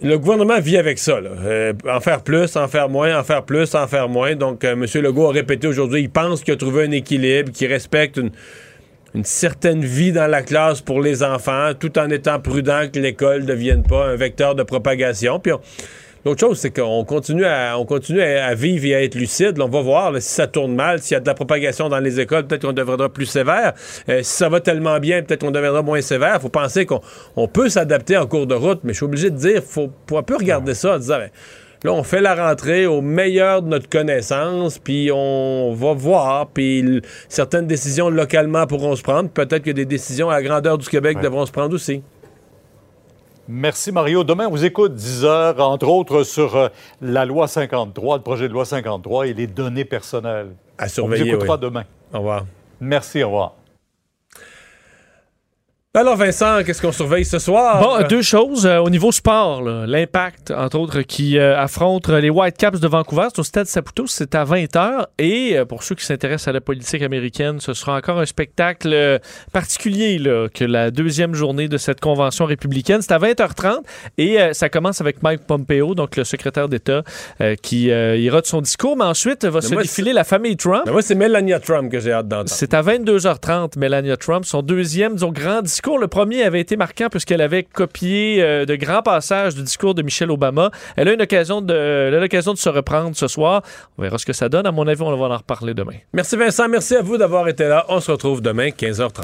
Le 0.01 0.17
gouvernement 0.17 0.59
vit 0.59 0.77
avec 0.77 0.99
ça. 0.99 1.19
en 1.87 1.99
faire 1.99 2.23
plus, 2.23 2.55
en 2.55 2.67
faire 2.67 2.89
moins, 2.89 3.17
en 3.17 3.23
faire 3.23 3.43
plus, 3.43 3.75
en 3.75 3.87
faire 3.87 4.09
moins. 4.09 4.35
Donc, 4.35 4.63
M. 4.63 4.85
Legault 4.95 5.27
a 5.27 5.31
répété 5.31 5.67
aujourd'hui, 5.67 6.01
il 6.01 6.09
pense 6.09 6.43
qu'il 6.43 6.53
a 6.53 6.57
trouvé 6.57 6.85
un 6.85 6.91
équilibre, 6.91 7.51
qu'il 7.51 7.71
respecte 7.71 8.17
une, 8.17 8.31
une 9.15 9.23
certaine 9.25 9.83
vie 9.85 10.11
dans 10.11 10.27
la 10.27 10.41
classe 10.41 10.81
pour 10.81 11.01
les 11.01 11.21
enfants, 11.23 11.71
tout 11.79 11.97
en 11.99 12.09
étant 12.09 12.39
prudent 12.39 12.87
que 12.91 12.99
l'école 12.99 13.41
ne 13.41 13.47
devienne 13.47 13.83
pas 13.83 14.07
un 14.07 14.15
vecteur 14.15 14.55
de 14.55 14.63
propagation. 14.63 15.39
Puis 15.39 15.51
on- 15.53 15.61
L'autre 16.25 16.39
chose, 16.39 16.57
c'est 16.57 16.71
qu'on 16.71 17.03
continue, 17.03 17.43
à, 17.43 17.77
on 17.77 17.85
continue 17.85 18.21
à, 18.21 18.55
vivre 18.55 18.85
et 18.85 18.95
à 18.95 19.03
être 19.03 19.15
lucide. 19.15 19.57
Là, 19.57 19.65
on 19.65 19.69
va 19.69 19.81
voir 19.81 20.09
là, 20.13 20.21
si 20.21 20.29
ça 20.29 20.47
tourne 20.47 20.73
mal, 20.73 21.01
s'il 21.01 21.15
y 21.15 21.17
a 21.17 21.19
de 21.19 21.27
la 21.27 21.33
propagation 21.33 21.89
dans 21.89 21.99
les 21.99 22.21
écoles, 22.21 22.47
peut-être 22.47 22.61
qu'on 22.65 22.71
deviendra 22.71 23.09
plus 23.09 23.25
sévère. 23.25 23.73
Euh, 24.07 24.23
si 24.23 24.31
ça 24.37 24.47
va 24.47 24.61
tellement 24.61 24.99
bien, 25.01 25.21
peut-être 25.21 25.41
qu'on 25.41 25.51
deviendra 25.51 25.81
moins 25.81 25.99
sévère. 25.99 26.35
Il 26.35 26.41
faut 26.41 26.47
penser 26.47 26.85
qu'on 26.85 27.01
on 27.35 27.49
peut 27.49 27.67
s'adapter 27.67 28.15
en 28.15 28.25
cours 28.25 28.47
de 28.47 28.55
route, 28.55 28.79
mais 28.85 28.93
je 28.93 28.99
suis 28.99 29.05
obligé 29.05 29.31
de 29.31 29.35
dire, 29.35 29.61
faut, 29.67 29.91
faut 30.09 30.17
un 30.17 30.23
peu 30.23 30.37
regarder 30.37 30.75
ça 30.75 30.95
en 30.95 30.97
disant, 30.97 31.17
ben, 31.17 31.29
là, 31.83 31.93
on 31.93 32.03
fait 32.03 32.21
la 32.21 32.35
rentrée 32.35 32.85
au 32.85 33.01
meilleur 33.01 33.61
de 33.61 33.67
notre 33.67 33.89
connaissance, 33.89 34.79
puis 34.79 35.11
on 35.13 35.73
va 35.73 35.93
voir, 35.93 36.47
puis 36.47 37.01
certaines 37.29 37.67
décisions 37.67 38.09
localement 38.09 38.65
pourront 38.67 38.95
se 38.95 39.03
prendre. 39.03 39.29
Peut-être 39.29 39.63
que 39.63 39.71
des 39.71 39.85
décisions 39.85 40.29
à 40.29 40.33
la 40.33 40.43
grandeur 40.43 40.77
du 40.77 40.87
Québec 40.87 41.19
devront 41.21 41.45
se 41.45 41.51
prendre 41.51 41.73
aussi. 41.75 42.01
Merci 43.47 43.91
Mario. 43.91 44.23
Demain, 44.23 44.47
on 44.47 44.51
vous 44.51 44.63
écoute 44.63 44.95
10 44.95 45.25
heures, 45.25 45.59
entre 45.59 45.87
autres 45.87 46.23
sur 46.23 46.55
euh, 46.55 46.69
la 47.01 47.25
loi 47.25 47.47
53, 47.47 48.17
le 48.17 48.23
projet 48.23 48.47
de 48.47 48.53
loi 48.53 48.63
53 48.63 49.27
et 49.27 49.33
les 49.33 49.47
données 49.47 49.83
personnelles. 49.83 50.51
À 50.77 50.85
On 50.85 50.87
surveiller, 50.87 51.23
vous 51.31 51.35
écoutera 51.35 51.55
oui. 51.55 51.61
demain. 51.61 51.83
Au 52.13 52.19
revoir. 52.19 52.45
Merci, 52.79 53.21
au 53.21 53.27
revoir. 53.27 53.55
Alors 55.95 56.15
Vincent, 56.15 56.63
qu'est-ce 56.65 56.81
qu'on 56.81 56.91
surveille 56.91 57.23
ce 57.23 57.37
soir? 57.37 57.79
Bon, 57.79 58.07
deux 58.07 58.23
choses. 58.23 58.65
Euh, 58.65 58.79
au 58.79 58.89
niveau 58.89 59.11
sport, 59.11 59.61
l'impact, 59.61 60.49
entre 60.49 60.79
autres, 60.79 61.01
qui 61.03 61.37
euh, 61.37 61.55
affronte 61.55 62.09
les 62.09 62.31
Whitecaps 62.31 62.79
de 62.79 62.87
Vancouver. 62.87 63.27
C'est 63.31 63.37
au 63.37 63.43
stade 63.43 63.67
Saputo, 63.67 64.07
c'est 64.07 64.33
à 64.33 64.43
20h. 64.43 65.05
Et 65.19 65.55
euh, 65.55 65.65
pour 65.65 65.83
ceux 65.83 65.93
qui 65.93 66.03
s'intéressent 66.03 66.47
à 66.47 66.51
la 66.51 66.61
politique 66.61 67.03
américaine, 67.03 67.59
ce 67.59 67.75
sera 67.75 67.95
encore 67.95 68.19
un 68.19 68.25
spectacle 68.25 68.89
euh, 68.91 69.19
particulier 69.51 70.17
là, 70.17 70.47
que 70.51 70.65
la 70.65 70.89
deuxième 70.89 71.35
journée 71.35 71.67
de 71.67 71.77
cette 71.77 71.99
convention 71.99 72.45
républicaine. 72.45 73.03
C'est 73.03 73.11
à 73.11 73.19
20h30 73.19 73.83
et 74.17 74.41
euh, 74.41 74.53
ça 74.53 74.69
commence 74.69 74.99
avec 74.99 75.21
Mike 75.21 75.45
Pompeo, 75.45 75.93
donc 75.93 76.15
le 76.15 76.23
secrétaire 76.23 76.69
d'État, 76.69 77.03
euh, 77.39 77.53
qui 77.53 77.91
euh, 77.91 78.17
ira 78.17 78.41
de 78.41 78.47
son 78.47 78.61
discours. 78.61 78.97
Mais 78.97 79.05
ensuite, 79.05 79.45
va 79.45 79.59
Mais 79.59 79.67
se 79.67 79.73
moi, 79.75 79.83
défiler 79.83 80.13
la 80.13 80.23
famille 80.23 80.57
Trump. 80.57 80.81
Mais 80.87 80.91
moi, 80.91 81.03
c'est 81.03 81.13
Melania 81.13 81.59
Trump 81.59 81.91
que 81.91 81.99
j'ai 81.99 82.13
hâte 82.13 82.27
d'entendre. 82.27 82.49
C'est 82.49 82.73
à 82.73 82.81
22h30, 82.81 83.77
Melania 83.77 84.17
Trump, 84.17 84.43
son 84.45 84.63
deuxième, 84.63 85.13
disons, 85.13 85.31
grand 85.31 85.61
discours. 85.61 85.82
Le 85.85 86.07
premier 86.07 86.43
avait 86.43 86.61
été 86.61 86.77
marquant 86.77 87.07
puisqu'elle 87.09 87.41
avait 87.41 87.63
copié 87.63 88.41
euh, 88.41 88.65
de 88.65 88.75
grands 88.75 89.01
passages 89.01 89.53
du 89.53 89.61
discours 89.63 89.93
de 89.93 90.01
Michelle 90.01 90.31
Obama. 90.31 90.71
Elle 90.95 91.09
a 91.09 91.13
une 91.13 91.21
occasion 91.21 91.61
de, 91.61 91.73
elle 91.73 92.15
a 92.15 92.19
l'occasion 92.19 92.53
de 92.53 92.57
se 92.57 92.69
reprendre 92.69 93.15
ce 93.15 93.27
soir. 93.27 93.61
On 93.97 94.01
verra 94.01 94.17
ce 94.17 94.25
que 94.25 94.33
ça 94.33 94.47
donne. 94.49 94.65
À 94.65 94.71
mon 94.71 94.87
avis, 94.87 95.01
on 95.01 95.15
va 95.15 95.35
en 95.35 95.37
reparler 95.37 95.73
demain. 95.73 95.95
Merci 96.13 96.37
Vincent, 96.37 96.69
merci 96.69 96.95
à 96.95 97.01
vous 97.01 97.17
d'avoir 97.17 97.47
été 97.49 97.65
là. 97.65 97.85
On 97.89 97.99
se 97.99 98.11
retrouve 98.11 98.41
demain, 98.41 98.69
15h30. 98.69 99.23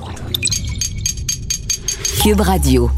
Cube 2.21 2.41
Radio. 2.41 2.91